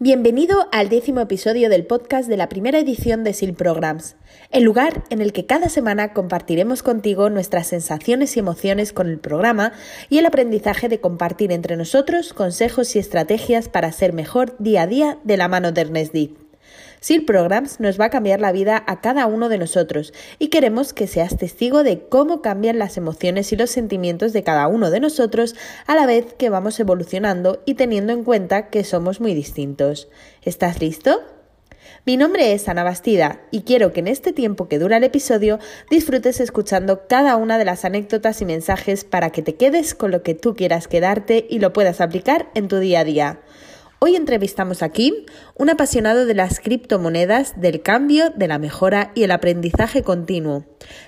Bienvenido 0.00 0.66
al 0.72 0.88
décimo 0.88 1.20
episodio 1.20 1.68
del 1.68 1.86
podcast 1.86 2.28
de 2.28 2.36
la 2.36 2.48
primera 2.48 2.80
edición 2.80 3.22
de 3.22 3.32
SIL 3.32 3.54
Programs, 3.54 4.16
el 4.50 4.64
lugar 4.64 5.04
en 5.08 5.22
el 5.22 5.32
que 5.32 5.46
cada 5.46 5.68
semana 5.68 6.12
compartiremos 6.12 6.82
contigo 6.82 7.30
nuestras 7.30 7.68
sensaciones 7.68 8.36
y 8.36 8.40
emociones 8.40 8.92
con 8.92 9.06
el 9.06 9.20
programa 9.20 9.72
y 10.10 10.18
el 10.18 10.26
aprendizaje 10.26 10.88
de 10.88 11.00
compartir 11.00 11.52
entre 11.52 11.76
nosotros 11.76 12.32
consejos 12.32 12.96
y 12.96 12.98
estrategias 12.98 13.68
para 13.68 13.92
ser 13.92 14.12
mejor 14.12 14.56
día 14.58 14.82
a 14.82 14.86
día 14.88 15.18
de 15.22 15.36
la 15.36 15.46
mano 15.46 15.70
de 15.70 15.82
Ernest. 15.82 16.43
SIL 17.00 17.24
Programs 17.24 17.80
nos 17.80 18.00
va 18.00 18.06
a 18.06 18.10
cambiar 18.10 18.40
la 18.40 18.52
vida 18.52 18.82
a 18.86 19.00
cada 19.00 19.26
uno 19.26 19.48
de 19.48 19.58
nosotros 19.58 20.12
y 20.38 20.48
queremos 20.48 20.92
que 20.92 21.06
seas 21.06 21.36
testigo 21.36 21.82
de 21.82 22.00
cómo 22.08 22.42
cambian 22.42 22.78
las 22.78 22.96
emociones 22.96 23.52
y 23.52 23.56
los 23.56 23.70
sentimientos 23.70 24.32
de 24.32 24.42
cada 24.42 24.68
uno 24.68 24.90
de 24.90 25.00
nosotros 25.00 25.54
a 25.86 25.94
la 25.94 26.06
vez 26.06 26.34
que 26.34 26.50
vamos 26.50 26.80
evolucionando 26.80 27.62
y 27.66 27.74
teniendo 27.74 28.12
en 28.12 28.24
cuenta 28.24 28.68
que 28.68 28.84
somos 28.84 29.20
muy 29.20 29.34
distintos. 29.34 30.08
¿Estás 30.42 30.80
listo? 30.80 31.20
Mi 32.06 32.18
nombre 32.18 32.52
es 32.52 32.68
Ana 32.68 32.84
Bastida 32.84 33.40
y 33.50 33.62
quiero 33.62 33.94
que 33.94 34.00
en 34.00 34.08
este 34.08 34.34
tiempo 34.34 34.68
que 34.68 34.78
dura 34.78 34.98
el 34.98 35.04
episodio 35.04 35.58
disfrutes 35.90 36.38
escuchando 36.38 37.06
cada 37.08 37.36
una 37.36 37.56
de 37.56 37.64
las 37.64 37.86
anécdotas 37.86 38.42
y 38.42 38.44
mensajes 38.44 39.04
para 39.04 39.30
que 39.30 39.40
te 39.40 39.54
quedes 39.54 39.94
con 39.94 40.10
lo 40.10 40.22
que 40.22 40.34
tú 40.34 40.54
quieras 40.54 40.86
quedarte 40.86 41.46
y 41.48 41.60
lo 41.60 41.72
puedas 41.72 42.02
aplicar 42.02 42.50
en 42.54 42.68
tu 42.68 42.78
día 42.78 43.00
a 43.00 43.04
día. 43.04 43.40
Hoy 44.06 44.16
entrevistamos 44.16 44.82
a 44.82 44.90
Kim, 44.90 45.14
un 45.54 45.70
apasionado 45.70 46.26
de 46.26 46.34
las 46.34 46.60
criptomonedas, 46.60 47.58
del 47.58 47.80
cambio, 47.80 48.28
de 48.28 48.48
la 48.48 48.58
mejora 48.58 49.12
y 49.14 49.22
el 49.22 49.30
aprendizaje 49.30 50.02
continuo. 50.02 50.66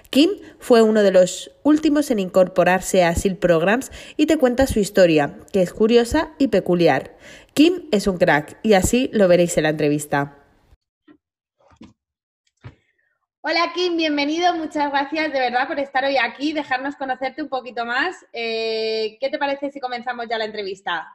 Kim 0.09 0.31
fue 0.61 0.81
uno 0.81 1.03
de 1.03 1.11
los 1.11 1.51
últimos 1.63 2.11
en 2.11 2.21
incorporarse 2.21 3.05
a 3.05 3.15
SIL 3.15 3.37
Programs 3.37 3.93
y 4.17 4.25
te 4.25 4.39
cuenta 4.39 4.67
su 4.67 4.79
historia, 4.81 5.37
que 5.53 5.61
es 5.61 5.75
curiosa 5.75 6.33
y 6.39 6.49
peculiar. 6.49 7.15
Kim 7.53 7.83
es 7.93 8.07
un 8.07 8.17
crack 8.17 8.59
y 8.63 8.73
así 8.73 9.11
lo 9.13 9.29
veréis 9.29 9.55
en 9.59 9.65
la 9.65 9.69
entrevista. 9.69 10.39
Hola 13.43 13.73
Kim, 13.75 13.99
bienvenido, 13.99 14.55
muchas 14.55 14.91
gracias 14.91 15.35
de 15.35 15.39
verdad 15.39 15.69
por 15.69 15.79
estar 15.79 16.03
hoy 16.07 16.17
aquí, 16.17 16.55
dejarnos 16.55 16.97
conocerte 16.97 17.43
un 17.43 17.51
poquito 17.51 17.85
más. 17.85 18.25
Eh, 18.33 19.19
¿Qué 19.21 19.29
te 19.29 19.37
parece 19.37 19.71
si 19.71 19.81
comenzamos 19.81 20.29
ya 20.31 20.39
la 20.39 20.47
entrevista? 20.47 21.07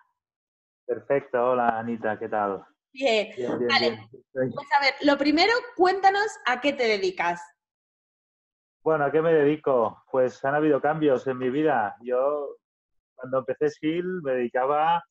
Perfecto, 0.91 1.51
hola 1.51 1.79
Anita, 1.79 2.19
¿qué 2.19 2.27
tal? 2.27 2.65
Bien, 2.91 3.33
vale. 3.69 4.09
Pues 4.33 4.67
a 4.77 4.81
ver, 4.81 4.93
lo 5.03 5.17
primero, 5.17 5.53
cuéntanos 5.77 6.27
a 6.45 6.59
qué 6.59 6.73
te 6.73 6.83
dedicas. 6.83 7.41
Bueno, 8.83 9.05
¿a 9.05 9.11
qué 9.13 9.21
me 9.21 9.31
dedico? 9.31 10.03
Pues 10.11 10.43
han 10.43 10.53
habido 10.53 10.81
cambios 10.81 11.25
en 11.27 11.37
mi 11.37 11.49
vida. 11.49 11.95
Yo, 12.01 12.57
cuando 13.15 13.39
empecé 13.39 13.69
SIL, 13.69 14.21
me 14.21 14.33
dedicaba, 14.33 15.01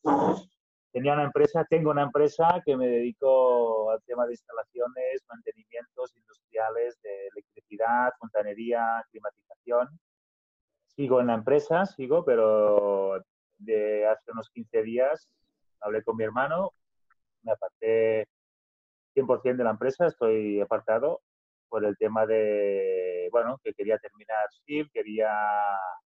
tenía 0.93 1.15
una 1.15 1.25
empresa, 1.25 1.65
tengo 1.65 1.93
una 1.93 2.03
empresa 2.03 2.61
que 2.63 2.77
me 2.77 2.87
dedico 2.87 3.91
al 3.91 4.03
tema 4.03 4.27
de 4.27 4.35
instalaciones, 4.35 5.25
mantenimientos 5.31 6.15
industriales 6.15 7.01
de 7.01 7.29
electricidad, 7.29 8.11
fontanería, 8.19 9.03
climatización. 9.11 9.99
Sigo 10.89 11.23
en 11.23 11.29
la 11.29 11.35
empresa, 11.37 11.87
sigo, 11.87 12.23
pero 12.23 13.25
de 13.57 14.07
hace 14.07 14.31
unos 14.31 14.51
15 14.51 14.83
días 14.83 15.27
hablé 15.81 16.03
con 16.03 16.17
mi 16.17 16.25
hermano, 16.25 16.73
me 17.43 17.53
aparté 17.53 18.29
100% 19.15 19.57
de 19.57 19.65
la 19.65 19.71
empresa, 19.71 20.07
estoy 20.07 20.61
apartado 20.61 21.23
por 21.69 21.85
el 21.85 21.97
tema 21.97 22.27
de, 22.27 23.29
bueno, 23.31 23.59
que 23.63 23.73
quería 23.75 23.99
terminar 23.99 24.47
SIL, 24.65 24.91
quería, 24.93 25.31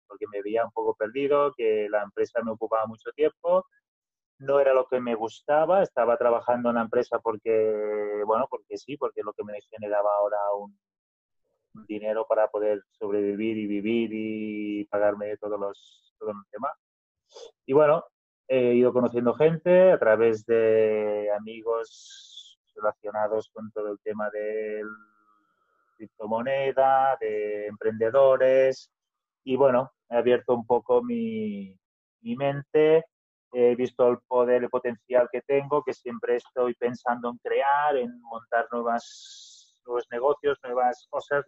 porque 0.07 0.25
me 0.31 0.41
veía 0.41 0.65
un 0.65 0.71
poco 0.71 0.95
perdido, 0.95 1.53
que 1.55 1.87
la 1.89 2.03
empresa 2.03 2.41
me 2.43 2.51
ocupaba 2.51 2.87
mucho 2.87 3.11
tiempo, 3.11 3.65
no 4.39 4.59
era 4.59 4.73
lo 4.73 4.87
que 4.87 4.99
me 4.99 5.15
gustaba, 5.15 5.83
estaba 5.83 6.17
trabajando 6.17 6.69
en 6.69 6.75
la 6.75 6.81
empresa 6.81 7.19
porque, 7.19 8.23
bueno, 8.25 8.47
porque 8.49 8.77
sí, 8.77 8.97
porque 8.97 9.21
lo 9.23 9.33
que 9.33 9.43
me 9.43 9.59
generaba 9.69 10.09
ahora 10.17 10.37
un, 10.57 10.77
dinero 11.87 12.25
para 12.27 12.49
poder 12.49 12.81
sobrevivir 12.91 13.57
y 13.57 13.65
vivir 13.65 14.09
y 14.11 14.85
pagarme 14.85 15.37
todos 15.37 15.57
los, 15.57 16.13
todo 16.19 16.31
el 16.31 16.35
tema. 16.51 16.67
Y 17.65 17.73
bueno, 17.73 18.03
he 18.53 18.73
ido 18.73 18.91
conociendo 18.91 19.33
gente 19.33 19.93
a 19.93 19.97
través 19.97 20.45
de 20.45 21.29
amigos 21.37 22.59
relacionados 22.75 23.49
con 23.53 23.71
todo 23.71 23.93
el 23.93 23.99
tema 24.03 24.29
de 24.29 24.83
criptomoneda, 25.95 27.17
de 27.21 27.67
emprendedores 27.67 28.91
y 29.45 29.55
bueno, 29.55 29.93
he 30.09 30.17
abierto 30.17 30.53
un 30.53 30.65
poco 30.65 31.01
mi, 31.01 31.79
mi 32.19 32.35
mente, 32.35 33.05
he 33.53 33.75
visto 33.75 34.09
el 34.09 34.17
poder, 34.27 34.63
el 34.63 34.69
potencial 34.69 35.29
que 35.31 35.41
tengo, 35.43 35.81
que 35.81 35.93
siempre 35.93 36.35
estoy 36.35 36.73
pensando 36.73 37.29
en 37.29 37.37
crear, 37.37 37.95
en 37.95 38.19
montar 38.21 38.67
nuevas, 38.69 39.79
nuevos 39.85 40.05
negocios, 40.11 40.59
nuevas 40.61 41.07
cosas. 41.09 41.45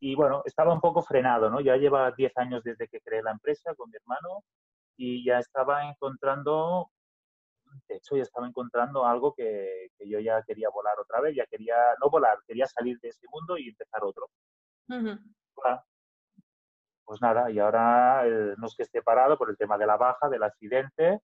Y 0.00 0.16
bueno, 0.16 0.42
estaba 0.44 0.74
un 0.74 0.80
poco 0.80 1.02
frenado, 1.02 1.50
¿no? 1.50 1.60
Ya 1.60 1.76
lleva 1.76 2.10
10 2.10 2.36
años 2.38 2.64
desde 2.64 2.88
que 2.88 3.00
creé 3.00 3.22
la 3.22 3.30
empresa 3.30 3.76
con 3.76 3.90
mi 3.90 3.96
hermano 3.96 4.42
y 4.96 5.24
ya 5.24 5.38
estaba 5.38 5.88
encontrando, 5.88 6.90
de 7.88 7.96
hecho 7.96 8.16
ya 8.16 8.22
estaba 8.22 8.46
encontrando 8.46 9.04
algo 9.04 9.34
que, 9.34 9.88
que, 9.98 10.08
yo 10.08 10.20
ya 10.20 10.42
quería 10.42 10.68
volar 10.70 10.98
otra 10.98 11.20
vez, 11.20 11.36
ya 11.36 11.46
quería, 11.46 11.76
no 12.00 12.10
volar, 12.10 12.38
quería 12.46 12.66
salir 12.66 12.98
de 13.00 13.08
ese 13.08 13.26
mundo 13.30 13.58
y 13.58 13.68
empezar 13.68 14.02
otro. 14.04 14.28
Pues 17.04 17.22
nada, 17.22 17.50
y 17.50 17.58
ahora 17.58 18.26
eh, 18.26 18.54
no 18.58 18.66
es 18.66 18.74
que 18.74 18.82
esté 18.82 19.00
parado 19.02 19.38
por 19.38 19.50
el 19.50 19.56
tema 19.56 19.78
de 19.78 19.86
la 19.86 19.96
baja, 19.96 20.28
del 20.28 20.42
accidente, 20.42 21.20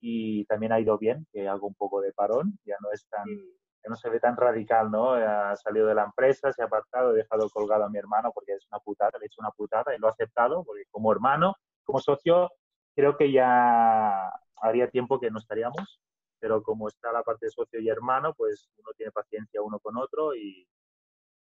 y 0.00 0.44
también 0.46 0.72
ha 0.72 0.80
ido 0.80 0.98
bien, 0.98 1.26
que 1.32 1.48
hago 1.48 1.66
un 1.66 1.74
poco 1.74 2.00
de 2.00 2.12
parón, 2.12 2.58
ya 2.64 2.76
no 2.80 2.90
es 2.92 3.06
tan, 3.08 3.24
ya 3.26 3.88
no 3.88 3.96
se 3.96 4.10
ve 4.10 4.18
tan 4.20 4.36
radical, 4.36 4.90
¿no? 4.90 5.12
Ha 5.12 5.56
salido 5.56 5.86
de 5.86 5.94
la 5.94 6.04
empresa, 6.04 6.52
se 6.52 6.62
ha 6.62 6.66
apartado, 6.66 7.12
he 7.12 7.16
dejado 7.18 7.48
colgado 7.50 7.84
a 7.84 7.88
mi 7.88 7.98
hermano 7.98 8.32
porque 8.34 8.54
es 8.54 8.66
una 8.70 8.80
putada, 8.80 9.12
le 9.18 9.24
he 9.24 9.26
hecho 9.26 9.40
una 9.40 9.52
putada 9.52 9.94
y 9.94 9.98
lo 9.98 10.08
ha 10.08 10.10
aceptado, 10.10 10.64
porque 10.64 10.84
como 10.90 11.12
hermano, 11.12 11.54
como 11.84 12.00
socio, 12.00 12.50
creo 12.96 13.16
que 13.16 13.30
ya 13.30 14.32
haría 14.56 14.90
tiempo 14.90 15.20
que 15.20 15.30
no 15.30 15.38
estaríamos, 15.38 16.00
pero 16.40 16.62
como 16.62 16.88
está 16.88 17.12
la 17.12 17.22
parte 17.22 17.46
de 17.46 17.52
socio 17.52 17.78
y 17.78 17.88
hermano, 17.88 18.34
pues 18.34 18.68
uno 18.78 18.90
tiene 18.96 19.12
paciencia 19.12 19.62
uno 19.62 19.78
con 19.78 19.96
otro 19.98 20.34
y, 20.34 20.66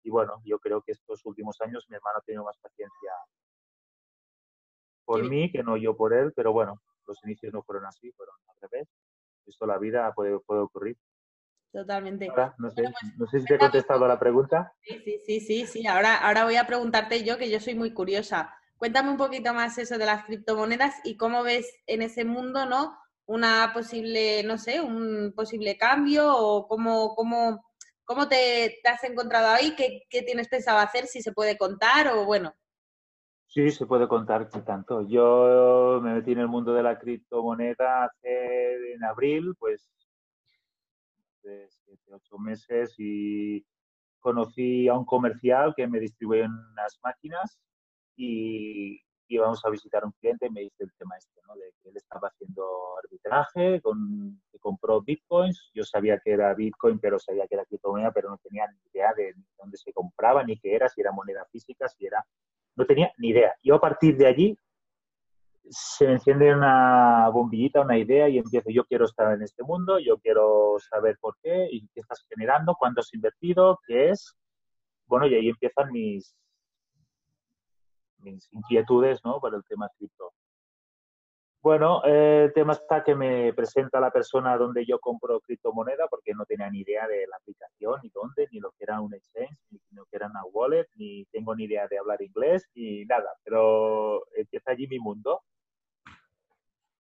y 0.02 0.10
bueno, 0.10 0.42
yo 0.44 0.58
creo 0.58 0.82
que 0.82 0.92
estos 0.92 1.24
últimos 1.24 1.60
años 1.60 1.86
mi 1.88 1.96
hermano 1.96 2.18
ha 2.18 2.22
tenido 2.22 2.44
más 2.44 2.58
paciencia 2.58 3.10
por 5.04 5.28
mí 5.28 5.50
que 5.52 5.62
no 5.62 5.76
yo 5.76 5.96
por 5.96 6.12
él, 6.12 6.32
pero 6.34 6.52
bueno, 6.52 6.80
los 7.06 7.22
inicios 7.24 7.52
no 7.52 7.62
fueron 7.62 7.86
así, 7.86 8.10
fueron 8.12 8.34
al 8.48 8.56
revés. 8.68 8.88
Esto 9.46 9.66
la 9.66 9.78
vida 9.78 10.12
puede, 10.14 10.38
puede 10.40 10.62
ocurrir. 10.62 10.96
Totalmente. 11.72 12.28
Ahora, 12.30 12.54
no, 12.58 12.70
sé, 12.70 12.84
pues, 12.84 13.18
no 13.18 13.26
sé 13.26 13.40
si 13.40 13.46
te 13.46 13.56
he 13.56 13.58
contestado 13.58 14.04
a 14.04 14.08
la 14.08 14.18
pregunta. 14.18 14.72
Sí, 14.80 14.98
sí, 15.04 15.18
sí, 15.26 15.40
sí, 15.40 15.66
sí. 15.66 15.86
Ahora, 15.86 16.16
ahora 16.16 16.44
voy 16.44 16.56
a 16.56 16.66
preguntarte 16.66 17.24
yo, 17.24 17.36
que 17.36 17.50
yo 17.50 17.60
soy 17.60 17.74
muy 17.74 17.92
curiosa. 17.92 18.54
Cuéntame 18.84 19.12
un 19.12 19.16
poquito 19.16 19.54
más 19.54 19.78
eso 19.78 19.96
de 19.96 20.04
las 20.04 20.26
criptomonedas 20.26 21.00
y 21.04 21.16
cómo 21.16 21.42
ves 21.42 21.74
en 21.86 22.02
ese 22.02 22.26
mundo, 22.26 22.66
¿no? 22.66 22.94
Una 23.24 23.70
posible, 23.72 24.42
no 24.42 24.58
sé, 24.58 24.82
un 24.82 25.32
posible 25.34 25.78
cambio 25.78 26.36
o 26.36 26.68
cómo, 26.68 27.14
cómo, 27.14 27.64
cómo 28.04 28.28
te, 28.28 28.82
has 28.84 29.02
encontrado 29.04 29.48
ahí, 29.54 29.74
¿Qué, 29.74 30.22
tienes 30.24 30.48
pensado 30.48 30.80
hacer, 30.80 31.06
si 31.06 31.22
se 31.22 31.32
puede 31.32 31.56
contar 31.56 32.08
o 32.08 32.26
bueno. 32.26 32.52
Sí, 33.46 33.70
se 33.70 33.86
puede 33.86 34.06
contar 34.06 34.50
tanto. 34.50 35.08
Yo 35.08 35.98
me 36.02 36.12
metí 36.12 36.32
en 36.32 36.40
el 36.40 36.48
mundo 36.48 36.74
de 36.74 36.82
la 36.82 36.98
criptomoneda 36.98 38.04
hace, 38.04 38.92
en 38.92 39.02
abril, 39.02 39.54
pues, 39.58 39.90
de 41.42 41.70
siete, 41.70 42.12
ocho 42.12 42.36
meses 42.36 42.94
y 42.98 43.64
conocí 44.20 44.88
a 44.88 44.94
un 44.94 45.06
comercial 45.06 45.72
que 45.74 45.86
me 45.86 46.00
distribuye 46.00 46.44
unas 46.44 47.00
máquinas 47.02 47.58
y 48.16 49.00
íbamos 49.28 49.64
a 49.64 49.70
visitar 49.70 50.02
a 50.02 50.06
un 50.06 50.12
cliente 50.12 50.46
y 50.46 50.50
me 50.50 50.60
dice 50.60 50.84
el 50.84 50.92
tema 50.98 51.16
este, 51.16 51.40
¿no? 51.46 51.54
De 51.54 51.72
que 51.82 51.88
él 51.88 51.96
estaba 51.96 52.28
haciendo 52.28 52.64
arbitraje, 53.02 53.80
con, 53.80 54.40
que 54.50 54.58
compró 54.58 55.02
bitcoins. 55.02 55.70
Yo 55.74 55.84
sabía 55.84 56.18
que 56.18 56.32
era 56.32 56.54
bitcoin, 56.54 56.98
pero 56.98 57.18
sabía 57.18 57.46
que 57.46 57.54
era 57.54 57.64
criptomoneda, 57.64 58.12
pero 58.12 58.30
no 58.30 58.38
tenía 58.38 58.66
ni 58.66 58.90
idea 58.92 59.12
de 59.16 59.34
dónde 59.58 59.76
se 59.76 59.92
compraba, 59.92 60.44
ni 60.44 60.58
qué 60.58 60.74
era, 60.74 60.88
si 60.88 61.00
era 61.00 61.12
moneda 61.12 61.44
física, 61.50 61.88
si 61.88 62.06
era... 62.06 62.24
No 62.76 62.86
tenía 62.86 63.12
ni 63.18 63.28
idea. 63.28 63.54
Yo 63.62 63.76
a 63.76 63.80
partir 63.80 64.16
de 64.16 64.26
allí 64.26 64.58
se 65.70 66.06
me 66.06 66.12
enciende 66.14 66.54
una 66.54 67.28
bombillita, 67.30 67.80
una 67.80 67.96
idea 67.96 68.28
y 68.28 68.38
empiezo, 68.38 68.70
yo 68.70 68.84
quiero 68.84 69.06
estar 69.06 69.32
en 69.32 69.42
este 69.42 69.62
mundo, 69.62 69.98
yo 69.98 70.18
quiero 70.18 70.76
saber 70.78 71.16
por 71.18 71.36
qué 71.42 71.68
y 71.70 71.88
qué 71.94 72.00
estás 72.00 72.24
generando, 72.28 72.76
cuánto 72.78 73.00
has 73.00 73.14
invertido, 73.14 73.78
qué 73.86 74.10
es. 74.10 74.36
Bueno, 75.06 75.26
y 75.26 75.34
ahí 75.34 75.48
empiezan 75.48 75.90
mis, 75.92 76.34
mis 78.24 78.52
inquietudes 78.52 79.24
¿no? 79.24 79.40
para 79.40 79.56
el 79.56 79.64
tema 79.64 79.88
cripto. 79.96 80.32
Bueno, 81.64 82.02
el 82.04 82.52
tema 82.52 82.74
está 82.74 83.02
que 83.02 83.14
me 83.14 83.54
presenta 83.54 83.98
la 83.98 84.10
persona 84.10 84.54
donde 84.58 84.84
yo 84.84 84.98
compro 84.98 85.40
criptomoneda 85.40 86.08
porque 86.08 86.34
no 86.34 86.44
tenía 86.44 86.68
ni 86.68 86.80
idea 86.80 87.08
de 87.08 87.26
la 87.26 87.36
aplicación, 87.36 88.00
ni 88.02 88.10
dónde, 88.10 88.46
ni 88.52 88.60
lo 88.60 88.70
que 88.72 88.84
era 88.84 89.00
un 89.00 89.14
exchange, 89.14 89.56
ni 89.70 89.80
lo 89.92 90.04
que 90.04 90.16
era 90.16 90.26
una 90.26 90.44
wallet, 90.44 90.86
ni 90.96 91.24
tengo 91.32 91.56
ni 91.56 91.64
idea 91.64 91.88
de 91.88 91.98
hablar 91.98 92.20
inglés, 92.20 92.68
ni 92.74 93.06
nada. 93.06 93.30
Pero 93.42 94.26
empieza 94.36 94.72
allí 94.72 94.86
mi 94.88 94.98
mundo. 94.98 95.40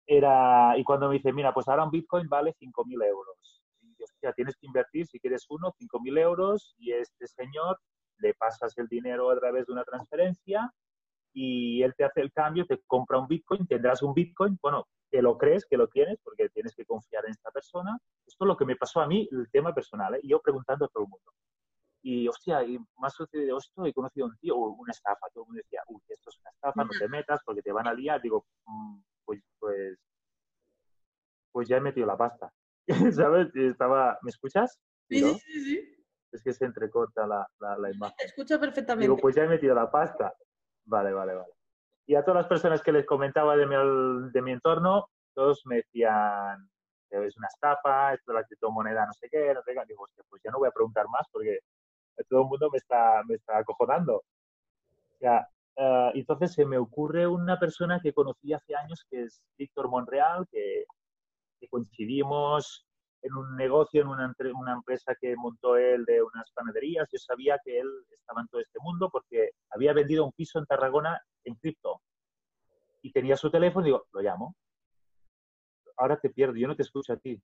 Era, 0.07 0.75
y 0.75 0.83
cuando 0.83 1.07
me 1.07 1.17
dice, 1.17 1.31
mira, 1.33 1.53
pues 1.53 1.67
ahora 1.67 1.83
un 1.83 1.91
Bitcoin 1.91 2.27
vale 2.27 2.55
5.000 2.59 3.05
euros. 3.05 3.61
hostia, 4.01 4.33
tienes 4.33 4.55
que 4.55 4.65
invertir 4.65 5.05
si 5.05 5.19
quieres 5.19 5.45
uno, 5.49 5.71
5.000 5.79 6.19
euros 6.19 6.73
y 6.79 6.93
este 6.93 7.27
señor 7.27 7.77
le 8.17 8.33
pasas 8.33 8.75
el 8.79 8.87
dinero 8.87 9.29
a 9.29 9.39
través 9.39 9.67
de 9.67 9.73
una 9.73 9.83
transferencia 9.83 10.73
y 11.39 11.83
él 11.83 11.93
te 11.95 12.03
hace 12.03 12.21
el 12.21 12.31
cambio, 12.31 12.65
te 12.65 12.81
compra 12.87 13.19
un 13.19 13.27
Bitcoin, 13.27 13.67
tendrás 13.67 14.01
un 14.01 14.11
Bitcoin, 14.15 14.57
bueno, 14.59 14.87
que 15.11 15.21
lo 15.21 15.37
crees, 15.37 15.67
que 15.69 15.77
lo 15.77 15.87
tienes, 15.87 16.17
porque 16.23 16.49
tienes 16.49 16.73
que 16.75 16.83
confiar 16.83 17.25
en 17.25 17.31
esta 17.31 17.51
persona. 17.51 17.95
Esto 18.25 18.43
es 18.43 18.47
lo 18.47 18.57
que 18.57 18.65
me 18.65 18.75
pasó 18.75 19.01
a 19.01 19.07
mí, 19.07 19.29
el 19.31 19.47
tema 19.51 19.71
personal, 19.71 20.15
¿eh? 20.15 20.21
yo 20.23 20.41
preguntando 20.41 20.85
a 20.85 20.87
todo 20.87 21.03
el 21.03 21.09
mundo. 21.09 21.31
Y, 22.01 22.27
hostia, 22.27 22.63
y 22.63 22.79
más 22.97 23.13
sucedido 23.13 23.59
esto, 23.59 23.85
he 23.85 23.93
conocido 23.93 24.25
a 24.25 24.29
un 24.29 24.37
tío, 24.37 24.55
una 24.57 24.91
estafa, 24.91 25.27
todo 25.31 25.43
el 25.43 25.49
mundo 25.49 25.61
decía, 25.63 25.81
uy, 25.89 26.01
esto 26.07 26.31
es 26.31 26.39
una 26.39 26.49
estafa, 26.49 26.83
no 26.83 26.89
te 26.89 27.07
metas 27.07 27.39
porque 27.45 27.61
te 27.61 27.71
van 27.71 27.85
a 27.85 27.93
liar. 27.93 28.19
Digo, 28.19 28.47
mm, 28.65 28.99
pues, 29.23 29.43
pues, 29.59 29.99
pues 31.51 31.67
ya 31.67 31.77
he 31.77 31.81
metido 31.81 32.07
la 32.07 32.17
pasta. 32.17 32.51
¿Sabes? 33.13 33.55
Estaba, 33.55 34.17
¿me 34.23 34.31
escuchas? 34.31 34.79
Sí, 35.07 35.19
sí, 35.19 35.39
sí, 35.39 35.61
sí. 35.61 35.93
Es 36.31 36.41
que 36.41 36.51
se 36.51 36.65
entrecorta 36.65 37.27
la, 37.27 37.47
la, 37.59 37.77
la 37.77 37.91
imagen. 37.91 38.15
escucho 38.25 38.59
perfectamente. 38.59 39.03
Digo, 39.03 39.17
pues 39.17 39.35
ya 39.35 39.43
he 39.43 39.47
metido 39.47 39.75
la 39.75 39.91
pasta. 39.91 40.33
Vale, 40.87 41.13
vale, 41.13 41.35
vale. 41.35 41.53
Y 42.07 42.15
a 42.15 42.23
todas 42.23 42.41
las 42.41 42.47
personas 42.47 42.81
que 42.81 42.93
les 42.93 43.05
comentaba 43.05 43.57
de 43.57 43.67
mi, 43.67 43.75
de 44.31 44.41
mi 44.41 44.53
entorno, 44.53 45.09
todos 45.33 45.61
me 45.65 45.77
decían, 45.77 46.69
es 47.09 47.37
una 47.37 47.47
estafa, 47.47 48.13
esto 48.13 48.31
de 48.31 48.39
la 48.39 48.45
criptomoneda, 48.45 49.05
no 49.05 49.13
sé 49.13 49.27
qué, 49.29 49.53
no 49.53 49.61
sé 49.61 49.73
qué. 49.73 49.81
Digo, 49.87 50.07
pues 50.29 50.41
ya 50.43 50.51
no 50.51 50.59
voy 50.59 50.69
a 50.69 50.71
preguntar 50.71 51.05
más 51.09 51.27
porque 51.31 51.59
todo 52.29 52.43
el 52.43 52.47
mundo 52.47 52.69
me 52.71 52.77
está, 52.77 53.21
me 53.27 53.35
está 53.35 53.57
acojonando. 53.57 54.23
Ya, 55.19 55.47
uh, 55.75 56.11
entonces 56.13 56.53
se 56.53 56.65
me 56.65 56.77
ocurre 56.77 57.27
una 57.27 57.59
persona 57.59 57.99
que 58.01 58.13
conocí 58.13 58.53
hace 58.53 58.73
años, 58.75 59.05
que 59.09 59.23
es 59.23 59.41
Víctor 59.57 59.89
Monreal, 59.89 60.47
que, 60.49 60.85
que 61.59 61.67
coincidimos 61.67 62.86
en 63.27 63.35
un 63.35 63.55
negocio, 63.55 64.01
en 64.01 64.07
una, 64.07 64.33
una, 64.55 64.73
empresa 64.73 65.13
que 65.19 65.35
montó 65.35 65.77
él 65.77 66.05
de 66.05 66.21
unas 66.21 66.51
panaderías. 66.51 67.07
Yo 67.11 67.19
sabía 67.19 67.59
que 67.63 67.79
él 67.79 67.87
estaba 68.11 68.41
en 68.41 68.47
todo 68.47 68.61
este 68.61 68.79
mundo 68.81 69.09
porque 69.11 69.51
había 69.69 69.93
vendido 69.93 70.25
un 70.25 70.31
piso 70.31 70.59
en 70.59 70.65
Tarragona 70.65 71.21
en 71.43 71.55
cripto. 71.55 72.01
Y 73.01 73.11
tenía 73.11 73.37
su 73.37 73.51
teléfono 73.51 73.85
y 73.85 73.89
digo, 73.89 74.05
lo 74.11 74.21
llamo. 74.21 74.55
Ahora 75.97 76.19
te 76.19 76.29
pierdo, 76.29 76.55
yo 76.55 76.67
no 76.67 76.75
te 76.75 76.83
escucho 76.83 77.13
a 77.13 77.17
ti. 77.17 77.41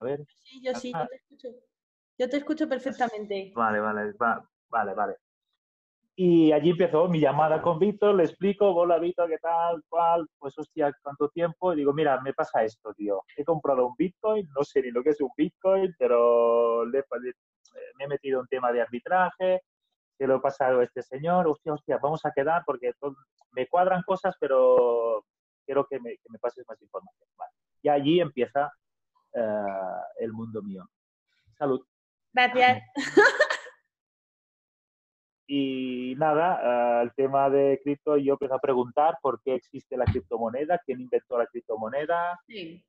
A 0.00 0.04
ver. 0.04 0.24
Sí, 0.42 0.60
yo 0.62 0.74
sí, 0.74 0.92
yo 0.92 1.06
te 1.06 1.16
escucho. 1.16 1.48
Yo 2.18 2.28
te 2.28 2.36
escucho 2.36 2.68
perfectamente. 2.68 3.52
Vale, 3.54 3.80
vale, 3.80 4.12
vale, 4.68 4.94
vale. 4.94 5.16
Y 6.16 6.52
allí 6.52 6.70
empezó 6.70 7.08
mi 7.08 7.18
llamada 7.18 7.60
con 7.60 7.80
Víctor, 7.80 8.14
le 8.14 8.24
explico, 8.24 8.70
hola 8.72 8.98
Víctor, 8.98 9.28
¿qué 9.28 9.38
tal? 9.38 9.82
¿Cuál? 9.88 10.28
Pues 10.38 10.56
hostia, 10.56 10.96
¿cuánto 11.02 11.28
tiempo? 11.28 11.72
Y 11.72 11.76
digo, 11.76 11.92
mira, 11.92 12.20
me 12.20 12.32
pasa 12.32 12.62
esto, 12.62 12.94
tío. 12.94 13.22
He 13.36 13.44
comprado 13.44 13.86
un 13.86 13.94
Bitcoin, 13.98 14.48
no 14.54 14.62
sé 14.62 14.82
ni 14.82 14.92
lo 14.92 15.02
que 15.02 15.10
es 15.10 15.20
un 15.20 15.30
Bitcoin, 15.36 15.92
pero 15.98 16.86
le, 16.86 17.02
me 17.98 18.04
he 18.04 18.08
metido 18.08 18.40
en 18.40 18.46
tema 18.46 18.70
de 18.70 18.82
arbitraje, 18.82 19.62
se 20.16 20.26
lo 20.28 20.36
he 20.36 20.40
pasado 20.40 20.80
a 20.80 20.84
este 20.84 21.02
señor, 21.02 21.48
hostia, 21.48 21.72
hostia, 21.72 21.98
vamos 21.98 22.24
a 22.24 22.30
quedar 22.30 22.62
porque 22.64 22.92
me 23.50 23.66
cuadran 23.66 24.02
cosas, 24.02 24.36
pero 24.38 25.24
quiero 25.66 25.84
que 25.86 25.98
me, 25.98 26.10
que 26.10 26.28
me 26.30 26.38
pases 26.38 26.64
más 26.68 26.80
información. 26.80 27.28
Y 27.82 27.88
allí 27.88 28.20
empieza 28.20 28.72
uh, 29.32 30.20
el 30.20 30.32
mundo 30.32 30.62
mío. 30.62 30.88
Salud. 31.58 31.84
Gracias. 32.32 32.82
Y 35.46 36.14
nada, 36.16 37.02
el 37.02 37.12
tema 37.14 37.50
de 37.50 37.78
cripto, 37.82 38.16
yo 38.16 38.32
empecé 38.32 38.54
a 38.54 38.58
preguntar 38.58 39.18
por 39.20 39.42
qué 39.42 39.54
existe 39.54 39.96
la 39.96 40.06
criptomoneda, 40.06 40.80
quién 40.86 41.02
inventó 41.02 41.36
la 41.36 41.46
criptomoneda, 41.46 42.40
sí. 42.46 42.82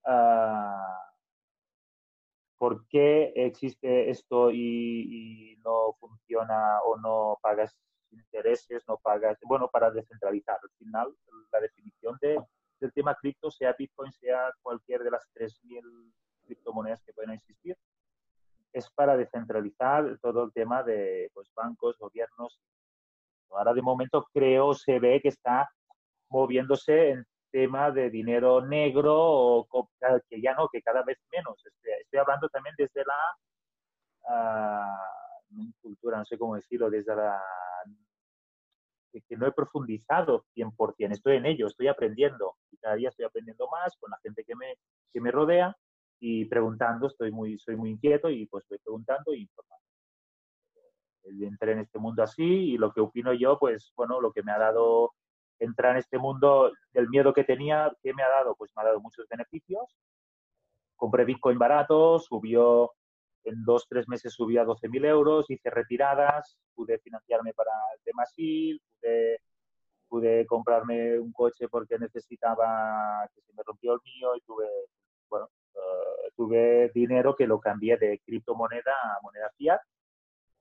por 2.57 2.87
qué 2.87 3.33
existe 3.35 4.09
esto 4.09 4.51
y, 4.51 5.57
no 5.65 5.93
funciona 5.99 6.79
o 6.85 6.97
no 6.97 7.39
pagas 7.41 7.75
intereses, 8.11 8.83
no 8.87 8.97
pagas, 8.97 9.37
bueno, 9.41 9.67
para 9.67 9.91
descentralizar. 9.91 10.57
Al 10.61 10.69
final, 10.77 11.15
la 11.51 11.59
definición 11.59 12.17
de, 12.21 12.39
del 12.79 12.93
tema 12.93 13.15
cripto, 13.15 13.51
sea 13.51 13.75
Bitcoin, 13.77 14.11
sea 14.13 14.53
cualquier 14.61 15.03
de 15.03 15.11
las 15.11 15.27
3.000 15.33 16.13
criptomonedas 16.45 17.03
que 17.03 17.13
puedan 17.13 17.33
existir, 17.33 17.75
es 18.75 18.89
para 18.91 19.15
descentralizar 19.15 20.19
todo 20.21 20.43
el 20.43 20.51
tema 20.51 20.83
de 20.83 21.31
pues, 21.33 21.49
bancos, 21.55 21.97
gobiernos. 21.97 22.59
Ahora 23.49 23.73
de 23.73 23.81
momento 23.81 24.27
creo, 24.33 24.73
se 24.73 24.99
ve 24.99 25.21
que 25.21 25.29
está 25.29 25.69
moviéndose 26.29 27.11
en 27.11 27.25
tema 27.51 27.89
de 27.89 28.09
dinero 28.09 28.59
negro 28.59 29.15
o 29.15 29.89
que 30.29 30.41
ya 30.41 30.53
no, 30.55 30.67
que 30.67 30.81
cada 30.81 31.03
vez 31.03 31.17
menos. 31.31 31.55
Este, 31.65 32.01
estoy, 32.01 32.19
hablando 32.19 32.49
también 32.49 32.75
desde 32.77 33.05
la 33.05 34.97
uh, 35.49 35.71
cultura, 35.81 36.17
no 36.17 36.25
sé 36.25 36.37
cómo 36.37 36.55
decirlo, 36.55 36.89
desde 36.89 37.15
la 37.15 37.41
que 39.29 39.37
no 39.37 39.47
he 39.47 39.53
profundizado 39.53 40.43
100%, 40.57 41.13
estoy 41.13 41.37
en 41.37 41.45
ello, 41.45 41.67
estoy 41.67 41.87
aprendiendo 41.87 42.57
y 42.69 42.77
cada 42.77 42.95
día 42.95 43.07
estoy 43.07 43.23
aprendiendo 43.23 43.69
más 43.69 43.95
con 44.01 44.11
la 44.11 44.17
gente 44.21 44.43
que 44.43 44.53
me, 44.57 44.75
que 45.13 45.21
me 45.21 45.31
rodea 45.31 45.73
y 46.19 46.45
preguntando, 46.45 47.07
estoy 47.07 47.31
muy, 47.31 47.57
soy 47.59 47.75
muy 47.75 47.91
inquieto 47.91 48.29
y 48.29 48.45
pues 48.47 48.65
voy 48.69 48.79
preguntando 48.79 49.33
y 49.33 49.41
informando. 49.41 49.83
Entré 51.41 51.71
en 51.73 51.79
este 51.79 51.99
mundo 51.99 52.23
así 52.23 52.43
y 52.43 52.77
lo 52.77 52.91
que 52.93 53.01
opino 53.01 53.33
yo, 53.33 53.57
pues 53.59 53.91
bueno, 53.95 54.21
lo 54.21 54.31
que 54.31 54.43
me 54.43 54.51
ha 54.51 54.59
dado 54.59 55.13
entrar 55.59 55.93
en 55.93 55.97
este 55.97 56.17
mundo, 56.17 56.71
del 56.91 57.09
miedo 57.09 57.33
que 57.33 57.43
tenía, 57.43 57.91
¿qué 58.01 58.13
me 58.13 58.23
ha 58.23 58.29
dado? 58.29 58.55
Pues 58.55 58.71
me 58.75 58.81
ha 58.81 58.85
dado 58.85 58.99
muchos 58.99 59.27
beneficios. 59.27 59.95
Compré 60.95 61.25
Bitcoin 61.25 61.57
barato, 61.57 62.19
subió 62.19 62.91
en 63.45 63.63
dos, 63.63 63.85
tres 63.87 64.07
meses 64.07 64.33
subió 64.33 64.61
a 64.61 64.65
12.000 64.65 65.05
euros, 65.05 65.49
hice 65.49 65.69
retiradas, 65.69 66.57
pude 66.73 66.97
financiarme 66.99 67.53
para 67.53 67.71
el 67.95 68.01
tema 68.03 68.25
SIL, 68.25 68.81
pude, 68.99 69.39
pude 70.07 70.45
comprarme 70.47 71.19
un 71.19 71.31
coche 71.31 71.67
porque 71.69 71.99
necesitaba 71.99 73.29
que 73.33 73.41
se 73.41 73.53
me 73.53 73.63
rompió 73.63 73.93
el 73.93 73.99
mío 74.03 74.35
y 74.35 74.41
tuve, 74.41 74.67
bueno, 75.29 75.49
eh, 75.75 76.31
tuve 76.35 76.91
dinero 76.93 77.35
que 77.35 77.47
lo 77.47 77.59
cambié 77.59 77.97
de 77.97 78.19
criptomoneda 78.25 78.93
a 79.03 79.19
moneda 79.21 79.51
fiat, 79.57 79.81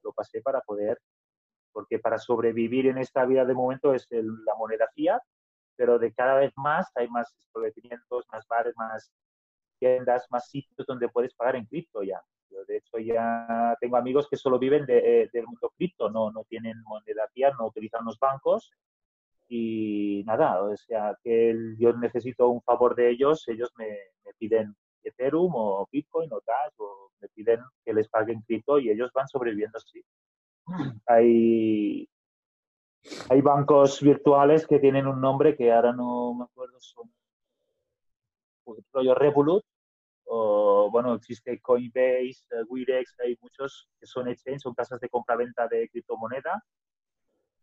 lo 0.03 0.13
pasé 0.13 0.41
para 0.43 0.61
poder, 0.61 0.99
porque 1.73 1.99
para 1.99 2.19
sobrevivir 2.19 2.87
en 2.87 2.99
esta 2.99 3.25
vida 3.25 3.45
de 3.45 3.55
momento 3.55 3.95
es 3.95 4.07
la 4.11 4.55
moneda 4.57 4.89
fiat, 4.95 5.21
pero 5.77 5.99
de 5.99 6.13
cada 6.13 6.37
vez 6.37 6.53
más 6.57 6.91
hay 6.95 7.09
más 7.09 7.35
establecimientos, 7.39 8.27
más 8.33 8.47
bares, 8.49 8.75
más 8.77 9.13
tiendas, 9.79 10.27
más 10.31 10.49
sitios 10.49 10.87
donde 10.87 11.09
puedes 11.09 11.35
pagar 11.35 11.57
en 11.57 11.67
cripto 11.67 12.03
ya. 12.03 12.21
Yo 12.51 12.65
de 12.67 12.77
hecho 12.77 12.99
ya 12.99 13.77
tengo 13.81 13.97
amigos 13.97 14.29
que 14.29 14.37
solo 14.37 14.59
viven 14.59 14.87
de, 14.87 15.29
del 15.33 15.47
mundo 15.47 15.73
cripto, 15.77 16.11
no, 16.11 16.31
no 16.31 16.45
tienen 16.45 16.81
moneda 16.83 17.27
fiat, 17.33 17.55
no 17.59 17.67
utilizan 17.67 18.05
los 18.05 18.19
bancos 18.19 18.73
y 19.49 20.23
nada, 20.27 20.63
o 20.63 20.77
sea, 20.77 21.17
que 21.23 21.55
yo 21.79 21.93
necesito 21.95 22.49
un 22.49 22.63
favor 22.63 22.95
de 22.95 23.11
ellos, 23.11 23.47
ellos 23.49 23.73
me, 23.77 23.89
me 24.25 24.33
piden 24.39 24.75
Ethereum 25.05 25.53
o 25.55 25.89
Bitcoin 25.91 26.33
o 26.33 26.41
Dash 26.47 26.75
o 26.79 27.11
me 27.21 27.29
piden 27.29 27.61
que 27.85 27.93
les 27.93 28.09
paguen 28.09 28.43
cripto 28.43 28.79
y 28.79 28.91
ellos 28.91 29.11
van 29.15 29.29
sobreviviendo 29.29 29.79
así. 29.79 30.03
Hay, 31.07 32.09
hay 33.29 33.41
bancos 33.43 34.01
virtuales 34.01 34.67
que 34.67 34.79
tienen 34.79 35.07
un 35.07 35.21
nombre 35.21 35.57
que 35.57 35.73
ahora 35.73 35.93
no 35.93 36.35
me 36.35 36.45
acuerdo, 36.45 36.81
son 36.81 37.11
por 38.65 38.79
ejemplo 38.79 39.03
yo 39.03 39.15
Revolut 39.15 39.63
o 40.27 40.91
bueno, 40.91 41.15
existe 41.15 41.61
Coinbase, 41.61 42.45
uh, 42.53 42.65
Wirex, 42.69 43.15
hay 43.21 43.37
muchos 43.41 43.89
que 44.01 44.07
son 44.07 44.29
exchange, 44.29 44.63
son 44.63 44.75
casas 44.75 45.01
de 45.01 45.09
compra-venta 45.09 45.69
de 45.69 45.89
criptomoneda. 45.89 46.63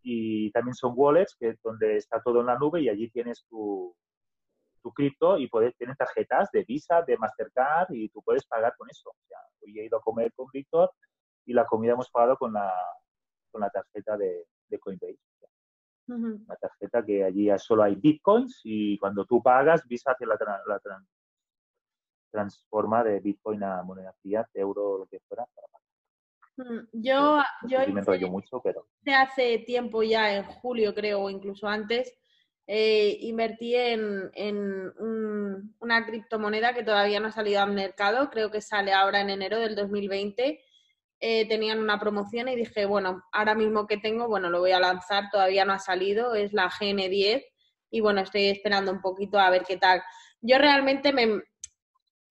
Y 0.04 0.52
también 0.52 0.74
son 0.74 0.94
wallets 0.96 1.36
que 1.40 1.56
donde 1.64 1.98
está 1.98 2.22
todo 2.22 2.42
en 2.42 2.48
la 2.48 2.58
nube 2.58 2.82
y 2.82 2.90
allí 2.90 3.10
tienes 3.10 3.46
tu, 3.50 3.96
tu 4.82 4.92
cripto 4.92 5.38
y 5.38 5.48
puedes 5.48 5.76
tener 5.78 5.96
tarjetas 5.96 6.50
de 6.52 6.64
Visa, 6.64 7.02
de 7.02 7.18
Mastercard 7.18 7.92
y 7.92 8.10
tú 8.10 8.22
puedes 8.22 8.46
pagar 8.46 8.76
con 8.78 8.90
eso. 8.90 9.10
O 9.10 9.28
sea, 9.28 9.38
hoy 9.62 9.80
he 9.80 9.86
ido 9.86 9.98
a 9.98 10.02
comer 10.02 10.34
con 10.34 10.48
Víctor 10.52 10.92
y 11.46 11.54
la 11.54 11.66
comida 11.66 11.94
hemos 11.94 12.10
pagado 12.10 12.38
con 12.38 12.54
la, 12.54 12.74
con 13.52 13.62
la 13.62 13.70
tarjeta 13.70 14.18
de, 14.18 14.48
de 14.68 14.80
Coinbase. 14.80 15.20
Una 16.08 16.56
tarjeta 16.58 17.06
que 17.06 17.24
allí 17.24 17.48
solo 17.58 17.84
hay 17.84 17.96
bitcoins 17.96 18.60
y 18.64 18.98
cuando 18.98 19.24
tú 19.26 19.42
pagas, 19.42 19.88
Visa 19.88 20.12
hace 20.12 20.26
la, 20.26 20.38
la 20.66 20.82
transforma 22.32 23.04
de 23.04 23.20
bitcoin 23.22 23.64
a 23.64 23.82
moneda 23.84 24.14
fiat, 24.22 24.48
euro, 24.56 24.98
lo 24.98 25.06
que 25.06 25.20
fuera, 25.22 25.46
para 25.56 25.68
pagar. 25.68 26.86
Yo, 26.92 27.40
yo 27.68 27.80
me 27.94 28.30
mucho, 28.30 28.62
pero... 28.62 28.88
hace 29.16 29.60
tiempo 29.60 30.04
ya, 30.04 30.36
en 30.36 30.44
julio 30.44 30.94
creo, 30.94 31.22
o 31.22 31.30
incluso 31.30 31.68
antes, 31.68 32.21
eh, 32.74 33.18
invertí 33.24 33.76
en, 33.76 34.32
una 35.82 36.06
criptomoneda 36.06 36.74
que 36.74 36.84
todavía 36.84 37.20
no 37.20 37.28
ha 37.28 37.32
salido 37.34 37.62
al 37.62 37.74
mercado, 37.74 38.30
creo 38.30 38.50
que 38.50 38.62
sale 38.62 38.94
ahora 38.94 39.20
en 39.20 39.30
enero 39.30 39.60
del 39.60 39.76
2020. 39.76 40.64
Eh, 41.20 41.48
tenían 41.50 41.80
una 41.80 42.00
promoción 42.00 42.48
y 42.48 42.56
dije, 42.56 42.86
bueno, 42.86 43.24
ahora 43.34 43.56
mismo 43.56 43.88
que 43.88 43.98
tengo, 43.98 44.30
bueno, 44.30 44.50
lo 44.50 44.62
voy 44.62 44.72
a 44.72 44.80
lanzar, 44.80 45.26
todavía 45.30 45.66
no 45.66 45.74
ha 45.74 45.80
salido, 45.80 46.34
es 46.34 46.54
la 46.54 46.70
GN10 46.70 47.44
y 47.90 48.00
bueno, 48.00 48.22
estoy 48.22 48.46
esperando 48.46 48.94
un 48.94 49.02
poquito 49.02 49.38
a 49.38 49.50
ver 49.50 49.64
qué 49.68 49.76
tal. 49.76 50.02
Yo 50.40 50.58
realmente 50.58 51.12
me, 51.12 51.42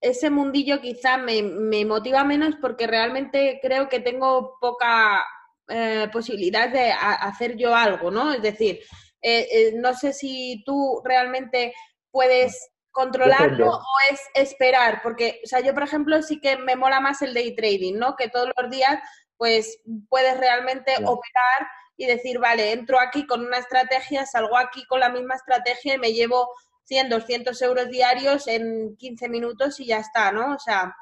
ese 0.00 0.30
mundillo 0.30 0.80
quizá 0.80 1.18
me, 1.18 1.42
motiva 1.84 2.24
menos 2.24 2.56
porque 2.62 2.86
realmente 2.86 3.58
creo 3.60 3.90
que 3.90 4.00
tengo 4.00 4.56
poca 4.58 5.22
eh, 5.68 6.08
posibilidad 6.10 6.70
de 6.70 6.92
hacer 6.92 7.58
yo 7.58 7.74
algo, 7.74 8.10
¿no? 8.10 8.32
Es 8.32 8.40
decir, 8.40 8.80
eh, 9.22 9.48
eh, 9.50 9.72
no 9.76 9.94
sé 9.94 10.12
si 10.12 10.62
tú 10.64 11.02
realmente 11.04 11.74
puedes 12.10 12.70
controlarlo 12.90 13.68
o 13.70 13.82
es 14.10 14.20
esperar, 14.34 15.00
porque, 15.02 15.40
o 15.44 15.46
sea, 15.46 15.60
yo 15.60 15.72
por 15.74 15.84
ejemplo 15.84 16.20
sí 16.22 16.40
que 16.40 16.56
me 16.56 16.76
mola 16.76 17.00
más 17.00 17.22
el 17.22 17.34
day 17.34 17.54
trading, 17.54 17.94
¿no? 17.94 18.16
Que 18.16 18.28
todos 18.28 18.50
los 18.56 18.70
días 18.70 18.98
pues 19.36 19.80
puedes 20.08 20.38
realmente 20.38 20.92
operar 20.96 21.66
y 21.96 22.06
decir, 22.06 22.38
vale, 22.38 22.72
entro 22.72 22.98
aquí 22.98 23.26
con 23.26 23.44
una 23.44 23.58
estrategia, 23.58 24.26
salgo 24.26 24.56
aquí 24.56 24.84
con 24.86 25.00
la 25.00 25.08
misma 25.08 25.34
estrategia 25.34 25.94
y 25.94 25.98
me 25.98 26.12
llevo 26.12 26.48
100, 26.84 27.08
200 27.08 27.62
euros 27.62 27.88
diarios 27.88 28.46
en 28.48 28.96
15 28.96 29.28
minutos 29.28 29.78
y 29.80 29.86
ya 29.86 29.98
está, 29.98 30.32
¿no? 30.32 30.54
O 30.54 30.58
sea... 30.58 30.94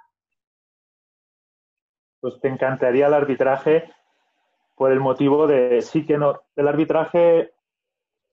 Pues 2.21 2.35
te 2.41 2.49
encantaría 2.49 3.07
el 3.07 3.15
arbitraje 3.15 3.93
por 4.77 4.93
el 4.93 5.01
motivo 5.01 5.47
de, 5.47 5.83
sí 5.83 6.05
que 6.07 6.19
no, 6.19 6.41
el 6.55 6.69
arbitraje 6.69 7.53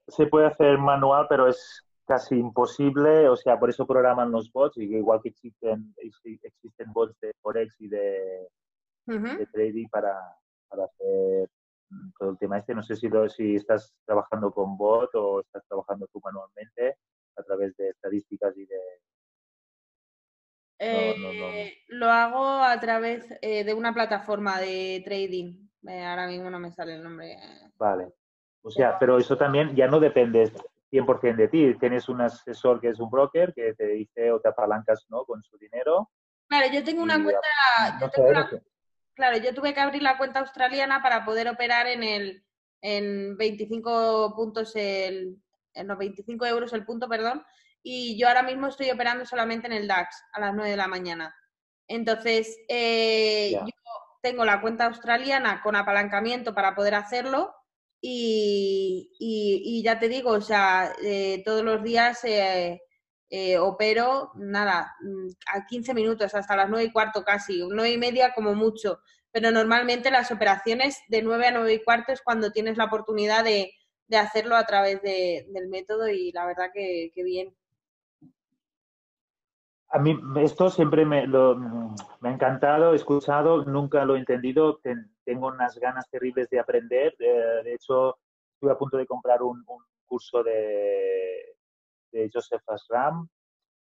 se 0.07 0.27
puede 0.27 0.47
hacer 0.47 0.77
manual, 0.77 1.27
pero 1.29 1.47
es 1.47 1.85
casi 2.05 2.35
imposible, 2.35 3.27
o 3.29 3.35
sea, 3.35 3.57
por 3.59 3.69
eso 3.69 3.87
programan 3.87 4.31
los 4.31 4.51
bots, 4.51 4.77
y 4.77 4.83
igual 4.83 5.19
que 5.23 5.29
existen, 5.29 5.93
existen 5.97 6.93
bots 6.93 7.19
de 7.19 7.33
Forex 7.41 7.75
y 7.81 7.87
de, 7.87 8.47
de 9.07 9.47
trading 9.51 9.87
para, 9.89 10.15
para 10.69 10.85
hacer 10.85 11.49
todo 12.19 12.31
el 12.31 12.37
tema 12.37 12.57
este. 12.57 12.75
No 12.75 12.83
sé 12.83 12.95
si, 12.95 13.09
si 13.29 13.55
estás 13.55 13.93
trabajando 14.05 14.51
con 14.51 14.77
bot 14.77 15.09
o 15.15 15.41
estás 15.41 15.63
trabajando 15.67 16.07
tú 16.11 16.19
manualmente 16.23 16.97
a 17.37 17.43
través 17.43 17.75
de 17.77 17.89
estadísticas 17.89 18.55
y 18.57 18.65
de... 18.65 18.79
Eh, 20.77 21.77
lo 21.87 22.07
hago 22.07 22.45
a 22.45 22.77
través 22.79 23.25
eh, 23.41 23.63
de 23.63 23.73
una 23.73 23.93
plataforma 23.93 24.59
de 24.59 25.01
trading. 25.05 25.69
Eh, 25.87 26.03
ahora 26.03 26.27
mismo 26.27 26.49
no 26.49 26.59
me 26.59 26.71
sale 26.71 26.95
el 26.95 27.03
nombre. 27.03 27.37
Vale. 27.77 28.11
O 28.65 28.71
sea, 28.71 28.97
pero 28.97 29.19
eso 29.19 29.37
también 29.37 29.75
ya 29.75 29.87
no 29.87 29.99
depende 29.99 30.51
100% 30.91 31.35
de 31.35 31.47
ti. 31.49 31.75
Tienes 31.75 32.09
un 32.09 32.21
asesor 32.21 32.81
que 32.81 32.89
es 32.89 32.99
un 32.99 33.11
broker 33.11 33.53
que 33.53 33.75
te 33.75 33.85
dice 33.85 34.31
o 34.31 34.39
te 34.39 34.49
apalancas 34.49 35.05
¿no? 35.09 35.23
con 35.23 35.43
su 35.43 35.55
dinero. 35.59 36.09
Claro, 36.47 36.73
yo 36.73 36.83
tengo 36.83 37.03
una 37.03 37.23
cuenta, 37.23 38.59
Claro, 39.13 39.37
yo 39.37 39.53
tuve 39.53 39.73
que 39.75 39.79
abrir 39.79 40.01
la 40.01 40.17
cuenta 40.17 40.39
australiana 40.39 41.03
para 41.03 41.23
poder 41.23 41.47
operar 41.47 41.85
en 41.85 42.01
el 42.03 42.43
en 42.81 43.37
25 43.37 44.33
puntos 44.35 44.75
el 44.75 45.37
en 45.73 45.87
los 45.87 45.97
25 45.97 46.45
euros 46.47 46.73
el 46.73 46.85
punto, 46.85 47.07
perdón, 47.07 47.45
y 47.83 48.19
yo 48.19 48.27
ahora 48.27 48.43
mismo 48.43 48.67
estoy 48.67 48.89
operando 48.89 49.25
solamente 49.25 49.67
en 49.67 49.73
el 49.73 49.87
DAX 49.87 50.23
a 50.33 50.39
las 50.39 50.55
9 50.55 50.71
de 50.71 50.77
la 50.77 50.87
mañana. 50.87 51.35
Entonces, 51.87 52.57
eh, 52.67 53.51
yo 53.51 53.65
tengo 54.21 54.43
la 54.43 54.59
cuenta 54.59 54.85
australiana 54.85 55.61
con 55.61 55.75
apalancamiento 55.75 56.55
para 56.55 56.73
poder 56.73 56.95
hacerlo 56.95 57.53
y, 58.01 59.11
y, 59.19 59.83
ya 59.83 59.99
te 59.99 60.07
digo, 60.09 60.31
o 60.31 60.41
sea, 60.41 60.93
eh, 61.03 61.41
todos 61.43 61.63
los 61.63 61.81
días 61.83 62.23
eh, 62.23 62.81
eh, 63.29 63.57
opero, 63.57 64.31
nada, 64.35 64.95
mm, 65.01 65.27
a 65.55 65.65
15 65.65 65.93
minutos, 65.93 66.35
hasta 66.35 66.55
las 66.55 66.69
9 66.69 66.85
y 66.85 66.91
cuarto 66.91 67.23
casi, 67.23 67.63
9 67.67 67.91
y 67.91 67.97
media 67.97 68.33
como 68.33 68.53
mucho. 68.53 68.99
Pero 69.31 69.51
normalmente 69.51 70.11
las 70.11 70.31
operaciones 70.31 71.01
de 71.09 71.21
9 71.21 71.47
a 71.47 71.51
9 71.51 71.73
y 71.73 71.83
cuarto 71.83 72.13
es 72.13 72.21
cuando 72.21 72.51
tienes 72.51 72.77
la 72.77 72.85
oportunidad 72.85 73.43
de, 73.43 73.71
hacerlo 74.15 74.55
a 74.55 74.65
través 74.65 75.01
del 75.01 75.67
método 75.67 76.07
y 76.07 76.31
la 76.31 76.45
verdad 76.45 76.69
que, 76.71 77.11
bien. 77.15 77.53
A 79.89 79.99
mí 79.99 80.15
esto 80.37 80.69
siempre 80.69 81.05
me, 81.05 81.27
me, 81.27 82.29
ha 82.29 82.31
encantado, 82.31 82.93
he 82.93 82.95
escuchado, 82.95 83.65
nunca 83.65 84.05
lo 84.05 84.15
he 84.15 84.19
entendido, 84.19 84.79
tengo 85.25 85.47
unas 85.47 85.77
ganas 85.77 86.09
terribles 86.09 86.49
de 86.49 86.59
aprender. 86.59 87.15
de 87.17 87.73
hecho, 87.73 88.17
estuve 88.53 88.71
a 88.71 88.77
punto 88.77 88.97
de 88.97 89.05
comprar 89.05 89.41
un 89.43 89.65
curso 90.05 90.43
de, 90.43 91.57
de 92.11 92.29
Joseph 92.33 92.63
Asram, 92.67 93.27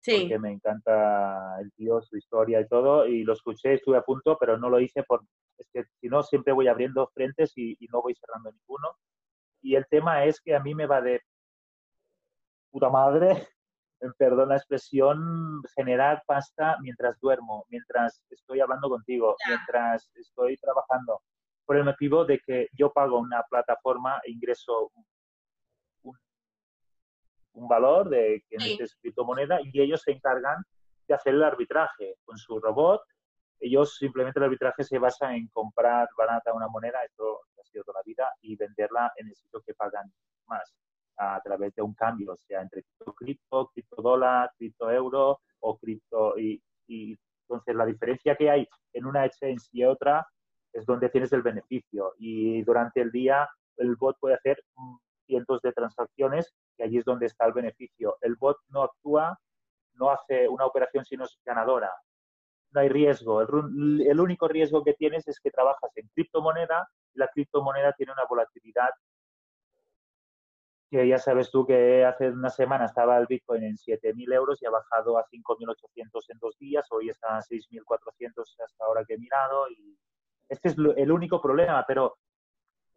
porque 0.04 0.38
me 0.38 0.52
encanta 0.52 1.56
el 1.60 1.72
tío, 1.72 2.00
su 2.02 2.16
historia 2.16 2.60
y 2.60 2.68
todo, 2.68 3.06
y 3.06 3.24
lo 3.24 3.32
escuché, 3.32 3.74
estuve 3.74 3.96
a 3.96 4.02
punto, 4.02 4.36
pero 4.38 4.58
no 4.58 4.68
lo 4.68 4.80
hice 4.80 5.02
porque 5.02 5.26
es 5.58 5.68
que 5.72 5.84
si 6.00 6.08
no 6.08 6.22
siempre 6.22 6.52
voy 6.52 6.68
abriendo 6.68 7.06
frentes 7.08 7.52
y, 7.56 7.76
no 7.90 8.02
voy 8.02 8.14
cerrando 8.14 8.52
ninguno. 8.52 8.96
Y 9.62 9.76
el 9.76 9.86
tema 9.88 10.24
es 10.24 10.40
que 10.40 10.54
a 10.54 10.60
mí 10.60 10.74
me 10.74 10.86
va 10.86 11.00
de 11.00 11.22
puta 12.70 12.90
madre, 12.90 13.48
perdón 14.12 14.50
la 14.50 14.56
expresión, 14.56 15.62
generar 15.74 16.22
pasta 16.26 16.76
mientras 16.80 17.18
duermo, 17.20 17.64
mientras 17.68 18.22
estoy 18.30 18.60
hablando 18.60 18.88
contigo, 18.88 19.36
mientras 19.48 20.10
estoy 20.14 20.56
trabajando, 20.58 21.22
por 21.64 21.76
el 21.76 21.84
motivo 21.84 22.24
de 22.24 22.40
que 22.40 22.68
yo 22.72 22.92
pago 22.92 23.18
una 23.18 23.42
plataforma 23.48 24.20
e 24.24 24.32
ingreso 24.32 24.90
un 27.54 27.68
valor 27.68 28.08
de 28.08 28.44
que 28.48 28.58
sí. 28.58 28.76
es 28.80 28.96
criptomoneda 28.96 29.60
y 29.62 29.80
ellos 29.80 30.02
se 30.02 30.10
encargan 30.10 30.64
de 31.06 31.14
hacer 31.14 31.34
el 31.34 31.44
arbitraje 31.44 32.16
con 32.24 32.36
su 32.36 32.58
robot. 32.58 33.02
Ellos 33.60 33.96
simplemente 33.96 34.40
el 34.40 34.46
arbitraje 34.46 34.82
se 34.82 34.98
basa 34.98 35.34
en 35.34 35.46
comprar 35.48 36.08
barata 36.18 36.52
una 36.52 36.66
moneda, 36.68 37.02
esto 37.04 37.42
ha 37.60 37.64
sido 37.64 37.84
toda 37.84 38.00
la 38.00 38.02
vida, 38.04 38.28
y 38.40 38.56
venderla 38.56 39.12
en 39.16 39.28
el 39.28 39.36
sitio 39.36 39.62
que 39.64 39.74
pagan 39.74 40.12
más 40.46 40.74
a 41.16 41.40
través 41.42 41.74
de 41.74 41.82
un 41.82 41.94
cambio, 41.94 42.32
o 42.32 42.36
sea, 42.36 42.62
entre 42.62 42.84
cripto, 43.16 43.70
cripto, 43.72 44.02
dólar, 44.02 44.50
cripto 44.58 44.90
euro 44.90 45.40
o 45.60 45.78
cripto. 45.78 46.38
Y, 46.38 46.62
y 46.86 47.16
entonces 47.42 47.74
la 47.74 47.86
diferencia 47.86 48.36
que 48.36 48.50
hay 48.50 48.68
en 48.92 49.06
una 49.06 49.24
exchange 49.24 49.68
y 49.72 49.84
otra 49.84 50.26
es 50.72 50.84
donde 50.86 51.08
tienes 51.08 51.32
el 51.32 51.42
beneficio. 51.42 52.14
Y 52.18 52.62
durante 52.62 53.00
el 53.00 53.10
día 53.10 53.48
el 53.76 53.96
bot 53.96 54.16
puede 54.18 54.34
hacer 54.34 54.62
cientos 55.26 55.62
de 55.62 55.72
transacciones 55.72 56.54
y 56.78 56.82
allí 56.82 56.98
es 56.98 57.04
donde 57.04 57.26
está 57.26 57.46
el 57.46 57.52
beneficio. 57.52 58.16
El 58.20 58.36
bot 58.36 58.58
no 58.68 58.82
actúa, 58.82 59.38
no 59.94 60.10
hace 60.10 60.48
una 60.48 60.66
operación 60.66 61.04
si 61.04 61.16
no 61.16 61.24
es 61.24 61.38
ganadora. 61.44 61.90
No 62.72 62.80
hay 62.80 62.88
riesgo. 62.88 63.40
El, 63.40 64.20
único 64.20 64.48
riesgo 64.48 64.82
que 64.82 64.94
tienes 64.94 65.26
es 65.28 65.38
que 65.38 65.50
trabajas 65.50 65.90
en 65.96 66.08
criptomoneda 66.08 66.88
y 67.14 67.18
la 67.18 67.28
criptomoneda 67.28 67.92
tiene 67.92 68.12
una 68.12 68.24
volatilidad 68.28 68.90
que 70.94 71.08
ya 71.08 71.18
sabes 71.18 71.50
tú 71.50 71.66
que 71.66 72.04
hace 72.04 72.30
una 72.30 72.50
semana 72.50 72.84
estaba 72.84 73.18
el 73.18 73.26
Bitcoin 73.26 73.64
en 73.64 73.76
7.000 73.76 74.32
euros 74.32 74.62
y 74.62 74.66
ha 74.66 74.70
bajado 74.70 75.18
a 75.18 75.26
5.800 75.26 76.22
en 76.28 76.38
dos 76.38 76.56
días, 76.56 76.86
hoy 76.92 77.08
está 77.08 77.36
a 77.36 77.40
6.400 77.40 78.44
hasta 78.64 78.84
ahora 78.84 79.04
que 79.04 79.14
he 79.14 79.18
mirado 79.18 79.68
y 79.70 79.98
este 80.48 80.68
es 80.68 80.76
el 80.78 81.10
único 81.10 81.42
problema, 81.42 81.84
pero 81.84 82.18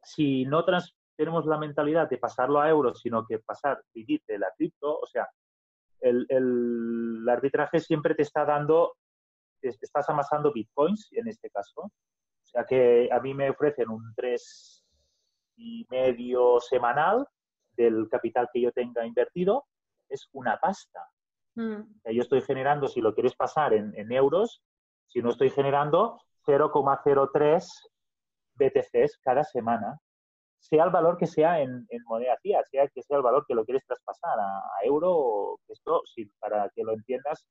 si 0.04 0.46
no, 0.46 0.64
tenemos 1.16 1.48
la 1.48 1.58
mentalidad 1.58 2.08
de 2.08 2.20
pasarlo 2.20 2.62
a 2.62 2.70
euros, 2.70 3.02
sino 3.02 3.26
que 3.26 3.40
pasar, 3.40 3.82
vivir 3.92 4.22
de 4.28 4.38
la 4.38 4.54
cripto, 4.56 5.00
o 5.00 5.08
sea, 5.08 5.28
el, 6.00 6.28
el, 6.30 7.28
arbitraje 7.28 7.80
siempre 7.80 8.14
te 8.14 8.22
está 8.22 8.46
dando, 8.46 8.96
te 9.60 9.70
estás 9.70 10.08
amasando 10.08 10.54
bitcoins 10.54 11.10
en 11.14 11.30
este 11.30 11.50
caso. 11.50 11.82
O 11.82 12.46
sea 12.46 12.64
que 12.64 13.10
a 13.12 13.20
mí 13.20 13.34
me 13.34 13.50
ofrecen 13.50 13.90
un 13.90 14.14
3 14.16 14.86
y 15.56 15.88
medio 15.90 16.60
semanal 16.60 17.28
del 17.78 18.10
capital 18.10 18.50
que 18.52 18.62
yo 18.62 18.72
tenga 18.72 19.06
invertido, 19.06 19.66
es 20.10 20.28
una 20.34 20.58
pasta. 20.58 21.08
Mm. 21.56 21.82
Yo 22.12 22.22
estoy 22.22 22.42
generando, 22.42 22.88
si 22.88 23.02
lo 23.02 23.14
quieres 23.14 23.36
pasar 23.36 23.74
en, 23.74 23.94
en 23.96 24.12
euros, 24.12 24.62
si 25.08 25.22
no 25.22 25.30
estoy 25.30 25.50
generando 25.50 26.20
0,03 26.46 27.70
BTCs 28.56 29.20
cada 29.20 29.44
semana 29.44 30.00
sea 30.60 30.84
el 30.86 30.90
valor 30.90 31.18
que 31.18 31.28
sea 31.28 31.62
en, 31.62 31.88
moneda 32.06 32.38
fiat, 32.42 32.66
sea 32.66 32.88
que 32.88 33.02
sea 33.02 33.18
el 33.18 33.24
valor 33.24 33.46
que 33.48 33.56
lo 33.56 33.64
quieres 33.64 33.86
traspasar 33.86 34.38
a, 34.40 34.64
euro, 34.84 35.60
esto, 35.68 36.02
para 36.40 36.70
que 36.70 36.84
lo 36.84 36.94
entiendas, 36.94 37.48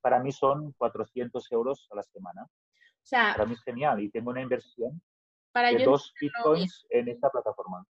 para 0.00 0.20
mí 0.20 0.32
son 0.32 0.72
400 0.72 1.50
euros 1.52 1.86
a 1.90 1.96
la 1.96 2.02
semana. 2.02 2.44
O 2.44 3.08
sea, 3.08 3.34
para 3.36 3.46
mí 3.46 3.54
es 3.54 3.62
genial 3.62 4.00
y 4.00 4.10
tengo 4.10 4.30
una 4.30 4.42
inversión 4.42 5.00
para 5.52 5.70
de 5.70 5.84
dos 5.84 6.12
bitcoins 6.20 6.86
en 6.90 7.08
esta 7.08 7.30
plataforma. 7.30 7.84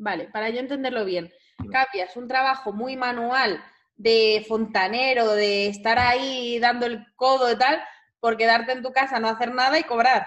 Vale, 0.00 0.30
para 0.32 0.48
yo 0.48 0.60
entenderlo 0.60 1.04
bien, 1.04 1.30
cambias 1.70 2.16
un 2.16 2.26
trabajo 2.26 2.72
muy 2.72 2.96
manual 2.96 3.62
de 3.96 4.42
fontanero, 4.48 5.34
de 5.34 5.66
estar 5.66 5.98
ahí 5.98 6.58
dando 6.58 6.86
el 6.86 7.04
codo 7.16 7.52
y 7.52 7.58
tal, 7.58 7.78
por 8.18 8.38
quedarte 8.38 8.72
en 8.72 8.82
tu 8.82 8.92
casa, 8.92 9.20
no 9.20 9.28
hacer 9.28 9.52
nada 9.52 9.78
y 9.78 9.84
cobrar. 9.84 10.26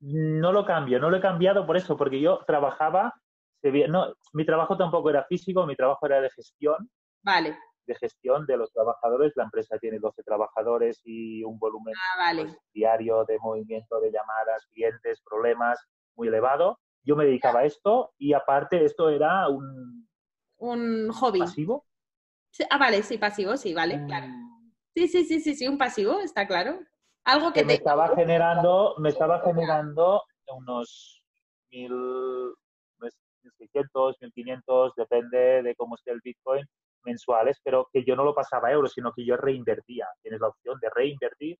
No 0.00 0.52
lo 0.52 0.66
cambio, 0.66 1.00
no 1.00 1.08
lo 1.08 1.16
he 1.16 1.22
cambiado 1.22 1.66
por 1.66 1.78
eso, 1.78 1.96
porque 1.96 2.20
yo 2.20 2.44
trabajaba, 2.46 3.14
no, 3.88 4.14
mi 4.34 4.44
trabajo 4.44 4.76
tampoco 4.76 5.08
era 5.08 5.24
físico, 5.24 5.64
mi 5.64 5.76
trabajo 5.76 6.04
era 6.04 6.20
de 6.20 6.28
gestión. 6.28 6.90
Vale. 7.22 7.58
De 7.86 7.94
gestión 7.94 8.44
de 8.44 8.58
los 8.58 8.70
trabajadores. 8.70 9.32
La 9.36 9.44
empresa 9.44 9.78
tiene 9.78 9.98
12 9.98 10.22
trabajadores 10.24 11.00
y 11.04 11.42
un 11.42 11.58
volumen 11.58 11.94
ah, 11.96 12.32
pues, 12.34 12.54
diario 12.74 13.24
de 13.24 13.38
movimiento 13.38 13.98
de 13.98 14.12
llamadas, 14.12 14.66
clientes, 14.70 15.22
problemas 15.22 15.82
muy 16.16 16.28
elevado. 16.28 16.78
Yo 17.02 17.16
me 17.16 17.24
dedicaba 17.24 17.60
a 17.60 17.64
esto 17.64 18.12
y 18.18 18.32
aparte 18.32 18.84
esto 18.84 19.10
era 19.10 19.48
un, 19.48 20.08
un 20.58 21.10
hobby. 21.12 21.40
Pasivo. 21.40 21.86
Ah, 22.68 22.78
vale, 22.78 23.02
sí, 23.02 23.18
pasivo, 23.18 23.56
sí, 23.56 23.74
vale, 23.74 24.04
claro. 24.06 24.26
Sí, 24.94 25.08
sí, 25.08 25.24
sí, 25.24 25.40
sí, 25.40 25.54
sí, 25.54 25.68
un 25.68 25.78
pasivo, 25.78 26.20
está 26.20 26.46
claro. 26.46 26.80
Algo 27.24 27.52
que, 27.52 27.64
me 27.64 27.74
estaba 27.74 28.14
generando, 28.14 28.94
me 28.98 29.10
estaba 29.10 29.40
generando 29.40 30.22
unos 30.48 31.22
mil, 31.70 31.92
1.600, 31.92 34.16
1.500, 34.20 34.92
depende 34.96 35.62
de 35.62 35.74
cómo 35.76 35.94
esté 35.94 36.10
el 36.10 36.20
Bitcoin, 36.22 36.66
mensuales, 37.04 37.60
pero 37.62 37.88
que 37.92 38.04
yo 38.04 38.16
no 38.16 38.24
lo 38.24 38.34
pasaba 38.34 38.68
a 38.68 38.72
euros, 38.72 38.92
sino 38.92 39.12
que 39.12 39.24
yo 39.24 39.36
reinvertía. 39.36 40.08
Tienes 40.22 40.40
la 40.40 40.48
opción 40.48 40.78
de 40.80 40.90
reinvertir 40.94 41.56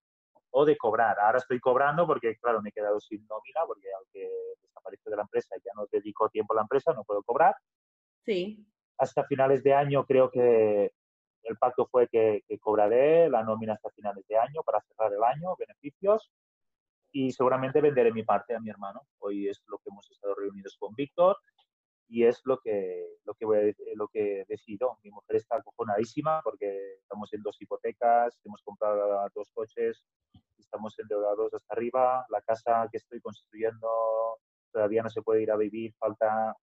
o 0.50 0.64
de 0.64 0.76
cobrar. 0.76 1.18
Ahora 1.18 1.38
estoy 1.38 1.60
cobrando 1.60 2.06
porque, 2.06 2.36
claro, 2.36 2.60
me 2.60 2.70
he 2.70 2.72
quedado 2.72 3.00
sin 3.00 3.26
nómina, 3.26 3.60
porque 3.66 3.88
aunque 3.96 4.30
desaparezco 4.60 5.10
de 5.10 5.16
la 5.16 5.22
empresa 5.22 5.54
ya 5.64 5.72
no 5.74 5.86
dedico 5.90 6.28
tiempo 6.28 6.54
a 6.54 6.56
la 6.56 6.62
empresa, 6.62 6.92
no 6.92 7.04
puedo 7.04 7.22
cobrar. 7.22 7.54
Sí. 8.24 8.66
Hasta 8.98 9.24
finales 9.24 9.62
de 9.62 9.74
año 9.74 10.04
creo 10.04 10.30
que 10.30 10.92
el 11.44 11.56
pacto 11.56 11.86
fue 11.86 12.08
que, 12.08 12.42
cobraré 12.60 13.28
la 13.30 13.42
nómina 13.42 13.74
hasta 13.74 13.90
finales 13.90 14.26
de 14.28 14.36
año 14.36 14.62
para 14.64 14.80
cerrar 14.82 15.12
el 15.12 15.22
año, 15.22 15.56
beneficios, 15.56 16.30
y 17.12 17.32
seguramente 17.32 17.80
venderé 17.80 18.12
mi 18.12 18.22
parte 18.22 18.54
a 18.54 18.60
mi 18.60 18.70
hermano. 18.70 19.02
Hoy 19.18 19.48
es 19.48 19.62
lo 19.66 19.78
que 19.78 19.90
hemos 19.90 20.08
estado 20.10 20.34
reunidos 20.34 20.76
con 20.78 20.94
Víctor 20.94 21.38
y 22.10 22.24
es 22.24 22.40
lo 22.44 22.58
que, 22.58 23.18
lo 23.24 23.34
que, 23.34 23.46
voy 23.46 23.58
a, 23.58 23.74
lo 23.94 24.08
que 24.08 24.44
decido. 24.48 24.98
Mi 25.04 25.10
mujer 25.10 25.36
está 25.36 25.56
acojonadísima 25.56 26.42
porque 26.42 26.94
estamos 27.00 27.32
en 27.32 27.42
dos 27.42 27.56
hipotecas, 27.62 28.36
hemos 28.44 28.60
comprado 28.62 29.28
dos 29.32 29.48
coches, 29.54 30.02
estamos 30.58 30.98
endeudados 30.98 31.54
hasta 31.54 31.72
arriba, 31.72 32.26
la 32.28 32.40
casa 32.42 32.88
que 32.90 32.98
estoy 32.98 33.20
construyendo 33.20 33.88
todavía 34.72 35.02
no 35.02 35.10
se 35.10 35.22
puede 35.22 35.42
ir 35.42 35.52
a 35.52 35.56
vivir, 35.56 35.94
falta 35.98 36.56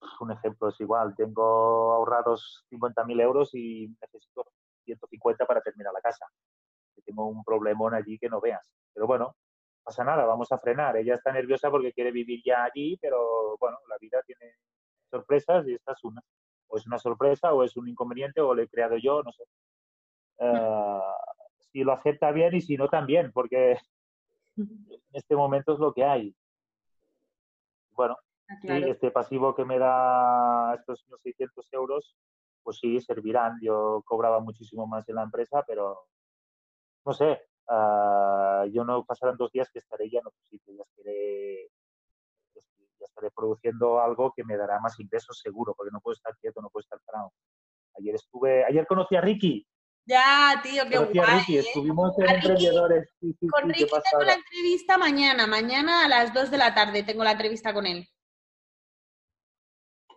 un 0.20 0.32
ejemplo 0.32 0.68
es 0.68 0.78
igual, 0.80 1.14
tengo 1.16 1.92
ahorrados 1.92 2.66
50.000 2.70 3.22
euros 3.22 3.54
y 3.54 3.88
necesito 4.02 4.44
150 4.84 5.46
para 5.46 5.62
terminar 5.62 5.94
la 5.94 6.02
casa. 6.02 6.26
Tengo 7.06 7.26
un 7.26 7.42
problemón 7.42 7.94
allí 7.94 8.18
que 8.18 8.28
no 8.28 8.40
veas. 8.40 8.70
Pero 8.94 9.06
bueno, 9.06 9.34
pasa 9.84 10.02
nada, 10.04 10.24
vamos 10.24 10.50
a 10.50 10.58
frenar. 10.58 10.96
Ella 10.96 11.14
está 11.14 11.32
nerviosa 11.32 11.70
porque 11.70 11.92
quiere 11.92 12.10
vivir 12.10 12.42
ya 12.44 12.64
allí, 12.64 12.96
pero 13.00 13.56
bueno, 13.58 13.78
la 13.88 13.96
vida 13.98 14.22
tiene 14.26 14.54
sorpresas 15.10 15.66
y 15.68 15.74
esta 15.74 15.92
es 15.92 16.02
una. 16.04 16.22
O 16.68 16.76
es 16.76 16.86
una 16.86 16.98
sorpresa, 16.98 17.52
o 17.52 17.62
es 17.62 17.76
un 17.76 17.88
inconveniente, 17.88 18.40
o 18.40 18.54
lo 18.54 18.62
he 18.62 18.68
creado 18.68 18.96
yo, 18.96 19.22
no 19.22 19.30
sé. 19.32 19.44
Uh, 20.38 21.00
si 21.58 21.84
lo 21.84 21.92
acepta 21.92 22.32
bien 22.32 22.54
y 22.54 22.60
si 22.60 22.76
no 22.76 22.88
también, 22.88 23.30
porque 23.32 23.78
en 24.56 24.98
este 25.12 25.36
momento 25.36 25.74
es 25.74 25.78
lo 25.78 25.92
que 25.92 26.04
hay. 26.04 26.34
Bueno, 27.90 28.16
Ah, 28.48 28.56
sí, 28.60 28.68
este 28.68 29.10
pasivo 29.10 29.54
que 29.54 29.64
me 29.64 29.78
da 29.78 30.74
estos 30.74 31.04
600 31.22 31.72
euros, 31.72 32.14
pues 32.62 32.78
sí, 32.78 33.00
servirán. 33.00 33.58
Yo 33.62 34.02
cobraba 34.04 34.40
muchísimo 34.40 34.86
más 34.86 35.08
en 35.08 35.16
la 35.16 35.22
empresa, 35.22 35.64
pero 35.66 36.06
no 37.06 37.12
sé, 37.12 37.40
uh, 37.68 38.66
yo 38.72 38.84
no 38.84 39.04
pasarán 39.04 39.36
dos 39.36 39.50
días 39.52 39.68
que 39.72 39.78
estaré 39.78 40.10
ya 40.10 40.20
en 40.20 40.26
otro 40.26 40.40
sitio, 40.48 40.74
ya 40.76 40.82
estaré, 40.82 41.68
ya 42.54 43.06
estaré 43.06 43.30
produciendo 43.30 44.00
algo 44.00 44.32
que 44.34 44.44
me 44.44 44.56
dará 44.56 44.80
más 44.80 44.98
ingresos 45.00 45.40
seguro, 45.40 45.74
porque 45.74 45.92
no 45.92 46.00
puedo 46.00 46.14
estar 46.14 46.36
quieto, 46.38 46.60
no 46.60 46.70
puedo 46.70 46.82
estar 46.82 46.98
parado. 47.04 47.32
Ayer 47.98 48.14
estuve, 48.14 48.64
ayer 48.64 48.86
conocí 48.86 49.16
a 49.16 49.20
Ricky. 49.20 49.66
Ya, 50.06 50.60
tío, 50.62 50.82
qué 50.88 50.98
guay. 50.98 51.18
A 51.18 51.38
Ricky, 51.38 51.56
¿eh? 51.56 51.60
estuvimos 51.60 52.18
en 52.18 52.28
Emprendedores. 52.28 53.08
con 53.50 53.68
Ricky 53.68 53.86
tengo 53.86 54.24
la 54.24 54.34
entrevista 54.34 54.98
mañana, 54.98 55.46
mañana 55.46 56.04
a 56.04 56.08
las 56.08 56.34
2 56.34 56.50
de 56.50 56.58
la 56.58 56.74
tarde 56.74 57.02
tengo 57.02 57.24
la 57.24 57.32
entrevista 57.32 57.72
con 57.72 57.86
él. 57.86 58.06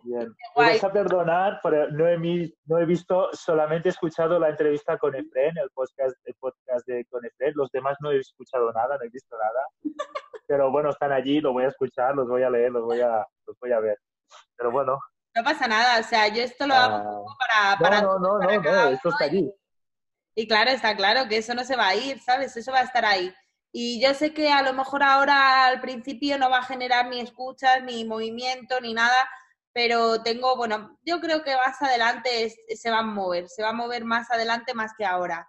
Bien. 0.08 0.34
Me 0.56 0.72
vas 0.72 0.84
a 0.84 0.90
perdonar, 0.90 1.60
pero 1.62 1.90
no 1.90 2.08
he, 2.08 2.16
no 2.64 2.78
he 2.78 2.86
visto, 2.86 3.28
solamente 3.32 3.88
he 3.88 3.92
escuchado 3.92 4.38
la 4.38 4.48
entrevista 4.48 4.96
con 4.96 5.14
Efren, 5.14 5.58
el 5.58 5.70
podcast, 5.70 6.16
el 6.24 6.34
podcast 6.40 6.86
de 6.86 7.04
con 7.10 7.24
Efren. 7.26 7.52
Los 7.54 7.70
demás 7.70 7.96
no 8.00 8.10
he 8.10 8.18
escuchado 8.18 8.72
nada, 8.72 8.96
no 8.96 9.04
he 9.04 9.10
visto 9.10 9.36
nada. 9.36 9.96
Pero 10.46 10.70
bueno, 10.70 10.88
están 10.88 11.12
allí, 11.12 11.40
los 11.40 11.52
voy 11.52 11.64
a 11.64 11.68
escuchar, 11.68 12.14
los 12.14 12.26
voy 12.26 12.42
a 12.42 12.48
leer, 12.48 12.72
los 12.72 12.84
voy 12.84 13.02
a, 13.02 13.26
los 13.46 13.58
voy 13.60 13.72
a 13.72 13.80
ver. 13.80 13.98
Pero 14.56 14.70
bueno. 14.70 14.98
No 15.34 15.44
pasa 15.44 15.68
nada, 15.68 16.00
o 16.00 16.02
sea, 16.02 16.26
yo 16.28 16.42
esto 16.42 16.66
lo 16.66 16.74
hago 16.74 17.26
ah, 17.28 17.76
para, 17.78 17.78
para. 17.78 18.00
No, 18.00 18.18
no, 18.18 18.38
no, 18.38 18.62
no, 18.62 18.88
esto 18.88 19.10
está 19.10 19.26
allí. 19.26 19.52
Y 20.34 20.48
claro, 20.48 20.70
está 20.70 20.96
claro 20.96 21.28
que 21.28 21.36
eso 21.36 21.52
no 21.52 21.64
se 21.64 21.76
va 21.76 21.88
a 21.88 21.96
ir, 21.96 22.18
¿sabes? 22.20 22.56
Eso 22.56 22.72
va 22.72 22.78
a 22.78 22.84
estar 22.84 23.04
ahí. 23.04 23.30
Y 23.72 24.00
yo 24.00 24.14
sé 24.14 24.32
que 24.32 24.50
a 24.50 24.62
lo 24.62 24.72
mejor 24.72 25.02
ahora 25.02 25.66
al 25.66 25.82
principio 25.82 26.38
no 26.38 26.48
va 26.48 26.58
a 26.58 26.62
generar 26.62 27.08
ni 27.08 27.20
escuchas, 27.20 27.82
ni 27.82 28.06
movimiento, 28.06 28.80
ni 28.80 28.94
nada, 28.94 29.28
pero 29.78 30.20
tengo, 30.24 30.56
bueno, 30.56 30.98
yo 31.04 31.20
creo 31.20 31.44
que 31.44 31.54
más 31.54 31.80
adelante 31.80 32.52
se 32.74 32.90
va 32.90 32.98
a 32.98 33.02
mover, 33.02 33.48
se 33.48 33.62
va 33.62 33.68
a 33.68 33.72
mover 33.72 34.04
más 34.04 34.28
adelante 34.28 34.74
más 34.74 34.90
que 34.98 35.04
ahora. 35.04 35.48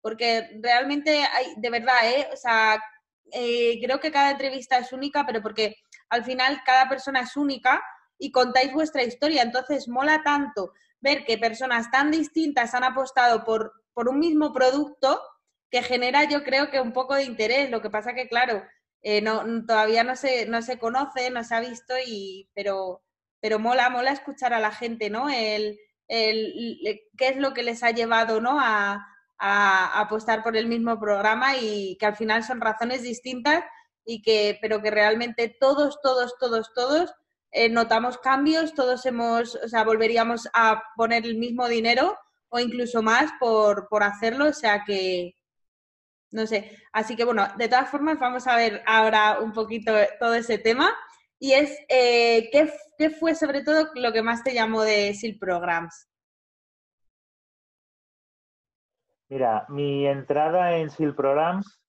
Porque 0.00 0.58
realmente 0.60 1.22
hay, 1.22 1.54
de 1.58 1.70
verdad, 1.70 2.10
¿eh? 2.10 2.28
O 2.32 2.36
sea, 2.36 2.82
eh, 3.30 3.78
creo 3.80 4.00
que 4.00 4.10
cada 4.10 4.32
entrevista 4.32 4.78
es 4.78 4.92
única, 4.92 5.24
pero 5.24 5.40
porque 5.40 5.76
al 6.08 6.24
final 6.24 6.60
cada 6.66 6.88
persona 6.88 7.20
es 7.20 7.36
única 7.36 7.80
y 8.18 8.32
contáis 8.32 8.72
vuestra 8.72 9.04
historia. 9.04 9.42
Entonces, 9.42 9.86
mola 9.86 10.24
tanto 10.24 10.72
ver 10.98 11.24
que 11.24 11.38
personas 11.38 11.88
tan 11.88 12.10
distintas 12.10 12.74
han 12.74 12.82
apostado 12.82 13.44
por, 13.44 13.72
por 13.94 14.08
un 14.08 14.18
mismo 14.18 14.52
producto 14.52 15.22
que 15.70 15.84
genera, 15.84 16.24
yo 16.24 16.42
creo 16.42 16.68
que 16.68 16.80
un 16.80 16.92
poco 16.92 17.14
de 17.14 17.22
interés. 17.22 17.70
Lo 17.70 17.80
que 17.80 17.90
pasa 17.90 18.12
que, 18.12 18.26
claro, 18.26 18.60
eh, 19.02 19.22
no, 19.22 19.44
todavía 19.64 20.02
no 20.02 20.16
se, 20.16 20.46
no 20.46 20.62
se 20.62 20.80
conoce, 20.80 21.30
no 21.30 21.44
se 21.44 21.54
ha 21.54 21.60
visto, 21.60 21.94
y, 22.04 22.50
pero 22.54 23.04
pero 23.42 23.58
mola, 23.58 23.90
mola 23.90 24.12
escuchar 24.12 24.54
a 24.54 24.60
la 24.60 24.70
gente, 24.70 25.10
¿no? 25.10 25.28
El, 25.28 25.78
el, 26.06 27.00
qué 27.18 27.28
es 27.28 27.36
lo 27.36 27.52
que 27.52 27.64
les 27.64 27.82
ha 27.82 27.90
llevado, 27.90 28.40
¿no? 28.40 28.58
A, 28.58 29.08
apostar 29.44 30.44
por 30.44 30.56
el 30.56 30.68
mismo 30.68 31.00
programa 31.00 31.56
y 31.56 31.96
que 31.98 32.06
al 32.06 32.14
final 32.14 32.44
son 32.44 32.60
razones 32.60 33.02
distintas 33.02 33.64
y 34.04 34.22
que, 34.22 34.56
pero 34.62 34.80
que 34.80 34.92
realmente 34.92 35.48
todos, 35.58 36.00
todos, 36.00 36.38
todos, 36.38 36.72
todos 36.72 37.12
eh, 37.50 37.68
notamos 37.68 38.18
cambios, 38.18 38.72
todos 38.72 39.04
hemos, 39.04 39.56
o 39.56 39.68
sea, 39.68 39.82
volveríamos 39.82 40.48
a 40.54 40.84
poner 40.94 41.26
el 41.26 41.38
mismo 41.38 41.66
dinero 41.66 42.16
o 42.50 42.60
incluso 42.60 43.02
más 43.02 43.32
por, 43.40 43.88
por 43.88 44.04
hacerlo, 44.04 44.44
o 44.46 44.52
sea 44.52 44.84
que, 44.84 45.34
no 46.30 46.46
sé, 46.46 46.78
así 46.92 47.16
que 47.16 47.24
bueno, 47.24 47.48
de 47.58 47.66
todas 47.66 47.90
formas 47.90 48.20
vamos 48.20 48.46
a 48.46 48.54
ver 48.54 48.80
ahora 48.86 49.40
un 49.40 49.52
poquito 49.52 49.92
todo 50.20 50.34
ese 50.34 50.58
tema 50.58 50.94
y 51.42 51.54
es 51.54 51.76
eh, 51.88 52.50
¿qué, 52.52 53.10
fue 53.10 53.34
sobre 53.34 53.64
todo 53.64 53.88
lo 53.96 54.12
que 54.12 54.22
más 54.22 54.44
te 54.44 54.54
llamó 54.54 54.82
de 54.82 55.12
SIL 55.12 55.40
Programs? 55.40 56.08
Mira, 59.28 59.66
mi 59.68 60.06
entrada 60.06 60.76
en 60.76 60.88
SIL 60.88 61.16
Programs 61.16 61.80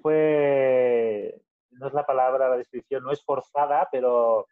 fue, 0.00 1.42
no 1.72 1.88
es 1.88 1.92
la 1.92 2.06
palabra, 2.06 2.48
la 2.48 2.56
descripción, 2.56 3.04
no 3.04 3.12
es 3.12 3.22
forzada, 3.22 3.86
pero 3.92 4.46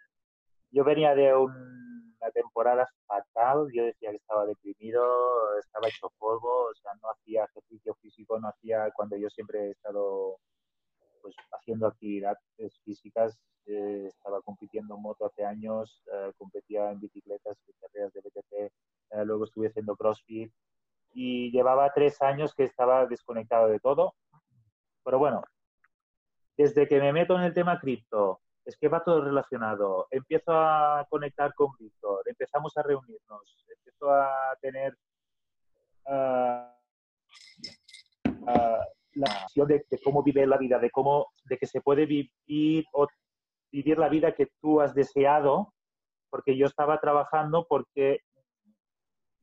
yo 0.71 0.85
venía 0.85 1.15
de 1.15 1.35
una 1.35 2.31
temporada 2.35 2.87
fatal, 3.07 3.69
yo 3.73 3.85
decía 3.85 4.11
que 4.11 4.17
estaba 4.17 4.45
deprimido, 4.45 5.59
estaba 5.59 5.89
hecho 5.89 6.13
polvo, 6.19 6.67
o 6.67 6.75
sea, 6.75 6.93
no 7.03 7.09
hacía 7.13 7.45
ejercicio 7.45 7.95
físico, 7.95 8.39
no 8.39 8.49
hacía, 8.49 8.91
cuando 8.95 9.17
yo 9.17 9.31
siempre 9.31 9.69
he 9.69 9.71
estado 9.71 10.37
pues 11.25 11.35
haciendo 11.53 11.87
actividades 11.87 12.39
físicas 12.85 13.39
eh, 13.65 14.05
estaba 14.09 14.43
compitiendo 14.43 14.95
en 14.95 15.01
moto 15.01 15.25
hace 15.25 15.43
años, 15.43 16.03
eh, 16.13 16.33
competía 16.37 16.91
en 16.91 17.01
bicicletas, 17.01 17.57
en 17.67 17.75
carreras 17.81 18.13
de 18.13 18.21
BTT, 18.21 18.53
eh, 18.53 19.25
luego 19.25 19.45
estuve 19.45 19.69
haciendo 19.69 19.97
CrossFit 19.97 20.53
y 21.15 21.51
llevaba 21.51 21.91
tres 21.95 22.21
años 22.21 22.55
que 22.55 22.65
estaba 22.65 23.07
desconectado 23.07 23.69
de 23.69 23.81
todo. 23.81 24.15
Pero 25.03 25.19
bueno, 25.19 25.43
desde 26.59 26.87
que 26.87 27.01
me 27.01 27.15
meto 27.15 27.37
en 27.37 27.45
el 27.45 27.55
tema 27.55 27.81
cripto, 27.81 28.43
es 28.67 28.77
que 28.77 28.89
va 28.89 29.03
todo 29.03 29.25
relacionado. 29.25 30.09
Empiezo 30.11 30.53
a 30.53 31.07
conectar 31.09 31.55
con 31.55 31.69
Víctor, 31.79 32.23
empezamos 32.27 32.77
a 32.77 32.83
reunirnos, 32.83 33.65
empiezo 33.79 34.11
a 34.11 34.55
tener 34.61 34.95
uh, 36.05 36.75
la 39.15 39.45
visión 39.45 39.69
de, 39.69 39.85
cómo 40.03 40.23
vive 40.23 40.47
la 40.47 40.59
vida, 40.59 40.79
de 40.79 40.91
cómo, 40.91 41.29
de 41.45 41.59
que 41.59 41.67
se 41.67 41.81
puede 41.81 42.07
vivir 42.07 42.31
vivir 43.73 43.99
la 43.99 44.09
vida 44.09 44.35
que 44.35 44.49
tú 44.61 44.81
has 44.81 44.95
deseado, 44.95 45.75
porque 46.31 46.57
yo 46.57 46.67
estaba 46.67 47.01
trabajando 47.01 47.67
porque 47.69 48.21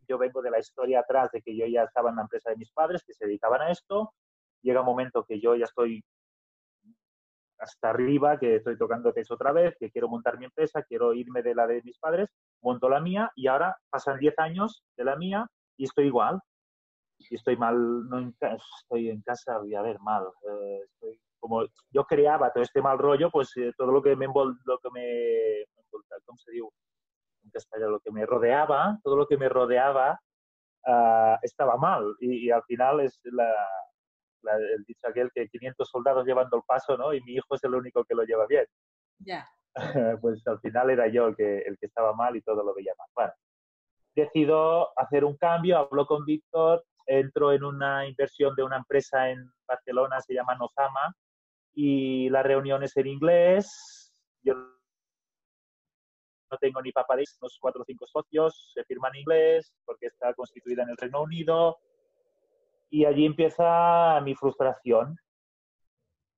yo 0.08 0.18
vengo 0.18 0.42
de 0.42 0.52
la 0.52 0.60
historia 0.60 1.02
atrás 1.02 1.32
de 1.32 1.42
que 1.42 1.56
yo 1.56 1.66
ya 1.66 1.84
estaba 1.84 2.10
en 2.10 2.16
la 2.16 2.22
empresa 2.24 2.50
de 2.50 2.56
mis 2.56 2.72
padres 2.72 3.04
que 3.06 3.14
se 3.14 3.26
dedicaban 3.26 3.62
a 3.62 3.72
esto. 3.72 4.14
Llega 4.62 4.82
un 4.82 4.86
momento 4.86 5.26
que 5.26 5.40
yo 5.40 5.56
ya 5.56 5.66
estoy 5.66 6.04
hasta 7.60 7.90
arriba, 7.90 8.40
que 8.40 8.56
estoy 8.56 8.78
tocando 8.78 9.14
techo 9.14 9.36
otra 9.36 9.52
vez, 9.52 9.76
que 9.80 9.92
quiero 9.92 10.08
montar 10.08 10.40
mi 10.40 10.46
empresa, 10.46 10.84
quiero 10.84 11.14
irme 11.14 11.44
de 11.44 11.54
la 11.54 11.68
de 11.68 11.82
mis 11.84 11.98
padres, 12.00 12.30
monto 12.62 12.90
la 12.90 13.00
mía 13.00 13.32
y 13.36 13.48
ahora 13.48 13.78
pasan 13.90 14.18
10 14.18 14.40
años 14.40 14.84
de 14.98 15.04
la 15.04 15.16
mía 15.16 15.48
y 15.78 15.86
estoy 15.86 16.06
igual. 16.06 16.40
Y 17.30 17.36
estoy 17.36 17.58
mal, 17.58 18.10
no 18.10 18.32
estoy 18.80 19.10
en 19.10 19.22
casa, 19.22 19.58
voy 19.58 19.76
a 19.76 19.82
ver 19.82 20.00
mal. 20.00 20.26
Eh, 20.48 20.80
estoy 20.86 21.20
como 21.42 21.66
yo 21.90 22.06
creaba 22.06 22.54
todo 22.54 22.64
este 22.64 22.82
mal 22.82 23.00
rollo, 23.00 23.30
pues 23.32 23.52
eh, 23.58 23.74
todo 23.76 23.92
lo 23.92 24.02
que 24.02 24.16
me 24.16 24.28
lo 24.28 24.78
que 24.78 24.90
me, 24.94 25.66
¿cómo 26.26 26.38
se 26.38 26.52
dice? 26.52 26.68
lo 27.80 28.00
que 28.00 28.12
me 28.12 28.26
rodeaba, 28.26 29.00
todo 29.04 29.18
lo 29.18 29.28
que 29.28 29.38
me 29.38 29.50
rodeaba 29.50 30.22
ah, 30.86 31.40
estaba 31.42 31.76
mal. 31.78 32.16
Y, 32.20 32.52
al 32.52 32.64
final 32.64 33.02
es 33.02 33.20
la, 33.24 33.52
el 34.76 34.84
dicho 34.86 35.08
aquel 35.08 35.32
que 35.34 35.50
500 35.50 35.90
soldados 35.90 36.26
llevando 36.26 36.58
el 36.58 36.64
paso, 36.66 36.96
¿no? 36.96 37.14
Y 37.14 37.22
mi 37.22 37.34
hijo 37.34 37.56
es 37.56 37.64
el 37.64 37.74
único 37.74 38.06
que 38.06 38.16
lo 38.16 38.24
lleva 38.24 38.46
bien. 38.46 38.66
Ya. 39.20 39.48
pues 40.22 40.46
al 40.48 40.60
final 40.60 40.92
era 40.92 41.08
yo 41.08 41.28
el 41.28 41.36
que, 41.36 41.60
el 41.60 41.78
que 41.80 41.88
estaba 41.88 42.14
mal 42.14 42.36
y 42.36 42.42
todo 42.42 42.64
lo 42.64 42.74
veía 42.76 42.94
mal. 42.98 43.08
Bueno, 43.16 43.34
decido 44.16 44.98
hacer 44.98 45.26
un 45.26 45.38
cambio, 45.38 45.80
hablo 45.80 46.06
con 46.06 46.24
Víctor, 46.26 46.84
entro 47.06 47.52
en 47.52 47.64
una 47.64 48.08
inversión 48.08 48.56
de 48.56 48.64
una 48.64 48.78
empresa 48.78 49.30
en 49.30 49.52
Barcelona, 49.68 50.20
se 50.22 50.34
llama 50.34 50.56
Nozama, 50.56 51.16
y 51.74 52.30
la 52.30 52.44
reunión 52.44 52.84
es 52.84 52.96
en 52.98 53.08
inglés. 53.08 54.14
Yo 54.44 54.54
no 54.56 56.58
tengo 56.60 56.82
ni 56.82 56.92
papeles, 56.92 57.38
unos 57.42 57.58
cuatro 57.60 57.82
o 57.82 57.86
cinco 57.86 58.06
socios, 58.08 58.72
se 58.74 58.84
firma 58.84 59.10
en 59.10 59.22
inglés 59.22 59.74
porque 59.86 60.08
está 60.08 60.34
constituida 60.34 60.84
en 60.84 60.90
el 60.90 60.98
Reino 60.98 61.22
Unido. 61.22 61.80
Y 62.90 63.06
allí 63.06 63.26
empieza 63.26 64.20
mi 64.22 64.36
frustración. 64.36 65.18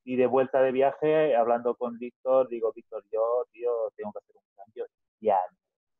Y 0.06 0.18
de 0.18 0.28
vuelta 0.28 0.62
de 0.62 0.72
viaje, 0.72 1.36
hablando 1.36 1.76
con 1.76 1.98
Víctor, 1.98 2.48
digo, 2.50 2.72
Víctor, 2.74 3.04
yo, 3.12 3.46
tío, 3.52 3.72
tengo 3.96 4.12
que 4.12 4.20
hacer 4.20 4.36
un 4.36 4.56
cambio 4.56 4.86
ya 5.20 5.40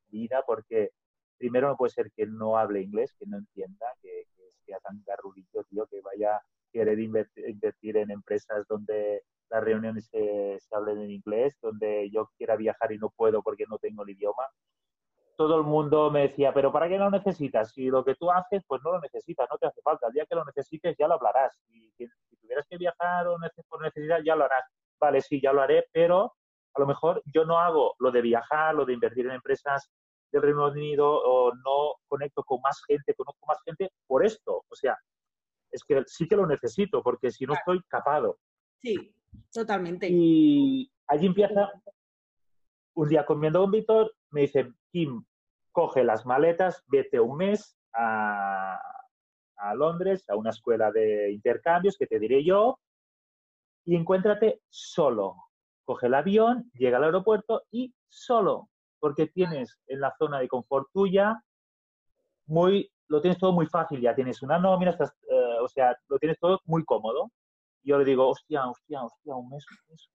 vida 0.10 0.44
porque 0.46 0.92
primero 1.38 1.68
no 1.68 1.76
puede 1.76 1.92
ser 1.92 2.12
que 2.16 2.26
no 2.26 2.58
hable 2.58 2.82
inglés, 2.82 3.14
que 3.18 3.26
no 3.26 3.38
entienda, 3.38 3.88
que, 4.02 4.26
sea 4.66 4.80
tan 4.80 5.04
garrulillo, 5.06 5.64
tío, 5.70 5.86
que 5.88 6.02
vaya 6.02 6.38
a 6.38 6.44
querer 6.72 7.00
invertir, 7.00 7.98
en 7.98 8.12
empresas 8.12 8.66
donde 8.68 9.24
las 9.50 9.64
reuniones 9.64 10.08
se, 10.08 10.58
hablen 10.72 11.02
en 11.02 11.12
inglés, 11.12 11.58
donde 11.62 12.10
yo 12.10 12.32
quiera 12.38 12.56
viajar 12.56 12.92
y 12.92 12.98
no 12.98 13.10
puedo 13.10 13.44
porque 13.44 13.66
no 13.70 13.78
tengo 13.78 14.04
el 14.04 14.10
idioma. 14.10 14.44
Todo 15.36 15.58
el 15.58 15.64
mundo 15.64 16.12
me 16.12 16.22
decía, 16.22 16.54
pero 16.54 16.72
¿para 16.72 16.88
qué 16.88 16.98
lo 16.98 17.10
necesitas? 17.10 17.72
Si 17.72 17.88
lo 17.88 18.04
que 18.04 18.16
tú 18.16 18.32
haces, 18.32 18.64
pues 18.68 18.82
no 18.84 18.92
lo 18.92 19.00
necesitas, 19.00 19.48
no 19.50 19.58
te 19.58 19.68
hace 19.68 19.82
falta. 19.82 20.08
El 20.08 20.14
día 20.14 20.26
que 20.28 20.36
lo 20.36 20.46
necesites 20.46 20.96
ya 20.98 21.08
lo 21.08 21.16
hablarás. 21.16 21.60
Y 21.70 21.92
si, 21.98 22.08
tuvieras 22.40 22.66
que 22.70 22.78
viajar 22.78 23.28
o 23.28 23.38
por 23.68 23.82
necesidad, 23.82 24.20
ya 24.24 24.36
lo 24.36 24.46
harás. 24.46 24.66
Vale, 25.00 25.22
sí, 25.22 25.42
ya 25.42 25.54
lo 25.54 25.62
haré, 25.62 25.86
pero 25.92 26.34
a 26.76 26.80
lo 26.80 26.88
mejor 26.88 27.22
yo 27.26 27.46
no 27.46 27.60
hago 27.60 27.96
lo 28.00 28.12
de 28.12 28.22
viajar, 28.22 28.76
lo 28.76 28.86
de 28.86 28.94
invertir 28.94 29.26
en 29.26 29.34
empresas 29.34 29.92
del 30.34 30.42
Reino 30.42 30.68
Unido 30.68 31.08
o 31.08 31.54
no 31.54 31.96
conecto 32.08 32.44
con 32.44 32.60
más 32.62 32.82
gente, 32.88 33.14
conozco 33.14 33.46
más 33.48 33.60
gente 33.64 33.92
por 34.08 34.26
esto. 34.26 34.64
O 34.68 34.76
sea, 34.76 34.98
es 35.72 35.84
que 35.84 36.04
sí 36.08 36.28
que 36.28 36.36
lo 36.36 36.48
necesito 36.48 37.04
porque 37.04 37.32
si 37.32 37.46
no 37.46 37.54
estoy 37.54 37.82
capado. 37.88 38.40
Sí, 38.82 39.16
totalmente. 39.52 40.08
Y 40.10 40.92
allí 41.08 41.28
empieza, 41.28 41.72
un 42.96 43.08
día 43.08 43.26
comiendo 43.26 43.62
con 43.62 43.72
Víctor, 43.72 44.14
me 44.32 44.42
dice, 44.42 44.74
Kim, 44.92 45.24
coge 45.72 46.04
las 46.04 46.26
maletas, 46.26 46.84
vete 46.88 47.20
un 47.20 47.38
mes 47.38 47.78
a, 47.94 48.80
a 49.58 49.76
Londres, 49.76 50.28
a 50.30 50.36
una 50.36 50.50
escuela 50.50 50.92
de 50.92 51.32
intercambios 51.32 51.96
que 51.98 52.08
te 52.08 52.20
diré 52.20 52.44
yo, 52.44 52.80
y 53.86 53.96
encuéntrate 53.96 54.62
solo. 54.70 55.36
Coge 55.86 56.08
el 56.08 56.16
avión, 56.16 56.72
llega 56.74 56.98
al 56.98 57.04
aeropuerto 57.04 57.64
y 57.70 57.94
solo 58.08 58.70
porque 59.04 59.28
tienes 59.28 59.78
en 59.88 60.00
la 60.00 60.16
zona 60.18 60.40
de 60.40 60.48
confort 60.48 60.88
tuya 60.94 61.44
muy, 62.46 62.90
lo 63.10 63.20
tienes 63.20 63.38
todo 63.38 63.52
muy 63.52 63.66
fácil, 63.66 64.00
ya 64.00 64.16
tienes 64.16 64.42
una 64.42 64.58
nómina, 64.58 64.92
estás, 64.92 65.12
eh, 65.30 65.58
o 65.62 65.68
sea, 65.68 65.94
lo 66.08 66.18
tienes 66.20 66.40
todo 66.40 66.62
muy 66.64 66.86
cómodo. 66.86 67.30
Y 67.84 67.90
yo 67.90 67.98
le 67.98 68.06
digo, 68.06 68.30
hostia, 68.30 68.66
hostia, 68.66 69.04
hostia, 69.04 69.36
un 69.36 69.50
mes, 69.50 69.66
un 69.70 69.90
mes, 69.90 70.10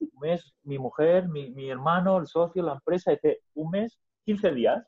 un 0.00 0.18
mes, 0.20 0.52
mi 0.64 0.76
mujer, 0.76 1.28
mi, 1.28 1.50
mi, 1.50 1.70
hermano, 1.70 2.18
el 2.18 2.26
socio, 2.26 2.64
la 2.64 2.72
empresa, 2.72 3.12
dice, 3.12 3.42
un 3.54 3.70
mes, 3.70 3.96
15 4.24 4.50
días, 4.54 4.84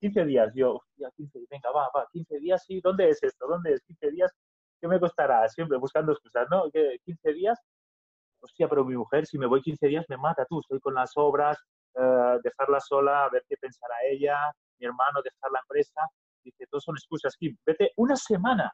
15 0.00 0.24
días, 0.24 0.52
yo, 0.56 0.74
hostia, 0.78 1.12
15, 1.16 1.38
venga, 1.48 1.70
va, 1.70 1.88
va, 1.94 2.08
15 2.10 2.40
días, 2.40 2.64
sí, 2.66 2.80
¿dónde 2.80 3.10
es 3.10 3.22
esto? 3.22 3.46
¿Dónde 3.46 3.74
es 3.74 3.82
15 3.82 4.10
días? 4.10 4.32
¿Qué 4.80 4.88
me 4.88 4.98
costará? 4.98 5.48
Siempre 5.50 5.78
buscando 5.78 6.10
excusas, 6.10 6.48
¿no? 6.50 6.64
15 7.04 7.32
días, 7.32 7.60
hostia, 8.40 8.68
pero 8.68 8.84
mi 8.84 8.96
mujer, 8.96 9.24
si 9.24 9.38
me 9.38 9.46
voy 9.46 9.62
15 9.62 9.86
días, 9.86 10.04
me 10.08 10.16
mata 10.16 10.44
tú, 10.46 10.58
estoy 10.58 10.80
con 10.80 10.94
las 10.94 11.12
obras, 11.14 11.64
eh, 11.96 12.38
dejarla 12.42 12.80
sola, 12.80 13.24
a 13.24 13.30
ver 13.30 13.44
qué 13.48 13.56
pensará 13.56 13.94
ella, 14.10 14.36
mi 14.78 14.86
hermano, 14.86 15.22
dejar 15.22 15.50
la 15.52 15.60
empresa. 15.60 16.00
Dice, 16.42 16.66
todos 16.68 16.84
son 16.84 16.96
excusas, 16.96 17.36
Kim, 17.36 17.56
vete 17.64 17.92
una 17.96 18.16
semana, 18.16 18.72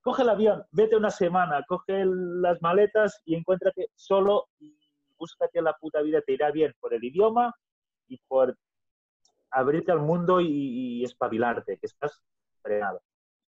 coge 0.00 0.22
el 0.22 0.28
avión, 0.28 0.64
vete 0.70 0.96
una 0.96 1.10
semana, 1.10 1.64
coge 1.66 2.04
las 2.06 2.62
maletas 2.62 3.20
y 3.24 3.34
encuéntrate 3.34 3.88
solo 3.94 4.46
y 4.58 4.78
búscate 5.18 5.60
la 5.60 5.74
puta 5.74 6.00
vida, 6.02 6.20
te 6.22 6.32
irá 6.34 6.50
bien 6.50 6.72
por 6.80 6.94
el 6.94 7.02
idioma 7.02 7.52
y 8.06 8.18
por 8.28 8.56
abrirte 9.50 9.92
al 9.92 10.00
mundo 10.00 10.40
y, 10.40 11.02
espabilarte, 11.04 11.78
que 11.78 11.86
estás 11.86 12.22
fregado. 12.62 13.02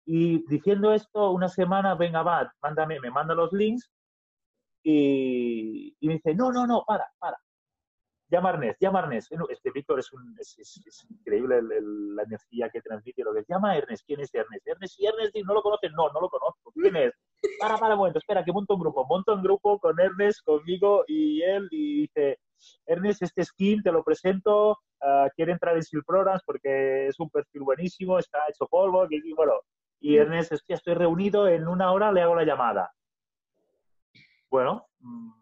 Y 0.04 0.44
diciendo 0.48 0.92
esto, 0.92 1.30
una 1.30 1.48
semana, 1.48 1.94
venga, 1.94 2.22
va, 2.22 2.52
mándame, 2.62 2.98
me 3.00 3.10
manda 3.10 3.34
los 3.34 3.52
links 3.52 3.90
y, 4.82 5.96
y 6.00 6.08
me 6.08 6.14
dice, 6.14 6.34
no, 6.34 6.50
no, 6.52 6.66
no, 6.66 6.84
para, 6.86 7.06
para, 7.18 7.38
llama 8.30 8.50
a 8.50 8.52
Ernest, 8.52 8.80
llama 8.80 9.00
a 9.00 9.02
Ernest. 9.02 9.32
Este 9.50 9.70
Víctor 9.70 9.98
es, 9.98 10.12
un, 10.12 10.36
es, 10.38 11.06
increíble 11.10 11.60
la 11.62 12.22
energía 12.22 12.68
que 12.70 12.80
transmite. 12.80 13.22
Lo 13.22 13.34
que 13.34 13.44
llama 13.48 13.72
a 13.72 13.76
Ernest. 13.76 14.06
¿Quién 14.06 14.20
es 14.20 14.34
Ernest? 14.34 14.66
Ernest 14.66 15.00
y 15.00 15.06
Ernest 15.06 15.36
no 15.44 15.54
lo 15.54 15.62
conocen. 15.62 15.92
No, 15.92 16.10
no 16.12 16.20
lo 16.20 16.28
conozco. 16.28 16.72
¿Quién 16.72 16.96
es? 16.96 17.12
Para, 17.58 17.76
para 17.78 17.96
momento. 17.96 18.18
Espera, 18.18 18.44
que 18.44 18.52
monto 18.52 18.74
un 18.74 18.80
grupo. 18.80 19.04
Monto 19.06 19.34
un 19.34 19.42
grupo 19.42 19.78
con 19.78 19.98
Ernest, 19.98 20.44
conmigo 20.44 21.04
y 21.06 21.42
él. 21.42 21.68
Y 21.70 22.02
dice, 22.02 22.38
Ernest, 22.86 23.22
este 23.22 23.44
skin 23.44 23.82
te 23.82 23.92
lo 23.92 24.04
presento. 24.04 24.78
Uh, 25.02 25.28
quiere 25.34 25.52
entrar 25.52 25.76
en 25.76 25.82
Sil 25.82 26.04
Programs 26.06 26.42
porque 26.44 27.08
es 27.08 27.18
un 27.18 27.30
perfil 27.30 27.62
buenísimo. 27.62 28.18
Está 28.18 28.38
hecho 28.48 28.66
polvo. 28.66 29.06
Y, 29.10 29.32
bueno, 29.32 29.54
y 30.00 30.16
Ernest, 30.16 30.52
estoy 30.68 30.94
reunido. 30.94 31.48
En 31.48 31.66
una 31.68 31.92
hora 31.92 32.12
le 32.12 32.22
hago 32.22 32.34
la 32.34 32.44
llamada. 32.44 32.92
Bueno, 34.50 34.88
mm, 34.98 35.39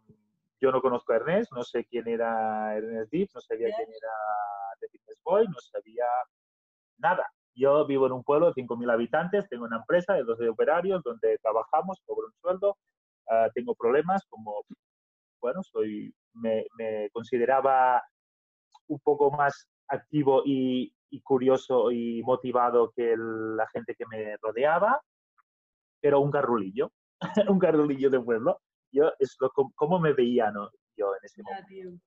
yo 0.61 0.73
no 0.73 0.81
conozco 0.81 1.13
a 1.13 1.17
Ernest, 1.17 1.53
no 1.53 1.63
sé 1.63 1.85
quién 1.85 2.09
era 2.09 2.77
Ernest 2.77 3.13
Deep, 3.13 3.31
no 3.35 3.41
sabía 3.41 3.69
quién 3.77 3.89
era 3.89 4.13
The 4.81 4.89
Fitness 4.89 5.21
Boy, 5.25 5.47
no 5.47 5.61
sabía 5.61 6.05
nada. 6.99 7.31
Yo 7.55 7.87
vivo 7.87 8.07
en 8.07 8.13
un 8.13 8.25
pueblo 8.25 8.53
de 8.53 8.63
5.000 8.63 8.93
habitantes, 8.93 9.49
tengo 9.49 9.65
una 9.65 9.79
empresa 9.79 10.15
de 10.15 10.25
12 10.25 10.49
operarios 10.49 11.03
donde 11.03 11.39
trabajamos, 11.39 12.01
cobro 12.07 12.27
un 12.27 12.33
sueldo, 12.41 12.77
ah, 13.31 13.49
tengo 13.55 13.75
problemas 13.75 14.25
como, 14.29 14.63
bueno, 15.41 15.63
soy, 15.63 16.13
me, 16.35 16.65
consideraba 17.13 18.03
un 18.89 18.99
poco 19.01 19.31
más 19.31 19.69
activo 19.89 20.43
y, 20.45 20.93
curioso 21.23 21.91
y 21.91 22.23
motivado 22.23 22.93
que 22.95 23.15
la 23.17 23.67
gente 23.69 23.95
que 23.95 24.07
me 24.07 24.37
rodeaba, 24.37 25.01
pero 26.01 26.21
un 26.21 26.31
garrulillo, 26.31 26.93
un 27.49 27.59
garrulillo 27.59 28.11
de 28.11 28.21
pueblo 28.21 28.61
yo 28.93 29.13
es 29.19 29.37
lo 29.41 29.51
cómo 29.51 29.99
me 29.99 30.13
veía 30.13 30.51
¿no? 30.51 30.71
yo 30.97 31.15
en 31.15 31.25
ese 31.25 31.43
momento. 31.43 32.03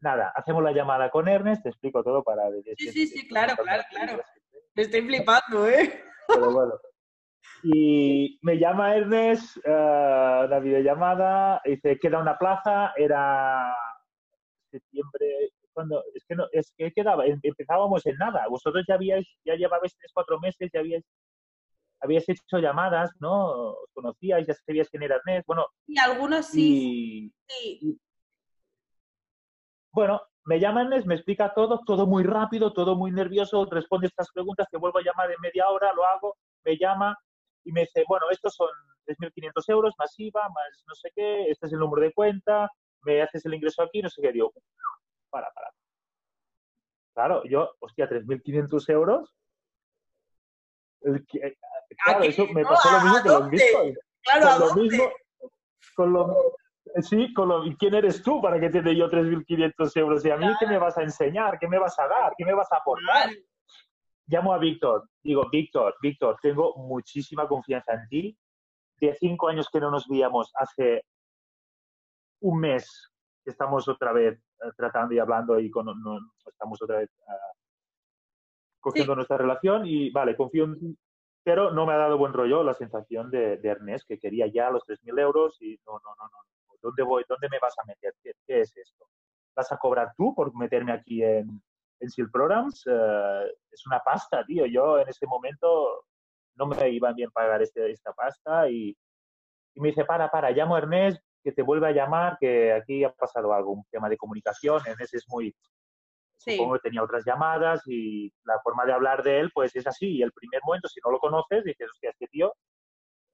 Nada, 0.00 0.32
hacemos 0.36 0.62
la 0.62 0.72
llamada 0.72 1.10
con 1.10 1.28
Ernest, 1.28 1.62
te 1.62 1.70
explico 1.70 2.02
todo 2.04 2.22
para... 2.22 2.50
Sí, 2.76 2.90
sí, 2.90 3.06
sí, 3.06 3.26
claro, 3.26 3.56
claro, 3.56 3.82
claro. 3.88 4.22
Me 4.74 4.82
estoy 4.82 5.00
flipando, 5.02 5.66
¿eh? 5.66 6.04
Pero 6.28 6.52
bueno. 6.52 6.74
Y 7.62 8.38
me 8.42 8.58
llama 8.58 8.94
Ernest, 8.94 9.56
uh, 9.66 10.44
una 10.44 10.58
videollamada, 10.60 11.62
dice, 11.64 11.98
queda 11.98 12.18
una 12.18 12.36
plaza, 12.36 12.92
era 12.96 13.74
septiembre, 14.70 15.52
cuando, 15.72 16.02
es 16.14 16.24
que 16.26 16.34
no, 16.34 16.46
es 16.52 16.72
que 16.76 16.92
quedaba, 16.92 17.26
em, 17.26 17.38
empezábamos 17.42 18.04
en 18.06 18.16
nada, 18.16 18.46
vosotros 18.48 18.84
ya 18.86 18.94
habíais, 18.94 19.26
ya 19.44 19.54
llevabais 19.54 19.96
tres, 19.96 20.10
cuatro 20.12 20.38
meses, 20.40 20.70
ya 20.72 20.80
habíais 20.80 21.04
habías 22.04 22.28
hecho 22.28 22.58
llamadas, 22.58 23.10
¿no? 23.18 23.72
Os 23.72 23.90
conocíais, 23.92 24.46
ya 24.46 24.54
sabías 24.54 24.88
quién 24.90 25.02
era 25.02 25.16
Ernest, 25.16 25.46
bueno. 25.46 25.66
Y 25.86 25.98
algunos 25.98 26.46
sí. 26.46 27.32
sí. 27.48 27.98
bueno, 29.92 30.20
me 30.44 30.60
llama 30.60 30.82
Ernest, 30.82 31.06
me 31.06 31.14
explica 31.14 31.54
todo, 31.54 31.80
todo 31.86 32.06
muy 32.06 32.22
rápido, 32.22 32.72
todo 32.72 32.94
muy 32.94 33.10
nervioso, 33.10 33.64
responde 33.64 34.08
estas 34.08 34.30
preguntas, 34.32 34.68
te 34.70 34.76
vuelvo 34.76 34.98
a 34.98 35.02
llamar 35.02 35.30
en 35.30 35.40
media 35.40 35.68
hora, 35.68 35.92
lo 35.94 36.04
hago, 36.04 36.36
me 36.64 36.76
llama 36.76 37.16
y 37.64 37.72
me 37.72 37.82
dice, 37.82 38.04
bueno, 38.06 38.26
estos 38.30 38.54
son 38.54 38.68
3.500 39.06 39.64
euros, 39.68 39.94
masiva, 39.98 40.42
más 40.42 40.84
no 40.86 40.94
sé 40.94 41.10
qué, 41.14 41.50
este 41.50 41.66
es 41.66 41.72
el 41.72 41.78
número 41.78 42.02
de 42.02 42.12
cuenta, 42.12 42.70
me 43.02 43.22
haces 43.22 43.46
el 43.46 43.54
ingreso 43.54 43.82
aquí, 43.82 44.02
no 44.02 44.10
sé 44.10 44.20
qué, 44.20 44.32
digo, 44.32 44.52
para, 45.30 45.50
para. 45.52 45.70
Claro, 47.14 47.42
yo, 47.44 47.70
hostia, 47.78 48.08
3.500 48.08 48.90
euros, 48.90 49.34
Claro, 52.04 52.24
eso 52.24 52.46
me 52.46 52.64
pasó 52.64 52.90
lo 52.90 53.00
mismo 53.00 53.22
con 53.22 53.32
los 53.32 53.50
bitcoins. 53.50 53.98
Claro, 54.22 54.58
con 54.58 54.68
lo 54.68 54.82
mismo, 54.82 55.04
con 55.94 56.12
lo, 56.12 56.56
sí, 57.02 57.32
con 57.34 57.48
lo, 57.48 57.64
¿y 57.66 57.76
quién 57.76 57.94
eres 57.94 58.22
tú 58.22 58.40
para 58.40 58.58
que 58.58 58.70
te 58.70 58.82
dé 58.82 58.96
yo 58.96 59.10
3.500 59.10 59.96
euros? 59.96 60.24
¿Y 60.24 60.30
a 60.30 60.36
mí 60.36 60.46
qué 60.58 60.66
me 60.66 60.78
vas 60.78 60.96
a 60.96 61.02
enseñar? 61.02 61.58
¿Qué 61.58 61.68
me 61.68 61.78
vas 61.78 61.98
a 61.98 62.08
dar? 62.08 62.32
¿Qué 62.36 62.44
me 62.44 62.54
vas 62.54 62.70
a 62.72 62.76
aportar? 62.76 63.30
Llamo 64.26 64.54
a 64.54 64.58
Víctor. 64.58 65.08
Digo, 65.22 65.48
Víctor, 65.50 65.94
Víctor, 66.00 66.38
tengo 66.40 66.74
muchísima 66.76 67.46
confianza 67.46 67.92
en 67.92 68.08
ti. 68.08 68.38
De 69.00 69.14
cinco 69.14 69.48
años 69.48 69.68
que 69.70 69.80
no 69.80 69.90
nos 69.90 70.08
veíamos, 70.08 70.50
hace 70.54 71.04
un 72.40 72.60
mes 72.60 73.10
que 73.44 73.50
estamos 73.50 73.86
otra 73.88 74.12
vez 74.12 74.38
eh, 74.38 74.70
tratando 74.76 75.14
y 75.14 75.18
hablando 75.18 75.58
y 75.58 75.70
con, 75.70 75.86
no, 75.86 76.18
estamos 76.46 76.80
otra 76.80 76.98
vez 76.98 77.10
ah, 77.28 77.52
cogiendo 78.84 79.16
nuestra 79.16 79.38
relación 79.38 79.86
y 79.86 80.10
vale, 80.10 80.36
confío 80.36 80.64
en 80.64 80.78
ti, 80.78 80.98
pero 81.42 81.70
no 81.70 81.86
me 81.86 81.94
ha 81.94 81.96
dado 81.96 82.18
buen 82.18 82.34
rollo 82.34 82.62
la 82.62 82.74
sensación 82.74 83.30
de, 83.30 83.56
de 83.56 83.68
Ernest, 83.70 84.06
que 84.06 84.18
quería 84.18 84.46
ya 84.46 84.70
los 84.70 84.84
3.000 84.86 85.18
euros 85.20 85.56
y 85.62 85.80
no, 85.86 85.94
no, 85.94 86.14
no, 86.18 86.24
no, 86.24 86.38
¿dónde 86.82 87.02
voy? 87.02 87.24
¿Dónde 87.26 87.48
me 87.50 87.58
vas 87.58 87.74
a 87.78 87.86
meter? 87.86 88.14
¿Qué, 88.22 88.60
es 88.60 88.76
esto? 88.76 89.06
¿Vas 89.56 89.72
a 89.72 89.78
cobrar 89.78 90.12
tú 90.16 90.34
por 90.34 90.54
meterme 90.54 90.92
aquí 90.92 91.22
en, 91.22 91.62
en 92.00 92.10
Seal 92.10 92.30
Programs? 92.30 92.84
Eh, 92.86 93.54
es 93.70 93.86
una 93.86 94.00
pasta, 94.00 94.44
tío. 94.44 94.66
Yo 94.66 94.98
en 94.98 95.08
ese 95.08 95.26
momento 95.26 96.04
no 96.56 96.66
me 96.66 96.90
iba 96.90 97.10
bien 97.14 97.30
pagar 97.30 97.62
este, 97.62 97.90
esta 97.90 98.12
pasta 98.12 98.68
y, 98.68 98.94
y 99.74 99.80
me 99.80 99.88
dice, 99.88 100.04
para, 100.04 100.30
para, 100.30 100.50
llamo 100.50 100.76
a 100.76 100.78
Ernest, 100.78 101.24
que 101.42 101.52
te 101.52 101.62
vuelva 101.62 101.88
a 101.88 101.92
llamar, 101.92 102.36
que 102.38 102.72
aquí 102.74 103.02
ha 103.02 103.12
pasado 103.12 103.54
algo, 103.54 103.72
un 103.72 103.84
tema 103.90 104.10
de 104.10 104.18
comunicación. 104.18 104.82
Ernest 104.86 105.14
es 105.14 105.24
muy, 105.28 105.54
supongo 106.36 106.74
que 106.74 106.80
tenía 106.80 107.02
otras 107.02 107.24
llamadas 107.24 107.82
y 107.86 108.32
la 108.44 108.58
forma 108.62 108.84
de 108.84 108.92
hablar 108.92 109.22
de 109.22 109.40
él, 109.40 109.50
pues 109.52 109.74
es 109.76 109.86
así. 109.86 110.16
Y 110.16 110.22
el 110.22 110.32
primer 110.32 110.60
momento, 110.64 110.88
si 110.88 111.00
no 111.04 111.10
lo 111.10 111.18
conoces, 111.18 111.64
dices, 111.64 111.88
hostia, 111.90 112.10
este 112.10 112.26
tío 112.28 112.52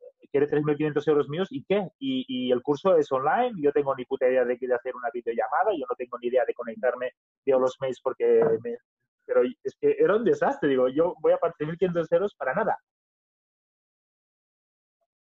eh, 0.00 0.28
quiere 0.30 0.46
3.500 0.48 1.08
euros 1.08 1.28
míos 1.28 1.48
y 1.50 1.64
qué? 1.64 1.88
Y, 1.98 2.50
el 2.52 2.62
curso 2.62 2.96
es 2.96 3.10
online, 3.12 3.52
yo 3.60 3.72
tengo 3.72 3.94
ni 3.94 4.04
puta 4.04 4.28
idea 4.28 4.44
de 4.44 4.56
de 4.56 4.74
hacer 4.74 4.94
una 4.94 5.08
videollamada, 5.12 5.72
yo 5.72 5.86
no 5.88 5.94
tengo 5.96 6.18
ni 6.18 6.28
idea 6.28 6.44
de 6.46 6.54
conectarme, 6.54 7.12
veo 7.44 7.58
los 7.58 7.76
mails 7.80 8.00
porque 8.02 8.42
me, 8.62 8.76
pero 9.24 9.42
es 9.62 9.76
que 9.80 9.96
era 9.98 10.16
un 10.16 10.24
desastre, 10.24 10.68
digo, 10.68 10.88
yo 10.88 11.14
voy 11.20 11.32
a 11.32 11.38
pagar 11.38 11.54
3.500 11.58 12.06
euros 12.12 12.34
para 12.34 12.54
nada. 12.54 12.76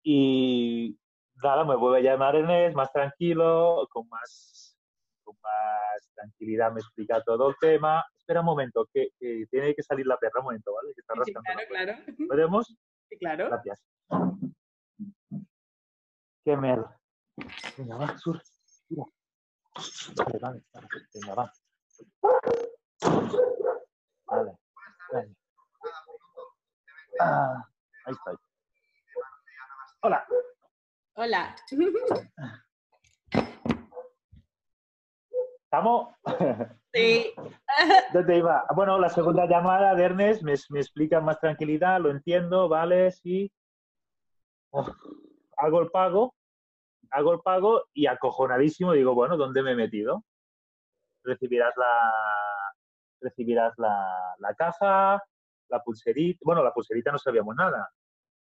Y 0.02 0.98
nada, 1.42 1.64
me 1.64 1.76
vuelve 1.76 1.98
a 1.98 2.12
llamar 2.12 2.36
Enes, 2.36 2.74
más 2.74 2.92
tranquilo, 2.92 3.86
con 3.90 4.08
más, 4.08 4.69
con 5.30 5.40
más 5.42 6.10
tranquilidad 6.14 6.72
me 6.72 6.80
explica 6.80 7.22
todo 7.22 7.50
el 7.50 7.56
tema. 7.60 8.04
Espera 8.16 8.40
un 8.40 8.46
momento, 8.46 8.88
que, 8.92 9.08
tiene 9.50 9.74
que 9.74 9.82
salir 9.82 10.06
la 10.06 10.16
perra 10.16 10.40
un 10.40 10.44
momento, 10.44 10.72
¿vale? 10.74 10.92
Que 10.94 11.00
está 11.00 11.14
sí, 11.24 11.32
claro, 11.32 11.60
claro. 11.68 12.26
¿Podemos? 12.28 12.76
Sí, 13.08 13.18
claro. 13.18 13.46
Gracias. 13.48 13.82
Qué 16.44 16.56
merda. 16.56 16.96
Venga, 17.76 17.96
va, 17.96 18.18
sur. 18.18 18.40
Mira. 18.88 19.04
Vale, 20.16 20.38
vale, 20.40 20.62
vale. 20.72 20.88
Venga, 21.14 21.34
va. 21.34 21.52
Vale, 24.26 24.58
vale. 25.12 25.34
Ah, 27.20 27.68
ahí 28.06 28.14
está. 28.14 28.40
Hola. 30.02 30.26
Hola. 31.14 31.56
¿Estamos? 35.72 36.08
Sí. 36.92 37.32
¿Dónde 38.12 38.38
iba? 38.38 38.64
Bueno, 38.74 38.98
la 38.98 39.08
segunda 39.08 39.46
llamada 39.46 39.94
de 39.94 40.02
Ernest 40.02 40.42
me, 40.42 40.54
me 40.70 40.80
explica 40.80 41.20
más 41.20 41.38
tranquilidad, 41.38 42.00
lo 42.00 42.10
entiendo, 42.10 42.68
vale, 42.68 43.12
sí. 43.12 43.52
hago 44.72 45.80
el 45.80 45.90
pago, 45.92 46.34
hago 47.12 47.34
el 47.34 47.38
pago 47.38 47.84
y 47.94 48.06
acojonadísimo 48.06 48.94
digo, 48.94 49.14
bueno, 49.14 49.36
¿dónde 49.36 49.62
me 49.62 49.70
he 49.70 49.76
metido? 49.76 50.24
Recibirás 51.22 51.72
la, 51.76 52.10
recibirás 53.20 53.72
la, 53.78 54.34
la 54.40 54.54
caja, 54.56 55.22
la 55.68 55.82
pulserita, 55.84 56.40
bueno, 56.42 56.64
la 56.64 56.72
pulserita 56.72 57.12
no 57.12 57.18
sabíamos 57.18 57.54
nada, 57.54 57.88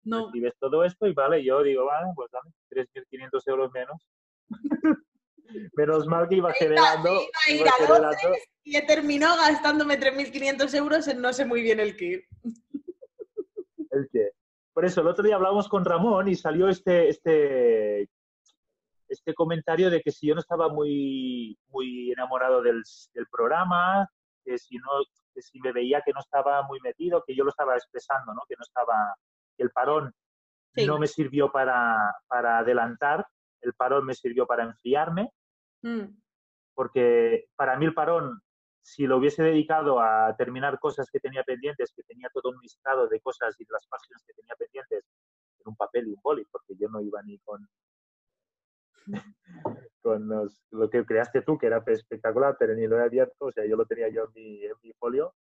no. 0.05 0.27
recibes 0.27 0.53
todo 0.57 0.85
esto 0.85 1.05
y 1.07 1.13
vale, 1.13 1.43
yo 1.43 1.61
digo, 1.61 1.83
vale, 1.83 2.07
pues 2.15 2.31
dame 2.31 2.51
3.500 2.69 3.41
euros 3.47 3.71
menos. 3.73 4.07
menos 5.75 6.05
mal 6.07 6.27
que 6.27 6.35
iba 6.35 6.53
generando. 6.53 7.21
Iba 7.49 7.71
a 7.71 7.91
ir 7.91 8.05
a 8.05 8.31
y 8.63 8.85
terminó 8.85 9.35
gastándome 9.37 9.99
3.500 9.99 10.73
euros 10.75 11.07
en 11.07 11.21
no 11.21 11.31
sé 11.31 11.45
muy 11.45 11.61
bien 11.61 11.79
el 11.79 11.95
qué. 11.95 12.25
¿El 13.91 14.09
qué? 14.11 14.31
Por 14.73 14.85
eso, 14.85 15.01
el 15.01 15.07
otro 15.07 15.23
día 15.23 15.35
hablábamos 15.35 15.69
con 15.69 15.85
Ramón 15.85 16.27
y 16.27 16.35
salió 16.35 16.67
este, 16.67 17.09
este, 17.09 18.09
este 19.07 19.33
comentario 19.33 19.89
de 19.89 20.01
que 20.01 20.11
si 20.11 20.27
yo 20.27 20.35
no 20.35 20.41
estaba 20.41 20.67
muy, 20.69 21.57
muy 21.69 22.11
enamorado 22.11 22.61
del, 22.61 22.83
del 23.13 23.27
programa, 23.27 24.07
que 24.43 24.57
si, 24.57 24.75
no, 24.75 24.89
que 25.33 25.41
si 25.41 25.59
me 25.61 25.71
veía 25.71 26.03
que 26.05 26.11
no 26.11 26.19
estaba 26.19 26.61
muy 26.63 26.79
metido, 26.81 27.23
que 27.25 27.35
yo 27.35 27.43
lo 27.43 27.51
estaba 27.51 27.75
expresando, 27.75 28.33
¿no? 28.33 28.41
que 28.47 28.55
no 28.57 28.63
estaba 28.63 29.15
el 29.57 29.71
parón 29.71 30.13
no 30.85 30.99
me 30.99 31.07
sirvió 31.07 31.51
para, 31.51 32.13
adelantar, 32.29 33.25
el 33.61 33.73
parón 33.73 34.05
me 34.05 34.13
sirvió 34.13 34.45
para 34.45 34.63
enfriarme, 34.63 35.31
mm. 35.81 36.05
porque 36.73 37.49
para 37.55 37.77
mí 37.77 37.85
el 37.85 37.93
parón, 37.93 38.41
si 38.81 39.05
lo 39.05 39.17
hubiese 39.17 39.43
dedicado 39.43 39.99
a 39.99 40.35
terminar 40.37 40.79
cosas 40.79 41.09
que 41.11 41.19
tenía 41.19 41.43
pendientes, 41.43 41.93
que 41.95 42.03
tenía 42.03 42.29
todo 42.33 42.51
un 42.51 42.59
listado 42.61 43.07
de 43.07 43.19
cosas 43.19 43.55
y 43.59 43.65
de 43.65 43.71
las 43.71 43.85
páginas 43.87 44.23
que 44.25 44.33
tenía 44.33 44.55
pendientes 44.55 45.05
en 45.59 45.67
un 45.67 45.75
papel 45.75 46.07
y 46.07 46.11
un 46.11 46.21
boli, 46.21 46.45
porque 46.51 46.75
yo 46.79 46.87
no 46.89 47.01
iba 47.01 47.21
ni 47.23 47.37
con 47.39 47.67
con 50.01 50.29
lo 50.71 50.89
que 50.89 51.05
creaste 51.05 51.41
tú, 51.41 51.57
que 51.57 51.67
era 51.67 51.83
espectacular, 51.85 52.55
pero 52.57 52.73
ni 52.75 52.87
lo 52.87 52.97
he 52.97 53.03
abierto, 53.03 53.45
o 53.45 53.51
sea, 53.51 53.65
yo 53.65 53.75
lo 53.75 53.85
tenía 53.85 54.09
yo 54.09 54.25
en 54.25 54.33
mi, 54.33 54.63
en 54.63 54.73
mi 54.81 54.93
folio. 54.93 55.33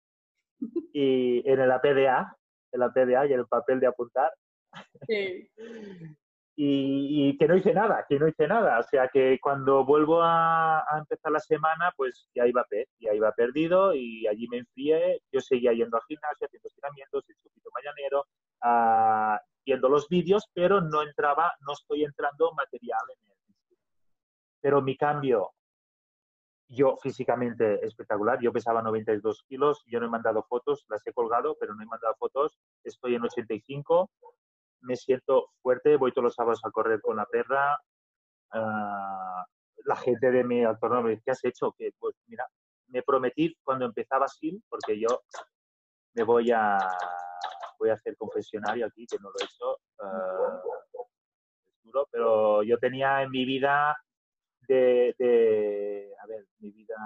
Y 0.95 1.43
en 1.51 1.61
el 1.61 1.73
APDA, 1.73 2.39
en 2.73 2.81
la 2.81 2.93
PDA 2.93 3.27
y 3.27 3.33
en 3.33 3.41
el 3.41 3.47
papel 3.47 3.81
de 3.81 3.89
apuntar. 3.89 4.33
Sí. 5.09 5.51
y, 6.57 7.37
que 7.39 7.49
no 7.49 7.57
hice 7.57 7.75
nada, 7.75 8.05
que 8.09 8.19
no 8.19 8.29
hice 8.29 8.47
nada. 8.47 8.79
O 8.79 8.83
sea 8.85 9.09
que 9.09 9.39
cuando 9.41 9.85
vuelvo 9.85 10.21
a, 10.23 10.85
empezar 10.99 11.33
la 11.33 11.41
semana, 11.41 11.93
pues 11.97 12.29
ya 12.35 12.47
iba, 12.47 12.65
ya 12.99 13.15
iba 13.15 13.33
perdido 13.33 13.95
y 13.95 14.27
allí 14.27 14.47
me 14.49 14.59
enfrié. 14.59 15.21
Yo 15.33 15.41
seguía 15.41 15.73
yendo 15.73 15.97
al 15.97 16.03
gimnasio, 16.07 16.47
haciendo 16.47 16.69
estiramientos, 16.69 17.25
el 17.29 17.37
chupito 17.43 17.71
mañanero, 17.75 18.27
uh, 18.65 19.39
viendo 19.65 19.89
los 19.89 20.09
vídeos, 20.09 20.49
pero 20.53 20.81
no 20.81 21.03
entraba, 21.03 21.53
no 21.67 21.73
estoy 21.73 22.05
entrando 22.05 22.53
material 22.53 23.03
en 23.09 23.31
él. 23.31 23.37
Pero 24.61 24.83
mi 24.83 24.97
cambio 24.97 25.53
yo 26.69 26.97
físicamente 27.03 27.85
espectacular, 27.85 28.41
yo 28.41 28.53
pesaba 28.53 28.83
92 28.83 29.45
kilos, 29.49 29.83
yo 29.87 30.01
no 30.01 30.07
he 30.07 30.11
mandado 30.11 30.43
fotos, 30.43 30.85
las 30.89 31.07
he 31.07 31.13
colgado, 31.13 31.57
pero 31.61 31.75
no 31.75 31.83
he 31.83 31.87
mandado 31.87 32.15
fotos, 32.19 32.59
estoy 32.83 33.15
en 33.15 33.23
85, 33.23 34.11
me 34.85 34.97
siento 34.97 35.51
fuerte, 35.63 35.97
voy 35.97 36.13
todos 36.13 36.25
los 36.25 36.35
sábados 36.35 36.61
a 36.65 36.71
correr 36.71 37.01
con 37.01 37.17
la 37.17 37.27
perra, 37.27 37.79
ah, 38.53 39.45
la 39.85 39.97
gente 39.97 40.31
de 40.31 40.45
mi 40.45 40.63
entorno 40.63 41.03
me 41.03 41.11
dice, 41.11 41.23
¿qué 41.25 41.31
has 41.33 41.45
hecho? 41.45 41.75
Que, 41.77 41.91
pues 41.99 42.15
mira, 42.27 42.47
me 42.89 43.03
prometí 43.03 43.57
cuando 43.63 43.85
empezaba 43.87 44.27
así, 44.27 44.63
porque 44.69 44.99
yo 44.99 45.23
me 46.15 46.23
voy 46.23 46.51
a, 46.53 46.79
voy 47.79 47.91
a 47.91 47.95
hacer 47.95 48.17
confesionario 48.17 48.87
aquí, 48.87 49.07
que 49.07 49.19
no 49.19 49.31
lo 49.31 49.37
he 49.41 49.45
hecho, 49.45 49.79
ah, 50.01 50.63
es 51.67 51.83
duro, 51.83 52.09
pero 52.11 52.63
yo 52.63 52.79
tenía 52.79 53.23
en 53.23 53.31
mi 53.31 53.45
vida 53.45 53.97
de, 54.69 56.15
a 56.23 56.27
ver, 56.27 56.47
mi 56.59 56.71
vida, 56.71 56.97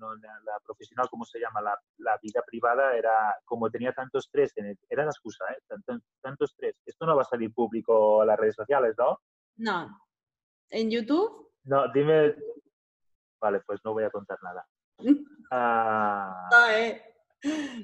no 0.00 0.14
la, 0.16 0.58
profesional, 0.64 1.08
¿cómo 1.08 1.24
se 1.24 1.38
llama? 1.38 1.60
La, 1.60 1.78
la, 1.98 2.18
vida 2.22 2.42
privada 2.44 2.96
era, 2.96 3.36
como 3.44 3.70
tenía 3.70 3.92
tanto 3.92 4.18
estrés, 4.18 4.52
en 4.56 4.76
era 4.88 5.04
la 5.04 5.10
excusa, 5.10 5.44
¿eh? 5.52 5.58
Tanto, 5.68 5.98
tanto 6.20 6.44
estrés. 6.46 6.74
Esto 6.84 7.06
no 7.06 7.14
va 7.14 7.22
a 7.22 7.26
salir 7.26 7.52
público 7.52 8.22
a 8.22 8.26
las 8.26 8.38
redes 8.38 8.56
sociales, 8.56 8.94
¿no? 8.98 9.20
No. 9.56 10.00
¿En 10.70 10.90
YouTube? 10.90 11.52
No, 11.64 11.92
dime. 11.92 12.34
Vale, 13.40 13.60
pues 13.66 13.80
no 13.84 13.92
voy 13.92 14.04
a 14.04 14.10
contar 14.10 14.38
nada. 14.42 14.66
Ah, 15.52 16.48
eh. 16.70 17.02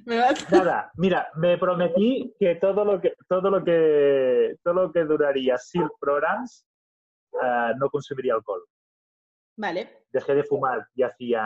Me 0.04 0.18
Nada, 0.52 0.92
mira, 0.96 1.28
me 1.34 1.58
prometí 1.58 2.32
que 2.38 2.56
todo 2.56 2.84
lo 2.84 3.00
que 3.00 3.14
todo 3.28 3.50
lo 3.50 3.64
que 3.64 4.54
todo 4.62 4.74
lo 4.74 4.92
que 4.92 5.04
duraría 5.04 5.56
Silk 5.56 5.92
Programs 5.98 6.64
eh, 7.32 7.72
no 7.78 7.88
consumiría 7.90 8.34
alcohol. 8.34 8.64
Vale. 9.56 10.04
Dejé 10.12 10.34
de 10.34 10.44
fumar 10.44 10.86
y 10.94 11.02
hacía 11.02 11.42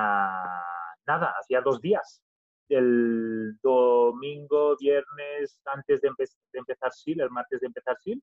nada, 1.07 1.35
hacía 1.39 1.61
dos 1.61 1.81
días. 1.81 2.23
El 2.69 3.59
domingo, 3.63 4.77
viernes, 4.77 5.61
antes 5.65 6.01
de, 6.01 6.11
empezar 6.53 6.93
SIL, 6.93 7.21
el 7.21 7.31
martes 7.31 7.61
de 7.61 7.67
empezar 7.67 7.97
SIL, 7.99 8.23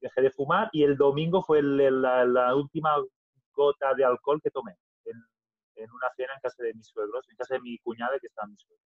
dejé 0.00 0.22
de 0.22 0.30
fumar 0.30 0.70
y 0.72 0.82
el 0.82 0.96
domingo 0.96 1.42
fue 1.42 1.62
la, 1.62 2.54
última 2.54 2.96
gota 3.52 3.94
de 3.94 4.04
alcohol 4.04 4.40
que 4.42 4.50
tomé 4.50 4.76
en, 5.04 5.90
una 5.90 6.10
cena 6.16 6.34
en 6.34 6.40
casa 6.40 6.62
de 6.62 6.74
mis 6.74 6.86
suegros, 6.86 7.28
en 7.28 7.36
casa 7.36 7.54
de 7.54 7.60
mi 7.60 7.78
cuñada 7.78 8.18
que 8.18 8.26
estaba 8.26 8.46
en 8.46 8.52
mis 8.52 8.62
suegros. 8.62 8.86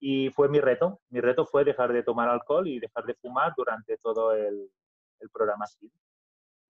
Y 0.00 0.30
fue 0.30 0.48
mi 0.48 0.60
reto. 0.60 1.00
Mi 1.10 1.20
reto 1.20 1.44
fue 1.46 1.64
dejar 1.64 1.92
de 1.92 2.02
tomar 2.02 2.28
alcohol 2.28 2.66
y 2.66 2.80
dejar 2.80 3.04
de 3.04 3.14
fumar 3.14 3.52
durante 3.56 3.98
todo 3.98 4.32
el, 4.32 4.70
el 5.20 5.30
programa 5.30 5.66
SIL 5.66 5.92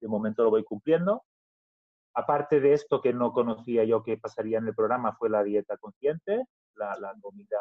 de 0.00 0.08
momento 0.08 0.42
lo 0.42 0.50
voy 0.50 0.64
cumpliendo. 0.64 1.24
Aparte 2.14 2.60
de 2.60 2.72
esto 2.72 3.00
que 3.00 3.12
no 3.12 3.32
conocía 3.32 3.84
yo 3.84 4.02
que 4.02 4.18
pasaría 4.18 4.58
en 4.58 4.66
el 4.66 4.74
programa 4.74 5.14
fue 5.16 5.30
la 5.30 5.42
dieta 5.42 5.76
consciente, 5.76 6.44
la, 6.74 7.14
comida 7.20 7.58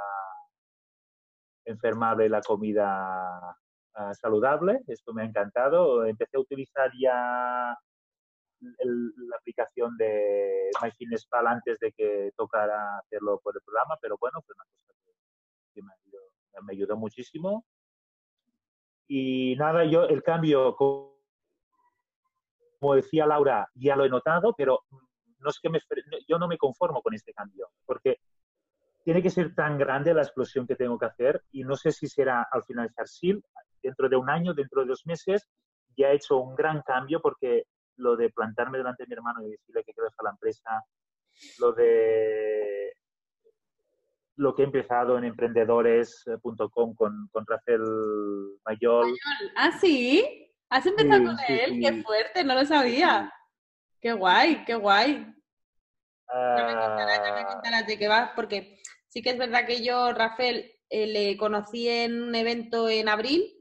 enfermable 1.65 2.29
la 2.29 2.41
comida 2.41 3.55
ah, 3.93 4.13
saludable. 4.13 4.81
Esto 4.87 5.13
me 5.13 5.21
ha 5.21 5.25
encantado. 5.25 6.05
Empecé 6.05 6.37
a 6.37 6.41
utilizar 6.41 6.91
ya 6.99 7.77
la 8.61 9.37
aplicación 9.37 9.95
de 9.97 10.69
MyFitnessPal 10.81 11.47
antes 11.47 11.79
de 11.79 11.91
que 11.93 12.31
tocara 12.35 12.97
hacerlo 12.99 13.39
por 13.43 13.55
el 13.55 13.61
programa, 13.61 13.97
pero 14.01 14.17
bueno, 14.19 14.41
fue 14.45 14.55
una 14.55 14.65
cosa 14.65 14.93
que, 15.73 15.81
me, 15.81 16.73
ayudó, 16.73 16.97
muchísimo. 16.97 17.65
Y 19.07 19.55
nada, 19.57 19.85
yo 19.85 20.03
el 20.03 20.23
cambio, 20.23 20.75
como 22.79 22.95
decía 22.95 23.25
Laura, 23.25 23.67
ya 23.75 23.95
lo 23.95 24.05
he 24.05 24.09
notado, 24.09 24.53
pero 24.57 24.83
no 25.39 25.49
es 25.49 25.59
que 25.59 25.69
me, 25.69 25.79
yo 26.27 26.37
no 26.37 26.47
me 26.47 26.57
conformo 26.57 27.01
con 27.01 27.13
este 27.13 27.33
cambio, 27.33 27.69
porque 27.85 28.17
tiene 29.03 29.21
que 29.21 29.29
ser 29.29 29.55
tan 29.55 29.77
grande 29.77 30.13
la 30.13 30.21
explosión 30.21 30.67
que 30.67 30.75
tengo 30.75 30.97
que 30.97 31.05
hacer 31.05 31.43
y 31.51 31.63
no 31.63 31.75
sé 31.75 31.91
si 31.91 32.07
será 32.07 32.47
al 32.51 32.63
finalizar 32.63 33.07
SIL, 33.07 33.43
dentro 33.81 34.09
de 34.09 34.15
un 34.15 34.29
año, 34.29 34.53
dentro 34.53 34.81
de 34.81 34.87
dos 34.87 35.05
meses, 35.05 35.47
ya 35.97 36.09
he 36.09 36.15
hecho 36.15 36.37
un 36.37 36.55
gran 36.55 36.81
cambio 36.81 37.21
porque 37.21 37.63
lo 37.95 38.15
de 38.15 38.29
plantarme 38.29 38.77
delante 38.77 39.03
de 39.03 39.07
mi 39.07 39.13
hermano 39.13 39.41
y 39.41 39.51
decirle 39.51 39.83
que 39.83 39.93
quiero 39.93 40.09
dejar 40.09 40.23
la 40.23 40.31
empresa, 40.31 40.83
lo 41.59 41.71
de 41.73 42.93
lo 44.35 44.55
que 44.55 44.61
he 44.61 44.65
empezado 44.65 45.17
en 45.17 45.25
emprendedores.com 45.25 46.95
con, 46.95 47.27
con 47.29 47.45
Rafael 47.45 47.83
Mayol. 48.65 49.13
Ah, 49.57 49.77
sí. 49.79 50.48
¿Has 50.69 50.85
empezado 50.85 51.23
con 51.23 51.37
él? 51.47 51.79
Qué 51.81 52.03
fuerte, 52.03 52.43
no 52.43 52.55
lo 52.55 52.65
sabía. 52.65 53.33
Qué 53.99 54.13
guay, 54.13 54.63
qué 54.65 54.75
guay. 54.75 55.25
Ya 56.31 56.65
me 56.65 57.45
contarás, 57.45 57.87
de 57.87 57.97
qué 57.97 58.07
vas, 58.07 58.31
porque 58.35 58.79
sí 59.07 59.21
que 59.21 59.31
es 59.31 59.37
verdad 59.37 59.65
que 59.65 59.83
yo, 59.83 60.13
Rafael, 60.13 60.71
eh, 60.89 61.07
le 61.07 61.37
conocí 61.37 61.87
en 61.89 62.21
un 62.21 62.35
evento 62.35 62.87
en 62.87 63.09
abril 63.09 63.59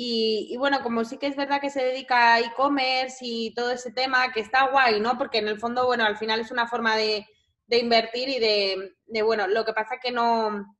y, 0.00 0.56
bueno, 0.58 0.80
como 0.82 1.04
sí 1.04 1.18
que 1.18 1.26
es 1.26 1.34
verdad 1.34 1.60
que 1.60 1.70
se 1.70 1.82
dedica 1.82 2.34
a 2.34 2.40
e-commerce 2.40 3.18
y 3.20 3.52
todo 3.52 3.72
ese 3.72 3.90
tema, 3.90 4.30
que 4.32 4.40
está 4.40 4.68
guay, 4.68 5.00
¿no? 5.00 5.18
Porque 5.18 5.38
en 5.38 5.48
el 5.48 5.58
fondo, 5.58 5.86
bueno, 5.86 6.04
al 6.04 6.16
final 6.16 6.40
es 6.40 6.52
una 6.52 6.68
forma 6.68 6.96
de, 6.96 7.26
invertir 7.68 8.28
y 8.28 8.38
de, 8.38 9.22
bueno, 9.22 9.48
lo 9.48 9.64
que 9.64 9.72
pasa 9.72 9.98
que 10.00 10.12
no 10.12 10.76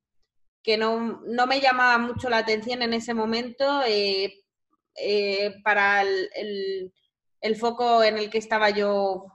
que 0.62 0.76
no, 0.76 1.20
no, 1.24 1.46
me 1.46 1.60
llamaba 1.60 1.98
mucho 1.98 2.28
la 2.28 2.38
atención 2.38 2.82
en 2.82 2.92
ese 2.92 3.14
momento 3.14 3.82
eh, 3.86 4.44
eh, 5.00 5.60
para 5.62 6.02
el, 6.02 6.92
el, 7.40 7.56
foco 7.56 8.02
en 8.02 8.18
el 8.18 8.30
que 8.30 8.38
estaba 8.38 8.70
yo 8.70 9.26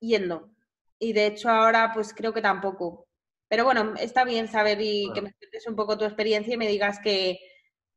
yendo. 0.00 0.50
Y 0.98 1.12
de 1.12 1.26
hecho 1.26 1.48
ahora 1.48 1.92
pues 1.94 2.12
creo 2.14 2.32
que 2.32 2.42
tampoco. 2.42 3.06
Pero 3.48 3.64
bueno, 3.64 3.94
está 3.98 4.24
bien 4.24 4.48
saber 4.48 4.78
y 4.80 5.10
que 5.14 5.22
me 5.22 5.32
cuentes 5.32 5.66
un 5.66 5.76
poco 5.76 5.96
tu 5.96 6.04
experiencia 6.04 6.54
y 6.54 6.58
me 6.58 6.68
digas 6.68 7.00
que, 7.02 7.38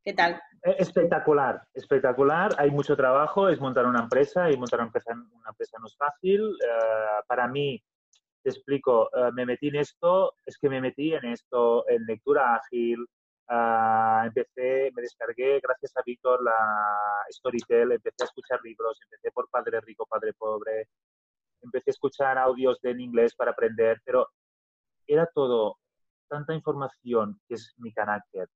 ¿Qué 0.04 0.14
tal? 0.14 0.40
Eh, 0.64 0.76
espectacular, 0.78 1.62
espectacular. 1.74 2.54
Hay 2.58 2.70
mucho 2.70 2.96
trabajo, 2.96 3.48
es 3.48 3.60
montar 3.60 3.86
una 3.86 4.00
empresa 4.00 4.50
y 4.50 4.56
montar 4.56 4.80
una 4.80 4.88
empresa, 4.88 5.12
una 5.12 5.50
empresa 5.50 5.78
no 5.80 5.86
es 5.86 5.96
fácil. 5.96 6.40
Eh, 6.40 7.22
para 7.28 7.46
mí, 7.46 7.80
te 8.42 8.50
explico, 8.50 9.08
me 9.34 9.46
metí 9.46 9.68
en 9.68 9.76
esto, 9.76 10.34
es 10.44 10.58
que 10.58 10.68
me 10.68 10.80
metí 10.80 11.14
en 11.14 11.24
esto, 11.26 11.88
en 11.88 12.04
lectura 12.04 12.56
ágil. 12.56 13.06
Empecé, 13.48 14.90
me 14.94 15.02
descargué, 15.02 15.60
gracias 15.60 15.96
a 15.96 16.02
Víctor, 16.04 16.42
la 16.42 16.56
Storytel, 17.30 17.92
empecé 17.92 18.22
a 18.22 18.26
escuchar 18.26 18.60
libros, 18.62 18.98
empecé 19.02 19.30
por 19.30 19.48
Padre 19.50 19.80
Rico, 19.80 20.06
Padre 20.06 20.32
Pobre, 20.32 20.88
empecé 21.60 21.90
a 21.90 21.92
escuchar 21.92 22.38
audios 22.38 22.78
en 22.84 23.00
inglés 23.00 23.34
para 23.34 23.52
aprender, 23.52 24.00
pero 24.04 24.28
era 25.06 25.26
todo 25.26 25.78
tanta 26.28 26.54
información 26.54 27.40
que 27.46 27.54
es 27.54 27.74
mi 27.76 27.92
carácter, 27.92 28.48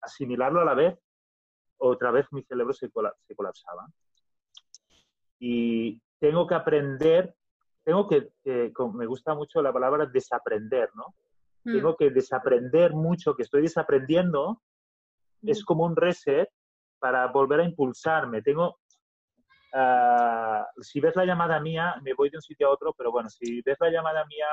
asimilarlo 0.00 0.60
a 0.60 0.64
la 0.64 0.74
vez, 0.74 0.98
otra 1.78 2.10
vez 2.10 2.26
mi 2.30 2.42
cerebro 2.42 2.72
se, 2.72 2.90
colapsaba. 2.90 3.88
Y 5.38 6.00
tengo 6.18 6.46
que 6.46 6.54
aprender, 6.54 7.34
tengo 7.84 8.08
que, 8.08 8.30
me 8.94 9.06
gusta 9.06 9.34
mucho 9.34 9.62
la 9.62 9.72
palabra 9.72 10.06
desaprender, 10.06 10.90
¿no? 10.94 11.14
Mm. 11.68 11.72
Tengo 11.74 11.96
que 11.96 12.10
desaprender 12.10 12.94
mucho, 12.94 13.34
que 13.34 13.42
estoy 13.42 13.62
desaprendiendo, 13.62 14.62
es 15.42 15.60
mm. 15.60 15.64
como 15.64 15.84
un 15.84 15.96
reset 15.96 16.48
para 16.98 17.26
volver 17.26 17.60
a 17.60 17.64
impulsarme. 17.64 18.40
Tengo, 18.40 18.78
ah, 19.74 20.66
si 20.80 20.98
ves 21.00 21.14
la 21.14 21.26
llamada 21.26 21.60
mía, 21.60 21.96
me 22.02 22.14
voy 22.14 22.30
de 22.30 22.38
un 22.38 22.42
sitio 22.42 22.68
a 22.68 22.72
otro, 22.72 22.94
pero 22.96 23.12
bueno, 23.12 23.28
si 23.28 23.60
ves 23.62 23.76
la 23.80 23.90
llamada 23.90 24.24
mía 24.24 24.46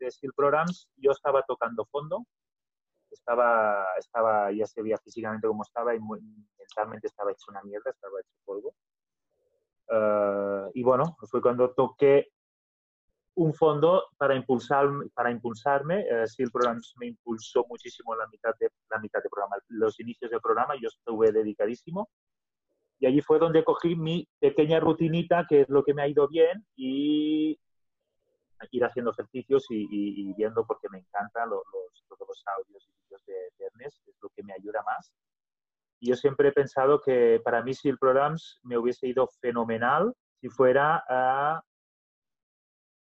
de 0.00 0.10
Steel 0.10 0.32
Programs, 0.34 0.88
yo 0.96 1.12
estaba 1.12 1.42
tocando 1.42 1.84
fondo, 1.86 2.26
estaba, 3.10 3.86
estaba, 3.98 4.50
ya 4.50 4.66
se 4.66 4.82
veía 4.82 4.98
físicamente 4.98 5.46
como 5.46 5.62
estaba 5.62 5.94
y 5.94 6.00
mentalmente 6.00 7.06
estaba 7.06 7.30
hecho 7.30 7.50
una 7.50 7.62
mierda, 7.62 7.90
estaba 7.90 8.18
hecho 8.20 8.34
polvo. 8.44 8.74
Uh, 9.88 10.70
y 10.74 10.82
bueno, 10.82 11.16
fue 11.30 11.40
cuando 11.40 11.72
toqué 11.72 12.31
un 13.34 13.54
fondo 13.54 14.04
para, 14.16 14.34
impulsar, 14.34 14.88
para 15.14 15.30
impulsarme. 15.30 16.04
Uh, 16.10 16.26
sí, 16.26 16.42
el 16.42 16.50
me 16.96 17.06
impulsó 17.06 17.64
muchísimo 17.68 18.14
la 18.14 18.26
mitad, 18.28 18.54
de, 18.58 18.70
la 18.90 18.98
mitad 18.98 19.22
del 19.22 19.30
programa. 19.30 19.56
Los 19.68 19.98
inicios 20.00 20.30
del 20.30 20.40
programa 20.40 20.74
yo 20.80 20.88
estuve 20.88 21.32
dedicadísimo. 21.32 22.08
Y 22.98 23.06
allí 23.06 23.20
fue 23.20 23.38
donde 23.38 23.64
cogí 23.64 23.96
mi 23.96 24.28
pequeña 24.38 24.78
rutinita, 24.78 25.46
que 25.48 25.62
es 25.62 25.68
lo 25.68 25.82
que 25.82 25.92
me 25.92 26.02
ha 26.02 26.08
ido 26.08 26.28
bien, 26.28 26.64
y 26.76 27.58
ir 28.70 28.84
haciendo 28.84 29.10
ejercicios 29.10 29.66
y, 29.70 30.32
viendo 30.34 30.64
porque 30.64 30.88
me 30.88 30.98
encantan 30.98 31.50
los, 31.50 31.62
los, 31.72 32.18
los 32.20 32.44
audios 32.58 32.88
y 32.88 32.92
vídeos 33.02 33.24
de, 33.26 33.66
Ernest, 33.66 34.06
es 34.06 34.14
lo 34.22 34.28
que 34.28 34.42
me 34.44 34.52
ayuda 34.52 34.82
más. 34.84 35.12
Y 35.98 36.10
yo 36.10 36.16
siempre 36.16 36.48
he 36.48 36.52
pensado 36.52 37.00
que 37.00 37.40
para 37.44 37.62
mí 37.62 37.74
si 37.74 37.88
el 37.88 37.98
programa 37.98 38.36
me 38.62 38.78
hubiese 38.78 39.08
ido 39.08 39.28
fenomenal 39.40 40.14
si 40.40 40.48
fuera 40.48 41.04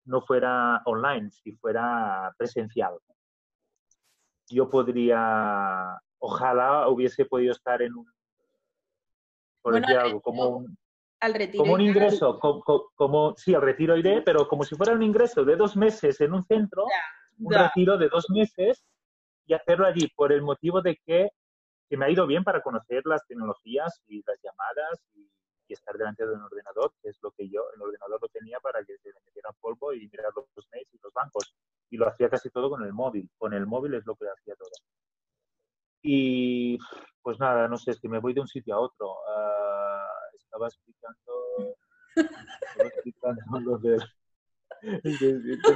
no 0.10 0.22
fuera 0.22 0.82
online, 0.86 1.30
si 1.30 1.52
fuera 1.54 2.34
presencial. 2.38 2.94
Yo 4.48 4.70
podría, 4.70 6.02
ojalá 6.18 6.88
hubiese 6.88 7.26
podido 7.26 7.52
estar 7.52 7.82
en 7.84 7.96
un, 7.96 8.12
por 9.62 9.80
decir 9.80 9.98
algo, 9.98 10.20
como 10.20 10.48
un, 10.48 10.78
al 11.20 11.34
retiro. 11.36 11.64
Como 11.64 11.76
un 11.76 11.82
ingreso, 11.82 12.40
como, 12.40 13.36
sí, 13.38 13.54
al 13.54 13.62
retiro 13.62 13.96
iré, 13.96 14.24
pero 14.24 14.48
como 14.48 14.64
si 14.64 14.76
fuera 14.76 14.94
un 14.94 15.04
ingreso 15.04 15.46
de 15.46 15.56
dos 15.56 15.78
meses 15.78 16.20
en 16.22 16.34
un 16.34 16.44
centro, 16.44 16.86
un 17.38 17.54
retiro 17.54 17.98
de 17.98 18.10
dos 18.10 18.26
meses 18.30 18.84
y 19.46 19.54
hacerlo 19.54 19.86
allí 19.86 20.08
por 20.16 20.34
el 20.34 20.42
motivo 20.42 20.82
de 20.82 21.00
que, 21.06 21.30
que, 21.88 21.98
me 21.98 22.06
ha 22.06 22.10
ido 22.10 22.26
bien 22.26 22.44
para 22.44 22.62
conocer 22.62 23.04
las 23.06 23.26
tecnologías 23.28 24.02
y 24.08 24.24
las 24.26 24.40
llamadas 24.42 25.00
y, 25.14 25.30
estar 25.74 25.98
delante 25.98 26.26
de 26.26 26.34
un 26.34 26.42
ordenador, 26.42 26.94
que 27.02 27.10
es 27.10 27.20
lo 27.22 27.32
que 27.32 27.50
yo, 27.50 27.64
el 27.76 27.82
ordenador 27.82 28.20
lo 28.22 28.28
tenía 28.30 28.60
para 28.60 28.84
que 28.84 28.98
se 28.98 29.10
me 29.10 29.20
metiera 29.26 29.52
polvo 29.60 29.94
y 29.94 30.08
mirar 30.08 30.32
los 30.36 30.68
mails 30.72 30.94
y 30.94 31.00
los 31.02 31.14
bancos. 31.14 31.56
Y 31.90 31.98
lo 31.98 32.08
hacía 32.08 32.30
casi 32.30 32.50
todo 32.50 32.70
con 32.70 32.84
el 32.84 32.94
móvil. 32.94 33.30
Con 33.38 33.54
el 33.54 33.66
móvil 33.66 33.96
es 33.96 34.06
lo 34.06 34.16
que 34.16 34.26
hacía 34.28 34.56
todo. 34.56 34.72
Y 36.02 36.78
pues 37.22 37.40
nada, 37.40 37.68
no 37.68 37.78
sé, 37.78 37.92
es 37.92 38.00
que 38.00 38.10
me 38.10 38.20
voy 38.20 38.34
de 38.34 38.42
un 38.42 38.48
sitio 38.48 38.76
a 38.76 38.80
otro. 38.80 39.16
Ah, 39.28 40.08
estaba 40.38 40.68
explicando, 40.68 41.76
estaba 42.16 42.90
explicando 42.90 43.60
lo 43.60 43.78
de, 43.80 43.98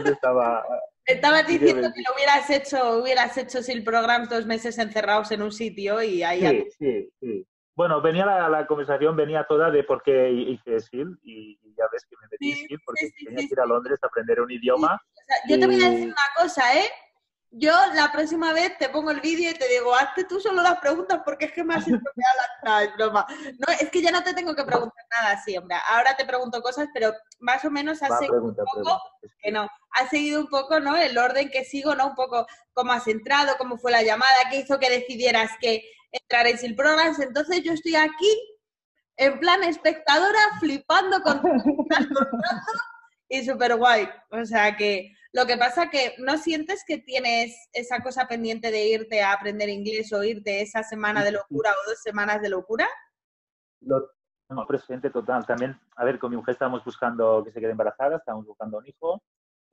estaba. 0.05 0.65
Estabas 1.05 1.47
diciendo 1.47 1.89
que 1.93 2.01
lo 2.01 2.15
hubieras 2.15 2.49
hecho, 2.49 3.01
hubieras 3.01 3.37
hecho 3.37 3.59
el 3.67 3.83
programa 3.83 4.25
dos 4.25 4.45
meses 4.45 4.77
encerrados 4.77 5.31
en 5.31 5.41
un 5.41 5.51
sitio 5.51 6.01
y 6.01 6.23
ahí. 6.23 6.41
Sí, 6.41 6.69
sí, 6.79 7.13
sí. 7.19 7.47
Bueno, 7.75 8.01
venía 8.01 8.25
la, 8.25 8.49
la, 8.49 8.67
conversación, 8.67 9.15
venía 9.15 9.45
toda 9.45 9.71
de 9.71 9.83
por 9.83 10.03
qué 10.03 10.31
hice 10.31 10.79
SIL 10.79 11.19
y, 11.23 11.59
ya 11.75 11.85
ves 11.91 12.05
que 12.07 12.15
me 12.21 12.27
metí 12.29 12.53
sí, 12.53 12.67
SIL 12.67 12.79
porque 12.85 13.11
tenía 13.25 13.47
que 13.47 13.53
ir 13.53 13.59
a 13.59 13.65
Londres 13.65 13.99
a 14.03 14.07
aprender 14.07 14.41
un 14.41 14.51
idioma. 14.51 15.01
yo 15.47 15.59
te 15.59 15.65
voy 15.65 15.83
a 15.83 15.89
decir 15.89 16.07
una 16.07 16.15
cosa, 16.37 16.61
¿eh? 16.77 16.87
yo 17.55 17.71
la 17.93 18.11
próxima 18.11 18.51
vez 18.51 18.75
te 18.79 18.89
pongo 18.89 19.11
el 19.11 19.21
vídeo 19.21 19.51
y 19.51 19.53
te 19.53 19.67
digo, 19.67 19.93
hazte 19.93 20.23
tú 20.23 20.39
solo 20.39 20.63
las 20.63 20.79
preguntas 20.79 21.21
porque 21.23 21.45
es 21.45 21.51
que 21.51 21.63
me 21.63 21.75
has 21.75 21.87
estropeado 21.87 22.39
la 22.63 22.95
broma. 22.95 23.27
No, 23.59 23.73
es 23.79 23.89
que 23.91 24.01
ya 24.01 24.11
no 24.11 24.23
te 24.23 24.33
tengo 24.33 24.55
que 24.55 24.63
preguntar 24.63 25.05
nada 25.11 25.33
así, 25.33 25.55
hombre. 25.55 25.77
Ahora 25.89 26.15
te 26.17 26.25
pregunto 26.25 26.61
cosas, 26.63 26.87
pero 26.93 27.13
más 27.39 27.63
o 27.63 27.69
menos 27.69 28.01
has 28.01 28.17
seguido 28.17 28.43
un 28.43 28.55
poco, 28.55 28.99
que 29.39 29.51
no, 29.51 29.69
has 29.91 30.09
seguido 30.09 30.41
un 30.41 30.47
poco, 30.47 30.79
¿no? 30.79 30.95
El 30.97 31.15
orden 31.15 31.51
que 31.51 31.63
sigo, 31.63 31.93
¿no? 31.93 32.07
Un 32.07 32.15
poco 32.15 32.47
cómo 32.73 32.91
has 32.91 33.07
entrado, 33.07 33.55
cómo 33.59 33.77
fue 33.77 33.91
la 33.91 34.01
llamada, 34.01 34.49
qué 34.49 34.57
hizo 34.57 34.79
que 34.79 34.89
decidieras 34.89 35.51
que 35.61 35.83
entraréis 36.13 36.63
en 36.63 36.75
Programs. 36.75 37.19
Entonces 37.19 37.61
yo 37.63 37.73
estoy 37.73 37.95
aquí 37.95 38.59
en 39.17 39.39
plan 39.39 39.63
espectadora, 39.63 40.39
flipando 40.59 41.21
con 41.21 41.41
y 43.29 43.43
súper 43.43 43.75
guay. 43.75 44.07
O 44.31 44.45
sea 44.45 44.75
que 44.77 45.11
lo 45.33 45.45
que 45.45 45.57
pasa 45.57 45.89
que 45.89 46.15
no 46.19 46.37
sientes 46.37 46.83
que 46.87 46.99
tienes 46.99 47.55
esa 47.73 48.01
cosa 48.01 48.27
pendiente 48.27 48.71
de 48.71 48.87
irte 48.87 49.21
a 49.21 49.33
aprender 49.33 49.69
inglés 49.69 50.13
o 50.13 50.23
irte 50.23 50.61
esa 50.61 50.83
semana 50.83 51.23
de 51.23 51.31
locura 51.31 51.71
o 51.71 51.89
dos 51.89 51.99
semanas 52.01 52.41
de 52.41 52.49
locura. 52.49 52.87
Lo 53.81 54.11
tengo 54.47 54.65
presente 54.67 55.09
total. 55.09 55.45
También, 55.45 55.79
a 55.95 56.05
ver, 56.05 56.19
con 56.19 56.29
mi 56.29 56.37
mujer 56.37 56.53
estamos 56.53 56.83
buscando 56.85 57.43
que 57.43 57.51
se 57.51 57.59
quede 57.59 57.71
embarazada, 57.71 58.17
estamos 58.17 58.45
buscando 58.45 58.77
un 58.77 58.87
hijo. 58.87 59.23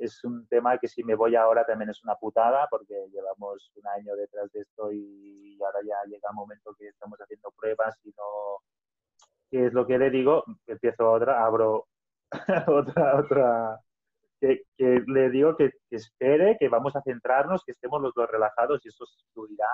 Es 0.01 0.25
un 0.25 0.47
tema 0.49 0.79
que 0.79 0.89
si 0.89 1.05
me 1.05 1.15
voy 1.15 1.37
ahora 1.37 1.65
también 1.67 1.91
es 1.91 2.03
una 2.03 2.15
putada 2.17 2.67
porque 2.71 2.95
llevamos 3.13 3.71
un 3.77 3.87
año 3.87 4.17
detrás 4.17 4.51
de 4.53 4.61
esto 4.61 4.91
y 4.91 5.59
ahora 5.63 5.81
ya 5.87 6.11
llega 6.11 6.31
el 6.31 6.35
momento 6.35 6.75
que 6.79 6.89
estamos 6.89 7.19
haciendo 7.21 7.53
pruebas 7.55 7.99
y 8.05 8.09
no, 8.09 8.63
¿qué 9.51 9.67
es 9.67 9.75
lo 9.75 9.87
que 9.87 9.99
le 9.99 10.09
digo? 10.09 10.43
Empiezo 10.67 11.13
otra, 11.13 11.45
abro 11.45 11.87
otra, 12.67 13.19
otra, 13.21 13.81
que, 14.41 14.65
le 14.79 15.31
digo 15.31 15.55
que, 15.57 15.73
espere, 15.91 16.57
que 16.59 16.69
vamos 16.69 16.97
a 16.97 17.03
centrarnos, 17.03 17.63
que 17.65 17.73
estemos 17.73 18.01
los 18.01 18.15
dos 18.15 18.29
relajados 18.31 18.81
y 18.85 18.89
eso 18.89 19.05
fluirá 19.35 19.69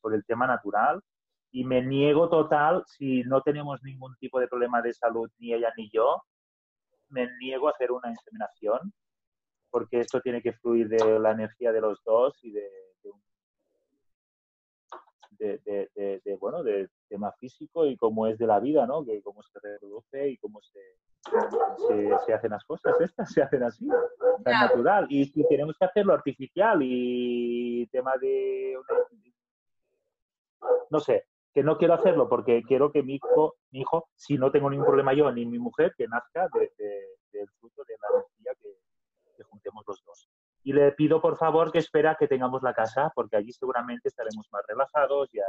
por 0.00 0.14
el 0.14 0.24
tema 0.26 0.46
natural. 0.46 1.00
Y 1.52 1.64
me 1.64 1.82
niego 1.82 2.28
total, 2.28 2.84
si 2.86 3.22
no 3.24 3.40
tenemos 3.42 3.82
ningún 3.82 4.14
tipo 4.16 4.38
de 4.38 4.46
problema 4.46 4.82
de 4.82 4.92
salud, 4.92 5.28
ni 5.38 5.54
ella 5.54 5.72
ni 5.76 5.90
yo, 5.90 6.22
me 7.08 7.28
niego 7.38 7.68
a 7.68 7.72
hacer 7.72 7.90
una 7.90 8.10
inseminación, 8.10 8.92
porque 9.70 10.00
esto 10.00 10.20
tiene 10.20 10.42
que 10.42 10.52
fluir 10.52 10.88
de 10.88 11.18
la 11.18 11.32
energía 11.32 11.72
de 11.72 11.80
los 11.80 12.02
dos 12.04 12.38
y 12.42 12.52
de, 12.52 12.68
de, 15.40 16.36
bueno, 16.38 16.62
del 16.62 16.90
tema 17.08 17.32
físico 17.32 17.86
y 17.86 17.96
cómo 17.96 18.26
es 18.26 18.38
de 18.38 18.46
la 18.46 18.60
vida, 18.60 18.86
¿no? 18.86 19.04
Que 19.04 19.22
cómo 19.22 19.42
se 19.42 19.58
reproduce 19.60 20.28
y 20.28 20.36
cómo 20.38 20.60
se, 20.60 20.80
se, 22.26 22.32
hacen 22.32 22.50
las 22.50 22.64
cosas 22.64 23.00
estas, 23.00 23.32
se 23.32 23.42
hacen 23.42 23.62
así, 23.62 23.88
tan 24.44 24.66
natural. 24.66 25.06
Y 25.08 25.30
tenemos 25.44 25.76
que 25.78 25.86
hacerlo 25.86 26.12
artificial 26.12 26.80
y 26.82 27.86
tema 27.90 28.16
de, 28.20 28.76
no 30.90 31.00
sé, 31.00 31.24
que 31.52 31.62
no 31.62 31.78
quiero 31.78 31.94
hacerlo 31.94 32.28
porque 32.28 32.62
quiero 32.62 32.92
que 32.92 33.02
mi 33.02 33.14
hijo, 33.14 33.56
mi 33.70 33.80
hijo, 33.80 34.08
si 34.14 34.36
no 34.38 34.50
tengo 34.50 34.70
ningún 34.70 34.86
problema 34.86 35.14
yo 35.14 35.30
ni 35.32 35.46
mi 35.46 35.58
mujer, 35.58 35.94
que 35.96 36.06
nazca 36.06 36.48
del 36.52 37.48
fruto 37.58 37.82
de 37.84 37.94
la 38.00 38.18
energía 38.18 38.52
que, 38.60 38.79
que 39.40 39.48
juntemos 39.48 39.84
los 39.86 40.02
dos 40.04 40.28
y 40.62 40.72
le 40.72 40.92
pido 40.92 41.20
por 41.20 41.36
favor 41.36 41.72
que 41.72 41.78
espera 41.78 42.16
que 42.18 42.28
tengamos 42.28 42.62
la 42.62 42.74
casa, 42.74 43.10
porque 43.14 43.36
allí 43.36 43.52
seguramente 43.52 44.08
estaremos 44.08 44.46
más 44.52 44.62
relajados, 44.68 45.30
ya 45.32 45.44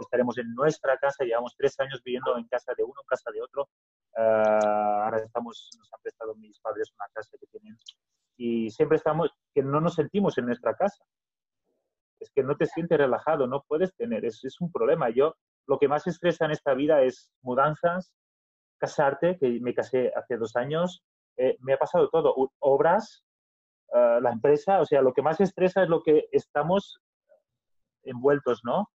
estaremos 0.00 0.38
en 0.38 0.54
nuestra 0.54 0.96
casa, 0.98 1.24
llevamos 1.24 1.54
tres 1.56 1.78
años 1.80 2.02
viviendo 2.02 2.36
en 2.38 2.46
casa 2.46 2.72
de 2.76 2.82
uno, 2.82 2.94
en 3.00 3.06
casa 3.06 3.30
de 3.30 3.42
otro. 3.42 3.68
Ah, 4.16 5.04
ahora 5.04 5.18
estamos, 5.18 5.68
nos 5.78 5.92
han 5.92 6.00
prestado 6.00 6.34
mis 6.36 6.58
padres 6.60 6.90
una 6.98 7.06
casa 7.12 7.36
que 7.38 7.46
tienen 7.46 7.76
y 8.38 8.70
siempre 8.70 8.96
estamos, 8.96 9.30
que 9.54 9.62
no 9.62 9.80
nos 9.80 9.94
sentimos 9.94 10.38
en 10.38 10.46
nuestra 10.46 10.74
casa. 10.74 11.04
Es 12.18 12.30
que 12.30 12.42
no 12.42 12.56
te 12.56 12.64
sientes 12.64 12.96
relajado, 12.96 13.46
no 13.46 13.64
puedes 13.68 13.94
tener, 13.96 14.24
es, 14.24 14.42
es 14.44 14.60
un 14.60 14.72
problema. 14.72 15.10
Yo, 15.10 15.36
lo 15.66 15.78
que 15.78 15.88
más 15.88 16.06
estresa 16.06 16.46
en 16.46 16.52
esta 16.52 16.72
vida 16.72 17.02
es 17.02 17.30
mudanzas, 17.42 18.14
casarte, 18.78 19.38
que 19.38 19.60
me 19.60 19.74
casé 19.74 20.12
hace 20.14 20.38
dos 20.38 20.56
años, 20.56 21.02
eh, 21.36 21.56
me 21.60 21.74
ha 21.74 21.78
pasado 21.78 22.08
todo, 22.08 22.34
obras, 22.58 23.24
eh, 23.94 24.18
la 24.20 24.30
empresa, 24.30 24.80
o 24.80 24.84
sea, 24.84 25.02
lo 25.02 25.12
que 25.12 25.22
más 25.22 25.40
estresa 25.40 25.82
es 25.82 25.88
lo 25.88 26.02
que 26.02 26.28
estamos 26.32 27.00
envueltos, 28.02 28.60
¿no? 28.64 28.90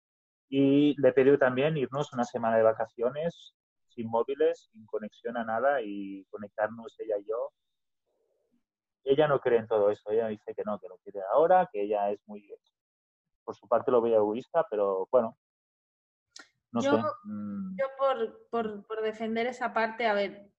Y 0.48 1.00
le 1.00 1.12
pedido 1.12 1.38
también 1.38 1.76
irnos 1.76 2.12
una 2.12 2.24
semana 2.24 2.56
de 2.56 2.62
vacaciones 2.62 3.54
sin 3.88 4.08
móviles, 4.08 4.68
sin 4.72 4.86
conexión 4.86 5.36
a 5.36 5.44
nada 5.44 5.80
y 5.82 6.24
conectarnos 6.26 6.94
ella 6.98 7.18
y 7.18 7.28
yo. 7.28 7.52
Ella 9.04 9.28
no 9.28 9.40
cree 9.40 9.58
en 9.58 9.66
todo 9.66 9.90
eso, 9.90 10.10
ella 10.10 10.28
dice 10.28 10.54
que 10.54 10.62
no, 10.64 10.78
que 10.78 10.88
lo 10.88 10.98
quiere 10.98 11.20
ahora, 11.32 11.68
que 11.72 11.82
ella 11.82 12.10
es 12.10 12.20
muy, 12.26 12.52
por 13.44 13.56
su 13.56 13.66
parte 13.66 13.90
lo 13.90 14.00
ve 14.00 14.14
egoísta, 14.14 14.66
pero 14.70 15.08
bueno, 15.10 15.36
no 16.72 16.82
yo, 16.82 16.92
sé. 16.92 17.02
Mm. 17.24 17.76
Yo 17.76 17.86
por, 17.98 18.48
por, 18.50 18.86
por, 18.86 19.02
defender 19.02 19.46
esa 19.46 19.72
parte, 19.72 20.06
a 20.06 20.14
ver, 20.14 20.50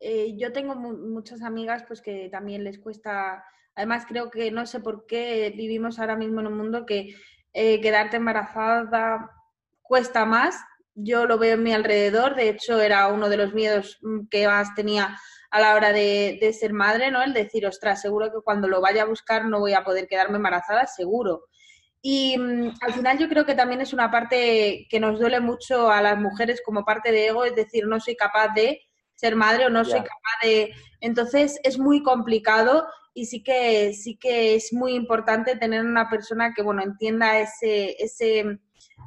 eh, 0.00 0.34
yo 0.36 0.52
tengo 0.52 0.74
muchas 0.74 1.42
amigas 1.42 1.84
pues 1.86 2.00
que 2.00 2.28
también 2.30 2.64
les 2.64 2.78
cuesta 2.78 3.44
Además, 3.78 4.06
creo 4.08 4.28
que 4.28 4.50
no 4.50 4.66
sé 4.66 4.80
por 4.80 5.06
qué 5.06 5.54
vivimos 5.56 6.00
ahora 6.00 6.16
mismo 6.16 6.40
en 6.40 6.48
un 6.48 6.56
mundo 6.56 6.84
que 6.84 7.14
eh, 7.52 7.80
quedarte 7.80 8.16
embarazada 8.16 9.30
cuesta 9.82 10.24
más. 10.24 10.56
Yo 10.96 11.26
lo 11.26 11.38
veo 11.38 11.54
en 11.54 11.62
mi 11.62 11.72
alrededor, 11.72 12.34
de 12.34 12.48
hecho 12.48 12.80
era 12.80 13.06
uno 13.06 13.28
de 13.28 13.36
los 13.36 13.54
miedos 13.54 13.98
mm, 14.02 14.26
que 14.32 14.48
más 14.48 14.74
tenía 14.74 15.16
a 15.52 15.60
la 15.60 15.76
hora 15.76 15.92
de, 15.92 16.56
ser 16.58 16.72
madre, 16.72 17.12
¿no? 17.12 17.22
El 17.22 17.32
decir, 17.32 17.66
ostras, 17.66 18.00
seguro 18.02 18.32
que 18.32 18.42
cuando 18.42 18.66
lo 18.66 18.80
vaya 18.80 19.02
a 19.02 19.06
buscar 19.06 19.44
no 19.44 19.60
voy 19.60 19.74
a 19.74 19.84
poder 19.84 20.08
quedarme 20.08 20.38
embarazada, 20.38 20.88
seguro. 20.88 21.44
Y 22.02 22.36
mm, 22.36 22.72
al 22.80 22.92
final 22.94 23.16
yo 23.16 23.28
creo 23.28 23.46
que 23.46 23.54
también 23.54 23.80
es 23.80 23.92
una 23.92 24.10
parte 24.10 24.88
que 24.90 24.98
nos 24.98 25.20
duele 25.20 25.38
mucho 25.38 25.88
a 25.88 26.02
las 26.02 26.18
mujeres 26.18 26.62
como 26.64 26.84
parte 26.84 27.12
de 27.12 27.28
ego, 27.28 27.44
es 27.44 27.54
decir, 27.54 27.86
no 27.86 28.00
soy 28.00 28.16
capaz 28.16 28.48
de 28.56 28.87
ser 29.18 29.34
madre 29.34 29.66
o 29.66 29.70
no 29.70 29.84
soy 29.84 29.98
capaz 29.98 30.38
de... 30.42 30.72
Entonces 31.00 31.58
es 31.64 31.78
muy 31.78 32.02
complicado 32.02 32.86
y 33.14 33.26
sí 33.26 33.42
que, 33.42 33.92
sí 33.94 34.16
que 34.16 34.54
es 34.54 34.72
muy 34.72 34.94
importante 34.94 35.56
tener 35.56 35.84
una 35.84 36.08
persona 36.08 36.54
que, 36.54 36.62
bueno, 36.62 36.82
entienda 36.82 37.40
ese, 37.40 37.96
ese, 37.98 38.60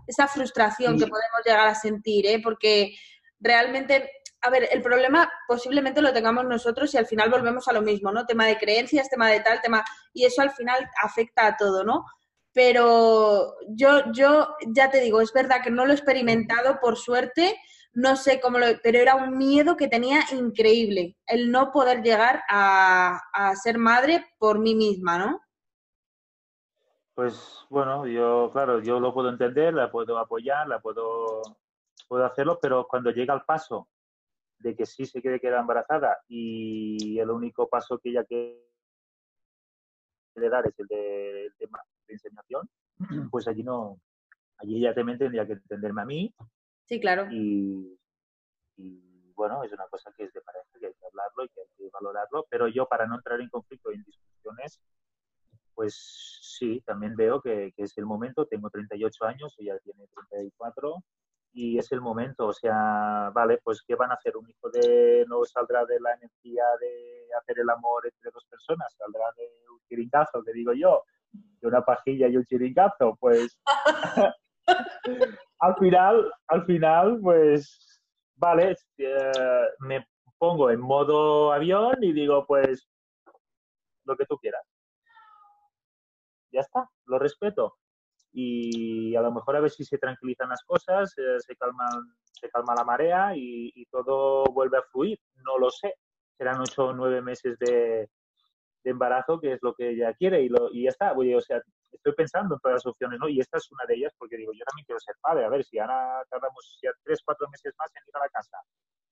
esa 0.06 0.28
frustración 0.28 1.00
que 1.00 1.08
podemos 1.08 1.42
llegar 1.46 1.68
a 1.68 1.76
sentir, 1.76 2.26
¿eh? 2.26 2.42
porque 2.44 2.94
realmente, 3.40 4.12
a 4.42 4.50
ver, 4.50 4.68
el 4.70 4.82
problema 4.82 5.32
posiblemente 5.48 6.02
lo 6.02 6.12
tengamos 6.12 6.44
nosotros 6.44 6.94
y 6.94 6.98
al 6.98 7.06
final 7.06 7.30
volvemos 7.30 7.70
a 7.70 7.74
lo 7.74 7.82
mismo, 7.82 8.12
¿no? 8.12 8.26
Tema 8.26 8.46
de 8.48 8.58
creencias, 8.58 9.10
tema 9.10 9.30
de 9.30 9.40
tal, 9.40 9.62
tema, 9.62 9.86
y 10.14 10.26
eso 10.26 10.42
al 10.42 10.52
final 10.52 10.90
afecta 11.02 11.48
a 11.48 11.56
todo, 11.56 11.86
¿no? 11.86 12.04
Pero 12.52 13.56
yo, 13.70 14.12
yo 14.12 14.56
ya 14.68 14.92
te 14.92 15.00
digo, 15.00 15.22
es 15.22 15.32
verdad 15.32 15.62
que 15.64 15.72
no 15.72 15.86
lo 15.86 15.94
he 15.94 15.96
experimentado 15.96 16.82
por 16.82 16.98
suerte, 16.98 17.58
no 17.94 18.16
sé 18.16 18.40
cómo 18.40 18.58
lo, 18.58 18.66
pero 18.82 19.00
era 19.00 19.16
un 19.16 19.38
miedo 19.38 19.76
que 19.76 19.88
tenía 19.88 20.22
increíble, 20.32 21.18
el 21.28 21.52
no 21.52 21.72
poder 21.72 22.02
llegar 22.02 22.44
a, 22.50 23.20
ser 23.56 23.78
madre 23.78 24.26
por 24.38 24.60
mí 24.60 24.76
misma, 24.76 25.18
¿no? 25.18 25.42
Pues 27.14 27.66
bueno, 27.70 28.08
yo, 28.08 28.50
claro, 28.54 28.82
yo 28.82 29.00
lo 29.00 29.14
puedo 29.14 29.30
entender, 29.30 29.74
la 29.74 29.92
puedo 29.92 30.18
apoyar, 30.18 30.68
la 30.68 30.80
puedo, 30.80 31.42
puedo 32.08 32.26
hacerlo, 32.26 32.58
pero 32.62 32.88
cuando 32.88 33.12
llega 33.12 33.34
el 33.34 33.42
paso 33.42 33.90
de 34.60 34.76
que 34.76 34.86
sí 34.86 35.06
se 35.06 35.22
quiere 35.22 35.40
quedar 35.40 35.60
embarazada 35.60 36.20
y 36.28 37.20
el 37.20 37.30
único 37.30 37.68
paso 37.68 38.00
que 38.00 38.10
ella 38.10 38.24
quiere 38.24 38.62
dar 40.36 40.66
es 40.68 40.80
el 40.80 40.88
de, 40.88 40.98
de, 40.98 41.52
de 41.60 41.70
pues 43.30 43.48
allí 43.48 43.64
no, 43.64 44.00
allí 44.58 44.78
ella 44.78 44.94
también 44.94 45.18
tendría 45.18 45.46
que 45.46 45.54
entenderme 45.54 46.02
a 46.02 46.06
mí 46.06 46.34
Sí, 46.92 47.00
claro. 47.00 47.26
Y, 47.32 47.98
bueno, 49.34 49.64
es 49.64 49.72
una 49.72 49.88
cosa 49.88 50.12
que 50.18 50.26
es 50.26 50.34
de 50.34 50.42
pareja, 50.42 50.68
que 50.78 50.88
hay 50.88 50.94
que 50.94 51.06
hablarlo 51.06 51.46
y 51.46 51.48
que 51.48 51.62
hay 51.62 51.68
que 51.78 51.90
valorarlo, 51.90 52.46
pero 52.50 52.68
yo 52.68 52.86
para 52.86 53.08
no 53.08 53.16
entrar 53.16 53.40
en 53.40 53.48
conflicto 53.48 53.94
y 53.94 53.96
en 53.96 54.04
discusiones, 54.04 54.82
pues 55.74 55.96
sí, 56.42 56.84
también 56.86 57.16
veo 57.16 57.42
que, 57.42 57.74
es 57.78 57.98
el 57.98 58.06
momento, 58.06 58.46
tengo 58.46 58.70
38 58.70 59.24
años, 59.24 59.56
ella 59.60 59.80
tiene 59.80 60.06
34 60.08 60.98
y 61.54 61.78
es 61.78 61.90
el 61.94 62.02
momento, 62.02 62.48
o 62.48 62.54
sea, 62.54 63.32
vale, 63.34 63.62
pues 63.64 63.82
¿qué 63.88 63.96
van 63.96 64.12
a 64.12 64.16
hacer? 64.16 64.36
Un 64.36 64.50
hijo 64.50 64.70
de 64.70 65.24
no 65.30 65.46
saldrá 65.46 65.86
de 65.86 65.98
la 66.02 66.12
energía 66.16 66.66
de 66.82 67.30
hacer 67.40 67.58
el 67.60 67.70
amor 67.70 68.06
entre 68.06 68.32
dos 68.32 68.44
personas, 68.50 68.94
saldrá 68.98 69.32
de 69.38 69.48
un 69.72 69.80
chiringazo, 69.88 70.44
que 70.44 70.52
digo 70.52 70.74
yo, 70.74 71.06
de 71.32 71.68
una 71.70 71.86
pajilla 71.86 72.28
y 72.28 72.36
un 72.36 72.44
chiringazo, 72.44 73.16
pues 73.18 73.58
al 75.62 75.76
final, 75.78 76.34
al 76.48 76.66
final, 76.66 77.20
pues, 77.22 78.02
vale, 78.36 78.76
eh, 78.98 79.68
me 79.80 80.06
pongo 80.38 80.72
en 80.72 80.82
modo 80.82 81.54
avión 81.54 81.96
y 82.02 82.14
digo, 82.14 82.46
pues, 82.48 82.88
lo 84.06 84.18
que 84.18 84.26
tú 84.26 84.38
quieras. 84.38 84.64
Ya 86.52 86.62
está, 86.62 86.90
lo 87.06 87.20
respeto. 87.20 87.78
Y 88.34 89.16
a 89.16 89.22
lo 89.22 89.32
mejor 89.32 89.56
a 89.56 89.60
ver 89.60 89.72
si 89.72 89.86
se 89.86 89.98
tranquilizan 89.98 90.50
las 90.50 90.64
cosas, 90.64 91.14
eh, 91.18 91.40
se, 91.40 91.56
calman, 91.56 92.16
se 92.32 92.50
calma 92.50 92.74
la 92.76 92.84
marea 92.84 93.36
y, 93.36 93.72
y, 93.76 93.86
todo 93.86 94.46
vuelve 94.46 94.78
a 94.80 94.84
fluir. 94.92 95.20
No 95.46 95.58
lo 95.60 95.70
sé. 95.70 95.94
Serán 96.38 96.60
ocho 96.62 96.88
o 96.88 96.94
nueve 96.94 97.22
meses 97.22 97.58
de, 97.60 98.10
de 98.84 98.92
embarazo, 98.92 99.40
que 99.40 99.54
es 99.54 99.60
lo 99.62 99.76
que 99.76 99.92
ella 99.92 100.14
quiere, 100.14 100.42
y, 100.42 100.50
lo, 100.50 100.72
y 100.72 100.84
ya 100.84 100.90
está. 100.90 101.14
o 101.14 101.42
sea, 101.42 101.62
estoy 101.92 102.14
pensando 102.14 102.56
en 102.56 102.62
todas 102.62 102.76
las 102.76 102.86
opciones, 102.86 103.20
¿no? 103.20 103.28
Y 103.30 103.40
esta 103.40 103.58
es 103.58 103.72
una 103.72 103.86
de 103.88 103.96
ellas 103.96 104.14
porque 104.18 104.38
digo, 104.38 104.52
yo 104.54 104.64
también 104.66 104.86
quiero 104.86 105.00
ser 105.00 105.16
padre. 105.22 105.46
A 105.46 105.50
ver, 105.50 105.64
si 105.64 105.80
ahora 105.80 106.24
tardamos 106.30 106.80
ya 106.82 106.92
tres, 107.04 107.22
cuatro 107.24 107.48
meses 107.50 107.74
más 107.78 107.92
en 107.96 108.04
ir 108.08 108.16
a 108.16 108.20
la 108.20 108.30
casa, 108.30 108.58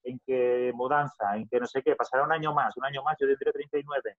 en 0.04 0.20
que 0.26 0.72
mudanza, 0.74 1.36
en 1.36 1.48
que 1.48 1.60
no 1.60 1.68
sé 1.68 1.82
qué, 1.84 1.96
pasará 1.96 2.24
un 2.24 2.32
año 2.32 2.54
más, 2.54 2.76
un 2.78 2.86
año 2.86 3.04
más, 3.04 3.18
yo 3.20 3.28
tendré 3.28 3.52
39, 3.52 4.18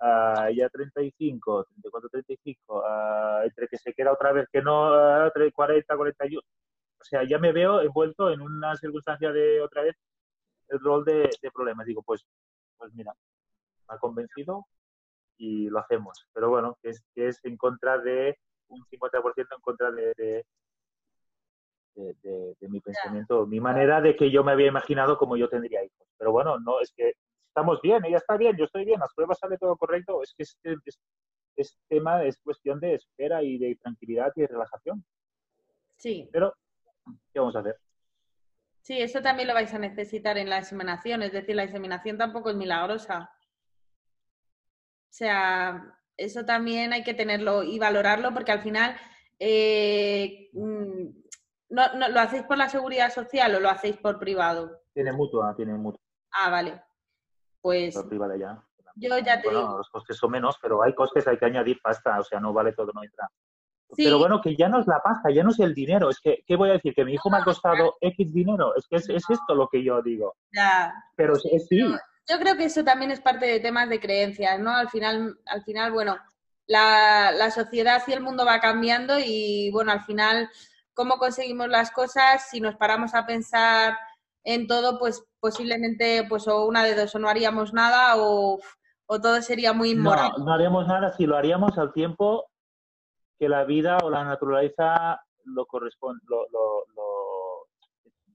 uh, 0.00 0.54
ya 0.54 0.68
35, 0.68 1.64
34, 1.64 2.08
35, 2.10 2.78
uh, 2.78 3.42
entre 3.44 3.68
que 3.68 3.78
se 3.78 3.92
queda 3.94 4.12
otra 4.12 4.32
vez 4.32 4.48
que 4.52 4.62
no, 4.62 5.26
uh, 5.26 5.30
40, 5.54 5.96
41. 5.96 6.42
O 7.00 7.04
sea, 7.04 7.24
ya 7.28 7.38
me 7.38 7.52
veo 7.52 7.80
envuelto 7.80 8.30
en 8.30 8.40
una 8.40 8.76
circunstancia 8.76 9.32
de 9.32 9.60
otra 9.60 9.82
vez 9.82 9.96
el 10.68 10.78
rol 10.80 11.04
de, 11.04 11.28
de 11.40 11.50
problemas. 11.50 11.86
Digo, 11.86 12.02
pues, 12.02 12.24
pues 12.78 12.92
mira, 12.94 13.12
me 13.88 13.94
ha 13.94 13.98
convencido, 13.98 14.66
y 15.42 15.68
lo 15.68 15.80
hacemos. 15.80 16.28
Pero 16.32 16.50
bueno, 16.50 16.78
que 16.80 16.90
es, 16.90 17.04
que 17.14 17.26
es 17.26 17.44
en 17.44 17.56
contra 17.56 17.98
de 17.98 18.38
un 18.68 18.84
50% 18.84 19.34
en 19.38 19.60
contra 19.60 19.90
de, 19.90 20.14
de, 21.96 22.14
de, 22.60 22.68
mi 22.68 22.80
pensamiento, 22.80 23.44
mi 23.44 23.58
manera 23.58 24.00
de 24.00 24.14
que 24.14 24.30
yo 24.30 24.44
me 24.44 24.52
había 24.52 24.68
imaginado 24.68 25.18
como 25.18 25.36
yo 25.36 25.48
tendría 25.48 25.82
hijos. 25.82 26.06
Pero 26.16 26.30
bueno, 26.30 26.60
no, 26.60 26.80
es 26.80 26.92
que 26.96 27.14
estamos 27.48 27.80
bien, 27.82 28.04
ella 28.04 28.18
está 28.18 28.36
bien, 28.36 28.56
yo 28.56 28.66
estoy 28.66 28.84
bien, 28.84 29.00
las 29.00 29.12
pruebas 29.14 29.38
sale 29.40 29.58
todo 29.58 29.76
correcto, 29.76 30.22
es 30.22 30.32
que 30.36 30.44
es, 30.44 30.56
es, 30.62 31.00
es 31.56 31.76
tema, 31.88 32.22
es 32.24 32.38
cuestión 32.38 32.78
de 32.78 32.94
espera 32.94 33.42
y 33.42 33.58
de 33.58 33.74
tranquilidad 33.74 34.32
y 34.36 34.42
de 34.42 34.46
relajación. 34.46 35.04
Sí. 35.96 36.28
Pero, 36.32 36.54
¿qué 37.32 37.40
vamos 37.40 37.56
a 37.56 37.60
hacer? 37.60 37.76
Sí, 38.80 39.00
eso 39.00 39.20
también 39.20 39.48
lo 39.48 39.54
vais 39.54 39.74
a 39.74 39.78
necesitar 39.78 40.38
en 40.38 40.48
la 40.48 40.58
inseminación, 40.58 41.22
es 41.22 41.32
decir, 41.32 41.56
la 41.56 41.64
inseminación 41.64 42.16
tampoco 42.16 42.50
es 42.50 42.56
milagrosa. 42.56 43.28
O 45.12 45.14
sea, 45.14 45.94
eso 46.16 46.46
también 46.46 46.94
hay 46.94 47.04
que 47.04 47.12
tenerlo 47.12 47.62
y 47.62 47.78
valorarlo 47.78 48.32
porque 48.32 48.50
al 48.50 48.62
final 48.62 48.96
eh, 49.38 50.48
mm, 50.54 51.06
no, 51.68 51.94
no, 51.98 52.08
¿lo 52.08 52.18
hacéis 52.20 52.44
por 52.44 52.56
la 52.56 52.70
seguridad 52.70 53.12
social 53.12 53.54
o 53.54 53.60
lo 53.60 53.68
hacéis 53.68 53.98
por 53.98 54.18
privado? 54.18 54.80
Tiene 54.94 55.12
mutua, 55.12 55.54
tiene 55.54 55.74
mutua. 55.74 56.00
Ah, 56.32 56.48
vale. 56.48 56.80
Pues 57.60 57.94
Por 57.94 58.08
privada 58.08 58.38
ya. 58.38 58.64
yo 58.96 59.18
ya 59.18 59.36
te 59.42 59.48
Bueno, 59.48 59.60
digo. 59.60 59.76
los 59.78 59.90
costes 59.90 60.16
son 60.16 60.30
menos, 60.30 60.56
pero 60.62 60.82
hay 60.82 60.94
costes, 60.94 61.28
hay 61.28 61.36
que 61.36 61.44
añadir 61.44 61.78
pasta, 61.82 62.18
o 62.18 62.24
sea, 62.24 62.40
no 62.40 62.54
vale 62.54 62.72
todo, 62.72 62.90
no 62.94 63.04
entra. 63.04 63.28
Sí. 63.94 64.04
Pero 64.04 64.18
bueno, 64.18 64.40
que 64.40 64.56
ya 64.56 64.70
no 64.70 64.80
es 64.80 64.86
la 64.86 65.00
pasta, 65.02 65.30
ya 65.30 65.42
no 65.44 65.50
es 65.50 65.60
el 65.60 65.74
dinero. 65.74 66.08
Es 66.08 66.20
que, 66.20 66.42
¿qué 66.46 66.56
voy 66.56 66.70
a 66.70 66.72
decir? 66.72 66.94
¿Que 66.94 67.04
mi 67.04 67.12
hijo 67.12 67.28
me 67.28 67.36
ha 67.36 67.44
costado 67.44 67.96
X 68.00 68.32
dinero? 68.32 68.74
Es 68.76 68.86
que 68.88 68.96
es, 68.96 69.06
es 69.10 69.28
esto 69.28 69.54
lo 69.54 69.68
que 69.68 69.84
yo 69.84 70.00
digo. 70.00 70.36
Ya. 70.54 70.94
Pero 71.16 71.34
es, 71.34 71.44
es 71.52 71.66
sí, 71.66 71.82
Yo 72.28 72.38
creo 72.38 72.56
que 72.56 72.64
eso 72.64 72.84
también 72.84 73.10
es 73.10 73.20
parte 73.20 73.46
de 73.46 73.60
temas 73.60 73.88
de 73.88 74.00
creencias, 74.00 74.58
¿no? 74.60 74.70
Al 74.70 74.88
final, 74.88 75.38
al 75.46 75.62
final 75.64 75.92
bueno, 75.92 76.16
la, 76.66 77.32
la 77.32 77.50
sociedad 77.50 78.02
y 78.06 78.12
el 78.12 78.20
mundo 78.22 78.44
va 78.46 78.60
cambiando 78.60 79.18
y, 79.18 79.70
bueno, 79.72 79.92
al 79.92 80.02
final, 80.02 80.48
cómo 80.94 81.18
conseguimos 81.18 81.68
las 81.68 81.90
cosas, 81.90 82.48
si 82.48 82.60
nos 82.60 82.76
paramos 82.76 83.14
a 83.14 83.26
pensar 83.26 83.98
en 84.44 84.66
todo, 84.66 84.98
pues 84.98 85.24
posiblemente, 85.40 86.24
pues 86.28 86.46
o 86.48 86.64
una 86.66 86.84
de 86.84 86.94
dos, 86.94 87.14
o 87.14 87.18
no 87.18 87.28
haríamos 87.28 87.72
nada 87.72 88.14
o, 88.16 88.60
o 89.06 89.20
todo 89.20 89.40
sería 89.42 89.72
muy 89.72 89.90
inmoral. 89.90 90.32
no, 90.38 90.44
no 90.44 90.52
haríamos 90.52 90.86
nada 90.86 91.12
si 91.12 91.26
lo 91.26 91.36
haríamos 91.36 91.76
al 91.78 91.92
tiempo 91.92 92.46
que 93.38 93.48
la 93.48 93.64
vida 93.64 93.98
o 94.04 94.10
la 94.10 94.24
naturaleza 94.24 95.20
lo 95.44 95.66
corresponde, 95.66 96.22
lo, 96.28 96.48
lo- 96.50 96.84
lo- 96.94 97.68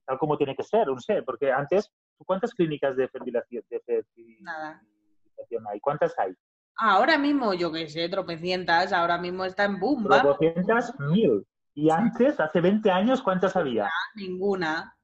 tal 0.05 0.17
como 0.17 0.37
tiene 0.37 0.55
que 0.55 0.63
ser, 0.63 0.87
no 0.87 0.99
sé, 0.99 1.23
porque 1.23 1.51
antes, 1.51 1.89
¿cuántas 2.25 2.53
clínicas 2.53 2.95
de 2.95 3.07
fertilización, 3.07 3.63
de 3.69 4.05
Nada. 4.41 4.81
fertilización 5.23 5.67
hay? 5.67 5.79
¿Cuántas 5.79 6.17
hay? 6.17 6.33
Ahora 6.79 7.17
mismo, 7.17 7.53
yo 7.53 7.71
qué 7.71 7.89
sé, 7.89 8.07
tropecientas, 8.07 8.93
ahora 8.93 9.17
mismo 9.17 9.45
está 9.45 9.65
en 9.65 9.79
boom. 9.79 10.03
200 10.03 10.99
mil. 10.99 11.45
Y 11.73 11.89
antes, 11.89 12.39
hace 12.39 12.61
20 12.61 12.89
años, 12.91 13.21
¿cuántas 13.21 13.55
había? 13.55 13.89
Ninguna. 14.15 14.95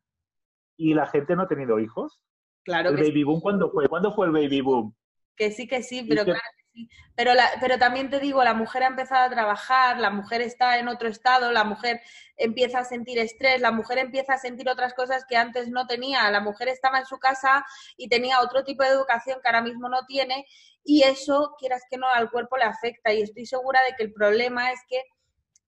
Y 0.77 0.93
la 0.93 1.07
gente 1.07 1.35
no 1.35 1.43
ha 1.43 1.47
tenido 1.47 1.79
hijos. 1.79 2.19
Claro 2.63 2.89
¿El 2.89 2.95
que 2.95 3.03
sí. 3.03 3.09
baby 3.09 3.23
boom 3.23 3.41
cuándo 3.41 3.71
fue? 3.71 3.87
¿Cuándo 3.87 4.13
fue 4.13 4.27
el 4.27 4.31
baby 4.31 4.61
boom? 4.61 4.95
Que 5.35 5.51
sí, 5.51 5.67
que 5.67 5.81
sí, 5.81 6.05
pero 6.07 6.23
claro 6.23 6.39
que 6.55 6.62
sí. 6.73 6.89
Pero, 7.15 7.33
la, 7.33 7.49
pero 7.61 7.77
también 7.77 8.09
te 8.09 8.19
digo, 8.19 8.43
la 8.43 8.53
mujer 8.53 8.83
ha 8.83 8.87
empezado 8.87 9.25
a 9.25 9.29
trabajar, 9.29 9.99
la 9.99 10.09
mujer 10.09 10.41
está 10.41 10.79
en 10.79 10.87
otro 10.87 11.07
estado, 11.07 11.51
la 11.51 11.63
mujer 11.63 12.01
empieza 12.37 12.79
a 12.79 12.85
sentir 12.85 13.19
estrés, 13.19 13.61
la 13.61 13.71
mujer 13.71 13.99
empieza 13.99 14.33
a 14.33 14.37
sentir 14.37 14.67
otras 14.69 14.93
cosas 14.93 15.25
que 15.25 15.37
antes 15.37 15.69
no 15.69 15.85
tenía. 15.87 16.29
La 16.31 16.41
mujer 16.41 16.67
estaba 16.67 16.99
en 16.99 17.05
su 17.05 17.19
casa 17.19 17.65
y 17.97 18.09
tenía 18.09 18.41
otro 18.41 18.63
tipo 18.63 18.83
de 18.83 18.89
educación 18.89 19.39
que 19.41 19.47
ahora 19.47 19.61
mismo 19.61 19.89
no 19.89 20.05
tiene 20.07 20.45
y 20.83 21.03
eso, 21.03 21.55
quieras 21.57 21.83
que 21.89 21.97
no, 21.97 22.07
al 22.09 22.29
cuerpo 22.29 22.57
le 22.57 22.65
afecta. 22.65 23.13
Y 23.13 23.21
estoy 23.21 23.45
segura 23.45 23.79
de 23.83 23.95
que 23.95 24.03
el 24.03 24.13
problema 24.13 24.71
es 24.71 24.79
que 24.87 25.03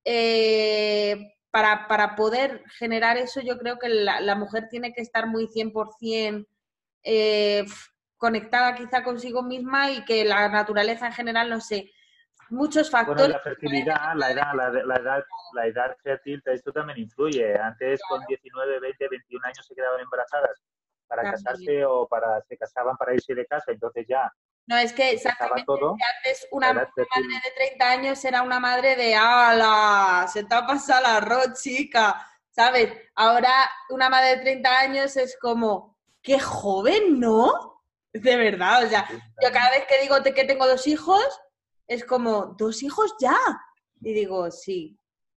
eh, 0.03 1.35
para, 1.51 1.87
para 1.87 2.15
poder 2.15 2.63
generar 2.77 3.17
eso, 3.17 3.41
yo 3.41 3.57
creo 3.57 3.79
que 3.79 3.89
la, 3.89 4.35
mujer 4.35 4.67
tiene 4.69 4.93
que 4.93 5.01
estar 5.01 5.27
muy 5.27 5.47
100% 5.47 6.47
eh, 7.03 7.65
conectada 8.25 8.73
quizá 8.75 9.03
consigo 9.03 9.43
misma 9.43 9.91
y 9.91 10.03
que 10.03 10.25
la 10.25 10.49
naturaleza 10.49 11.05
en 11.05 11.13
general, 11.13 11.47
no 11.49 11.61
sé, 11.61 11.91
muchos 12.49 12.89
Bueno, 12.89 13.07
factores. 13.07 13.33
la 13.33 13.39
fertilidad, 13.39 14.15
la 14.15 14.31
edad, 14.31 14.51
la, 14.55 14.69
la 14.69 14.95
edad, 14.95 15.23
la 15.53 15.67
edad 15.67 15.95
fértil, 16.03 16.41
esto 16.45 16.71
también 16.71 16.97
influye. 16.99 17.55
Antes, 17.57 17.99
con 18.09 18.25
19, 18.25 18.79
20, 18.79 19.07
21 19.09 19.45
años 19.45 19.65
se 19.67 19.75
quedaban 19.75 19.99
embarazadas 19.99 20.59
para 21.07 21.21
casarse 21.31 21.85
o 21.85 22.07
para 22.07 22.41
se 22.49 22.57
casaban 22.57 22.97
para 22.97 23.13
irse 23.13 23.35
de 23.35 23.45
casa. 23.45 23.71
Entonces 23.71 24.05
ya 24.09 24.31
No, 24.67 24.75
es 24.77 24.91
que 24.91 25.11
exactamente 25.11 25.63
todo. 25.67 25.95
antes 26.17 26.47
una 26.51 26.73
madre 26.73 26.89
de 26.97 27.51
30 27.67 27.89
años 27.91 28.25
era 28.25 28.41
una 28.41 28.59
madre 28.59 28.95
de 28.95 29.13
ala, 29.15 30.25
se 30.27 30.43
te 30.45 30.55
ha 30.55 30.65
pasado 30.65 31.01
el 31.01 31.05
arroz, 31.17 31.61
chica, 31.61 32.25
¿sabes? 32.49 32.91
Ahora 33.13 33.53
una 33.89 34.09
madre 34.09 34.37
de 34.37 34.41
30 34.41 34.79
años 34.79 35.15
es 35.17 35.37
como, 35.39 35.95
qué 36.23 36.39
joven, 36.39 37.19
¿no? 37.19 37.74
De 38.21 38.35
verdad, 38.37 38.85
o 38.85 38.87
sea, 38.89 39.05
yo 39.09 39.51
cada 39.51 39.71
vez 39.71 39.85
que 39.89 40.01
digo 40.01 40.15
que 40.23 40.45
tengo 40.45 40.65
dos 40.67 40.87
hijos, 40.87 41.21
es 41.87 42.05
como, 42.05 42.55
¿dos 42.57 42.81
hijos 42.81 43.13
ya? 43.19 43.35
Y 44.01 44.13
digo, 44.13 44.49
sí, 44.51 44.97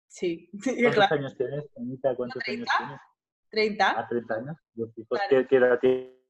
sí, 0.08 0.50
¿Cuántos 0.62 0.94
claro, 0.94 1.14
años 1.16 1.36
tienes, 1.36 1.64
Anita? 1.76 2.14
¿Cuántos 2.16 2.42
años 2.46 2.66
30? 2.68 2.72
tienes? 2.78 3.00
30, 3.50 3.90
Ah, 4.00 4.06
30 4.08 4.34
años. 4.34 4.56
Los 4.74 4.90
hijos, 4.98 5.18
Claro. 5.18 5.28
¿qué, 5.30 5.46
qué 5.48 5.56
edad 5.56 5.78
tiene 5.80 6.20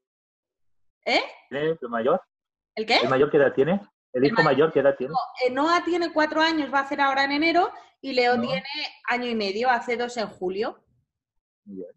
¿eh? 1.05 1.23
el 1.51 1.89
mayor? 1.89 2.21
¿El 2.75 2.85
qué? 2.85 2.97
¿El 2.97 3.09
mayor 3.09 3.29
qué 3.31 3.37
edad 3.37 3.53
tiene? 3.53 3.73
¿El 4.13 4.23
El 4.23 4.31
hijo 4.31 4.43
mayor 4.43 4.71
qué 4.71 4.79
edad 4.79 4.95
tiene? 4.95 5.13
Eh, 5.45 5.51
Noah 5.51 5.83
tiene 5.83 6.13
cuatro 6.13 6.41
años, 6.41 6.73
va 6.73 6.79
a 6.79 6.83
hacer 6.83 7.01
ahora 7.01 7.25
en 7.25 7.31
enero, 7.33 7.71
y 7.99 8.13
Leo 8.13 8.37
No. 8.37 8.43
tiene 8.43 8.63
año 9.09 9.25
y 9.27 9.35
medio, 9.35 9.69
hace 9.69 9.97
dos 9.97 10.15
en 10.17 10.27
julio. 10.27 10.81
Bien, 11.65 11.89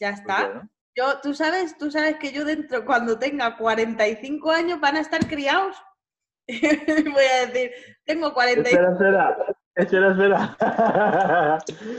Ya 0.00 0.10
está. 0.10 0.66
Yo, 0.98 1.20
tú 1.20 1.32
sabes, 1.32 1.78
tú 1.78 1.92
sabes 1.92 2.16
que 2.16 2.32
yo 2.32 2.44
dentro, 2.44 2.84
cuando 2.84 3.20
tenga 3.20 3.56
45 3.56 4.50
años, 4.50 4.80
van 4.80 4.96
a 4.96 5.00
estar 5.00 5.28
criados. 5.28 5.76
Voy 6.48 7.24
a 7.24 7.46
decir, 7.46 7.70
tengo 8.04 8.34
45. 8.34 8.92
Espera, 8.92 9.36
espera. 9.76 10.10
Espera, 10.10 10.10
espera. 10.10 11.58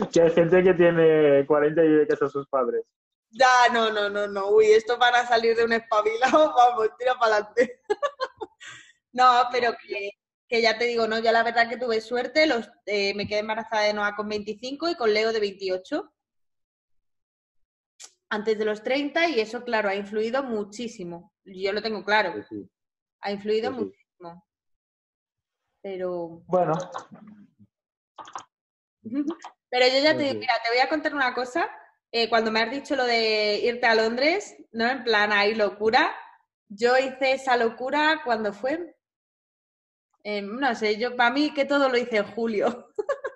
que 0.12 0.22
hay 0.22 0.32
gente 0.32 0.64
que 0.64 0.74
tiene 0.74 1.46
40 1.48 1.82
y 1.82 1.88
vive 1.88 2.08
que 2.08 2.18
son 2.18 2.30
sus 2.30 2.46
padres. 2.50 2.84
Ya, 3.30 3.72
no, 3.72 3.90
no, 3.90 4.10
no, 4.10 4.28
no. 4.28 4.50
Uy, 4.50 4.66
esto 4.66 5.00
para 5.00 5.26
salir 5.26 5.56
de 5.56 5.64
un 5.64 5.72
espabilado, 5.72 6.54
vamos, 6.58 6.90
tira 6.98 7.14
para 7.18 7.38
adelante. 7.38 7.80
no, 9.14 9.44
pero 9.50 9.72
que, 9.82 10.10
que 10.50 10.62
ya 10.62 10.78
te 10.78 10.84
digo, 10.84 11.08
no, 11.08 11.20
yo 11.20 11.32
la 11.32 11.44
verdad 11.44 11.70
que 11.70 11.78
tuve 11.78 12.02
suerte, 12.02 12.48
los, 12.48 12.70
eh, 12.86 13.14
me 13.16 13.30
quedé 13.30 13.40
embarazada 13.40 13.84
de 13.84 13.94
Noah 13.94 14.18
con 14.18 14.28
25 14.28 14.90
y 14.90 14.96
con 14.96 15.14
Leo 15.14 15.32
de 15.32 15.40
28. 15.40 16.12
Antes 18.32 18.58
de 18.60 18.66
los 18.66 18.84
30 18.84 19.28
y 19.28 19.40
eso, 19.40 19.64
claro, 19.64 19.90
ha 19.90 19.96
influido 19.96 20.44
muchísimo. 20.44 21.34
Yo 21.46 21.74
lo 21.74 21.82
tengo 21.82 22.04
claro, 22.06 22.34
Sí, 22.34 22.42
sí. 22.50 22.70
ha 23.22 23.32
influido 23.32 23.72
Sí, 23.72 23.78
sí. 23.78 23.84
muchísimo. 23.86 24.46
Pero, 25.82 26.42
Bueno, 26.46 26.74
pero 29.70 29.88
yo 29.88 30.04
ya 30.04 30.16
te 30.16 30.24
digo, 30.24 30.40
mira, 30.40 30.54
te 30.64 30.70
voy 30.70 30.80
a 30.80 30.90
contar 30.90 31.16
una 31.16 31.34
cosa. 31.34 31.70
Eh, 32.12 32.28
cuando 32.30 32.52
me 32.52 32.60
has 32.62 32.72
dicho 32.72 32.96
lo 32.96 33.06
de 33.06 33.60
irte 33.64 33.86
a 33.86 33.96
Londres, 33.96 34.56
¿no? 34.72 34.88
En 34.90 35.04
plan, 35.04 35.32
ahí 35.32 35.56
locura. 35.56 36.14
Yo 36.68 36.98
hice 36.98 37.34
esa 37.34 37.56
locura 37.58 38.22
cuando 38.26 38.52
fue. 38.54 38.96
En- 40.24 40.58
no 40.58 40.76
sé, 40.76 40.98
yo 41.00 41.16
para 41.16 41.32
mí 41.32 41.54
que 41.54 41.66
todo 41.66 41.88
lo 41.90 41.98
hice 41.98 42.18
en 42.18 42.26
julio. 42.32 42.92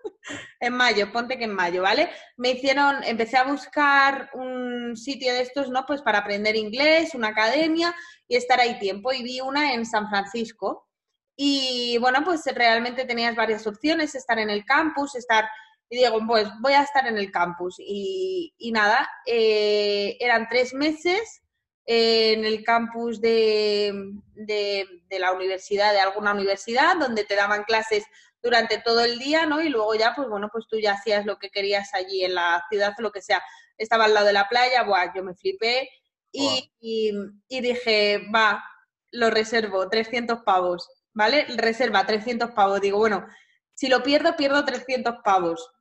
en 0.59 0.73
mayo, 0.73 1.11
ponte 1.11 1.37
que 1.37 1.45
en 1.45 1.53
mayo, 1.53 1.81
¿vale? 1.81 2.09
Me 2.37 2.51
hicieron, 2.51 3.03
empecé 3.03 3.37
a 3.37 3.43
buscar 3.43 4.29
un 4.33 4.95
sitio 4.95 5.33
de 5.33 5.41
estos, 5.41 5.69
¿no? 5.69 5.85
Pues 5.85 6.01
para 6.01 6.19
aprender 6.19 6.55
inglés, 6.55 7.13
una 7.15 7.29
academia 7.29 7.93
y 8.27 8.35
estar 8.35 8.59
ahí 8.59 8.79
tiempo. 8.79 9.11
Y 9.11 9.23
vi 9.23 9.41
una 9.41 9.73
en 9.73 9.85
San 9.85 10.09
Francisco. 10.09 10.87
Y 11.35 11.97
bueno, 11.99 12.23
pues 12.23 12.43
realmente 12.53 13.05
tenías 13.05 13.35
varias 13.35 13.65
opciones, 13.65 14.15
estar 14.15 14.37
en 14.37 14.49
el 14.49 14.65
campus, 14.65 15.15
estar 15.15 15.45
y 15.93 15.97
digo, 15.97 16.19
pues 16.25 16.47
voy 16.59 16.73
a 16.73 16.81
estar 16.81 17.05
en 17.05 17.19
el 17.19 17.31
campus. 17.31 17.75
Y, 17.77 18.51
nada, 18.73 19.07
eh, 19.27 20.17
eran 20.19 20.47
tres 20.49 20.73
meses 20.73 21.43
en 21.85 22.45
el 22.45 22.63
campus 22.63 23.21
de, 23.21 23.93
de, 24.33 24.87
de 25.07 25.19
la 25.19 25.33
universidad, 25.33 25.93
de 25.93 25.99
alguna 25.99 26.33
universidad, 26.33 26.97
donde 26.97 27.25
te 27.25 27.35
daban 27.35 27.63
clases 27.65 28.05
durante 28.43 28.77
todo 28.79 28.99
el 28.99 29.17
día, 29.17 29.45
¿no? 29.45 29.61
Y 29.61 29.69
luego 29.69 29.95
ya, 29.95 30.13
pues 30.15 30.27
bueno, 30.27 30.49
pues 30.51 30.65
tú 30.67 30.77
ya 30.77 30.93
hacías 30.93 31.25
lo 31.25 31.39
que 31.39 31.49
querías 31.49 31.93
allí 31.93 32.25
en 32.25 32.35
la 32.35 32.63
ciudad 32.69 32.93
o 32.99 33.01
lo 33.01 33.11
que 33.11 33.21
sea. 33.21 33.41
Estaba 33.77 34.05
al 34.05 34.13
lado 34.13 34.27
de 34.27 34.33
la 34.33 34.49
playa, 34.49 34.83
buah, 34.83 35.13
yo 35.15 35.23
me 35.23 35.33
flipé 35.33 35.89
y, 36.31 36.71
y, 36.79 37.11
y 37.47 37.61
dije, 37.61 38.21
va, 38.35 38.63
lo 39.11 39.29
reservo, 39.29 39.89
300 39.89 40.39
pavos, 40.39 40.89
¿vale? 41.13 41.45
Reserva 41.55 42.05
300 42.05 42.51
pavos. 42.51 42.81
Digo, 42.81 42.97
bueno, 42.97 43.25
si 43.73 43.87
lo 43.87 44.03
pierdo, 44.03 44.35
pierdo 44.35 44.65
300 44.65 45.15
pavos. 45.23 45.71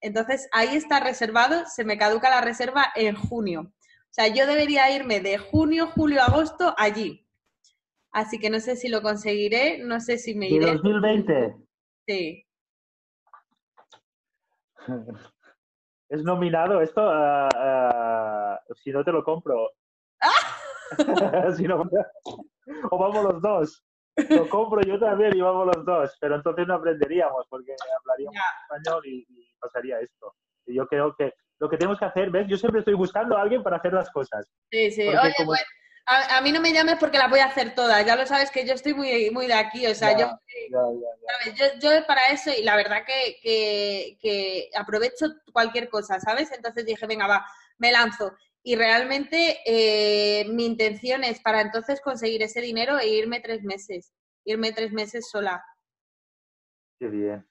Entonces, 0.00 0.48
ahí 0.52 0.76
está 0.76 0.98
reservado, 0.98 1.64
se 1.66 1.84
me 1.84 1.96
caduca 1.96 2.28
la 2.28 2.40
reserva 2.40 2.86
en 2.96 3.14
junio. 3.14 3.72
O 4.10 4.12
sea, 4.12 4.26
yo 4.26 4.46
debería 4.46 4.90
irme 4.94 5.20
de 5.20 5.38
junio, 5.38 5.86
julio, 5.86 6.22
agosto 6.22 6.74
allí. 6.76 7.24
Así 8.10 8.40
que 8.40 8.50
no 8.50 8.58
sé 8.58 8.74
si 8.74 8.88
lo 8.88 9.02
conseguiré, 9.02 9.78
no 9.78 10.00
sé 10.00 10.18
si 10.18 10.34
me 10.34 10.48
¿y 10.48 10.56
iré. 10.56 10.72
2020? 10.72 11.54
Sí. 12.10 12.44
¿Es 16.08 16.24
nominado 16.24 16.80
esto? 16.80 17.02
Ah, 17.08 17.48
ah, 17.54 18.60
si 18.74 18.90
no 18.90 19.04
te 19.04 19.12
lo 19.12 19.22
compro. 19.22 19.70
Si 21.56 21.62
no- 21.68 21.88
o 22.90 22.98
vamos 22.98 23.22
los 23.24 23.40
dos. 23.40 23.84
Lo 24.28 24.48
compro 24.48 24.80
yo 24.82 24.98
también 24.98 25.36
y 25.36 25.40
vamos 25.40 25.66
los 25.68 25.84
dos. 25.84 26.16
Pero 26.20 26.34
entonces 26.34 26.66
no 26.66 26.74
aprenderíamos 26.74 27.46
porque 27.48 27.76
hablaríamos 28.00 28.34
español 28.64 29.06
y, 29.06 29.24
y 29.28 29.54
pasaría 29.60 30.00
esto. 30.00 30.34
Y 30.66 30.74
yo 30.74 30.88
creo 30.88 31.14
que 31.14 31.32
lo 31.60 31.68
que 31.70 31.76
tenemos 31.76 31.96
que 32.00 32.06
hacer, 32.06 32.30
¿ves? 32.30 32.48
Yo 32.48 32.56
siempre 32.56 32.80
estoy 32.80 32.94
buscando 32.94 33.36
a 33.38 33.42
alguien 33.42 33.62
para 33.62 33.76
hacer 33.76 33.92
las 33.92 34.10
cosas. 34.10 34.50
Sí, 34.72 34.90
sí. 34.90 35.06
Oye, 35.06 35.32
a, 36.10 36.40
mí 36.40 36.50
no 36.50 36.60
me 36.60 36.72
llames 36.72 36.96
porque 36.98 37.18
las 37.18 37.30
voy 37.30 37.40
a 37.40 37.46
hacer 37.46 37.74
todas. 37.74 38.04
Ya 38.04 38.16
lo 38.16 38.26
sabes 38.26 38.50
que 38.50 38.66
yo 38.66 38.74
estoy 38.74 38.94
muy, 38.94 39.30
muy 39.30 39.46
de 39.46 39.54
aquí. 39.54 39.86
O 39.86 39.94
sea, 39.94 40.18
yo, 40.18 40.26
¿sabes? 40.26 41.78
yo, 41.80 41.90
para 42.06 42.28
eso, 42.28 42.50
y 42.50 42.64
la 42.64 42.74
verdad 42.74 43.04
que, 43.06 43.36
que, 43.40 44.18
que, 44.20 44.70
aprovecho 44.76 45.26
cualquier 45.52 45.88
cosa, 45.88 46.18
¿sabes? 46.18 46.50
Entonces 46.52 46.84
dije, 46.84 47.06
venga, 47.06 47.28
va, 47.28 47.46
me 47.78 47.92
lanzo. 47.92 48.32
Y 48.62 48.74
realmente 48.74 49.60
eh, 49.64 50.44
mi 50.48 50.66
intención 50.66 51.22
es 51.22 51.40
para 51.40 51.60
entonces 51.60 52.00
conseguir 52.00 52.42
ese 52.42 52.60
dinero 52.60 52.98
e 52.98 53.08
irme 53.08 53.40
tres 53.40 53.62
meses. 53.62 54.12
Irme 54.44 54.72
tres 54.72 54.92
meses 54.92 55.30
sola. 55.30 55.64
Qué 56.98 57.06
bien. 57.06 57.46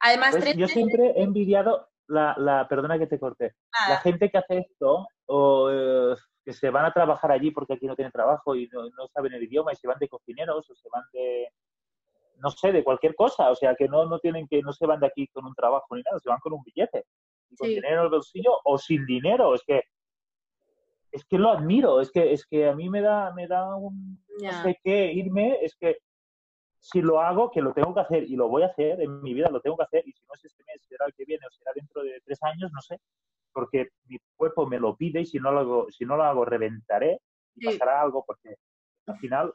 Además, 0.00 0.36
pues 0.36 0.56
yo 0.56 0.68
siempre 0.68 1.12
he 1.16 1.22
envidiado 1.22 1.88
la, 2.06 2.34
la, 2.38 2.68
perdona 2.68 2.98
que 2.98 3.06
te 3.06 3.18
corté, 3.18 3.54
la 3.88 3.96
gente 3.98 4.30
que 4.30 4.38
hace 4.38 4.58
esto 4.58 5.06
o 5.26 5.70
eh, 5.70 6.16
que 6.44 6.52
se 6.52 6.70
van 6.70 6.84
a 6.84 6.92
trabajar 6.92 7.32
allí 7.32 7.50
porque 7.50 7.74
aquí 7.74 7.86
no 7.86 7.96
tienen 7.96 8.12
trabajo 8.12 8.54
y 8.54 8.68
no, 8.68 9.08
saben 9.08 9.32
el 9.32 9.42
idioma 9.42 9.72
y 9.72 9.76
se 9.76 9.88
van 9.88 9.98
de 9.98 10.08
cocineros 10.08 10.68
o 10.68 10.74
se 10.74 10.88
van 10.90 11.02
de, 11.12 11.48
no 12.38 12.50
sé, 12.50 12.72
de 12.72 12.84
cualquier 12.84 13.14
cosa, 13.14 13.50
o 13.50 13.54
sea, 13.54 13.74
que 13.74 13.88
no, 13.88 14.04
no 14.06 14.18
tienen 14.18 14.46
que, 14.46 14.60
no 14.60 14.72
se 14.72 14.86
van 14.86 15.00
de 15.00 15.06
aquí 15.06 15.26
con 15.28 15.46
un 15.46 15.54
trabajo 15.54 15.96
ni 15.96 16.02
nada, 16.02 16.18
se 16.20 16.28
van 16.28 16.40
con 16.40 16.52
un 16.52 16.62
billete, 16.62 17.06
con 17.56 17.68
dinero 17.68 17.98
en 17.98 18.04
el 18.04 18.10
bolsillo 18.10 18.60
o 18.64 18.76
sin 18.78 19.06
dinero, 19.06 19.54
es 19.54 19.62
que 19.66 19.82
es 21.12 21.24
que 21.26 21.38
lo 21.38 21.50
admiro, 21.50 22.00
es 22.00 22.10
que 22.10 22.32
es 22.32 22.44
que 22.44 22.68
a 22.68 22.74
mí 22.74 22.90
me 22.90 23.00
da 23.00 23.32
me 23.32 23.46
da 23.46 23.76
un 23.76 24.18
no 24.40 24.62
sé 24.62 24.78
qué 24.82 25.12
irme, 25.12 25.58
es 25.62 25.76
que 25.76 25.98
si 26.80 27.00
lo 27.00 27.20
hago, 27.20 27.50
que 27.50 27.62
lo 27.62 27.72
tengo 27.72 27.94
que 27.94 28.00
hacer 28.00 28.24
y 28.24 28.36
lo 28.36 28.48
voy 28.48 28.62
a 28.62 28.66
hacer 28.66 29.00
en 29.00 29.22
mi 29.22 29.32
vida, 29.32 29.48
lo 29.48 29.60
tengo 29.60 29.76
que 29.76 29.84
hacer 29.84 30.06
y 30.06 30.12
si 30.12 30.22
no 30.26 30.34
es 30.34 30.44
este 30.44 30.64
mes, 30.64 30.82
será 30.82 31.06
el 31.06 31.14
que 31.14 31.24
viene 31.24 31.46
o 31.46 31.50
será 31.50 31.70
dentro 31.74 32.02
de 32.02 32.20
tres 32.24 32.42
años, 32.42 32.70
no 32.72 32.80
sé, 32.82 33.00
porque 33.54 33.88
mi 34.06 34.18
cuerpo 34.36 34.66
me 34.66 34.78
lo 34.78 34.96
pide 34.96 35.22
y 35.22 35.26
si 35.26 35.38
no 35.38 35.52
lo 35.52 35.60
hago, 35.60 35.86
si 35.90 36.04
no 36.04 36.16
lo 36.16 36.24
hago 36.24 36.44
reventaré 36.44 37.20
y 37.54 37.64
pasará 37.64 38.02
algo 38.02 38.24
porque 38.26 38.56
al 39.06 39.16
final 39.18 39.54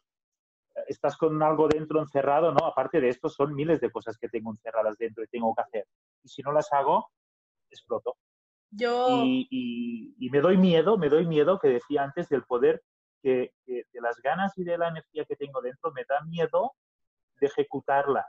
eh, 0.75 0.81
estás 0.87 1.17
con 1.17 1.41
algo 1.43 1.67
dentro 1.67 1.99
encerrado, 1.99 2.51
¿no? 2.51 2.65
Aparte 2.65 3.01
de 3.01 3.09
esto, 3.09 3.29
son 3.29 3.53
miles 3.53 3.81
de 3.81 3.91
cosas 3.91 4.17
que 4.17 4.29
tengo 4.29 4.51
encerradas 4.51 4.97
dentro 4.97 5.23
y 5.23 5.27
tengo 5.27 5.53
que 5.53 5.61
hacer. 5.61 5.85
Y 6.23 6.29
si 6.29 6.41
no 6.41 6.51
las 6.51 6.71
hago, 6.73 7.11
exploto. 7.69 8.17
Yo... 8.71 9.23
Y, 9.23 10.15
y, 10.17 10.29
me 10.29 10.41
doy 10.41 10.57
miedo, 10.57 10.97
me 10.97 11.09
doy 11.09 11.25
miedo, 11.25 11.59
que 11.59 11.69
decía 11.69 12.03
antes, 12.03 12.29
del 12.29 12.43
poder, 12.43 12.81
que, 13.21 13.51
de 13.65 14.01
las 14.01 14.17
ganas 14.21 14.57
y 14.57 14.63
de 14.63 14.77
la 14.77 14.89
energía 14.89 15.25
que 15.25 15.35
tengo 15.35 15.61
dentro, 15.61 15.91
me 15.91 16.05
da 16.07 16.21
miedo 16.25 16.73
de 17.39 17.47
ejecutarlas. 17.47 18.27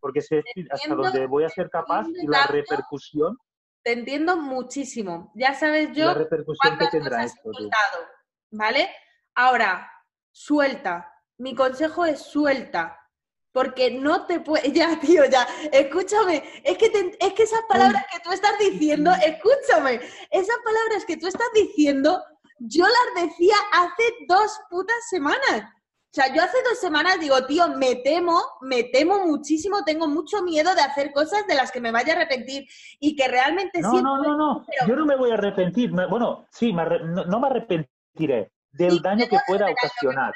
Porque 0.00 0.20
sé 0.20 0.42
hasta 0.70 0.94
dónde 0.94 1.26
voy 1.26 1.44
a 1.44 1.48
ser 1.48 1.70
capaz 1.70 2.08
y 2.08 2.26
la 2.26 2.46
repercusión. 2.46 3.36
Te 3.82 3.92
entiendo 3.92 4.36
muchísimo. 4.36 5.32
Ya 5.34 5.54
sabes 5.54 5.90
yo. 5.92 6.06
La 6.06 6.14
repercusión 6.14 6.78
que 6.78 6.86
tendrá 6.88 7.24
esto. 7.24 7.50
¿Vale? 8.50 8.90
Ahora, 9.34 9.90
suelta. 10.30 11.12
Mi 11.38 11.54
consejo 11.54 12.04
es 12.04 12.20
suelta. 12.20 12.98
Porque 13.52 13.90
no 13.90 14.26
te 14.26 14.40
puedes. 14.40 14.72
Ya, 14.72 14.98
tío, 15.00 15.24
ya. 15.24 15.46
Escúchame. 15.72 16.42
Es 16.64 16.78
que, 16.78 17.16
es 17.18 17.32
que 17.34 17.42
esas 17.42 17.62
palabras 17.68 18.04
que 18.10 18.20
tú 18.20 18.32
estás 18.32 18.58
diciendo, 18.58 19.12
escúchame. 19.24 20.00
Esas 20.30 20.56
palabras 20.64 21.04
que 21.04 21.16
tú 21.16 21.26
estás 21.26 21.48
diciendo, 21.54 22.22
yo 22.60 22.86
las 22.86 23.24
decía 23.26 23.56
hace 23.72 24.02
dos 24.28 24.60
putas 24.70 25.08
semanas. 25.10 25.64
O 26.12 26.14
sea, 26.14 26.34
yo 26.34 26.42
hace 26.42 26.58
dos 26.68 26.78
semanas 26.78 27.18
digo, 27.18 27.46
tío, 27.46 27.68
me 27.68 27.94
temo, 27.94 28.38
me 28.60 28.84
temo 28.84 29.24
muchísimo, 29.26 29.82
tengo 29.82 30.06
mucho 30.08 30.42
miedo 30.42 30.74
de 30.74 30.82
hacer 30.82 31.10
cosas 31.10 31.46
de 31.46 31.54
las 31.54 31.72
que 31.72 31.80
me 31.80 31.90
vaya 31.90 32.12
a 32.12 32.16
arrepentir 32.16 32.68
y 33.00 33.16
que 33.16 33.28
realmente 33.28 33.80
no, 33.80 33.94
No, 34.02 34.18
no, 34.18 34.36
no, 34.36 34.66
yo 34.86 34.94
no 34.94 35.06
me 35.06 35.16
voy 35.16 35.30
a 35.30 35.34
arrepentir. 35.34 35.90
bueno, 35.90 36.46
sí, 36.50 36.70
no, 36.74 37.40
me 37.40 37.46
arrepentiré 37.46 38.52
del 38.72 39.00
daño 39.00 39.26
que 39.26 39.38
pueda 39.46 39.70
ocasionar. 39.70 40.34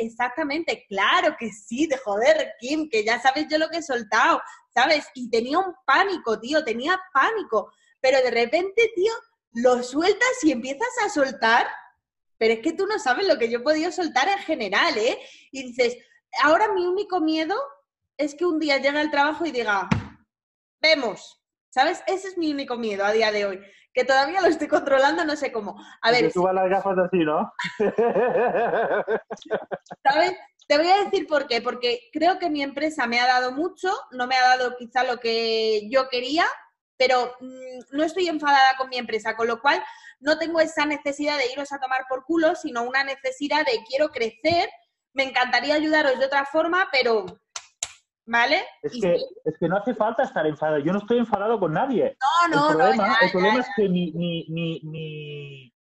exactamente, 0.00 0.86
claro 0.88 1.36
que 1.38 1.52
sí, 1.52 1.86
de 1.86 1.98
joder, 1.98 2.54
Kim, 2.58 2.90
que 2.90 3.04
ya 3.04 3.20
sabes 3.20 3.46
yo 3.48 3.58
lo 3.58 3.68
que 3.68 3.76
he 3.76 3.82
soltado, 3.82 4.42
¿sabes? 4.74 5.06
Y 5.14 5.30
tenía 5.30 5.60
un 5.60 5.72
pánico, 5.86 6.40
tío, 6.40 6.64
tenía 6.64 7.00
pánico. 7.14 7.70
Pero 8.00 8.20
de 8.22 8.30
repente, 8.32 8.90
tío, 8.96 9.12
lo 9.54 9.84
sueltas 9.84 10.42
y 10.42 10.50
empiezas 10.50 10.88
a 11.04 11.08
soltar 11.08 11.68
pero 12.42 12.54
es 12.54 12.60
que 12.60 12.72
tú 12.72 12.88
no 12.88 12.98
sabes 12.98 13.28
lo 13.28 13.38
que 13.38 13.48
yo 13.48 13.60
he 13.60 13.62
podido 13.62 13.92
soltar 13.92 14.28
en 14.28 14.38
general, 14.38 14.98
¿eh? 14.98 15.16
Y 15.52 15.62
dices, 15.62 15.96
ahora 16.42 16.72
mi 16.72 16.84
único 16.84 17.20
miedo 17.20 17.54
es 18.16 18.34
que 18.34 18.44
un 18.44 18.58
día 18.58 18.78
llegue 18.78 18.98
al 18.98 19.12
trabajo 19.12 19.46
y 19.46 19.52
diga, 19.52 19.88
vemos, 20.80 21.40
¿sabes? 21.70 22.02
Ese 22.08 22.26
es 22.26 22.38
mi 22.38 22.50
único 22.50 22.76
miedo 22.76 23.04
a 23.04 23.12
día 23.12 23.30
de 23.30 23.46
hoy, 23.46 23.60
que 23.94 24.04
todavía 24.04 24.40
lo 24.40 24.48
estoy 24.48 24.66
controlando, 24.66 25.24
no 25.24 25.36
sé 25.36 25.52
cómo. 25.52 25.80
A 26.00 26.10
ver. 26.10 26.24
Que 26.24 26.30
suba 26.32 26.52
las 26.52 26.68
gafas 26.68 26.98
así, 26.98 27.18
¿no? 27.18 27.52
¿Sabes? 30.02 30.34
Te 30.66 30.78
voy 30.78 30.88
a 30.88 31.04
decir 31.04 31.28
por 31.28 31.46
qué, 31.46 31.62
porque 31.62 32.10
creo 32.12 32.40
que 32.40 32.50
mi 32.50 32.64
empresa 32.64 33.06
me 33.06 33.20
ha 33.20 33.26
dado 33.28 33.52
mucho, 33.52 33.88
no 34.10 34.26
me 34.26 34.34
ha 34.34 34.56
dado 34.56 34.74
quizá 34.76 35.04
lo 35.04 35.20
que 35.20 35.88
yo 35.90 36.08
quería, 36.08 36.46
pero 37.02 37.34
mm, 37.40 37.96
no 37.96 38.04
estoy 38.04 38.28
enfadada 38.28 38.76
con 38.78 38.88
mi 38.88 38.96
empresa, 38.96 39.34
con 39.34 39.48
lo 39.48 39.60
cual 39.60 39.82
no 40.20 40.38
tengo 40.38 40.60
esa 40.60 40.86
necesidad 40.86 41.36
de 41.36 41.50
iros 41.52 41.72
a 41.72 41.80
tomar 41.80 42.06
por 42.08 42.24
culo, 42.24 42.54
sino 42.54 42.84
una 42.84 43.02
necesidad 43.02 43.66
de 43.66 43.82
quiero 43.88 44.10
crecer, 44.10 44.68
me 45.12 45.24
encantaría 45.24 45.74
ayudaros 45.74 46.16
de 46.20 46.26
otra 46.26 46.44
forma, 46.44 46.88
pero 46.92 47.26
¿Vale? 48.24 48.62
Es, 48.82 48.92
que, 48.92 49.16
es 49.44 49.58
que 49.58 49.68
no 49.68 49.78
hace 49.78 49.96
falta 49.96 50.22
estar 50.22 50.46
enfadado. 50.46 50.78
Yo 50.78 50.92
no 50.92 51.00
estoy 51.00 51.18
enfadado 51.18 51.58
con 51.58 51.72
nadie. 51.72 52.16
No, 52.20 52.56
no, 52.56 52.70
el 52.70 52.76
problema, 52.76 53.08
no. 53.08 53.14
el 53.20 53.32
problema 53.32 53.58
es 53.58 53.66
que 53.74 53.88
mi, 53.88 54.12
mi, 54.12 54.46
mi, 54.48 54.80
mi, 54.84 55.74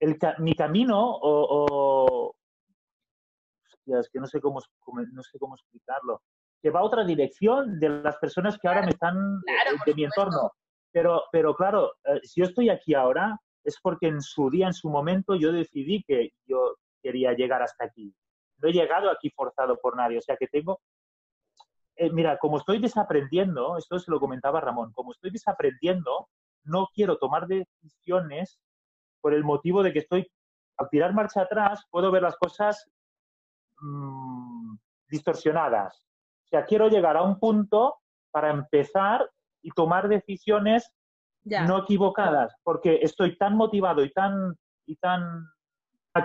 el, 0.00 0.18
mi 0.38 0.54
camino 0.54 1.18
o, 1.20 2.34
es 3.84 4.08
que 4.10 4.18
no 4.18 4.26
sé 4.26 4.40
cómo, 4.40 4.60
no 5.12 5.22
sé 5.22 5.38
cómo 5.38 5.54
explicarlo. 5.54 6.22
Que 6.62 6.70
va 6.70 6.80
a 6.80 6.84
otra 6.84 7.04
dirección 7.04 7.78
de 7.78 7.88
las 7.88 8.16
personas 8.18 8.58
que 8.58 8.68
ahora 8.68 8.82
me 8.82 8.90
están 8.90 9.16
eh, 9.46 9.76
de 9.86 9.94
mi 9.94 10.04
entorno. 10.04 10.52
Pero, 10.92 11.24
pero 11.30 11.54
claro, 11.54 11.92
eh, 12.04 12.20
si 12.22 12.40
yo 12.40 12.46
estoy 12.46 12.68
aquí 12.68 12.94
ahora, 12.94 13.38
es 13.64 13.78
porque 13.82 14.08
en 14.08 14.20
su 14.20 14.50
día, 14.50 14.66
en 14.66 14.74
su 14.74 14.88
momento, 14.88 15.34
yo 15.36 15.52
decidí 15.52 16.02
que 16.06 16.30
yo 16.46 16.74
quería 17.02 17.32
llegar 17.32 17.62
hasta 17.62 17.84
aquí. 17.84 18.14
No 18.58 18.68
he 18.68 18.72
llegado 18.72 19.10
aquí 19.10 19.30
forzado 19.30 19.78
por 19.78 19.96
nadie, 19.96 20.18
o 20.18 20.22
sea 20.22 20.36
que 20.36 20.46
tengo... 20.46 20.80
Eh, 21.96 22.10
mira, 22.10 22.38
como 22.38 22.58
estoy 22.58 22.78
desaprendiendo, 22.78 23.76
esto 23.76 23.98
se 23.98 24.10
lo 24.10 24.20
comentaba 24.20 24.60
Ramón, 24.60 24.92
como 24.92 25.12
estoy 25.12 25.30
desaprendiendo, 25.30 26.28
no 26.64 26.88
quiero 26.94 27.18
tomar 27.18 27.46
decisiones 27.46 28.58
por 29.20 29.34
el 29.34 29.44
motivo 29.44 29.82
de 29.82 29.92
que 29.92 29.98
estoy, 30.00 30.30
al 30.78 30.88
tirar 30.88 31.12
marcha 31.12 31.42
atrás, 31.42 31.84
puedo 31.90 32.10
ver 32.10 32.22
las 32.22 32.36
cosas 32.36 32.90
mm, 33.80 34.76
distorsionadas. 35.08 36.06
Sea, 36.50 36.64
quiero 36.64 36.88
llegar 36.88 37.16
a 37.16 37.22
un 37.22 37.38
punto 37.38 37.96
para 38.30 38.50
empezar 38.50 39.30
y 39.62 39.70
tomar 39.70 40.08
decisiones 40.08 40.90
no 41.44 41.78
equivocadas, 41.78 42.54
porque 42.62 42.98
estoy 43.02 43.36
tan 43.36 43.56
motivado 43.56 44.04
y 44.04 44.10
tan, 44.10 44.56
y 44.86 44.96
tan 44.96 45.46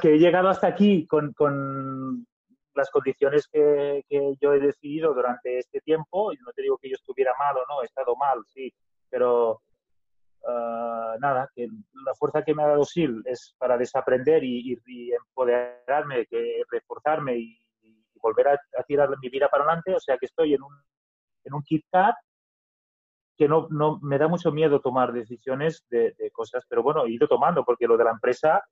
que 0.01 0.15
he 0.15 0.17
llegado 0.17 0.49
hasta 0.49 0.67
aquí 0.67 1.05
con, 1.07 1.32
con 1.34 2.26
las 2.73 2.89
condiciones 2.89 3.47
que, 3.47 4.03
que, 4.09 4.34
yo 4.41 4.53
he 4.53 4.59
decidido 4.59 5.13
durante 5.13 5.59
este 5.59 5.80
tiempo, 5.82 6.34
y 6.34 6.38
no 6.38 6.51
te 6.51 6.63
digo 6.63 6.78
que 6.78 6.89
yo 6.89 6.95
estuviera 6.95 7.34
mal 7.39 7.55
o 7.57 7.65
no, 7.69 7.82
he 7.82 7.86
estado 7.86 8.15
mal, 8.15 8.39
sí, 8.47 8.73
pero 9.09 9.61
ah, 10.47 11.15
nada, 11.19 11.49
que 11.55 11.67
la 12.05 12.13
fuerza 12.15 12.43
que 12.43 12.53
me 12.53 12.63
ha 12.63 12.67
dado 12.67 12.84
SIL 12.84 13.21
es 13.26 13.55
para 13.57 13.78
desaprender 13.78 14.43
y, 14.43 14.78
y, 14.86 15.11
empoderarme, 15.13 16.26
que 16.26 16.63
reforzarme 16.69 17.38
y, 17.38 17.59
volver 18.26 18.47
a, 18.47 18.53
a, 18.53 18.84
tirar 18.84 19.09
mi 19.21 19.30
vida 19.30 19.47
para 19.49 19.63
adelante, 19.63 19.93
o 19.93 19.99
sea 19.99 20.17
que 20.17 20.26
estoy 20.26 20.55
en 20.55 20.63
un, 20.63 20.73
en 21.43 21.53
un 21.53 21.61
Kit 21.63 21.86
Kat 21.91 22.15
que 23.38 23.47
no, 23.47 23.67
no 23.69 23.99
me 24.01 24.17
da 24.17 24.28
mucho 24.28 24.51
miedo 24.51 24.80
tomar 24.80 25.11
decisiones 25.11 25.86
de, 25.89 26.15
cosas, 26.32 26.63
pero 26.67 26.82
bueno, 26.84 27.05
he 27.05 27.11
ido 27.11 27.28
tomando 27.28 27.63
porque 27.63 27.88
lo 27.88 27.97
de 27.97 28.05
la 28.05 28.11
empresa 28.11 28.63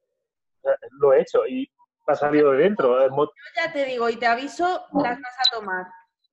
eh, 0.64 0.70
lo 0.92 1.14
he 1.14 1.22
hecho 1.22 1.46
y 1.46 1.70
ha 2.08 2.16
salido 2.16 2.52
de 2.52 2.64
dentro. 2.64 3.08
Yo 3.08 3.32
ya 3.56 3.72
te 3.72 3.86
digo 3.86 4.10
y 4.10 4.18
te 4.18 4.28
aviso, 4.28 4.86
las 4.94 5.20
vas 5.20 5.38
a 5.40 5.56
tomar. 5.56 5.86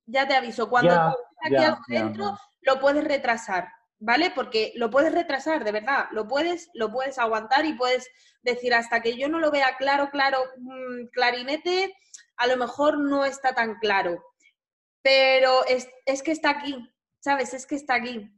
Ya 0.05 0.27
te 0.27 0.35
aviso, 0.35 0.69
cuando 0.69 0.93
ya, 0.93 1.13
aquí 1.43 1.55
algo 1.55 1.81
dentro, 1.87 2.37
lo 2.61 2.79
puedes 2.79 3.03
retrasar, 3.03 3.69
¿vale? 3.99 4.31
Porque 4.33 4.73
lo 4.75 4.89
puedes 4.89 5.13
retrasar, 5.13 5.63
de 5.63 5.71
verdad, 5.71 6.07
lo 6.11 6.27
puedes, 6.27 6.69
lo 6.73 6.91
puedes 6.91 7.17
aguantar 7.17 7.65
y 7.65 7.73
puedes 7.73 8.09
decir 8.41 8.73
hasta 8.73 9.01
que 9.01 9.17
yo 9.17 9.29
no 9.29 9.39
lo 9.39 9.51
vea 9.51 9.77
claro, 9.77 10.09
claro, 10.09 10.39
mm, 10.57 11.07
clarinete, 11.13 11.93
a 12.41 12.47
lo 12.47 12.57
mejor 12.57 12.97
no 12.97 13.23
está 13.23 13.53
tan 13.53 13.75
claro. 13.75 14.23
Pero 15.03 15.65
es, 15.67 15.87
es 16.05 16.23
que 16.23 16.31
está 16.31 16.49
aquí, 16.49 16.91
¿sabes? 17.19 17.53
Es 17.53 17.67
que 17.67 17.75
está 17.75 17.95
aquí. 17.95 18.29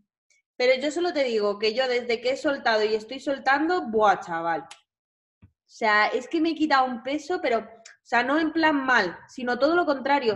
Pero 0.58 0.80
yo 0.82 0.91
solo 0.91 1.14
te 1.14 1.24
digo 1.24 1.58
que 1.58 1.74
yo 1.74 1.88
desde 1.88 2.20
que 2.20 2.32
he 2.32 2.38
soltado 2.38 2.84
y 2.84 2.95
estoy 2.95 3.22
soltando, 3.22 3.84
buah, 3.89 4.20
chaval. 4.20 4.68
O 5.41 5.47
sea, 5.66 6.08
es 6.08 6.28
que 6.28 6.41
me 6.41 6.49
he 6.49 6.56
quitado 6.56 6.86
un 6.86 7.01
peso, 7.01 7.39
pero, 7.41 7.60
o 7.60 8.06
sea, 8.06 8.24
no 8.24 8.38
en 8.38 8.51
plan 8.51 8.76
mal, 8.76 9.18
sino 9.28 9.58
todo 9.58 9.76
lo 9.76 9.86
contrario. 9.86 10.36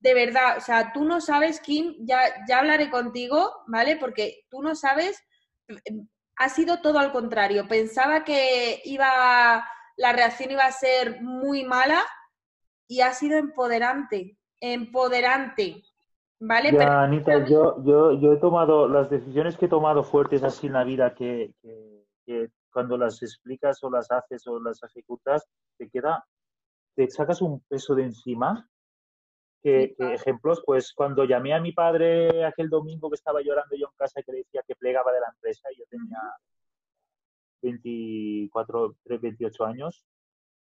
De 0.00 0.14
verdad, 0.14 0.58
o 0.58 0.60
sea, 0.60 0.92
tú 0.92 1.04
no 1.04 1.20
sabes, 1.20 1.60
Kim, 1.60 1.96
ya, 2.00 2.20
ya 2.46 2.58
hablaré 2.58 2.90
contigo, 2.90 3.64
¿vale? 3.66 3.96
Porque 3.96 4.44
tú 4.50 4.62
no 4.62 4.76
sabes, 4.76 5.20
ha 6.36 6.48
sido 6.50 6.80
todo 6.82 6.98
al 6.98 7.10
contrario. 7.10 7.66
Pensaba 7.66 8.22
que 8.22 8.82
iba, 8.84 9.66
la 9.96 10.12
reacción 10.12 10.50
iba 10.50 10.66
a 10.66 10.72
ser 10.72 11.22
muy 11.22 11.64
mala 11.64 12.04
y 12.88 13.02
ha 13.02 13.12
sido 13.12 13.38
empoderante, 13.38 14.36
empoderante. 14.60 15.84
¿Vale? 16.40 16.72
Ya, 16.72 17.02
Anita, 17.02 17.46
yo, 17.46 17.82
yo, 17.84 18.12
yo 18.12 18.32
he 18.32 18.36
tomado 18.38 18.88
las 18.88 19.10
decisiones 19.10 19.56
que 19.56 19.66
he 19.66 19.68
tomado 19.68 20.04
fuertes 20.04 20.42
así 20.42 20.68
en 20.68 20.72
la 20.72 20.84
vida 20.84 21.14
que, 21.14 21.52
que, 22.24 22.50
cuando 22.72 22.96
las 22.96 23.22
explicas 23.22 23.82
o 23.82 23.90
las 23.90 24.10
haces 24.10 24.46
o 24.46 24.60
las 24.60 24.82
ejecutas, 24.84 25.46
te 25.76 25.88
queda, 25.90 26.24
te 26.94 27.10
sacas 27.10 27.42
un 27.42 27.60
peso 27.60 27.94
de 27.94 28.04
encima. 28.04 28.68
Que, 29.60 29.96
ejemplos, 29.98 30.62
pues 30.64 30.92
cuando 30.94 31.24
llamé 31.24 31.52
a 31.52 31.60
mi 31.60 31.72
padre 31.72 32.44
aquel 32.44 32.70
domingo 32.70 33.10
que 33.10 33.16
estaba 33.16 33.42
llorando 33.42 33.76
yo 33.76 33.86
en 33.86 33.96
casa 33.96 34.20
y 34.20 34.22
que 34.22 34.32
le 34.32 34.38
decía 34.38 34.62
que 34.66 34.76
plegaba 34.76 35.12
de 35.12 35.20
la 35.20 35.26
empresa, 35.34 35.68
y 35.72 35.78
yo 35.80 35.84
tenía 35.90 36.20
24, 37.62 38.94
28 39.04 39.64
años, 39.64 40.04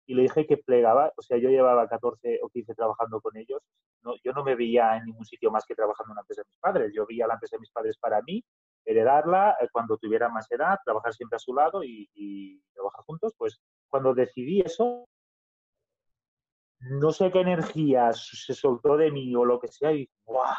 y 0.07 0.15
le 0.15 0.23
dije 0.23 0.47
que 0.47 0.57
plegaba, 0.57 1.13
o 1.17 1.23
sea, 1.23 1.37
yo 1.37 1.49
llevaba 1.51 1.89
14 1.89 2.41
o 2.43 2.49
15 2.49 2.75
trabajando 2.75 3.21
con 3.21 3.37
ellos, 3.37 3.61
no, 4.03 4.15
yo 4.23 4.33
no 4.33 4.45
me 4.45 4.55
veía 4.55 4.97
en 4.97 5.07
ningún 5.07 5.25
sitio 5.25 5.51
más 5.51 5.65
que 5.67 5.75
trabajando 5.75 6.13
en 6.13 6.17
la 6.17 6.21
empresa 6.23 6.43
de 6.43 6.49
mis 6.49 6.59
padres, 6.59 6.93
yo 6.95 7.07
veía 7.07 7.27
la 7.27 7.35
empresa 7.35 7.57
de 7.57 7.61
mis 7.61 7.71
padres 7.73 7.99
para 7.99 8.23
mí, 8.23 8.45
heredarla 8.85 9.57
eh, 9.61 9.69
cuando 9.73 9.99
tuviera 9.99 10.29
más 10.29 10.51
edad, 10.53 10.79
trabajar 10.85 11.13
siempre 11.13 11.37
a 11.37 11.41
su 11.41 11.53
lado 11.53 11.83
y, 11.83 12.63
trabajar 12.73 13.05
juntos, 13.05 13.35
pues 13.37 13.61
cuando 13.89 14.15
decidí 14.15 14.61
eso, 14.61 15.09
no 16.79 17.11
sé 17.11 17.33
qué 17.33 17.41
energía 17.41 18.13
se 18.13 18.55
soltó 18.55 18.97
de 18.97 19.11
mí 19.11 19.35
o 19.35 19.45
lo 19.45 19.59
que 19.59 19.69
sea 19.69 19.93
y 19.93 20.09
¡buah! 20.25 20.57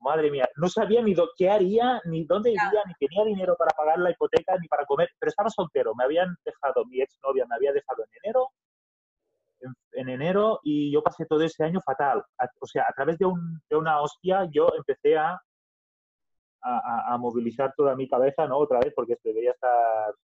Madre 0.00 0.30
mía, 0.30 0.48
no 0.56 0.68
sabía 0.68 1.02
ni 1.02 1.14
qué 1.36 1.50
haría, 1.50 2.00
ni 2.04 2.24
dónde 2.24 2.50
iría, 2.50 2.82
ni 2.86 2.94
tenía 2.94 3.24
dinero 3.24 3.56
para 3.56 3.70
pagar 3.76 3.98
la 3.98 4.10
hipoteca, 4.10 4.56
ni 4.58 4.68
para 4.68 4.84
comer, 4.86 5.08
pero 5.18 5.30
estaba 5.30 5.50
soltero, 5.50 5.94
me 5.94 6.04
habían 6.04 6.36
dejado, 6.44 6.84
mi 6.86 7.00
exnovia 7.00 7.46
me 7.46 7.54
había 7.54 7.72
dejado 7.72 8.04
en 8.04 8.10
enero, 8.24 8.48
en, 9.92 10.08
enero, 10.08 10.60
y 10.62 10.90
yo 10.90 11.02
pasé 11.02 11.26
todo 11.26 11.42
ese 11.42 11.64
año 11.64 11.80
fatal. 11.82 12.24
o 12.60 12.66
sea, 12.66 12.86
a 12.88 12.92
través 12.94 13.18
de, 13.18 13.26
de 13.68 13.76
una 13.76 14.00
hostia 14.00 14.48
yo 14.50 14.72
empecé 14.76 15.18
a, 15.18 15.38
a, 16.62 17.14
a, 17.14 17.18
movilizar 17.18 17.74
toda 17.76 17.94
mi 17.94 18.08
cabeza, 18.08 18.46
¿no? 18.46 18.58
Otra 18.58 18.80
vez, 18.80 18.92
porque 18.94 19.16
debería 19.22 19.52
estar 19.52 20.14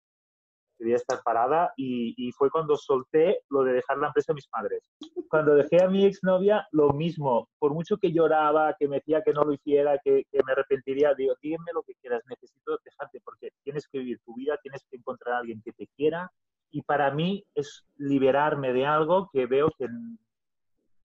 debía 0.79 0.97
estar 0.97 1.23
parada 1.23 1.73
y, 1.77 2.15
y, 2.17 2.33
fue 2.33 2.51
cuando 2.51 2.77
solté 2.77 3.41
lo 3.51 3.65
de 3.65 3.75
dejar 3.75 3.99
la 3.99 4.09
empresa 4.09 4.33
a 4.33 4.35
mis 4.35 4.47
padres. 4.49 4.91
Cuando 5.29 5.55
dejé 5.55 5.83
a 5.83 5.89
mi 5.89 6.05
exnovia, 6.05 6.67
lo 6.73 6.91
mismo. 6.91 7.49
Por 7.59 7.73
mucho 7.73 7.97
que 7.97 8.13
lloraba, 8.13 8.75
que 8.79 8.89
me 8.89 8.97
decía 8.97 9.23
que 9.23 9.33
no 9.33 9.43
lo 9.45 9.53
hiciera, 9.53 9.99
que, 10.05 10.25
que 10.31 10.41
me 10.45 10.53
arrepentiría, 10.53 11.15
digo, 11.15 11.35
dígame 11.41 11.73
lo 11.73 11.83
que 11.83 11.95
quieras, 11.95 12.23
necesito 12.29 12.79
dejarte 12.85 13.21
porque 13.25 13.51
tienes 13.63 13.89
que 13.89 13.99
vivir 13.99 14.21
tu 14.25 14.35
vida, 14.35 14.59
tienes 14.63 14.85
que 14.91 14.97
encontrar 14.97 15.37
a 15.37 15.39
alguien 15.39 15.63
que 15.65 15.73
te 15.73 15.89
quiera 15.97 16.31
y 16.71 16.83
para 16.83 17.11
mí 17.11 17.45
es 17.55 17.85
liberarme 17.97 18.73
de 18.73 18.87
algo 18.87 19.31
que 19.33 19.47
veo 19.47 19.71
que, 19.79 19.87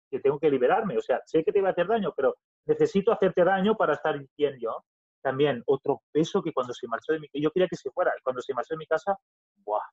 que 0.09 0.19
tengo 0.19 0.39
que 0.39 0.49
liberarme. 0.49 0.97
O 0.97 1.01
sea, 1.01 1.22
sé 1.26 1.43
que 1.43 1.51
te 1.51 1.61
va 1.61 1.69
a 1.69 1.72
hacer 1.72 1.88
daño, 1.88 2.13
pero 2.15 2.36
necesito 2.65 3.11
hacerte 3.11 3.43
daño 3.43 3.76
para 3.76 3.93
estar 3.93 4.19
bien 4.38 4.57
yo 4.59 4.84
también 5.22 5.63
otro 5.65 6.01
peso 6.11 6.41
que 6.41 6.51
cuando 6.51 6.74
se 6.74 6.88
marchó 6.88 7.13
de 7.13 7.19
mi 7.19 7.28
yo 7.34 7.51
quería 7.51 7.67
que 7.67 7.76
se 7.76 7.91
fuera, 7.91 8.11
cuando 8.24 8.41
se 8.41 8.53
marchó 8.53 8.74
de 8.74 8.80
mi 8.80 8.86
casa, 8.86 9.17
¡buah! 9.64 9.84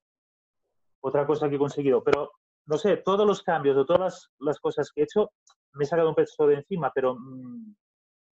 Otra 1.00 1.26
cosa 1.26 1.48
que 1.48 1.56
he 1.56 1.58
conseguido, 1.58 2.02
pero 2.02 2.32
no 2.66 2.76
sé, 2.76 2.98
todos 2.98 3.26
los 3.26 3.42
cambios 3.42 3.76
o 3.76 3.86
todas 3.86 4.30
las, 4.38 4.60
cosas 4.60 4.90
que 4.92 5.00
he 5.00 5.04
hecho, 5.04 5.30
me 5.72 5.84
he 5.84 5.86
sacado 5.86 6.10
un 6.10 6.14
peso 6.14 6.46
de 6.46 6.56
encima, 6.56 6.92
pero 6.94 7.16
mm, 7.18 7.74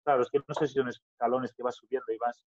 claro, 0.03 0.23
es 0.23 0.29
que 0.29 0.39
no 0.47 0.55
sé 0.55 0.67
si 0.67 0.73
son 0.73 0.89
escalones 0.89 1.53
que 1.53 1.63
vas 1.63 1.75
subiendo 1.75 2.11
y 2.11 2.17
vas, 2.17 2.43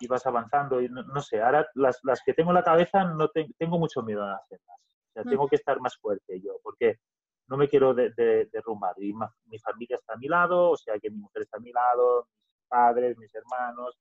y 0.00 0.06
vas, 0.06 0.26
avanzando, 0.26 0.80
y 0.80 0.88
no, 0.88 1.20
sé, 1.20 1.40
ahora 1.40 1.66
las, 1.74 2.00
que 2.24 2.34
tengo 2.34 2.50
en 2.50 2.56
la 2.56 2.64
cabeza 2.64 3.04
no 3.04 3.28
tengo 3.30 3.78
mucho 3.78 4.02
miedo 4.02 4.24
de 4.24 4.34
hacerlas. 4.34 4.80
O 5.10 5.12
sea, 5.12 5.22
mm. 5.24 5.28
tengo 5.28 5.48
que 5.48 5.56
estar 5.56 5.80
más 5.80 5.96
fuerte 5.96 6.40
yo, 6.40 6.58
porque 6.62 7.00
no 7.48 7.56
me 7.56 7.68
quiero 7.68 7.94
derrumbar. 7.94 8.94
Y 8.98 9.12
mi 9.46 9.58
familia 9.58 9.96
está 9.96 10.14
a 10.14 10.18
mi 10.18 10.28
lado, 10.28 10.70
o 10.70 10.76
sea 10.76 10.98
que 10.98 11.10
mi 11.10 11.18
mujer 11.18 11.42
está 11.42 11.58
a 11.58 11.60
mi 11.60 11.72
lado, 11.72 12.28
mis 12.54 12.64
padres, 12.68 13.18
mis 13.18 13.34
hermanos. 13.34 13.98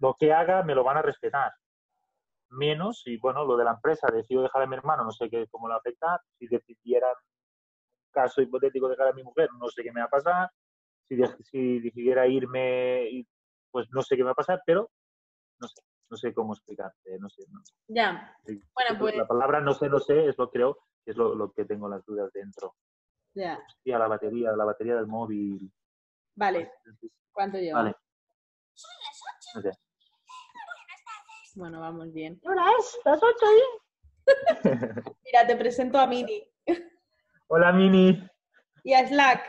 Lo 0.00 0.16
que 0.18 0.32
haga 0.32 0.62
me 0.62 0.74
lo 0.74 0.82
van 0.82 0.96
a 0.96 1.02
respetar. 1.02 1.52
Menos, 2.50 3.02
y 3.06 3.16
bueno, 3.18 3.44
lo 3.44 3.56
de 3.56 3.64
la 3.64 3.72
empresa, 3.72 4.08
decido 4.12 4.42
dejar 4.42 4.62
a 4.62 4.66
mi 4.66 4.74
hermano, 4.74 5.04
no 5.04 5.12
sé 5.12 5.30
qué, 5.30 5.46
cómo 5.50 5.68
lo 5.68 5.72
va 5.72 5.76
a 5.76 5.78
afectar. 5.78 6.20
Si 6.38 6.48
decidieran, 6.48 7.14
caso 8.10 8.42
hipotético, 8.42 8.88
dejar 8.88 9.08
a 9.08 9.12
mi 9.12 9.22
mujer, 9.22 9.48
no 9.58 9.68
sé 9.68 9.82
qué 9.82 9.92
me 9.92 10.00
va 10.00 10.06
a 10.06 10.10
pasar. 10.10 10.50
Si, 11.08 11.16
si 11.44 11.80
decidiera 11.80 12.26
irme, 12.26 13.24
pues 13.70 13.88
no 13.90 14.02
sé 14.02 14.16
qué 14.16 14.22
me 14.22 14.26
va 14.26 14.32
a 14.32 14.36
pasar, 14.36 14.62
pero 14.66 14.90
no 15.60 15.68
sé, 15.68 15.82
no 16.10 16.16
sé 16.16 16.34
cómo 16.34 16.54
explicarte, 16.54 17.18
no 17.18 17.28
sé. 17.28 17.44
Ya. 17.88 18.36
Bueno, 18.44 18.98
pues... 18.98 19.16
La 19.16 19.26
palabra 19.26 19.60
no 19.60 19.74
sé, 19.74 19.88
no 19.88 20.00
sé, 20.00 20.26
es 20.26 20.38
lo 20.38 20.50
creo, 20.50 20.78
es 21.04 21.16
lo, 21.16 21.52
que 21.52 21.64
tengo 21.64 21.88
las 21.88 22.04
dudas 22.04 22.32
dentro. 22.32 22.74
Ya. 23.34 23.62
Hostia, 23.64 23.98
la 23.98 24.08
batería, 24.08 24.52
la 24.52 24.64
batería 24.64 24.96
del 24.96 25.06
móvil. 25.06 25.70
Vale. 26.34 26.72
¿Cuánto 27.32 27.58
lleva? 27.58 27.82
Vale. 27.82 27.96
Bueno, 31.60 31.78
vamos 31.78 32.10
bien. 32.14 32.40
¿Qué 32.40 32.48
hora 32.48 32.64
es? 32.78 32.98
¿Las 33.04 33.22
ocho 33.22 33.46
ahí? 33.46 34.24
Mira, 35.26 35.46
te 35.46 35.56
presento 35.56 35.98
a 35.98 36.06
Mini. 36.06 36.42
Hola, 37.48 37.70
Mini. 37.70 38.26
Y 38.82 38.94
a 38.94 39.06
Slack. 39.06 39.42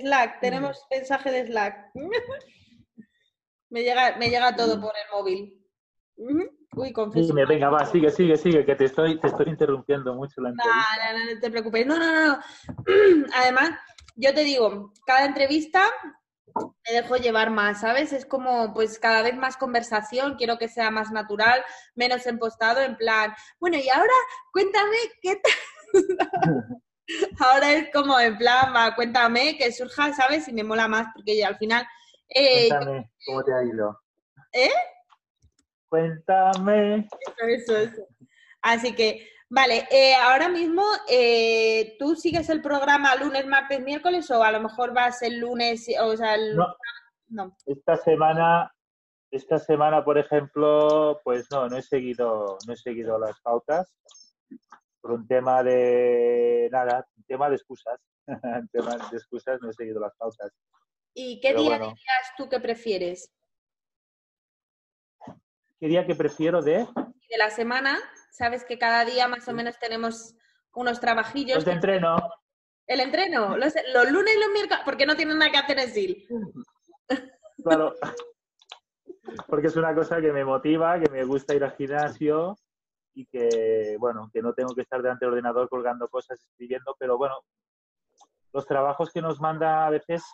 Slack, 0.00 0.40
tenemos 0.40 0.84
mensaje 0.90 1.30
de 1.30 1.46
Slack. 1.46 1.92
me, 3.70 3.84
llega, 3.84 4.16
me 4.16 4.30
llega 4.30 4.56
todo 4.56 4.80
por 4.80 4.94
el 4.96 5.16
móvil. 5.16 5.64
Uy, 6.16 6.92
confieso. 6.92 7.32
venga, 7.32 7.70
va, 7.70 7.86
sigue, 7.86 8.10
sigue, 8.10 8.36
sigue, 8.36 8.66
que 8.66 8.74
te 8.74 8.86
estoy, 8.86 9.20
te 9.20 9.28
estoy 9.28 9.48
interrumpiendo 9.48 10.12
mucho 10.12 10.40
la 10.40 10.48
entrevista. 10.48 11.12
No, 11.12 11.18
no, 11.18 11.34
no, 11.34 11.40
te 11.40 11.50
preocupes. 11.52 11.86
No, 11.86 11.98
no, 12.00 12.26
no. 12.26 12.40
Además, 13.32 13.78
yo 14.16 14.34
te 14.34 14.42
digo, 14.42 14.92
cada 15.06 15.24
entrevista 15.24 15.88
me 16.54 16.94
dejo 16.94 17.16
llevar 17.16 17.50
más, 17.50 17.80
¿sabes? 17.80 18.12
Es 18.12 18.26
como, 18.26 18.72
pues, 18.74 18.98
cada 18.98 19.22
vez 19.22 19.36
más 19.36 19.56
conversación, 19.56 20.36
quiero 20.36 20.58
que 20.58 20.68
sea 20.68 20.90
más 20.90 21.10
natural, 21.10 21.64
menos 21.94 22.26
empostado, 22.26 22.80
en 22.80 22.96
plan, 22.96 23.34
bueno, 23.58 23.76
y 23.76 23.88
ahora 23.88 24.12
cuéntame 24.52 24.96
qué 25.22 25.36
tal. 25.36 25.52
ahora 27.40 27.72
es 27.72 27.90
como, 27.92 28.18
en 28.20 28.36
plan, 28.36 28.74
va, 28.74 28.94
cuéntame, 28.94 29.56
que 29.56 29.72
surja, 29.72 30.12
¿sabes? 30.12 30.48
Y 30.48 30.52
me 30.52 30.64
mola 30.64 30.88
más, 30.88 31.08
porque 31.14 31.44
al 31.44 31.56
final... 31.56 31.86
Eh, 32.28 32.68
cuéntame, 32.68 33.10
¿cómo 33.26 33.44
te 33.44 33.54
ha 33.54 33.64
ido? 33.64 34.00
¿Eh? 34.52 34.72
Cuéntame. 35.88 37.08
Eso, 37.46 37.76
eso, 37.76 38.02
Así 38.62 38.94
que, 38.94 39.28
vale, 39.54 39.86
eh, 39.90 40.14
ahora 40.16 40.48
mismo 40.48 40.82
eh, 41.08 41.96
tú 41.98 42.16
sigues 42.16 42.48
el 42.50 42.60
programa 42.60 43.14
lunes, 43.16 43.46
martes, 43.46 43.80
miércoles 43.80 44.28
o 44.30 44.42
a 44.42 44.50
lo 44.50 44.60
mejor 44.60 44.92
vas 44.92 45.22
el 45.22 45.38
lunes, 45.38 45.86
o 46.00 46.16
sea, 46.16 46.34
el... 46.34 46.56
no. 47.28 47.56
Esta 47.64 47.96
semana, 47.96 48.74
esta 49.30 49.58
semana, 49.58 50.04
por 50.04 50.18
ejemplo, 50.18 51.20
pues 51.22 51.46
no, 51.50 51.68
no 51.68 51.76
he 51.76 51.82
seguido, 51.82 52.58
no 52.66 52.72
he 52.72 52.76
seguido 52.76 53.18
las 53.18 53.40
pautas 53.40 53.94
por 55.00 55.12
un 55.12 55.26
tema 55.26 55.62
de 55.62 56.68
nada, 56.72 57.06
un 57.16 57.24
tema 57.24 57.48
de 57.48 57.56
excusas, 57.56 58.00
un 58.26 58.68
tema 58.68 58.96
de 58.96 59.16
excusas 59.16 59.60
no 59.62 59.70
he 59.70 59.72
seguido 59.72 60.00
las 60.00 60.16
pautas. 60.16 60.50
¿Y 61.14 61.40
qué 61.40 61.54
día 61.54 61.78
dirías 61.78 62.32
tú 62.36 62.48
que 62.48 62.58
prefieres? 62.58 63.30
¿Qué 65.78 65.86
día 65.86 66.06
que 66.06 66.16
prefiero 66.16 66.60
de? 66.60 66.88
De 67.28 67.38
la 67.38 67.50
semana, 67.50 67.98
sabes 68.34 68.64
que 68.64 68.78
cada 68.78 69.04
día 69.04 69.28
más 69.28 69.46
o 69.46 69.52
menos 69.52 69.78
tenemos 69.78 70.34
unos 70.74 71.00
trabajillos. 71.00 71.56
Los 71.56 71.64
de 71.64 71.72
entreno. 71.72 72.16
El 72.86 73.00
entreno, 73.00 73.56
los, 73.56 73.72
lunes 74.10 74.34
y 74.36 74.40
los 74.40 74.50
miércoles, 74.52 74.82
porque 74.84 75.06
no 75.06 75.16
tienen 75.16 75.38
nada 75.38 75.50
que 75.50 75.58
hacer 75.58 75.78
en 75.78 75.90
SIL. 75.90 76.28
Claro, 77.62 77.94
porque 79.46 79.68
es 79.68 79.76
una 79.76 79.94
cosa 79.94 80.20
que 80.20 80.32
me 80.32 80.44
motiva, 80.44 81.00
que 81.00 81.08
me 81.08 81.24
gusta 81.24 81.54
ir 81.54 81.64
al 81.64 81.74
gimnasio 81.76 82.58
y 83.14 83.24
que, 83.26 83.96
bueno, 83.98 84.28
que 84.34 84.42
no 84.42 84.52
tengo 84.52 84.74
que 84.74 84.82
estar 84.82 85.00
delante 85.00 85.24
del 85.24 85.32
ordenador 85.32 85.68
colgando 85.70 86.08
cosas, 86.08 86.44
escribiendo, 86.44 86.94
pero 86.98 87.16
bueno, 87.16 87.36
los 88.52 88.66
trabajos 88.66 89.10
que 89.12 89.22
nos 89.22 89.40
manda 89.40 89.86
a 89.86 89.90
veces 89.90 90.24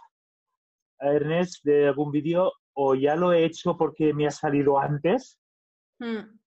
Ernest 0.99 1.63
de 1.63 1.89
algún 1.89 2.11
vídeo, 2.11 2.53
o 2.73 2.95
ya 2.95 3.15
lo 3.15 3.33
he 3.33 3.45
hecho 3.45 3.77
porque 3.77 4.13
me 4.15 4.27
ha 4.27 4.33
salido 4.33 4.81
antes, 4.81 5.41
Hmm. 6.01 6.40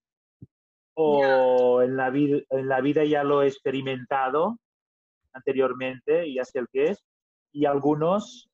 O 0.94 1.82
en, 1.82 1.96
la 1.96 2.10
vida, 2.10 3.04
ya 3.04 3.24
lo 3.24 3.42
he 3.42 3.48
experimentado 3.48 4.58
anteriormente 5.32 6.26
y 6.26 6.36
ya 6.36 6.44
sé 6.44 6.60
el 6.60 6.68
que 6.68 6.90
es. 6.90 7.04
Y 7.52 7.66
algunos 7.66 8.48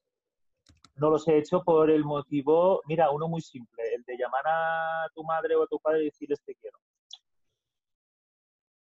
no 0.97 1.11
los 1.11 1.27
he 1.29 1.39
hecho 1.39 1.63
por 1.63 1.91
el 1.91 2.05
motivo, 2.05 2.83
mira, 2.87 3.11
uno 3.11 3.29
muy 3.29 3.41
simple, 3.41 3.83
el 3.95 4.03
de 4.05 4.17
llamar 4.17 4.43
a 4.47 5.09
tu 5.15 5.25
madre 5.25 5.57
o 5.57 5.63
a 5.63 5.67
tu 5.67 5.79
padre 5.79 6.03
y 6.03 6.05
decirles 6.07 6.43
te 6.45 6.55
quiero. 6.55 6.79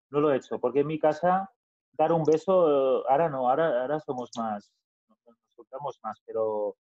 No 0.10 0.20
lo 0.20 0.32
he 0.32 0.38
hecho, 0.38 0.60
porque 0.60 0.80
en 0.80 0.88
mi 0.88 1.00
casa 1.00 1.50
dar 1.94 2.12
un 2.12 2.24
beso, 2.24 3.08
ahora 3.08 3.30
no, 3.30 3.50
ahora, 3.50 3.82
ahora 3.82 4.00
somos 4.00 4.32
más, 4.38 4.72
nos 5.08 5.38
soltamos 5.56 6.00
más, 6.04 6.20
pero 6.26 6.76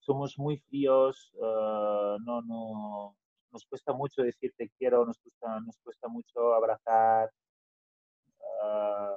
somos 0.00 0.38
muy 0.38 0.58
fríos, 0.58 1.30
uh, 1.34 2.18
no, 2.24 2.42
no, 2.42 3.16
nos 3.52 3.64
cuesta 3.66 3.92
mucho 3.92 4.22
decir 4.22 4.52
te 4.56 4.70
quiero, 4.78 5.04
nos 5.04 5.18
cuesta, 5.18 5.60
nos 5.60 5.78
cuesta 5.78 6.08
mucho 6.08 6.54
abrazar. 6.54 7.30
Uh, 8.38 9.16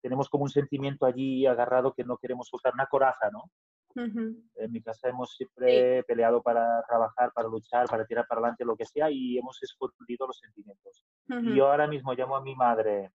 tenemos 0.00 0.28
como 0.28 0.44
un 0.44 0.50
sentimiento 0.50 1.06
allí 1.06 1.46
agarrado 1.46 1.94
que 1.94 2.04
no 2.04 2.16
queremos 2.16 2.48
soltar, 2.48 2.74
una 2.74 2.86
coraza, 2.86 3.30
¿no? 3.30 3.50
En 4.56 4.72
mi 4.72 4.82
casa 4.82 5.08
hemos 5.08 5.34
siempre 5.36 6.02
peleado 6.02 6.42
para 6.42 6.82
trabajar, 6.88 7.32
para 7.32 7.48
luchar, 7.48 7.86
para 7.86 8.04
tirar 8.04 8.26
para 8.26 8.40
adelante, 8.40 8.64
lo 8.64 8.76
que 8.76 8.84
sea, 8.84 9.08
y 9.10 9.38
hemos 9.38 9.62
escondido 9.62 10.26
los 10.26 10.38
sentimientos. 10.38 11.04
Y 11.28 11.54
yo 11.54 11.70
ahora 11.70 11.86
mismo 11.86 12.12
llamo 12.12 12.36
a 12.36 12.42
mi 12.42 12.54
madre 12.56 13.12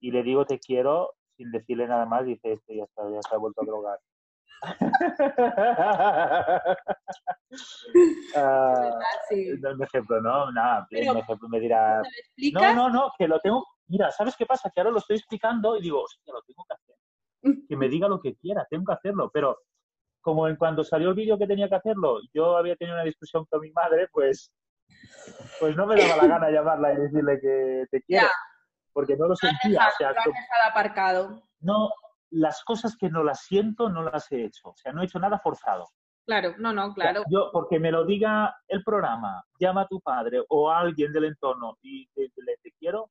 y 0.00 0.10
le 0.10 0.22
digo 0.22 0.46
te 0.46 0.58
quiero 0.58 1.14
sin 1.36 1.50
decirle 1.50 1.86
nada 1.86 2.06
más, 2.06 2.24
dice 2.24 2.52
este 2.52 2.76
ya 2.76 2.84
está, 2.84 3.08
ya 3.10 3.18
está 3.18 3.36
vuelto 3.36 3.62
a 3.62 3.64
drogar. 3.66 3.98
sí. 9.28 9.50
Un 9.50 9.82
ejemplo, 9.82 10.20
¿no? 10.20 10.52
Nada, 10.52 10.86
un 10.90 11.16
ejemplo 11.18 11.48
me 11.48 11.58
dirá. 11.60 12.02
No, 12.52 12.74
no, 12.74 12.90
no, 12.90 13.12
que 13.18 13.26
lo 13.28 13.38
tengo. 13.40 13.66
Mira, 13.86 14.10
¿sabes 14.10 14.34
qué 14.36 14.44
pasa? 14.46 14.70
Que 14.74 14.80
ahora 14.80 14.92
lo 14.92 14.98
estoy 14.98 15.16
explicando 15.16 15.76
y 15.76 15.82
digo, 15.82 16.02
hostia, 16.02 16.32
lo 16.32 16.40
tengo 16.42 16.64
que 16.68 16.74
hacer. 16.74 16.94
Que 17.68 17.76
me 17.76 17.90
diga 17.90 18.08
lo 18.08 18.18
que 18.20 18.36
quiera, 18.36 18.66
tengo 18.70 18.86
que 18.86 18.94
hacerlo. 18.94 19.30
Pero 19.32 19.58
como 20.22 20.48
en 20.48 20.56
cuando 20.56 20.82
salió 20.82 21.10
el 21.10 21.14
vídeo 21.14 21.36
que 21.36 21.46
tenía 21.46 21.68
que 21.68 21.74
hacerlo, 21.74 22.20
yo 22.32 22.56
había 22.56 22.74
tenido 22.76 22.96
una 22.96 23.04
discusión 23.04 23.44
con 23.44 23.60
mi 23.60 23.70
madre, 23.72 24.08
pues, 24.10 24.50
pues 25.60 25.76
no 25.76 25.84
me 25.86 25.96
daba 25.96 26.22
la 26.22 26.26
gana 26.26 26.50
llamarla 26.50 26.94
y 26.94 26.96
decirle 26.96 27.38
que 27.40 27.84
te 27.90 28.00
quiero. 28.02 28.28
Porque 28.94 29.14
no 29.16 29.28
lo 29.28 29.36
sentía. 29.36 29.88
o 29.88 29.90
sea, 29.98 30.14
aparcado. 30.70 31.42
No, 31.60 31.90
las 32.34 32.64
cosas 32.64 32.96
que 32.96 33.08
no 33.08 33.22
las 33.22 33.42
siento 33.42 33.88
no 33.88 34.02
las 34.02 34.30
he 34.32 34.44
hecho. 34.44 34.70
O 34.70 34.76
sea, 34.76 34.92
no 34.92 35.02
he 35.02 35.04
hecho 35.04 35.18
nada 35.18 35.38
forzado. 35.38 35.86
Claro, 36.26 36.54
no, 36.58 36.72
no, 36.72 36.94
claro. 36.94 37.22
yo, 37.28 37.50
porque 37.52 37.78
me 37.78 37.92
lo 37.92 38.04
diga 38.06 38.56
el 38.68 38.82
programa, 38.82 39.44
llama 39.60 39.82
a 39.82 39.88
tu 39.88 40.00
padre 40.00 40.42
o 40.48 40.70
a 40.70 40.78
alguien 40.78 41.12
del 41.12 41.26
entorno 41.26 41.76
y 41.82 42.08
te, 42.14 42.30
te, 42.30 42.72
quiero, 42.78 43.10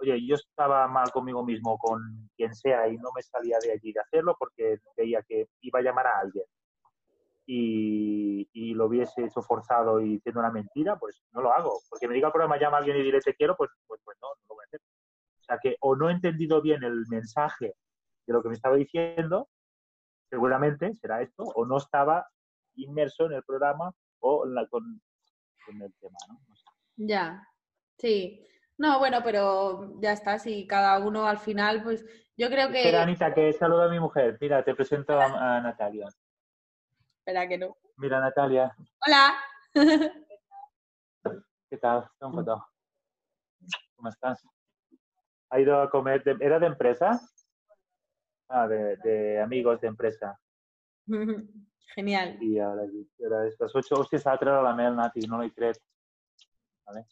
oye, 0.00 0.26
yo 0.26 0.34
estaba 0.34 0.88
mal 0.88 1.08
conmigo 1.12 1.44
mismo, 1.44 1.78
con 1.78 2.28
quien 2.36 2.52
sea, 2.52 2.88
y 2.88 2.96
no 2.96 3.10
me 3.14 3.22
salía 3.22 3.58
de 3.62 3.72
allí 3.72 3.92
de 3.92 4.00
hacerlo 4.00 4.34
porque 4.36 4.78
veía 4.96 5.22
que 5.22 5.46
iba 5.60 5.78
a 5.78 5.82
llamar 5.82 6.08
a 6.08 6.18
alguien. 6.18 6.44
Y, 7.46 8.48
y, 8.52 8.74
lo 8.74 8.86
hubiese 8.86 9.24
hecho 9.24 9.40
forzado 9.40 10.00
y 10.02 10.18
siendo 10.18 10.40
una 10.40 10.50
mentira, 10.50 10.98
pues 10.98 11.22
no 11.32 11.40
lo 11.40 11.52
hago. 11.52 11.78
Porque 11.88 12.08
me 12.08 12.14
diga 12.14 12.26
el 12.26 12.32
programa, 12.32 12.58
llama 12.58 12.78
a 12.78 12.80
alguien 12.80 12.98
y 12.98 13.02
diré 13.04 13.20
te 13.20 13.34
quiero, 13.34 13.56
pues, 13.56 13.70
pues, 13.86 14.00
pues 14.04 14.18
no, 14.20 14.28
no 14.28 14.42
lo 14.48 14.54
voy 14.56 14.64
a 14.64 14.66
hacer. 14.66 14.80
O 14.80 15.44
sea 15.44 15.58
que 15.62 15.76
o 15.80 15.96
no 15.96 16.10
he 16.10 16.12
entendido 16.12 16.60
bien 16.60 16.82
el 16.82 17.06
mensaje 17.08 17.74
de 18.28 18.34
lo 18.34 18.42
que 18.42 18.50
me 18.50 18.54
estaba 18.54 18.76
diciendo, 18.76 19.48
seguramente 20.28 20.92
será 20.94 21.22
esto, 21.22 21.44
o 21.44 21.64
no 21.64 21.78
estaba 21.78 22.28
inmerso 22.74 23.24
en 23.24 23.32
el 23.32 23.42
programa 23.42 23.92
o 24.20 24.44
con, 24.70 25.00
el 25.66 25.94
tema, 25.94 26.18
¿no? 26.28 26.38
Ya, 26.96 27.42
sí. 27.96 28.44
No, 28.76 28.98
bueno, 28.98 29.20
pero 29.24 29.98
ya 30.00 30.12
está, 30.12 30.38
si 30.38 30.66
cada 30.66 30.98
uno 30.98 31.26
al 31.26 31.38
final, 31.38 31.82
pues 31.82 32.04
yo 32.36 32.48
creo 32.48 32.70
que... 32.70 32.78
Espera, 32.78 33.02
Anita, 33.02 33.32
que 33.34 33.52
saluda 33.52 33.86
a 33.86 33.90
mi 33.90 33.98
mujer. 33.98 34.36
Mira, 34.40 34.62
te 34.62 34.74
presento 34.74 35.18
a, 35.18 35.60
Natalia. 35.60 36.06
Espera 37.18 37.48
que 37.48 37.58
no. 37.58 37.76
Mira, 37.96 38.20
Natalia. 38.20 38.76
Hola. 39.06 39.38
¿Qué 41.70 41.78
tal? 41.78 42.08
¿Cómo 42.18 42.40
estás? 44.08 44.46
¿Ha 45.50 45.60
ido 45.60 45.80
a 45.80 45.90
comer? 45.90 46.22
¿Era 46.40 46.58
de 46.58 46.66
empresa? 46.66 47.20
Ah, 48.48 48.66
de, 48.66 49.40
amigos 49.40 49.80
de 49.80 49.88
empresa. 49.88 50.38
Genial. 51.94 52.38
Y 52.40 52.58
ahora, 52.58 52.82
ahora 53.22 53.46
estas 53.46 53.74
ocho 53.74 53.96
hostias 53.96 54.26
a 54.26 54.38
traer 54.38 54.56
a 54.56 54.62
la 54.62 54.74
mel, 54.74 54.96
Nati, 54.96 55.20
no 55.20 55.42
lo 55.42 55.50
crees. 55.52 55.80
¿Vale? 56.86 57.06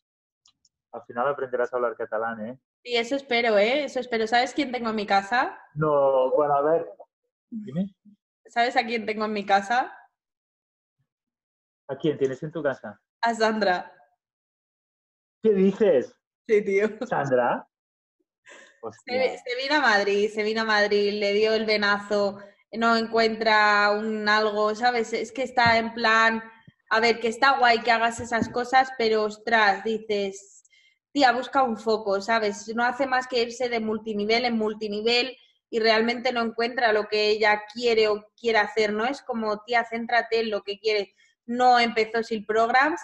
Al 0.92 1.02
final 1.04 1.28
aprenderás 1.28 1.72
a 1.72 1.76
hablar 1.76 1.96
catalán, 1.96 2.46
¿eh? 2.46 2.58
Sí, 2.82 2.96
eso 2.96 3.16
espero, 3.16 3.58
¿eh? 3.58 3.84
Eso 3.84 4.00
espero. 4.00 4.26
¿Sabes 4.26 4.54
quién 4.54 4.72
tengo 4.72 4.88
en 4.88 4.96
mi 4.96 5.06
casa? 5.06 5.58
No, 5.74 6.30
bueno, 6.30 6.54
a 6.54 6.62
ver. 6.62 6.88
Dime. 7.50 7.94
¿Sabes 8.46 8.76
a 8.76 8.84
quién 8.86 9.04
tengo 9.04 9.24
en 9.26 9.32
mi 9.32 9.44
casa? 9.44 9.92
¿A 11.88 11.96
quién 11.96 12.16
tienes 12.16 12.42
en 12.42 12.52
tu 12.52 12.62
casa? 12.62 13.00
A 13.20 13.34
Sandra. 13.34 13.92
¿Qué 15.42 15.52
dices? 15.52 16.16
Sí, 16.48 16.64
tío. 16.64 16.88
¿Sandra? 17.06 17.68
Se, 18.92 19.56
vino 19.62 19.76
a 19.76 19.80
Madrid, 19.80 20.30
se 20.32 20.42
vino 20.42 20.62
a 20.62 20.64
Madrid, 20.64 21.12
le 21.14 21.32
dio 21.32 21.54
el 21.54 21.64
venazo, 21.64 22.38
no 22.72 22.96
encuentra 22.96 23.90
un 23.90 24.28
algo, 24.28 24.74
¿sabes? 24.74 25.12
Es 25.12 25.32
que 25.32 25.42
está 25.42 25.78
en 25.78 25.94
plan, 25.94 26.42
a 26.90 27.00
ver, 27.00 27.20
que 27.20 27.28
está 27.28 27.58
guay 27.58 27.80
que 27.80 27.90
hagas 27.90 28.20
esas 28.20 28.48
cosas, 28.48 28.90
pero 28.98 29.24
ostras, 29.24 29.84
dices, 29.84 30.64
tía, 31.12 31.32
busca 31.32 31.62
un 31.62 31.76
foco, 31.76 32.20
¿sabes? 32.20 32.68
No 32.74 32.84
hace 32.84 33.06
más 33.06 33.26
que 33.26 33.42
irse 33.42 33.68
de 33.68 33.80
multinivel 33.80 34.44
en 34.44 34.58
multinivel 34.58 35.36
y 35.70 35.80
realmente 35.80 36.32
no 36.32 36.42
encuentra 36.42 36.92
lo 36.92 37.08
que 37.08 37.28
ella 37.28 37.62
quiere 37.72 38.08
o 38.08 38.26
quiere 38.38 38.58
hacer, 38.58 38.92
¿no? 38.92 39.04
Es 39.04 39.22
como, 39.22 39.62
tía, 39.64 39.84
céntrate 39.84 40.40
en 40.40 40.50
lo 40.50 40.62
que 40.62 40.78
quiere. 40.78 41.14
No 41.44 41.78
empezó 41.78 42.22
sin 42.22 42.44
programs 42.44 43.00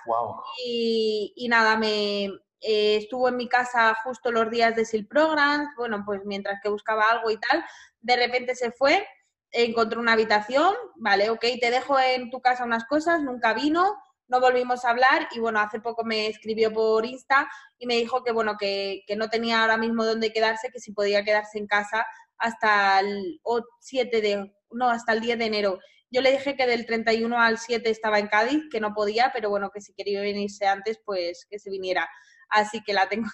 y, 0.65 1.33
y 1.37 1.49
nada, 1.49 1.77
me, 1.77 2.29
eh, 2.63 2.97
estuvo 2.97 3.29
en 3.29 3.37
mi 3.37 3.49
casa 3.49 3.95
justo 4.05 4.31
los 4.31 4.51
días 4.51 4.75
de 4.77 4.85
Sil 4.87 5.07
Programs, 5.07 5.69
bueno, 5.77 6.03
pues 6.07 6.21
mientras 6.25 6.61
que 6.63 6.69
buscaba 6.69 7.11
algo 7.11 7.31
y 7.31 7.39
tal, 7.39 7.65
de 8.01 8.17
repente 8.17 8.55
se 8.55 8.71
fue, 8.73 9.07
encontró 9.51 10.01
una 10.01 10.13
habitación, 10.13 10.75
vale, 10.97 11.31
ok, 11.31 11.45
te 11.61 11.71
dejo 11.71 11.99
en 11.99 12.31
tu 12.31 12.41
casa 12.41 12.65
unas 12.65 12.85
cosas, 12.85 13.21
nunca 13.23 13.53
vino, 13.53 13.97
no 14.29 14.41
volvimos 14.41 14.85
a 14.85 14.91
hablar 14.91 15.29
y 15.33 15.41
bueno, 15.41 15.61
hace 15.61 15.81
poco 15.81 16.05
me 16.05 16.29
escribió 16.29 16.73
por 16.73 17.05
Insta 17.05 17.51
y 17.79 17.87
me 17.87 17.97
dijo 17.97 18.25
que 18.25 18.33
bueno, 18.33 18.57
que, 18.59 19.03
que 19.07 19.17
no 19.17 19.29
tenía 19.29 19.61
ahora 19.61 19.77
mismo 19.77 20.05
dónde 20.05 20.33
quedarse, 20.33 20.71
que 20.71 20.81
si 20.81 20.93
podía 20.93 21.25
quedarse 21.25 21.59
en 21.59 21.67
casa 21.67 22.07
hasta 22.39 23.01
el 23.01 23.41
7 23.81 24.21
de, 24.21 24.55
no, 24.71 24.89
hasta 24.89 25.13
el 25.13 25.21
10 25.21 25.39
de 25.39 25.45
enero. 25.45 25.79
Yo 26.11 26.21
le 26.21 26.33
dije 26.33 26.57
que 26.57 26.67
del 26.67 26.87
31 26.87 27.41
al 27.41 27.59
7 27.59 27.89
estaba 27.89 28.19
en 28.19 28.29
Cádiz, 28.29 28.65
que 28.71 28.81
no 28.81 28.93
podía, 28.93 29.31
pero 29.33 29.49
bueno, 29.49 29.71
que 29.71 29.81
si 29.81 29.95
quería 29.95 30.21
venirse 30.21 30.67
antes, 30.67 31.01
pues 31.05 31.47
que 31.49 31.59
se 31.59 31.71
viniera 31.71 32.09
así 32.53 32.83
que 32.83 32.93
la 32.93 33.09
tengo, 33.09 33.29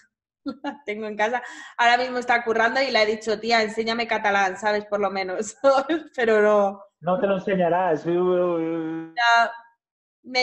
tengo 0.86 1.06
en 1.06 1.16
casa. 1.16 1.42
Ahora 1.76 1.98
mismo 1.98 2.18
está 2.18 2.44
currando 2.44 2.80
y 2.80 2.90
le 2.90 3.02
he 3.02 3.06
dicho, 3.06 3.38
tía, 3.38 3.62
enséñame 3.62 4.06
catalán, 4.06 4.56
¿sabes? 4.56 4.84
Por 4.86 5.00
lo 5.00 5.10
menos, 5.10 5.56
pero 6.16 6.42
no. 6.42 6.82
No 7.00 7.18
te 7.20 7.26
lo 7.26 7.34
enseñarás. 7.36 8.04
me 8.06 9.12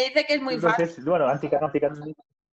dice 0.06 0.26
que 0.26 0.36
es 0.36 0.42
muy 0.42 0.58
fácil. 0.60 1.04
Bueno, 1.04 1.26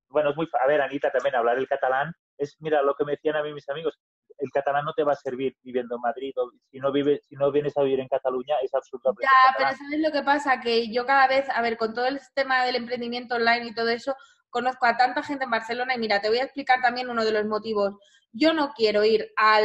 bueno, 0.09 0.31
es 0.31 0.37
muy 0.37 0.49
A 0.63 0.67
ver, 0.67 0.81
Anita, 0.83 1.11
también 1.11 1.35
hablar 1.35 1.59
el 1.59 1.67
catalán 1.67 2.13
es, 2.37 2.57
mira, 2.61 2.83
lo 2.83 2.95
que 2.95 3.05
me 3.05 3.13
decían 3.13 3.37
a 3.37 3.43
mí 3.43 3.53
mis 3.53 3.69
amigos, 3.69 3.99
el 4.39 4.51
catalán 4.51 4.85
no 4.85 4.93
te 4.93 5.05
va 5.05 5.13
a 5.13 5.17
servir 5.17 5.57
viviendo 5.63 5.97
en 5.97 6.01
Madrid 6.01 6.33
o 6.37 6.51
si 6.71 6.79
no 6.79 6.91
vives, 6.91 7.25
si 7.29 7.37
no 7.37 7.51
vienes 7.53 7.77
a 7.77 7.83
vivir 7.83 8.01
en 8.01 8.09
Cataluña 8.09 8.57
es 8.63 8.75
absolutamente. 8.75 9.23
Ya, 9.23 9.55
pero 9.57 9.71
¿sabes 9.77 10.01
lo 10.01 10.11
que 10.11 10.23
pasa? 10.23 10.61
Que 10.61 10.93
yo 10.93 11.07
cada 11.07 11.29
vez, 11.29 11.49
a 11.49 11.63
ver, 11.63 11.77
con 11.77 11.95
todo 11.95 12.07
el 12.07 12.21
tema 12.35 12.65
del 12.65 12.77
emprendimiento 12.77 13.37
online 13.37 13.67
y 13.67 13.75
todo 13.75 13.89
eso, 13.89 14.15
conozco 14.53 14.87
a 14.87 14.97
tanta 14.97 15.23
gente 15.25 15.45
en 15.45 15.51
Barcelona 15.51 15.97
y 15.97 15.99
mira, 15.99 16.21
te 16.21 16.29
voy 16.29 16.39
a 16.39 16.45
explicar 16.45 16.81
también 16.81 17.11
uno 17.11 17.25
de 17.25 17.33
los 17.33 17.47
motivos. 17.47 17.97
Yo 18.33 18.53
no 18.53 18.73
quiero 18.75 19.03
ir 19.03 19.33
al, 19.37 19.65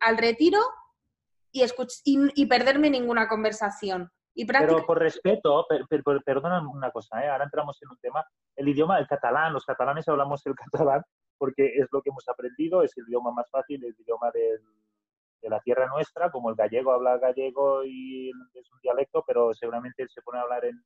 al 0.00 0.18
retiro 0.18 0.58
y, 1.52 1.64
y, 2.04 2.46
perderme 2.46 2.90
ninguna 2.90 3.28
conversación. 3.28 4.10
Y 4.34 4.46
Pero 4.46 4.86
por 4.86 4.98
respeto, 4.98 5.66
perdona 6.24 6.66
una 6.68 6.90
cosa, 6.90 7.22
¿eh? 7.22 7.28
ahora 7.28 7.44
entramos 7.44 7.78
en 7.82 7.90
un 7.90 7.98
tema, 7.98 8.24
el 8.56 8.68
idioma, 8.68 8.98
el 8.98 9.06
catalán, 9.06 9.52
los 9.52 9.66
catalanes 9.66 10.08
hablamos 10.08 10.44
el 10.46 10.54
catalán 10.72 11.02
porque 11.36 11.72
es 11.76 11.88
lo 11.90 12.02
que 12.02 12.10
hemos 12.10 12.28
aprendido, 12.28 12.82
es 12.82 12.96
el 12.96 13.04
idioma 13.08 13.32
más 13.32 13.50
fácil, 13.50 13.84
el 13.84 13.94
idioma 13.98 14.30
de 14.30 14.60
la 15.48 15.60
tierra 15.60 15.86
nuestra, 15.86 16.30
como 16.30 16.50
el 16.50 16.56
gallego 16.56 16.92
habla 16.92 17.18
gallego 17.18 17.82
y 17.84 18.30
es 18.54 18.72
un 18.72 18.80
dialecto, 18.82 19.24
pero 19.26 19.54
seguramente 19.54 20.06
se 20.08 20.22
pone 20.22 20.38
a 20.38 20.42
hablar 20.42 20.66
en, 20.66 20.84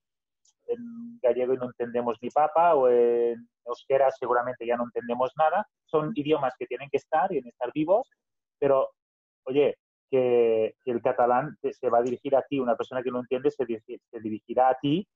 en 0.66 1.18
gallego 1.22 1.54
y 1.54 1.58
no 1.58 1.66
entendemos 1.66 2.18
ni 2.20 2.30
papa, 2.30 2.74
o 2.74 2.88
en 2.88 3.48
euskera 3.64 4.10
seguramente 4.10 4.66
ya 4.66 4.76
no 4.76 4.84
entendemos 4.84 5.32
nada. 5.36 5.66
Son 5.86 6.12
idiomas 6.14 6.54
que 6.58 6.66
tienen 6.66 6.88
que 6.90 6.98
estar 6.98 7.32
y 7.32 7.38
en 7.38 7.46
estar 7.46 7.70
vivos, 7.72 8.10
pero, 8.58 8.90
oye, 9.44 9.76
que, 10.10 10.74
el 10.84 11.02
catalán 11.02 11.56
se 11.60 11.90
va 11.90 11.98
a 11.98 12.02
dirigir 12.02 12.36
a 12.36 12.42
ti, 12.42 12.58
una 12.58 12.76
persona 12.76 13.02
que 13.02 13.10
no 13.10 13.20
entiende 13.20 13.50
se, 13.50 13.64
dirigirá 14.20 14.68
a 14.68 14.78
ti 14.80 15.06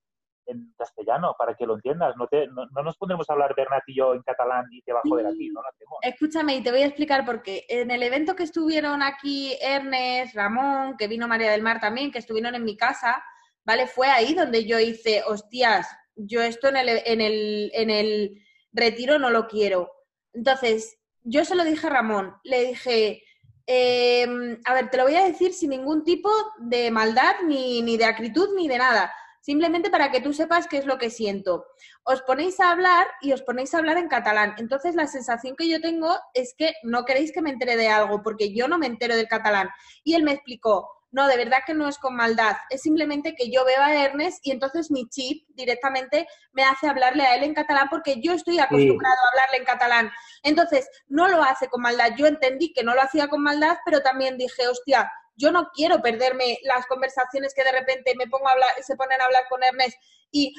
en 0.46 0.72
castellano 0.76 1.34
para 1.38 1.54
que 1.54 1.66
lo 1.66 1.74
entiendas. 1.74 2.16
No, 2.16 2.26
te, 2.26 2.48
no, 2.48 2.66
nos 2.82 2.96
pondremos 2.96 3.28
a 3.28 3.34
hablar 3.34 3.54
Bernat 3.54 3.82
y 3.86 3.96
yo 3.96 4.14
en 4.14 4.22
catalán 4.22 4.64
y 4.70 4.82
te 4.82 4.92
va 4.92 5.00
a 5.00 5.08
joder 5.08 5.26
a 5.26 5.32
ti, 5.32 5.48
no 5.50 5.62
lo 5.62 5.68
hacemos. 5.68 5.98
Escúchame 6.02 6.56
y 6.56 6.62
te 6.62 6.70
voy 6.70 6.82
a 6.82 6.86
explicar 6.86 7.24
por 7.24 7.42
qué. 7.42 7.64
En 7.68 7.90
el 7.90 8.02
evento 8.02 8.34
que 8.34 8.44
estuvieron 8.44 9.02
aquí 9.02 9.56
Ernest, 9.60 10.34
Ramón, 10.34 10.96
que 10.96 11.06
vino 11.06 11.28
María 11.28 11.50
del 11.52 11.62
Mar 11.62 11.80
también, 11.80 12.10
que 12.10 12.18
estuvieron 12.18 12.54
en 12.54 12.64
mi 12.64 12.76
casa, 12.76 13.22
¿vale? 13.68 13.86
Fue 13.86 14.08
ahí 14.08 14.32
donde 14.32 14.64
yo 14.64 14.80
hice, 14.80 15.22
hostias, 15.26 15.86
yo 16.16 16.40
esto 16.40 16.68
en 16.68 16.76
el, 16.78 16.88
en 17.04 17.20
el, 17.20 17.70
en 17.74 17.90
el 17.90 18.42
retiro 18.72 19.18
no 19.18 19.28
lo 19.28 19.46
quiero. 19.46 19.92
Entonces, 20.32 20.96
yo 21.22 21.44
se 21.44 21.54
lo 21.54 21.64
dije 21.64 21.86
a 21.86 21.90
Ramón, 21.90 22.34
le 22.44 22.64
dije, 22.64 23.22
em, 23.66 24.58
a 24.64 24.72
ver, 24.72 24.88
te 24.88 24.96
lo 24.96 25.02
voy 25.02 25.16
a 25.16 25.26
decir 25.26 25.52
sin 25.52 25.68
ningún 25.68 26.02
tipo 26.02 26.30
de 26.60 26.90
maldad, 26.90 27.34
ni, 27.44 27.82
ni 27.82 27.98
de 27.98 28.06
acritud, 28.06 28.54
ni 28.56 28.68
de 28.68 28.78
nada. 28.78 29.12
simplemente 29.40 29.88
para 29.88 30.10
que 30.10 30.20
tú 30.20 30.32
sepas 30.34 30.66
qué 30.66 30.76
es 30.78 30.84
lo 30.84 30.98
que 30.98 31.08
siento. 31.10 31.64
Os 32.04 32.20
ponéis 32.22 32.60
a 32.60 32.70
hablar 32.70 33.06
y 33.22 33.32
os 33.32 33.40
ponéis 33.42 33.72
a 33.72 33.78
hablar 33.78 33.96
en 33.96 34.08
catalán. 34.08 34.54
Entonces 34.58 34.94
la 34.94 35.06
sensación 35.06 35.56
que 35.56 35.68
yo 35.68 35.80
tengo 35.80 36.18
es 36.34 36.54
que 36.58 36.74
no 36.82 37.04
queréis 37.06 37.32
que 37.32 37.40
me 37.40 37.50
entere 37.50 37.76
de 37.76 37.88
algo, 37.88 38.22
porque 38.22 38.52
yo 38.52 38.68
no 38.68 38.78
me 38.78 38.86
entero 38.86 39.16
del 39.16 39.28
catalán. 39.28 39.70
Y 40.04 40.14
él 40.14 40.22
me 40.22 40.32
explicó, 40.32 40.90
no, 41.10 41.26
de 41.26 41.36
verdad 41.38 41.60
que 41.66 41.74
no 41.74 41.88
es 41.88 41.98
con 41.98 42.14
maldad, 42.14 42.56
es 42.68 42.82
simplemente 42.82 43.34
que 43.34 43.50
yo 43.50 43.64
veo 43.64 43.80
a 43.80 43.94
Ernest 43.94 44.46
y 44.46 44.50
entonces 44.50 44.90
mi 44.90 45.08
chip 45.08 45.46
directamente 45.48 46.26
me 46.52 46.64
hace 46.64 46.86
hablarle 46.86 47.24
a 47.24 47.34
él 47.34 47.44
en 47.44 47.54
catalán 47.54 47.88
porque 47.90 48.20
yo 48.20 48.34
estoy 48.34 48.58
acostumbrado 48.58 49.16
a 49.16 49.28
hablarle 49.30 49.56
en 49.58 49.64
catalán. 49.64 50.10
Entonces, 50.42 50.88
no 51.06 51.28
lo 51.28 51.42
hace 51.42 51.68
con 51.68 51.80
maldad. 51.80 52.12
Yo 52.16 52.26
entendí 52.26 52.72
que 52.74 52.82
no 52.82 52.94
lo 52.94 53.00
hacía 53.00 53.28
con 53.28 53.42
maldad, 53.42 53.78
pero 53.86 54.02
también 54.02 54.36
dije, 54.36 54.68
hostia, 54.68 55.10
yo 55.34 55.50
no 55.50 55.70
quiero 55.72 56.02
perderme 56.02 56.58
las 56.64 56.86
conversaciones 56.86 57.54
que 57.54 57.64
de 57.64 57.72
repente 57.72 58.14
me 58.18 58.26
pongo 58.26 58.48
a 58.48 58.52
hablar, 58.52 58.68
se 58.82 58.96
ponen 58.96 59.20
a 59.20 59.24
hablar 59.24 59.44
con 59.48 59.62
Ernest 59.62 59.96
y 60.30 60.54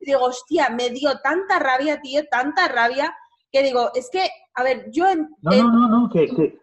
digo, 0.00 0.20
hostia, 0.20 0.68
me 0.70 0.90
dio 0.90 1.20
tanta 1.20 1.60
rabia, 1.60 2.00
tío, 2.00 2.26
tanta 2.28 2.66
rabia, 2.66 3.16
que 3.52 3.62
digo, 3.62 3.92
es 3.94 4.10
que, 4.10 4.28
a 4.54 4.64
ver, 4.64 4.90
yo... 4.90 5.14
no, 5.14 5.28
no, 5.42 5.70
no, 5.70 5.88
no, 5.88 6.10
que, 6.10 6.26
que, 6.26 6.58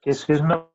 que 0.00 0.10
es, 0.10 0.24
que 0.24 0.34
es 0.34 0.40
una 0.40 0.68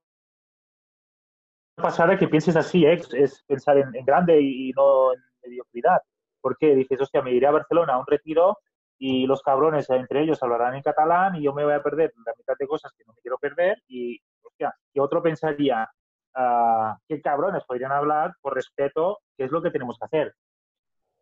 pasada 1.75 2.17
que 2.17 2.27
pienses 2.27 2.55
así, 2.55 2.85
¿eh? 2.85 3.01
es 3.13 3.43
pensar 3.43 3.77
en, 3.77 3.91
grande 4.05 4.39
y, 4.41 4.71
no 4.71 5.13
en 5.13 5.19
mediocridad. 5.43 6.01
Porque 6.41 6.75
dices, 6.75 7.01
hostia, 7.01 7.21
me 7.21 7.31
iré 7.31 7.47
a 7.47 7.51
Barcelona 7.51 7.93
a 7.93 7.99
un 7.99 8.07
retiro 8.07 8.59
y 8.97 9.25
los 9.25 9.41
cabrones 9.41 9.89
entre 9.89 10.21
ellos 10.23 10.41
hablarán 10.43 10.75
en 10.75 10.83
catalán 10.83 11.35
y 11.35 11.43
yo 11.43 11.53
me 11.53 11.63
voy 11.63 11.73
a 11.73 11.83
perder 11.83 12.13
la 12.25 12.33
mitad 12.37 12.53
de 12.57 12.67
cosas 12.67 12.91
que 12.97 13.03
no 13.05 13.13
me 13.13 13.21
quiero 13.21 13.37
perder 13.37 13.81
y, 13.87 14.19
hostia, 14.43 14.73
y 14.93 14.99
otro 14.99 15.21
pensaría, 15.21 15.89
uh, 16.35 16.95
qué 17.07 17.21
cabrones 17.21 17.63
podrían 17.65 17.91
hablar 17.91 18.35
por 18.41 18.53
respeto, 18.53 19.19
qué 19.37 19.45
es 19.45 19.51
lo 19.51 19.61
que 19.61 19.71
tenemos 19.71 19.97
que 19.97 20.05
hacer. 20.05 20.35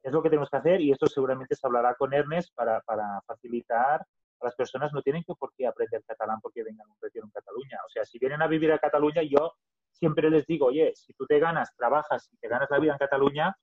Es 0.04 0.12
lo 0.12 0.22
que 0.24 0.30
tenemos 0.30 0.50
que 0.50 0.58
hacer 0.58 0.82
y 0.82 0.92
esto 0.92 1.08
seguramente 1.08 1.56
se 1.56 1.66
hablará 1.66 1.96
con 1.96 2.14
Ernest 2.14 2.54
para, 2.56 2.82
para 2.82 3.22
facilitar 3.26 4.06
las 4.42 4.56
personas 4.56 4.92
no 4.94 5.02
tienen 5.02 5.24
que 5.24 5.36
por 5.36 5.54
qué 5.56 5.68
aprender 5.68 6.04
catalán 6.06 6.40
porque 6.42 6.64
vengan 6.64 6.88
a 6.88 6.92
un 6.92 6.98
retiro 7.02 7.26
en 7.26 7.32
Cataluña. 7.32 7.78
O 7.86 7.90
sea, 7.90 8.06
si 8.06 8.18
vienen 8.20 8.42
a 8.42 8.48
vivir 8.48 8.72
a 8.72 8.80
Cataluña, 8.80 9.22
yo 9.22 9.54
siempre 9.92 10.30
les 10.30 10.46
digo, 10.46 10.68
oye, 10.68 10.94
si 10.96 11.14
tú 11.14 11.26
te 11.26 11.40
ganas, 11.40 11.76
trabajas 11.76 12.30
y 12.32 12.38
te 12.38 12.48
ganas 12.48 12.70
la 12.70 12.80
vida 12.80 12.94
en 12.94 12.98
Cataluña, 12.98 13.56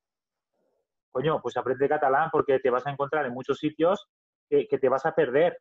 coño, 1.10 1.40
pues 1.42 1.56
aprende 1.56 1.88
catalán 1.88 2.28
porque 2.30 2.60
te 2.60 2.70
vas 2.70 2.86
a 2.86 2.90
encontrar 2.90 3.26
en 3.26 3.34
muchos 3.34 3.58
sitios 3.58 4.08
que, 4.48 4.66
te 4.66 4.88
vas 4.88 5.04
a 5.06 5.14
perder. 5.14 5.58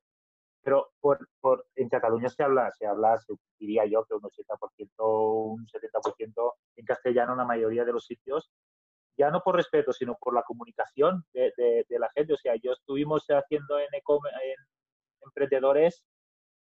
Pero 0.62 0.90
por, 1.00 1.28
por, 1.40 1.66
en 1.76 1.88
Cataluña 1.88 2.30
se 2.30 2.44
habla, 2.44 2.70
se 2.72 2.86
habla, 2.86 3.18
diría 3.58 3.86
yo 3.86 4.04
que 4.06 4.16
un 4.16 4.22
80%, 4.22 4.90
un 4.98 5.66
70% 5.66 6.54
en 6.76 6.86
castellano 6.86 7.32
en 7.32 7.38
la 7.38 7.46
mayoría 7.46 7.86
de 7.86 7.94
los 7.94 8.06
sitios, 8.06 8.52
ya 9.18 9.32
no 9.32 9.42
por 9.42 9.56
respeto, 9.56 9.94
sino 9.94 10.16
por 10.20 10.34
la 10.34 10.44
comunicación 10.44 11.24
de, 11.34 11.86
la 11.90 12.10
gente. 12.14 12.34
O 12.34 12.38
sea, 12.38 12.56
yo 12.62 12.74
estuvimos 12.74 13.26
haciendo 13.30 13.80
en, 13.80 13.88
en 13.94 14.56
emprendedores 15.26 16.04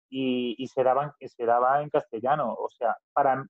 y, 0.10 0.56
y, 0.58 0.68
se, 0.68 0.84
daban, 0.84 1.12
se 1.20 1.46
daba 1.46 1.82
en 1.84 1.90
castellano. 1.90 2.56
O 2.58 2.70
sea, 2.70 2.98
para, 3.14 3.46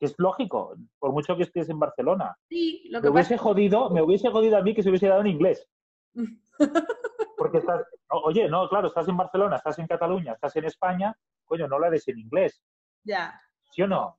que 0.00 0.06
es 0.06 0.14
lógico, 0.16 0.74
por 0.98 1.12
mucho 1.12 1.36
que 1.36 1.42
estés 1.42 1.68
en 1.68 1.78
Barcelona. 1.78 2.34
Sí, 2.48 2.88
lo 2.90 3.02
que 3.02 3.08
me 3.08 3.12
hubiese 3.12 3.36
jodido, 3.36 3.90
me 3.90 4.00
hubiese 4.00 4.30
jodido 4.30 4.56
a 4.56 4.62
mí 4.62 4.74
que 4.74 4.82
se 4.82 4.88
hubiese 4.88 5.08
dado 5.08 5.20
en 5.20 5.26
inglés. 5.26 5.68
Porque 7.36 7.58
estás, 7.58 7.84
oye, 8.08 8.48
no, 8.48 8.66
claro, 8.70 8.88
estás 8.88 9.06
en 9.08 9.18
Barcelona, 9.18 9.56
estás 9.56 9.78
en 9.78 9.86
Cataluña, 9.86 10.32
estás 10.32 10.56
en 10.56 10.64
España, 10.64 11.14
coño, 11.44 11.68
no 11.68 11.78
la 11.78 11.90
des 11.90 12.08
en 12.08 12.18
inglés. 12.18 12.62
Ya. 13.04 13.38
¿Sí 13.72 13.82
o 13.82 13.86
no? 13.86 14.18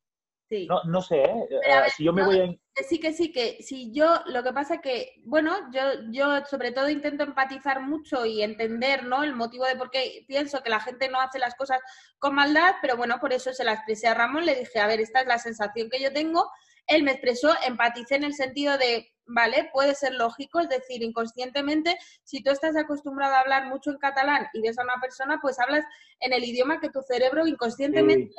No, 0.68 0.84
no 0.84 1.02
sé, 1.02 1.24
¿eh? 1.24 1.46
eh 1.66 1.84
si 1.96 2.04
yo 2.04 2.14
me 2.14 2.24
voy 2.24 2.40
a... 2.40 2.84
Sí 2.84 3.00
que 3.00 3.14
sí, 3.14 3.32
que 3.32 3.62
si 3.62 3.92
yo, 3.94 4.22
lo 4.28 4.44
que 4.44 4.54
pasa 4.54 4.80
que, 4.80 5.22
bueno, 5.24 5.56
yo, 5.74 5.82
yo 6.12 6.46
sobre 6.46 6.72
todo 6.72 6.90
intento 6.90 7.24
empatizar 7.24 7.82
mucho 7.82 8.26
y 8.26 8.42
entender, 8.42 9.04
¿no? 9.04 9.24
El 9.24 9.36
motivo 9.36 9.66
de 9.66 9.76
por 9.76 9.92
qué 9.92 10.24
pienso 10.28 10.64
que 10.64 10.70
la 10.70 10.80
gente 10.80 11.10
no 11.10 11.20
hace 11.20 11.38
las 11.38 11.56
cosas 11.56 11.80
con 12.18 12.36
maldad, 12.36 12.76
pero 12.82 12.98
bueno, 12.98 13.20
por 13.20 13.34
eso 13.34 13.54
se 13.54 13.64
la 13.64 13.74
expresé 13.74 14.08
a 14.08 14.14
Ramón, 14.14 14.46
le 14.46 14.56
dije, 14.56 14.80
a 14.80 14.88
ver, 14.88 15.00
esta 15.02 15.22
es 15.22 15.28
la 15.28 15.38
sensación 15.38 15.90
que 15.90 16.02
yo 16.02 16.14
tengo. 16.14 16.50
Él 16.88 17.04
me 17.04 17.12
expresó, 17.12 17.54
empaticé 17.66 18.16
en 18.16 18.24
el 18.24 18.34
sentido 18.34 18.78
de, 18.78 19.11
¿vale? 19.26 19.70
Puede 19.74 19.96
ser 19.96 20.14
lógico, 20.14 20.60
es 20.60 20.70
decir, 20.70 21.04
inconscientemente, 21.04 21.98
si 22.24 22.44
tú 22.44 22.52
estás 22.52 22.76
acostumbrado 22.76 23.36
a 23.36 23.40
hablar 23.40 23.68
mucho 23.68 23.92
en 23.92 23.98
catalán 23.98 24.48
y 24.54 24.62
ves 24.62 24.78
a 24.78 24.84
una 24.84 25.00
persona, 25.02 25.40
pues 25.42 25.60
hablas 25.60 25.86
en 26.20 26.34
el 26.34 26.44
idioma 26.44 26.80
que 26.80 26.90
tu 26.90 27.02
cerebro 27.02 27.48
inconscientemente 27.48 28.34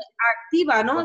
activa, 0.45 0.83
¿no? 0.83 1.05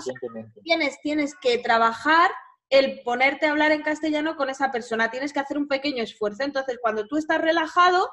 tienes, 0.64 1.00
tienes 1.02 1.36
que 1.42 1.58
trabajar 1.60 2.32
el 2.70 3.02
ponerte 3.04 3.46
a 3.46 3.52
hablar 3.52 3.72
en 3.72 3.82
castellano 3.82 4.36
con 4.36 4.50
esa 4.50 4.72
persona, 4.72 5.10
tienes 5.10 5.32
que 5.32 5.40
hacer 5.40 5.58
un 5.58 5.68
pequeño 5.68 6.04
esfuerzo. 6.04 6.44
Entonces, 6.44 6.78
cuando 6.82 7.08
tú 7.08 7.18
estás 7.18 7.40
relajado, 7.40 8.10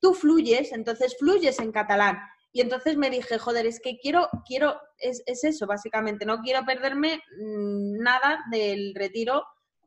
tú 0.00 0.14
fluyes, 0.14 0.72
entonces 0.72 1.16
fluyes 1.18 1.58
en 1.58 1.72
catalán. 1.72 2.18
Y 2.52 2.60
entonces 2.60 2.96
me 2.96 3.10
dije, 3.10 3.38
joder, 3.38 3.66
es 3.66 3.80
que 3.80 3.98
quiero, 3.98 4.28
quiero, 4.46 4.78
es, 4.98 5.22
es 5.26 5.42
eso, 5.42 5.66
básicamente, 5.66 6.24
no 6.24 6.40
quiero 6.40 6.64
perderme 6.64 7.22
mm, 7.38 7.98
nada 8.02 8.44
del 8.50 8.94
retiro 8.94 9.44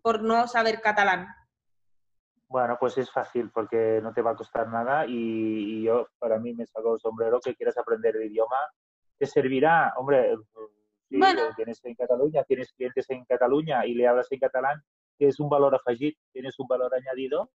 por 0.08 0.24
no 0.24 0.48
saber 0.48 0.80
catalán? 0.80 1.28
Bueno, 2.48 2.78
pues 2.80 2.98
es 2.98 3.12
fácil 3.12 3.52
porque 3.54 4.00
no 4.02 4.14
te 4.14 4.22
va 4.22 4.32
a 4.32 4.36
costar 4.38 4.70
nada 4.70 5.06
y, 5.06 5.84
yo, 5.84 6.08
para 6.18 6.40
mí, 6.40 6.54
me 6.54 6.66
saco 6.66 6.94
el 6.94 7.00
sombrero 7.02 7.42
que 7.42 7.54
quieras 7.56 7.78
aprender 7.78 8.16
el 8.16 8.32
idioma. 8.32 8.56
Te 9.18 9.26
servirá, 9.26 9.94
hombre, 9.98 10.34
si 11.10 11.20
tienes 11.58 11.84
en 11.84 11.96
Cataluña, 11.96 12.46
tienes 12.46 12.72
clientes 12.72 13.10
en 13.10 13.26
Cataluña 13.26 13.86
y 13.86 13.96
le 13.96 14.08
hablas 14.08 14.32
en 14.32 14.40
catalán, 14.40 14.82
que 15.20 15.28
es 15.28 15.42
un 15.42 15.50
valor 15.50 15.76
afegit, 15.76 16.18
tienes 16.32 16.58
un 16.58 16.68
valor 16.70 16.96
añadido, 16.96 17.52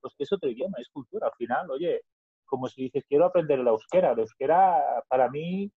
pues 0.00 0.14
que 0.16 0.22
es 0.22 0.32
otro 0.32 0.48
idioma, 0.48 0.78
es 0.78 0.90
cultura. 0.90 1.26
Al 1.26 1.34
final, 1.36 1.68
oye, 1.72 2.02
como 2.44 2.68
si 2.68 2.82
dices, 2.82 3.04
quiero 3.08 3.24
aprender 3.24 3.58
el 3.58 3.66
euskera. 3.66 4.12
El 4.12 4.20
euskera, 4.20 5.02
para 5.08 5.28
mí, 5.28 5.72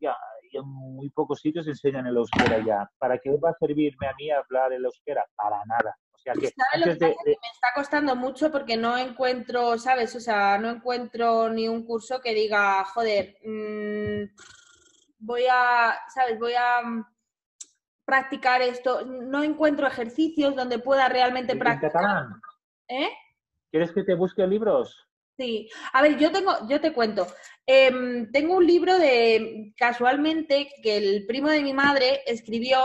ya, 0.00 0.16
en 0.58 0.66
muy 0.66 1.10
pocos 1.10 1.40
sitios 1.40 1.66
enseñan 1.66 2.06
el 2.06 2.16
euskera 2.16 2.64
ya. 2.64 2.90
¿Para 2.98 3.18
qué 3.18 3.30
va 3.36 3.50
a 3.50 3.56
servirme 3.58 4.06
a 4.06 4.14
mí 4.14 4.30
hablar 4.30 4.72
el 4.72 4.84
euskera? 4.84 5.24
Para 5.36 5.62
nada. 5.66 5.96
O 6.12 6.18
sea 6.18 6.34
que, 6.34 6.52
me 6.84 6.92
está 6.92 7.68
costando 7.74 8.14
mucho 8.14 8.50
porque 8.50 8.76
no 8.76 8.98
encuentro, 8.98 9.78
¿sabes? 9.78 10.14
O 10.16 10.20
sea, 10.20 10.58
no 10.58 10.68
encuentro 10.68 11.48
ni 11.48 11.66
un 11.66 11.84
curso 11.86 12.20
que 12.20 12.34
diga, 12.34 12.84
joder, 12.84 13.38
mm, 13.42 14.24
voy 15.20 15.44
a, 15.50 15.98
¿sabes? 16.14 16.38
Voy 16.38 16.52
a 16.52 16.82
mm, 16.82 17.04
practicar 18.04 18.60
esto. 18.60 19.06
No 19.06 19.42
encuentro 19.42 19.86
ejercicios 19.86 20.54
donde 20.54 20.78
pueda 20.78 21.08
realmente 21.08 21.56
practicar. 21.56 22.26
¿Eh? 22.88 23.08
¿Quieres 23.70 23.92
que 23.92 24.02
te 24.02 24.14
busque 24.14 24.46
libros? 24.46 25.09
Sí, 25.40 25.70
a 25.94 26.02
ver, 26.02 26.18
yo 26.18 26.30
tengo, 26.30 26.52
yo 26.68 26.82
te 26.82 26.92
cuento. 26.92 27.26
Em, 27.64 28.30
tengo 28.30 28.56
un 28.56 28.66
libro 28.66 28.98
de, 28.98 29.72
casualmente, 29.74 30.68
que 30.82 30.98
el 30.98 31.24
primo 31.26 31.48
de 31.48 31.62
mi 31.62 31.72
madre 31.72 32.20
escribió, 32.26 32.78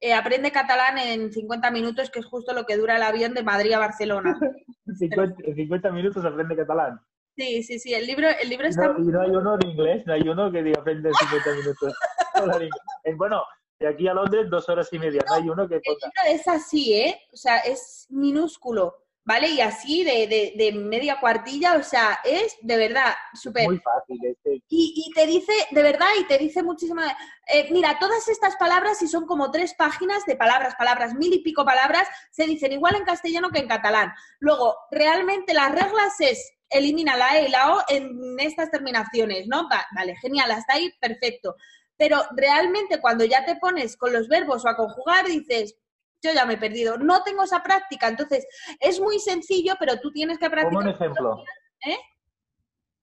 eh, 0.00 0.12
Aprende 0.12 0.50
catalán 0.50 0.98
en 0.98 1.32
50 1.32 1.70
minutos, 1.70 2.10
que 2.10 2.18
es 2.18 2.26
justo 2.26 2.52
lo 2.52 2.66
que 2.66 2.76
dura 2.76 2.96
el 2.96 3.04
avión 3.04 3.32
de 3.32 3.44
Madrid 3.44 3.74
a 3.74 3.78
Barcelona. 3.78 4.36
en 4.86 5.54
50, 5.54 5.92
minutos 5.92 6.24
aprende 6.24 6.56
catalán. 6.56 7.00
Sí, 7.36 7.62
sí, 7.62 7.78
sí, 7.78 7.94
el 7.94 8.08
libro, 8.08 8.26
el 8.42 8.48
libro 8.48 8.66
está... 8.66 8.88
No, 8.88 8.98
y 8.98 9.06
no 9.06 9.20
hay 9.20 9.30
uno 9.30 9.54
en 9.54 9.68
inglés, 9.68 10.02
no 10.04 10.14
hay 10.14 10.22
uno 10.22 10.50
que 10.50 10.64
diga 10.64 10.80
aprende 10.80 11.10
en 11.10 11.14
50 11.14 11.50
minutos. 11.60 11.94
bueno, 13.16 13.44
de 13.78 13.86
aquí 13.86 14.08
a 14.08 14.14
Londres, 14.14 14.50
dos 14.50 14.68
horas 14.68 14.92
y 14.92 14.98
media, 14.98 15.22
no, 15.28 15.34
hay 15.34 15.48
uno 15.48 15.68
que... 15.68 15.76
El 15.76 15.82
libro 15.84 16.22
es 16.26 16.48
así, 16.48 16.92
¿eh? 16.92 17.20
O 17.32 17.36
sea, 17.36 17.58
es 17.58 18.08
minúsculo 18.10 18.96
¿vale? 19.24 19.48
Y 19.48 19.60
así 19.60 20.04
de, 20.04 20.54
de, 20.56 20.72
media 20.72 21.20
cuartilla, 21.20 21.76
o 21.76 21.82
sea, 21.82 22.20
es 22.24 22.56
de 22.62 22.76
verdad 22.76 23.14
súper... 23.34 23.66
Muy 23.66 23.78
fácil. 23.78 24.18
Este. 24.24 24.62
Y, 24.68 24.94
y, 25.06 25.12
te 25.12 25.26
dice, 25.26 25.52
de 25.70 25.82
verdad, 25.82 26.08
y 26.18 26.24
te 26.24 26.38
dice 26.38 26.62
muchísimas... 26.62 27.12
Eh, 27.46 27.68
mira, 27.70 27.98
todas 27.98 28.28
estas 28.28 28.56
palabras, 28.56 28.98
si 28.98 29.08
son 29.08 29.26
como 29.26 29.50
tres 29.50 29.74
páginas 29.74 30.24
de 30.26 30.36
palabras, 30.36 30.74
palabras, 30.76 31.14
mil 31.14 31.32
y 31.32 31.42
pico 31.42 31.64
palabras, 31.64 32.08
se 32.30 32.46
dicen 32.46 32.72
igual 32.72 32.96
en 32.96 33.04
castellano 33.04 33.50
que 33.50 33.60
en 33.60 33.68
catalán. 33.68 34.12
Luego, 34.38 34.76
realmente 34.90 35.54
las 35.54 35.72
reglas 35.72 36.20
es 36.20 36.52
elimina 36.70 37.16
la 37.16 37.38
E 37.38 37.46
y 37.46 37.50
la 37.50 37.74
O 37.74 37.82
en 37.88 38.38
estas 38.38 38.70
terminaciones, 38.70 39.46
¿no? 39.48 39.68
vale, 39.92 40.16
genial, 40.16 40.50
hasta 40.50 40.74
ahí, 40.74 40.90
perfecto. 41.00 41.56
Pero 41.96 42.22
realmente 42.34 43.00
cuando 43.00 43.24
ya 43.24 43.44
te 43.44 43.56
pones 43.56 43.96
con 43.96 44.12
los 44.12 44.28
verbos 44.28 44.64
o 44.64 44.68
a 44.68 44.76
conjugar, 44.76 45.26
dices, 45.26 45.76
yo 46.22 46.32
ya 46.32 46.44
me 46.44 46.54
he 46.54 46.58
perdido. 46.58 46.98
No 46.98 47.22
tengo 47.22 47.44
esa 47.44 47.62
práctica, 47.62 48.08
entonces 48.08 48.46
es 48.78 49.00
muy 49.00 49.18
sencillo, 49.18 49.74
pero 49.78 49.98
tú 50.00 50.12
tienes 50.12 50.38
que 50.38 50.50
practicar. 50.50 50.82
un 50.84 50.88
ejemplo. 50.88 51.44
¿Eh? 51.86 51.98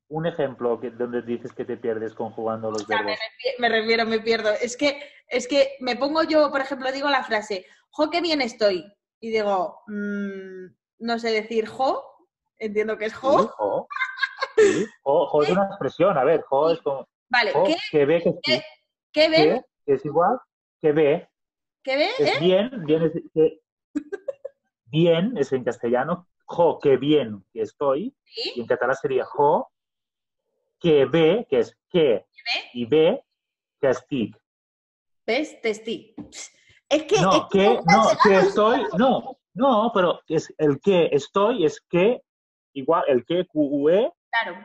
Un 0.10 0.26
ejemplo 0.26 0.80
que, 0.80 0.92
donde 0.92 1.22
dices 1.22 1.52
que 1.52 1.66
te 1.66 1.78
pierdes 1.78 2.14
conjugando 2.14 2.72
los 2.72 2.88
verbos. 2.88 3.18
Me 3.60 3.70
refiero, 3.70 4.06
me 4.06 4.20
pierdo. 4.20 4.52
Es 4.52 4.78
que, 4.78 5.00
es 5.28 5.48
que 5.48 5.76
me 5.82 5.96
pongo 5.96 6.24
yo, 6.24 6.50
por 6.50 6.62
ejemplo, 6.62 6.92
digo 6.92 7.10
la 7.10 7.24
frase, 7.24 7.66
jo, 7.90 8.10
qué 8.10 8.22
bien 8.22 8.42
estoy. 8.42 8.86
Y 9.20 9.32
digo, 9.32 9.82
mm, 9.88 10.68
no 11.00 11.20
sé 11.20 11.32
decir 11.32 11.68
jo, 11.68 12.04
entiendo 12.58 12.98
que 12.98 13.06
es 13.06 13.14
jo. 13.16 13.44
Sí, 14.58 14.86
jo. 15.04 15.28
jo, 15.28 15.44
es 15.44 15.50
una 15.50 15.66
expresión, 15.66 16.18
a 16.18 16.24
ver, 16.24 16.42
jo 16.42 16.72
es 16.72 16.82
como... 16.82 17.08
Vale, 17.30 17.52
¿qué, 17.66 17.76
que 17.92 18.06
ve 18.06 18.24
que. 18.24 18.62
¿Qué, 19.12 19.30
ve? 19.30 19.66
es 19.86 20.06
igual 20.06 20.40
que 20.80 20.92
ve. 20.92 21.30
¿Qué 21.88 21.96
ve? 21.96 22.10
Es 22.20 22.40
bien, 22.42 22.70
bien 22.86 23.04
es, 23.04 23.14
que, 23.34 23.62
Bien 24.88 25.38
es 25.38 25.54
en 25.54 25.64
castellano, 25.64 26.28
jo, 26.44 26.80
qué 26.80 26.98
bien 26.98 27.46
que 27.54 27.62
estoy. 27.62 28.14
Y 28.56 28.60
en 28.60 28.68
catalán 28.68 28.98
sería 28.98 29.24
jo, 29.24 29.72
que 30.82 31.06
ve, 31.06 31.48
que 31.50 31.60
es 31.60 31.78
que, 31.90 32.26
y 32.74 32.84
ve, 32.84 33.24
que 33.80 33.90
estic. 33.90 34.38
¿Ves? 35.26 35.62
Testi. 35.62 36.14
Es 36.90 37.04
que. 37.04 37.22
No, 37.22 37.48
que, 37.50 37.80
no, 37.86 38.10
que 38.22 38.36
estoy, 38.36 38.84
no, 38.98 39.40
no, 39.54 39.92
pero 39.94 40.20
es 40.28 40.54
el 40.58 40.82
que 40.82 41.08
estoy 41.14 41.64
es 41.64 41.80
que, 41.90 42.22
igual, 42.74 43.06
el 43.08 43.26
que, 43.26 43.46
QE. 43.46 44.12
Claro. 44.30 44.58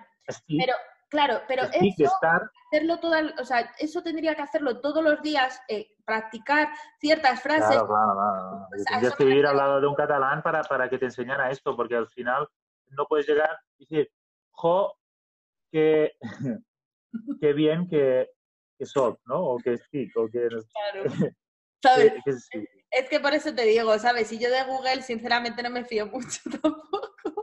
Pero, 0.48 0.74
claro, 1.12 1.42
pero 1.46 1.64
eso, 1.64 2.10
hacerlo 2.72 2.98
todo, 2.98 3.14
o 3.38 3.44
sea, 3.44 3.70
eso 3.78 4.02
tendría 4.02 4.34
que 4.34 4.42
hacerlo 4.42 4.80
todos 4.80 5.04
los 5.04 5.22
días, 5.22 5.60
eh, 5.68 5.90
practicar 6.04 6.70
ciertas 6.98 7.40
frases. 7.42 7.68
Claro, 7.68 7.86
claro, 7.86 8.12
claro. 8.14 8.66
Pues 8.70 8.84
Tendrías 8.84 9.16
que 9.16 9.24
vivir 9.24 9.46
al 9.46 9.56
lado 9.56 9.80
de 9.80 9.86
un 9.86 9.94
catalán 9.94 10.42
para, 10.42 10.62
para 10.62 10.88
que 10.88 10.98
te 10.98 11.04
enseñara 11.04 11.50
esto, 11.50 11.76
porque 11.76 11.94
al 11.96 12.08
final 12.08 12.48
no 12.88 13.04
puedes 13.06 13.28
llegar 13.28 13.56
y 13.78 13.84
decir, 13.84 14.10
jo, 14.52 14.96
que, 15.70 16.12
qué 17.40 17.52
bien 17.52 17.86
que, 17.88 18.30
que 18.78 18.86
soy, 18.86 19.14
¿no? 19.26 19.40
O 19.40 19.58
que 19.58 19.76
sí, 19.76 20.10
o 20.16 20.26
que... 20.26 20.48
Claro. 20.48 21.04
¿Sabes? 21.82 22.14
Es 22.90 23.08
que 23.08 23.20
por 23.20 23.32
eso 23.34 23.54
te 23.54 23.64
digo, 23.64 23.98
¿sabes? 23.98 24.28
Si 24.28 24.38
yo 24.38 24.50
de 24.50 24.64
Google, 24.64 25.02
sinceramente, 25.02 25.62
no 25.62 25.70
me 25.70 25.84
fío 25.84 26.06
mucho 26.06 26.40
tampoco. 26.62 27.41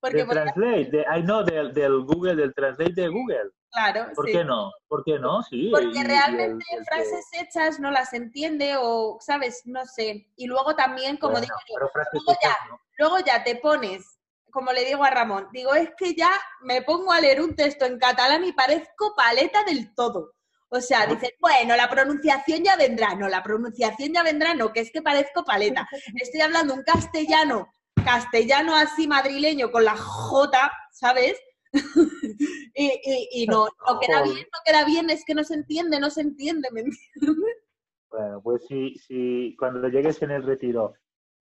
Porque 0.00 0.18
del 0.18 0.28
Translate, 0.28 0.90
de, 0.90 1.00
I 1.16 1.22
know, 1.22 1.44
del, 1.44 1.72
del, 1.72 2.00
Google, 2.02 2.36
del 2.36 2.54
Translate 2.54 2.92
de 2.92 3.08
Google. 3.08 3.50
Claro, 3.70 4.06
¿Por 4.14 4.26
qué 4.26 4.44
no? 4.44 4.72
¿Por 4.88 5.04
qué 5.04 5.18
no? 5.18 5.42
Sí. 5.42 5.70
Porque 5.70 6.02
realmente 6.02 6.64
frases 6.88 7.26
hechas 7.32 7.78
no 7.78 7.90
las 7.90 8.12
entiende 8.14 8.74
o, 8.78 9.18
¿sabes? 9.20 9.62
No 9.66 9.84
sé. 9.84 10.28
Y 10.36 10.46
luego 10.46 10.74
también, 10.74 11.18
como 11.18 11.40
digo 11.40 11.54
yo, 11.68 11.86
luego, 12.12 12.38
ya, 12.42 12.56
luego 12.98 13.18
ya 13.20 13.44
te 13.44 13.56
pones, 13.56 14.18
como 14.50 14.72
le 14.72 14.84
digo 14.84 15.04
a 15.04 15.10
Ramón, 15.10 15.48
digo, 15.52 15.74
es 15.74 15.90
que 15.98 16.14
ya 16.14 16.30
me 16.62 16.82
pongo 16.82 17.12
a 17.12 17.20
leer 17.20 17.42
un 17.42 17.54
texto 17.54 17.84
en 17.84 17.98
catalán 17.98 18.44
y 18.44 18.52
parezco 18.52 19.14
paleta 19.14 19.62
del 19.64 19.94
todo. 19.94 20.36
O 20.68 20.80
sea, 20.80 21.06
dices, 21.06 21.30
bueno, 21.40 21.76
la 21.76 21.88
pronunciación 21.88 22.64
ya 22.64 22.76
vendrá. 22.76 23.14
No, 23.14 23.28
la 23.28 23.42
pronunciación 23.42 24.12
ya 24.12 24.22
vendrá, 24.22 24.54
no, 24.54 24.72
que 24.72 24.80
es 24.80 24.90
que 24.90 25.02
parezco 25.02 25.44
paleta. 25.44 25.88
Estoy 26.20 26.40
hablando 26.40 26.74
un 26.74 26.82
castellano, 26.82 27.68
castellano 28.04 28.74
así 28.74 29.06
madrileño 29.08 29.70
con 29.70 29.84
la 29.84 29.96
J, 29.96 30.72
¿sabes? 30.92 31.40
y, 32.74 33.46
no, 33.46 33.66
no 33.66 34.00
queda 34.00 34.22
bien, 34.22 34.46
no 34.52 34.58
queda 34.64 34.84
bien, 34.84 35.10
es 35.10 35.24
que 35.24 35.34
no 35.34 35.44
se 35.44 35.54
entiende, 35.54 36.00
no 36.00 36.10
se 36.10 36.22
entiende, 36.22 36.68
¿me 36.72 36.80
entiendes? 36.80 37.62
Bueno, 38.08 38.40
pues 38.42 38.64
si, 38.66 38.94
si 38.96 39.54
cuando 39.58 39.88
llegues 39.88 40.22
en 40.22 40.30
el 40.30 40.42
retiro 40.42 40.94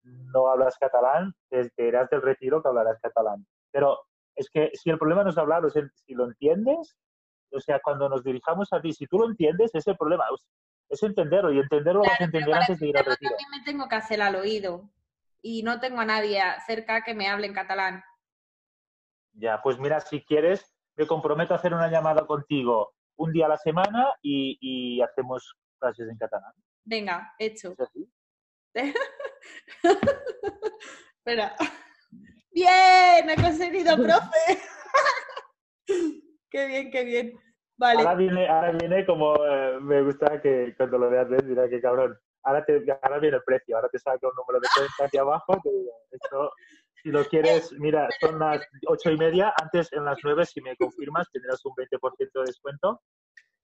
no 0.05 0.49
hablas 0.49 0.77
catalán, 0.79 1.35
te 1.51 1.71
irás 1.87 2.09
del 2.11 2.23
retiro 2.23 2.63
que 2.63 2.69
hablarás 2.69 2.99
catalán. 3.01 3.47
Pero 3.71 3.99
es 4.35 4.49
que 4.51 4.71
si 4.75 4.91
el 4.91 4.99
problema 4.99 5.23
no 5.23 5.31
es 5.31 5.39
hablar, 5.39 5.65
o 5.65 5.71
sea, 5.71 5.83
si 6.07 6.15
lo 6.15 6.25
entiendes, 6.25 6.97
o 7.53 7.61
sea, 7.61 7.81
cuando 7.83 8.09
nos 8.09 8.25
dirijamos 8.25 8.73
a 8.73 8.81
ti, 8.81 8.93
si 8.93 9.07
tú 9.07 9.19
lo 9.19 9.29
entiendes, 9.29 9.71
ese 9.71 9.79
es 9.79 9.87
el 9.89 9.97
problema, 9.97 10.25
es 10.89 11.03
entenderlo 11.03 11.53
y 11.53 11.59
entenderlo 11.59 12.01
vas 12.01 12.21
a 12.21 12.25
entender 12.25 12.55
antes 12.55 12.79
de 12.79 12.89
ir 12.89 12.97
al 12.97 13.05
retiro. 13.05 13.31
También 13.31 13.51
me 13.51 13.65
tengo 13.65 13.89
que 13.89 13.97
hacer 13.97 14.23
al 14.23 14.37
oído 14.37 14.91
y 15.43 15.63
no 15.63 15.81
tengo 15.81 16.01
a 16.01 16.05
nadie 16.05 16.41
cerca 16.67 17.03
que 17.03 17.15
me 17.15 17.29
hable 17.29 17.47
en 17.47 17.53
catalán. 17.53 18.03
Ya, 19.35 19.61
pues 19.63 19.79
mira, 19.79 20.01
si 20.01 20.25
quieres, 20.25 20.75
me 20.97 21.07
comprometo 21.07 21.53
a 21.53 21.57
hacer 21.57 21.75
una 21.75 21.91
llamada 21.91 22.27
contigo 22.27 22.95
un 23.17 23.33
día 23.33 23.47
a 23.47 23.51
la 23.51 23.57
semana 23.57 24.15
y, 24.23 25.01
hacemos 25.03 25.55
clases 25.79 26.09
en 26.09 26.17
catalán. 26.17 26.53
Venga, 26.85 27.35
hecho. 27.39 27.75
Espera. 31.17 31.57
Bien, 32.51 33.31
he 33.31 33.37
conseguido, 33.37 33.97
profe. 33.97 34.61
Qué 36.51 36.67
bien, 36.67 36.91
qué 36.91 37.05
bien. 37.05 37.33
Vale. 37.79 38.01
Ahora 38.01 38.15
viene, 38.15 38.47
ahora 38.47 38.73
viene 38.73 39.07
como 39.07 39.35
eh, 39.37 39.81
me 39.81 40.03
gusta 40.03 40.39
que 40.43 40.75
cuando 40.77 40.99
lo 40.99 41.09
veas, 41.09 41.29
dirá 41.47 41.67
que 41.67 41.81
cabrón. 41.81 42.19
Ahora, 42.45 42.65
te, 42.65 42.85
ahora 43.03 43.19
viene 43.19 43.37
el 43.37 43.43
precio, 43.45 43.77
ahora 43.77 43.89
te 43.89 43.99
saca 43.99 44.27
un 44.27 44.35
número 44.37 44.61
de 44.61 44.69
cuenta 44.75 45.05
aquí 45.05 45.19
abajo. 45.19 45.61
esto, 46.11 46.53
si 47.03 47.11
lo 47.11 47.25
quieres, 47.25 47.73
mira, 47.79 48.09
son 48.21 48.39
las 48.39 48.67
ocho 48.87 49.11
y 49.11 49.17
media. 49.17 49.53
Antes, 49.61 49.93
en 49.93 50.05
las 50.05 50.19
nueve, 50.23 50.45
si 50.47 50.61
me 50.61 50.77
confirmas, 50.77 51.31
tendrás 51.31 51.65
un 51.65 51.75
20% 51.75 52.31
de 52.33 52.45
descuento. 52.47 53.01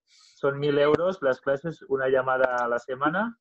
Son 0.07 0.59
mil 0.59 0.79
euros 0.79 1.19
las 1.23 1.41
clases, 1.41 1.83
una 1.89 2.09
llamada 2.09 2.57
a 2.57 2.69
la 2.69 2.79
semana. 2.79 3.37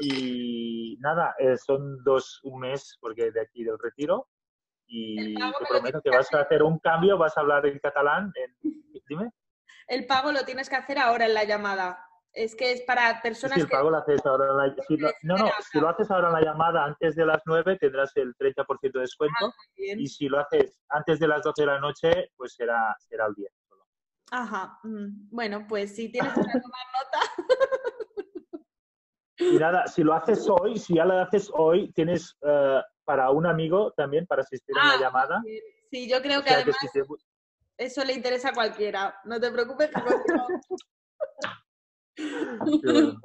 Y 0.00 0.96
nada, 1.00 1.34
eh, 1.38 1.56
son 1.56 2.02
dos, 2.04 2.40
un 2.44 2.60
mes, 2.60 2.96
porque 3.00 3.30
de 3.30 3.40
aquí 3.40 3.64
del 3.64 3.78
retiro 3.78 4.28
y 4.88 5.34
te 5.34 5.66
prometo 5.68 6.00
que 6.00 6.10
vas 6.10 6.32
a 6.32 6.40
hacer 6.40 6.62
un 6.62 6.78
cambio, 6.78 7.18
vas 7.18 7.36
a 7.36 7.42
hablar 7.42 7.66
en 7.66 7.78
catalán. 7.78 8.32
Dime. 9.08 9.30
El 9.86 10.06
pago 10.06 10.32
lo 10.32 10.44
tienes 10.44 10.68
que 10.68 10.76
hacer 10.76 10.98
ahora 10.98 11.26
en 11.26 11.34
la 11.34 11.44
llamada. 11.44 12.07
Es 12.32 12.54
que 12.54 12.72
es 12.72 12.82
para 12.82 13.20
personas 13.22 13.56
sí, 13.56 13.62
el 13.62 13.68
pago 13.68 13.90
lo 13.90 13.96
haces 13.96 14.24
ahora 14.24 14.48
en 14.50 14.56
la... 14.56 14.82
si 14.86 14.96
lo... 14.96 15.10
No, 15.22 15.36
no, 15.36 15.50
si 15.70 15.80
lo 15.80 15.88
haces 15.88 16.10
ahora 16.10 16.28
en 16.28 16.34
la 16.34 16.40
llamada 16.42 16.84
antes 16.84 17.16
de 17.16 17.26
las 17.26 17.42
9 17.46 17.78
tendrás 17.80 18.16
el 18.16 18.34
30% 18.36 18.92
de 18.92 19.00
descuento 19.00 19.46
ah, 19.46 19.52
y 19.74 20.06
si 20.06 20.28
lo 20.28 20.38
haces 20.38 20.80
antes 20.88 21.18
de 21.18 21.28
las 21.28 21.42
12 21.42 21.62
de 21.62 21.66
la 21.66 21.80
noche 21.80 22.30
pues 22.36 22.54
será, 22.54 22.94
será 22.98 23.26
el 23.26 23.34
10 23.34 23.52
solo. 23.68 23.84
Ajá, 24.30 24.78
mm, 24.84 25.30
bueno, 25.30 25.66
pues 25.68 25.96
si 25.96 26.10
tienes 26.10 26.32
que 26.32 26.40
tomar 26.62 26.86
nota. 26.94 27.20
y 29.38 29.58
nada, 29.58 29.86
si 29.86 30.02
lo 30.02 30.14
haces 30.14 30.46
hoy, 30.48 30.78
si 30.78 30.94
ya 30.94 31.04
lo 31.04 31.18
haces 31.18 31.50
hoy, 31.52 31.90
tienes 31.92 32.36
uh, 32.42 32.80
para 33.04 33.30
un 33.30 33.46
amigo 33.46 33.92
también, 33.96 34.26
para 34.26 34.42
asistir 34.42 34.76
a 34.78 34.86
la 34.86 34.92
ah, 34.92 35.00
llamada. 35.00 35.42
Sí, 35.90 36.08
yo 36.08 36.20
creo 36.20 36.42
que 36.42 36.50
además 36.50 36.76
eso 37.78 38.04
le 38.04 38.12
interesa 38.12 38.50
a 38.50 38.52
cualquiera. 38.52 39.20
No 39.24 39.40
te 39.40 39.50
preocupes. 39.50 39.90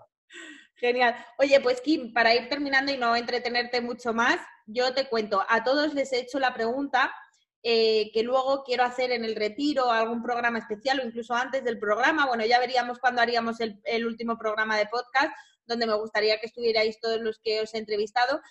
Genial. 0.76 1.16
Oye, 1.38 1.60
pues 1.62 1.82
Kim, 1.82 2.14
para 2.14 2.36
ir 2.36 2.50
terminando 2.50 2.92
y 2.92 2.98
no 2.98 3.16
entretenerte 3.16 3.82
mucho 3.82 4.14
más, 4.14 4.38
yo 4.66 4.94
te 4.94 5.08
cuento, 5.08 5.44
a 5.48 5.64
todos 5.64 5.94
les 5.94 6.12
he 6.14 6.20
hecho 6.20 6.40
la 6.40 6.54
pregunta 6.54 7.14
eh, 7.62 8.12
que 8.12 8.24
luego 8.24 8.64
quiero 8.66 8.84
hacer 8.84 9.12
en 9.12 9.24
el 9.24 9.36
retiro, 9.36 9.90
algún 9.90 10.22
programa 10.22 10.60
especial 10.60 11.00
o 11.00 11.06
incluso 11.06 11.34
antes 11.34 11.64
del 11.64 11.80
programa. 11.80 12.26
Bueno, 12.28 12.46
ya 12.46 12.60
veríamos 12.60 13.00
cuando 13.00 13.22
haríamos 13.22 13.62
el, 13.62 13.80
el 13.86 14.06
último 14.06 14.38
programa 14.38 14.78
de 14.78 14.88
podcast, 14.88 15.34
donde 15.66 15.88
me 15.88 15.96
gustaría 15.96 16.40
que 16.40 16.48
estuvierais 16.48 17.00
todos 17.00 17.22
los 17.22 17.40
que 17.40 17.62
os 17.62 17.74
he 17.74 17.78
entrevistado. 17.78 18.42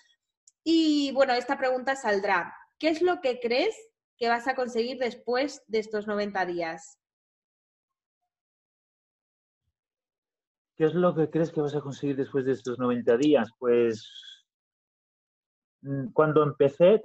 Y 0.65 1.13
bueno, 1.13 1.35
esta 1.35 1.59
pregunta 1.59 1.97
saldrá. 1.97 2.55
¿Qué 2.79 2.89
es 2.89 3.03
lo 3.03 3.21
que 3.21 3.39
crees 3.41 3.77
que 4.17 4.29
vas 4.29 4.49
a 4.49 4.55
conseguir 4.55 4.99
después 4.99 5.63
de 5.67 5.81
estos 5.81 6.07
90 6.07 6.47
días? 6.47 6.99
¿Qué 10.77 10.85
es 10.85 10.95
lo 10.95 11.15
que 11.15 11.31
crees 11.31 11.51
que 11.53 11.61
vas 11.61 11.75
a 11.75 11.81
conseguir 11.81 12.17
después 12.17 12.45
de 12.45 12.53
estos 12.53 12.79
90 12.79 13.17
días? 13.17 13.51
Pues 13.59 14.09
mm, 15.83 16.13
cuando 16.13 16.43
empecé, 16.43 17.01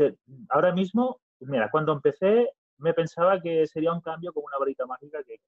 ahora 0.49 0.73
mismo, 0.73 1.19
mira, 1.39 1.69
cuando 1.69 1.93
empecé 1.93 2.49
me 2.79 2.93
pensaba 2.93 3.41
que 3.41 3.65
sería 3.65 3.91
un 3.91 4.01
cambio 4.01 4.31
como 4.31 4.45
una 4.47 4.59
varita 4.59 4.85
mágica 4.85 5.19
que 5.23 5.39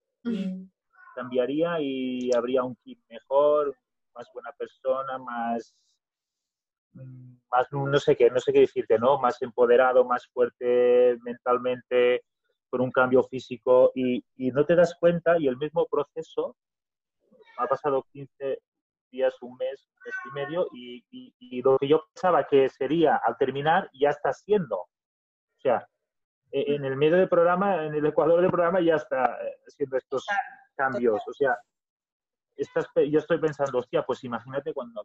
cambiaría 1.15 1.79
y 1.79 2.31
habría 2.33 2.63
un 2.63 2.75
kit 2.77 2.99
mejor, 3.07 3.75
más 4.15 4.27
buena 4.33 4.51
persona, 4.53 5.17
más 5.19 5.75
más, 6.93 7.67
no 7.71 7.99
sé 7.99 8.15
qué, 8.15 8.29
no 8.29 8.39
sé 8.39 8.51
qué 8.51 8.61
decirte, 8.61 8.97
¿no? 8.97 9.19
Más 9.19 9.41
empoderado, 9.41 10.05
más 10.05 10.27
fuerte 10.27 11.17
mentalmente, 11.23 12.23
con 12.69 12.81
un 12.81 12.91
cambio 12.91 13.23
físico 13.23 13.91
y, 13.95 14.23
y 14.35 14.51
no 14.51 14.65
te 14.65 14.75
das 14.75 14.95
cuenta 14.99 15.37
y 15.39 15.47
el 15.47 15.57
mismo 15.57 15.87
proceso 15.87 16.55
ha 17.59 17.67
pasado 17.67 18.05
15 18.11 18.59
días, 19.11 19.35
un 19.41 19.55
mes, 19.57 19.87
un 19.91 19.99
mes 20.05 20.15
y 20.25 20.33
medio 20.33 20.67
y, 20.73 21.33
y, 21.39 21.61
lo 21.61 21.77
que 21.77 21.87
yo 21.87 22.03
pensaba 22.13 22.45
que 22.45 22.69
sería 22.69 23.19
al 23.25 23.37
terminar 23.37 23.89
ya 23.93 24.09
está 24.09 24.33
siendo. 24.33 24.77
O 24.77 25.61
sea, 25.61 25.87
e, 26.51 26.75
en 26.75 26.85
el 26.85 26.95
medio 26.95 27.17
del 27.17 27.29
programa, 27.29 27.85
en 27.85 27.93
el 27.95 28.05
ecuador 28.05 28.41
del 28.41 28.51
programa 28.51 28.81
ya 28.81 28.95
está 28.95 29.37
haciendo 29.67 29.97
estos 29.97 30.25
cambios. 30.75 31.21
O 31.27 31.33
sea, 31.33 31.57
estás, 32.55 32.87
yo 32.95 33.19
estoy 33.19 33.39
pensando, 33.39 33.79
hostia, 33.79 34.03
pues 34.03 34.23
imagínate 34.23 34.73
cuando 34.73 35.03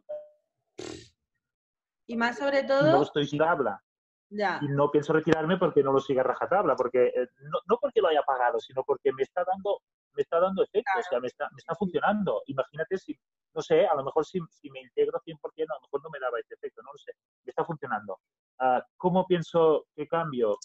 y 2.07 2.15
más 2.15 2.37
sobre 2.37 2.63
todo... 2.63 2.91
No 2.91 3.03
estoy 3.03 3.25
sin 3.25 3.41
habla. 3.41 3.81
Ya. 4.29 4.59
Y 4.61 4.67
no 4.67 4.91
pienso 4.91 5.13
retirarme 5.13 5.57
porque 5.57 5.83
no 5.83 5.91
lo 5.91 5.99
siga 5.99 6.23
rajatabla, 6.23 6.75
porque 6.75 7.07
eh, 7.07 7.27
no, 7.41 7.59
no, 7.67 7.77
porque 7.79 8.01
lo 8.01 8.09
haya 8.09 8.21
pagado, 8.23 8.59
sino 8.59 8.83
porque 8.83 9.11
me 9.13 9.23
está 9.23 9.43
dando, 9.43 9.81
me 10.15 10.21
está 10.21 10.39
dando 10.39 10.63
efecto, 10.63 10.91
o 10.97 11.03
sea, 11.03 11.19
me 11.19 11.27
está, 11.27 11.49
me 11.51 11.57
está 11.57 11.75
funcionando. 11.75 12.41
Imagínate 12.47 12.97
si, 12.97 13.17
no 13.53 13.61
sé, 13.61 13.85
a 13.85 13.95
lo 13.95 14.03
mejor 14.03 14.25
si, 14.25 14.39
si 14.49 14.69
me 14.69 14.81
integro 14.81 15.19
100%, 15.19 15.35
a 15.35 15.75
lo 15.75 15.81
mejor 15.81 16.03
no 16.03 16.09
me 16.09 16.19
daba 16.19 16.39
este 16.39 16.55
efecto, 16.55 16.81
no 16.81 16.91
lo 16.91 16.97
sé, 16.97 17.11
me 17.43 17.49
está 17.49 17.65
funcionando. 17.65 18.19
Uh, 18.59 18.81
¿Cómo 18.97 19.25
pienso 19.25 19.87
que 19.95 20.07
cambio? 20.07 20.57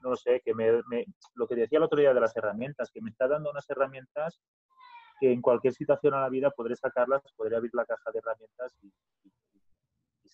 No 0.00 0.10
lo 0.10 0.16
sé, 0.16 0.40
que 0.44 0.54
me, 0.54 0.80
me, 0.88 1.04
lo 1.34 1.48
que 1.48 1.56
decía 1.56 1.78
el 1.78 1.84
otro 1.84 1.98
día 1.98 2.14
de 2.14 2.20
las 2.20 2.36
herramientas, 2.36 2.90
que 2.92 3.00
me 3.00 3.10
está 3.10 3.26
dando 3.26 3.50
unas 3.50 3.68
herramientas 3.68 4.40
que 5.20 5.32
en 5.32 5.42
cualquier 5.42 5.74
situación 5.74 6.14
a 6.14 6.20
la 6.20 6.28
vida 6.28 6.50
podré 6.50 6.76
sacarlas, 6.76 7.22
podré 7.36 7.56
abrir 7.56 7.72
la 7.74 7.84
caja 7.84 8.10
de 8.12 8.20
herramientas 8.20 8.72
y, 8.82 8.92
y 9.24 9.30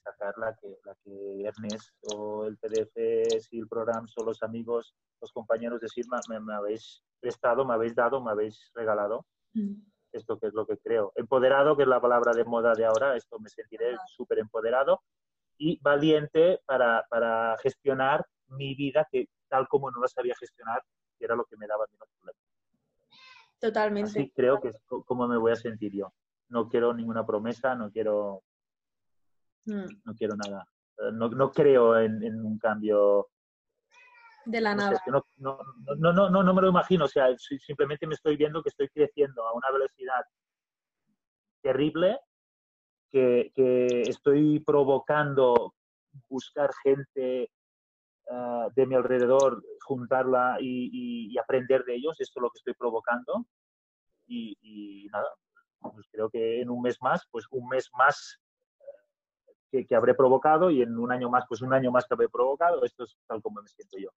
sacar 0.04 0.34
la 0.38 0.54
que, 0.56 0.78
la 0.84 0.94
que 1.02 1.44
Ernest 1.44 1.90
o 2.14 2.46
el 2.46 2.58
PDF, 2.58 3.42
si 3.42 3.58
el 3.58 3.68
programa 3.68 4.06
o 4.16 4.24
los 4.24 4.42
amigos, 4.42 4.94
los 5.20 5.32
compañeros 5.32 5.80
de 5.80 5.88
SIL 5.88 6.06
me, 6.28 6.54
habéis 6.54 7.02
prestado, 7.24 7.64
me 7.64 7.72
habéis 7.72 7.94
dado, 7.94 8.22
me 8.22 8.30
habéis 8.30 8.70
regalado. 8.74 9.24
Mm. 9.54 9.76
Esto 10.12 10.38
que 10.38 10.48
es 10.48 10.52
lo 10.52 10.66
que 10.66 10.76
creo. 10.76 11.10
Empoderado, 11.16 11.74
que 11.74 11.84
es 11.84 11.88
la 11.88 12.00
palabra 12.00 12.34
de 12.34 12.44
moda 12.44 12.74
de 12.74 12.84
ahora, 12.84 13.16
esto 13.16 13.38
me 13.40 13.48
sentiré 13.48 13.96
súper 14.06 14.40
empoderado 14.40 15.00
y 15.56 15.80
valiente 15.80 16.60
para, 16.66 17.04
para, 17.08 17.56
gestionar 17.62 18.26
mi 18.48 18.74
vida 18.74 19.08
que 19.10 19.28
tal 19.48 19.66
como 19.68 19.90
no 19.90 20.00
la 20.00 20.08
sabía 20.08 20.34
gestionar, 20.38 20.82
que 21.18 21.24
era 21.24 21.34
lo 21.34 21.46
que 21.46 21.56
me 21.56 21.66
daba 21.66 21.86
menos 21.90 22.08
problemas. 22.18 22.42
Totalmente. 23.58 24.10
Así 24.10 24.30
creo 24.30 24.60
que 24.60 24.68
es 24.68 24.76
como 25.06 25.26
me 25.26 25.38
voy 25.38 25.52
a 25.52 25.56
sentir 25.56 25.92
yo. 25.92 26.12
No 26.50 26.68
quiero 26.68 26.92
ninguna 26.92 27.24
promesa, 27.24 27.74
no 27.74 27.90
quiero, 27.90 28.42
mm. 29.64 29.86
no 30.04 30.14
quiero 30.14 30.36
nada. 30.36 30.68
Eh, 30.98 31.10
no, 31.12 31.30
no 31.30 31.50
creo 31.50 31.98
en, 31.98 32.22
en, 32.22 32.44
un 32.44 32.58
cambio 32.58 33.30
de 34.44 34.60
la 34.60 34.74
nada. 34.74 35.00
no, 35.06 35.24
no, 35.38 35.58
no, 35.96 36.30
no, 36.30 36.42
no, 36.42 36.54
me 36.54 36.62
lo 36.62 36.68
imagino. 36.68 37.06
O 37.06 37.08
sea, 37.08 37.28
simplemente 37.38 38.06
me 38.06 38.14
estoy 38.14 38.36
viendo 38.36 38.62
que 38.62 38.68
estoy 38.68 38.88
creciendo 38.88 39.46
a 39.46 39.52
una 39.52 39.70
velocidad 39.70 40.24
terrible, 41.62 42.18
que, 43.10 43.52
que 43.54 44.02
estoy 44.02 44.60
provocando 44.60 45.74
buscar 46.28 46.70
gente 46.82 47.50
Ah, 48.30 48.68
de 48.74 48.86
mi 48.86 48.94
alrededor, 48.94 49.62
juntarla 49.82 50.56
y, 50.60 51.36
aprender 51.38 51.84
de 51.84 51.96
ellos, 51.96 52.18
esto 52.20 52.40
es 52.40 52.42
lo 52.42 52.50
que 52.50 52.58
estoy 52.58 52.74
provocando. 52.74 53.44
Y, 54.26 55.08
nada, 55.12 55.28
pues 55.80 56.06
creo 56.10 56.30
que 56.30 56.62
en 56.62 56.70
un 56.70 56.80
mes 56.82 56.96
más, 57.02 57.26
pues 57.30 57.44
un 57.50 57.68
mes 57.68 57.90
más 57.98 58.40
que, 59.70 59.86
que, 59.86 59.94
habré 59.94 60.14
provocado 60.14 60.70
y 60.70 60.82
en 60.82 60.98
un 60.98 61.12
año 61.12 61.28
más, 61.28 61.44
pues 61.48 61.60
un 61.60 61.74
año 61.74 61.90
más 61.90 62.06
que 62.06 62.14
habré 62.14 62.28
provocado. 62.28 62.84
Esto 62.84 63.04
es 63.04 63.16
tal 63.26 63.42
como 63.42 63.60
me 63.60 63.68
siento 63.68 63.98
yo. 63.98 64.08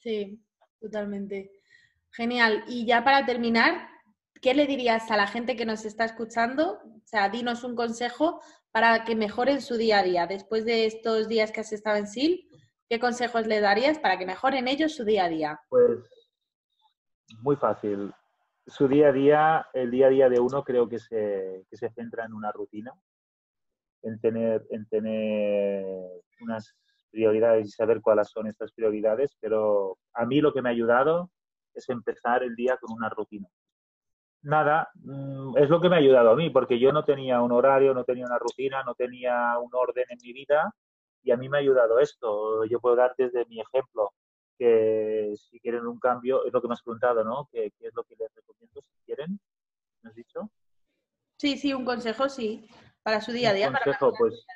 Sí, 0.00 0.42
totalmente. 0.80 1.52
Genial. 2.12 2.64
Y 2.66 2.86
ya 2.86 3.04
para 3.04 3.24
terminar, 3.26 3.88
¿qué 4.40 4.54
le 4.54 4.66
dirías 4.66 5.10
a 5.10 5.16
la 5.16 5.26
gente 5.26 5.56
que 5.56 5.66
nos 5.66 5.84
está 5.84 6.04
escuchando? 6.04 6.80
O 6.84 7.06
sea, 7.06 7.28
dinos 7.28 7.64
un 7.64 7.76
consejo 7.76 8.40
para 8.72 9.04
que 9.04 9.14
mejoren 9.14 9.60
su 9.60 9.76
día 9.76 10.00
a 10.00 10.02
día. 10.02 10.26
Después 10.26 10.64
de 10.64 10.86
estos 10.86 11.28
días 11.28 11.52
que 11.52 11.60
has 11.60 11.72
estado 11.72 11.96
en 11.96 12.06
SIL, 12.06 12.48
¿qué 12.88 12.98
consejos 12.98 13.46
le 13.46 13.60
darías 13.60 13.98
para 13.98 14.18
que 14.18 14.26
mejoren 14.26 14.68
ellos 14.68 14.94
su 14.94 15.04
día 15.04 15.24
a 15.24 15.28
día? 15.28 15.60
Pues 15.68 16.00
muy 17.42 17.56
fácil. 17.56 18.12
Su 18.66 18.88
día 18.88 19.08
a 19.08 19.12
día, 19.12 19.66
el 19.72 19.90
día 19.90 20.06
a 20.06 20.10
día 20.10 20.28
de 20.28 20.40
uno 20.40 20.62
creo 20.64 20.88
que 20.88 20.98
se, 20.98 21.64
que 21.68 21.76
se 21.76 21.90
centra 21.90 22.24
en 22.24 22.32
una 22.32 22.52
rutina, 22.52 22.92
en 24.02 24.20
tener, 24.20 24.66
en 24.70 24.86
tener 24.86 25.84
unas 26.40 26.74
prioridades 27.10 27.66
y 27.66 27.70
saber 27.70 28.00
cuáles 28.00 28.28
son 28.30 28.46
estas 28.46 28.72
prioridades, 28.72 29.36
pero 29.40 29.98
a 30.14 30.26
mí 30.26 30.40
lo 30.40 30.52
que 30.52 30.62
me 30.62 30.68
ha 30.68 30.72
ayudado 30.72 31.30
es 31.74 31.88
empezar 31.88 32.42
el 32.42 32.54
día 32.54 32.76
con 32.78 32.92
una 32.92 33.08
rutina. 33.08 33.48
Nada, 34.42 34.88
mm, 34.94 35.58
es 35.58 35.68
lo 35.68 35.80
que 35.80 35.88
me 35.88 35.96
ha 35.96 35.98
ayudado 35.98 36.30
a 36.30 36.36
mí, 36.36 36.50
porque 36.50 36.78
yo 36.78 36.92
no 36.92 37.04
tenía 37.04 37.42
un 37.42 37.52
horario, 37.52 37.92
no 37.92 38.04
tenía 38.04 38.24
una 38.24 38.38
rutina, 38.38 38.82
no 38.84 38.94
tenía 38.94 39.58
un 39.58 39.70
orden 39.72 40.06
en 40.08 40.18
mi 40.22 40.32
vida 40.32 40.74
y 41.22 41.30
a 41.30 41.36
mí 41.36 41.48
me 41.48 41.58
ha 41.58 41.60
ayudado 41.60 41.98
esto. 41.98 42.64
Yo 42.64 42.80
puedo 42.80 42.96
dar 42.96 43.14
desde 43.18 43.44
mi 43.46 43.60
ejemplo 43.60 44.12
que 44.58 45.34
si 45.36 45.60
quieren 45.60 45.86
un 45.86 45.98
cambio, 45.98 46.44
es 46.44 46.52
lo 46.52 46.60
que 46.60 46.68
me 46.68 46.74
has 46.74 46.82
preguntado, 46.82 47.24
¿no? 47.24 47.48
¿Qué, 47.52 47.66
es 47.66 47.94
lo 47.94 48.04
que 48.04 48.16
les 48.16 48.34
recomiendo 48.34 48.80
si 48.80 49.04
quieren? 49.04 49.40
¿Me 50.02 50.10
has 50.10 50.16
dicho? 50.16 50.50
Sí, 51.38 51.56
sí, 51.56 51.72
un 51.72 51.84
consejo, 51.84 52.28
sí, 52.28 52.68
para 53.02 53.20
su 53.20 53.32
día 53.32 53.50
a 53.50 53.52
día. 53.54 53.68
Un 53.68 53.74
consejo, 53.74 54.12
pues, 54.18 54.46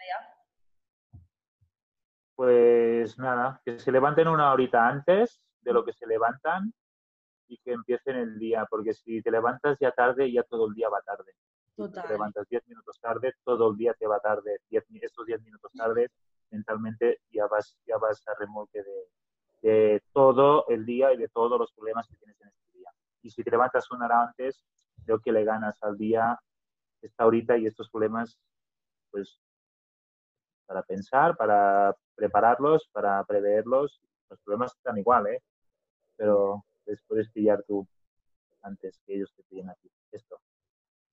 pues 2.35 3.19
nada, 3.19 3.61
que 3.65 3.79
se 3.79 3.93
levanten 3.93 4.29
una 4.29 4.53
horita 4.53 4.89
antes 4.89 5.41
de 5.61 5.73
lo 5.73 5.85
que 5.85 5.93
se 5.93 6.07
levantan 6.07 6.73
y 7.49 7.59
que 7.59 7.73
empiecen 7.73 8.17
el 8.17 8.39
día, 8.39 8.67
porque 8.69 8.93
si 8.95 9.23
te 9.23 9.31
levantas 9.31 9.79
ya 9.81 9.93
tarde, 9.93 10.31
ya 10.33 10.43
todo 10.43 10.69
el 10.69 10.75
día 10.75 10.89
va 10.89 11.01
tarde. 11.03 11.33
Si 11.77 11.91
te 11.91 12.09
levantas 12.09 12.49
10 12.49 12.69
minutos 12.69 13.01
tarde, 13.01 13.35
todo 13.43 13.71
el 13.71 13.77
día 13.77 13.95
te 13.95 14.07
va 14.07 14.21
tarde. 14.21 14.61
Diez, 14.71 14.85
estos 15.03 15.27
10 15.27 15.43
minutos 15.43 15.73
tarde 15.73 16.11
mentalmente 16.51 17.21
ya 17.31 17.47
vas, 17.47 17.77
ya 17.87 17.99
vas 17.99 18.23
a 18.29 18.35
remolque 18.39 18.83
de, 19.63 20.03
todo 20.13 20.69
el 20.69 20.85
día 20.85 21.13
y 21.13 21.17
de 21.17 21.29
todos 21.29 21.59
los 21.59 21.73
problemas 21.73 22.07
que 22.07 22.17
tienes 22.17 22.41
en 22.41 22.49
este 22.49 22.79
día. 22.79 22.91
Y 23.23 23.31
si 23.31 23.43
te 23.43 23.51
levantas 23.51 23.91
una 23.91 24.05
hora 24.07 24.23
antes, 24.23 24.63
creo 25.05 25.21
que 25.21 25.33
le 25.33 25.45
ganas 25.45 25.83
al 25.83 25.97
día 25.97 26.39
esta 27.01 27.27
horita 27.27 27.57
y 27.57 27.67
estos 27.67 27.91
problemas, 27.91 28.39
pues 29.11 29.41
para 30.67 30.83
pensar, 30.83 31.37
para 31.37 31.95
prepararlos, 32.15 32.89
para 32.93 33.23
preverlos. 33.25 34.01
Los 34.31 34.41
problemas 34.41 34.75
están 34.75 34.99
igual, 34.99 35.27
¿eh? 35.27 35.43
Pero 36.17 36.65
les 36.87 37.01
puedes 37.07 37.31
pillar 37.31 37.63
tú 37.67 37.87
antes 38.63 39.01
que 39.07 39.17
ellos 39.17 39.33
te 39.37 39.43
pillen 39.45 39.71
a 39.71 39.75
ti. 39.75 39.91
Esto. 40.13 40.41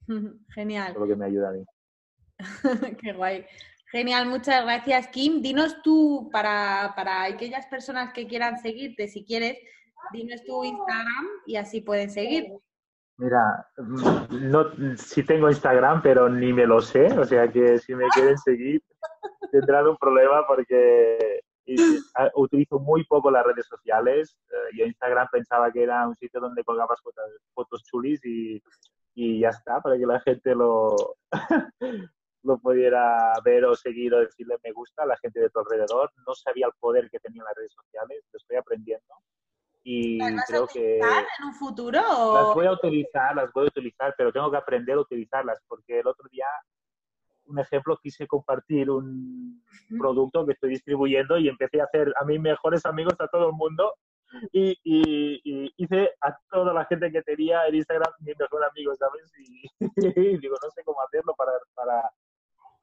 Genial. 0.55 0.91
Es 0.91 0.97
lo 0.97 1.07
que 1.07 1.15
me 1.15 1.25
ayuda 1.25 1.49
a 1.49 1.53
mí. 1.53 1.65
Qué 3.01 3.13
guay. 3.13 3.45
Genial, 3.91 4.27
muchas 4.27 4.63
gracias, 4.63 5.07
Kim. 5.09 5.41
Dinos 5.41 5.81
tú, 5.83 6.29
para, 6.31 6.93
para 6.95 7.23
aquellas 7.23 7.65
personas 7.65 8.13
que 8.13 8.25
quieran 8.25 8.57
seguirte, 8.57 9.09
si 9.09 9.25
quieres, 9.25 9.57
dinos 10.13 10.41
tu 10.45 10.63
Instagram 10.63 11.27
y 11.45 11.57
así 11.57 11.81
pueden 11.81 12.09
seguir. 12.09 12.53
Mira, 13.17 13.67
mm, 13.77 14.49
no, 14.49 14.71
sí 14.95 15.23
tengo 15.23 15.49
Instagram, 15.49 16.01
pero 16.01 16.29
ni 16.29 16.53
me 16.53 16.65
lo 16.65 16.81
sé. 16.81 17.07
O 17.19 17.25
sea 17.25 17.51
que 17.51 17.79
si 17.79 17.93
me 17.93 18.07
quieren 18.09 18.37
seguir, 18.37 18.81
tendrán 19.51 19.87
un 19.87 19.97
problema 19.97 20.45
porque 20.47 21.41
utilizo 22.35 22.79
muy 22.79 23.05
poco 23.05 23.31
las 23.31 23.45
redes 23.45 23.67
sociales. 23.67 24.37
Eh, 24.49 24.77
yo 24.77 24.85
Instagram 24.85 25.27
pensaba 25.31 25.71
que 25.71 25.83
era 25.83 26.07
un 26.07 26.15
sitio 26.15 26.39
donde 26.39 26.63
colgabas 26.63 26.99
fotos, 27.53 27.83
chulis 27.83 28.23
y, 28.25 28.61
y 29.15 29.39
ya 29.39 29.49
está, 29.49 29.79
para 29.81 29.97
que 29.97 30.05
la 30.05 30.19
gente 30.21 30.55
lo, 30.55 30.95
lo 32.43 32.57
pudiera 32.59 33.33
ver 33.43 33.65
o 33.65 33.75
seguir 33.75 34.13
o 34.13 34.19
decirle 34.19 34.57
me 34.63 34.71
gusta 34.71 35.03
a 35.03 35.07
la 35.07 35.17
gente 35.17 35.39
de 35.39 35.49
tu 35.49 35.59
alrededor. 35.59 36.11
No 36.27 36.33
sabía 36.33 36.67
el 36.67 36.73
poder 36.79 37.09
que 37.09 37.19
tenían 37.19 37.45
las 37.45 37.55
redes 37.55 37.73
sociales, 37.73 38.23
lo 38.31 38.37
estoy 38.37 38.57
aprendiendo. 38.57 39.15
Y 39.83 40.19
creo 40.45 40.67
que 40.67 40.99
en 40.99 41.45
un 41.47 41.53
futuro 41.55 41.99
las 41.99 42.53
voy 42.53 42.67
a 42.67 42.73
utilizar, 42.73 43.35
las 43.35 43.51
voy 43.51 43.65
a 43.65 43.67
utilizar, 43.67 44.13
pero 44.15 44.31
tengo 44.31 44.51
que 44.51 44.57
aprender 44.57 44.95
a 44.95 45.01
utilizarlas 45.01 45.57
porque 45.67 45.99
el 45.99 46.07
otro 46.07 46.27
día 46.29 46.45
un 47.45 47.59
ejemplo, 47.59 47.97
quise 48.01 48.27
compartir 48.27 48.89
un 48.89 49.63
producto 49.99 50.45
que 50.45 50.53
estoy 50.53 50.71
distribuyendo 50.71 51.37
y 51.37 51.49
empecé 51.49 51.81
a 51.81 51.85
hacer 51.85 52.13
a 52.19 52.25
mis 52.25 52.39
mejores 52.39 52.85
amigos, 52.85 53.15
a 53.19 53.27
todo 53.27 53.49
el 53.49 53.53
mundo, 53.53 53.93
y, 54.51 55.71
hice 55.77 56.11
a 56.21 56.37
toda 56.49 56.73
la 56.73 56.85
gente 56.85 57.11
que 57.11 57.21
tenía 57.21 57.65
en 57.67 57.75
Instagram 57.75 58.11
mi 58.19 58.33
mejor 58.37 58.63
amigo, 58.65 58.95
¿sabes? 58.95 59.31
Y, 59.39 59.65
y, 59.79 60.37
digo, 60.37 60.55
no 60.61 60.69
sé 60.71 60.83
cómo 60.83 61.01
hacerlo 61.01 61.33
para, 61.35 61.51
para, 61.73 62.09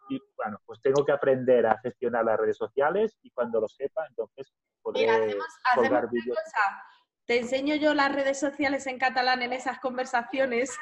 y 0.09 0.21
bueno, 0.37 0.59
pues 0.67 0.81
tengo 0.83 1.05
que 1.05 1.13
aprender 1.13 1.67
a 1.67 1.79
gestionar 1.79 2.25
las 2.25 2.39
redes 2.39 2.57
sociales 2.57 3.19
y 3.23 3.31
cuando 3.31 3.61
lo 3.61 3.69
sepa, 3.69 4.07
entonces 4.07 4.53
podré 4.83 5.37
colgar 5.75 6.11
vídeos. 6.11 6.39
Te 7.27 7.39
enseño 7.39 7.75
yo 7.75 7.93
las 7.93 8.15
redes 8.15 8.41
sociales 8.41 8.87
en 8.87 8.99
catalán 8.99 9.43
en 9.43 9.53
esas 9.53 9.79
conversaciones. 9.81 10.79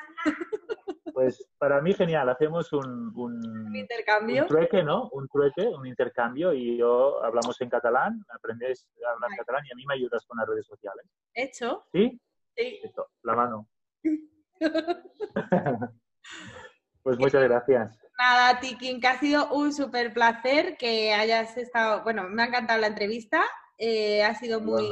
Pues 1.17 1.49
para 1.57 1.81
mí 1.81 1.95
genial, 1.95 2.29
hacemos 2.29 2.71
un, 2.75 3.11
un, 3.17 3.75
intercambio. 3.75 4.43
Un 4.43 4.49
trueque, 4.49 4.83
¿no? 4.83 5.09
Un 5.13 5.27
trueque, 5.29 5.67
un 5.67 5.87
intercambio 5.87 6.53
y 6.53 6.77
yo 6.77 7.25
hablamos 7.25 7.59
en 7.63 7.71
catalán, 7.71 8.23
aprendes 8.29 8.87
a 9.03 9.13
hablar 9.13 9.31
catalán 9.35 9.65
y 9.65 9.73
a 9.73 9.77
mí 9.77 9.87
me 9.87 9.95
ayudas 9.95 10.27
con 10.27 10.37
las 10.37 10.47
redes 10.47 10.67
sociales. 10.67 11.07
¿Hecho? 11.33 11.87
¿Sí? 11.91 12.21
Sí. 12.55 12.83
la 13.23 13.35
mano. 13.35 13.67
pues 17.03 17.19
muchas 17.19 17.45
gracias. 17.45 17.99
Nada, 18.19 18.61
Tiki, 18.61 19.01
que 19.01 19.09
ha 19.09 19.19
sido 19.19 19.49
un 19.55 19.73
súper 19.73 20.13
placer 20.13 20.77
que 20.77 21.15
hayas 21.15 21.57
estado, 21.57 22.03
bueno, 22.03 22.29
me 22.29 22.43
ha 22.43 22.47
encantado 22.49 22.79
la 22.79 22.89
entrevista, 22.89 23.43
eh, 23.79 24.23
ha 24.23 24.35
sido 24.35 24.61
muy 24.61 24.91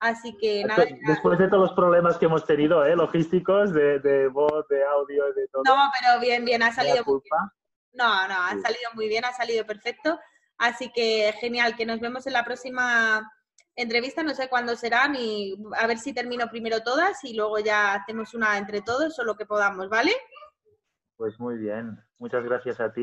así 0.00 0.36
que 0.36 0.64
nada. 0.64 0.84
Después 1.06 1.38
de 1.38 1.48
todos 1.48 1.68
los 1.68 1.72
problemas 1.72 2.18
que 2.18 2.26
hemos 2.26 2.44
tenido, 2.44 2.84
¿eh? 2.84 2.96
logísticos, 2.96 3.72
de, 3.72 3.98
de 4.00 4.28
voz, 4.28 4.66
de 4.68 4.84
audio, 4.84 5.32
de 5.34 5.46
todo. 5.48 5.62
No, 5.64 5.90
pero 5.98 6.20
bien, 6.20 6.44
bien, 6.44 6.62
ha 6.62 6.72
salido 6.72 7.04
muy 7.04 7.20
bien. 7.22 7.50
No, 7.92 8.28
no, 8.28 8.34
ha 8.34 8.50
salido 8.50 8.90
muy 8.94 9.08
bien, 9.08 9.24
ha 9.24 9.32
salido 9.32 9.64
perfecto. 9.66 10.18
Así 10.58 10.90
que 10.92 11.32
genial, 11.40 11.76
que 11.76 11.86
nos 11.86 12.00
vemos 12.00 12.26
en 12.26 12.32
la 12.32 12.44
próxima 12.44 13.30
entrevista, 13.76 14.22
no 14.22 14.34
sé 14.34 14.48
cuándo 14.48 14.74
serán 14.74 15.14
y 15.14 15.56
a 15.78 15.86
ver 15.86 15.98
si 15.98 16.12
termino 16.12 16.48
primero 16.50 16.82
todas 16.82 17.22
y 17.24 17.34
luego 17.34 17.60
ya 17.60 17.94
hacemos 17.94 18.34
una 18.34 18.58
entre 18.58 18.82
todos 18.82 19.18
o 19.18 19.24
lo 19.24 19.36
que 19.36 19.46
podamos, 19.46 19.88
¿vale? 19.88 20.12
Pues 21.16 21.38
muy 21.38 21.56
bien. 21.56 21.96
Muchas 22.18 22.44
gracias 22.44 22.80
a 22.80 22.92
ti 22.92 23.02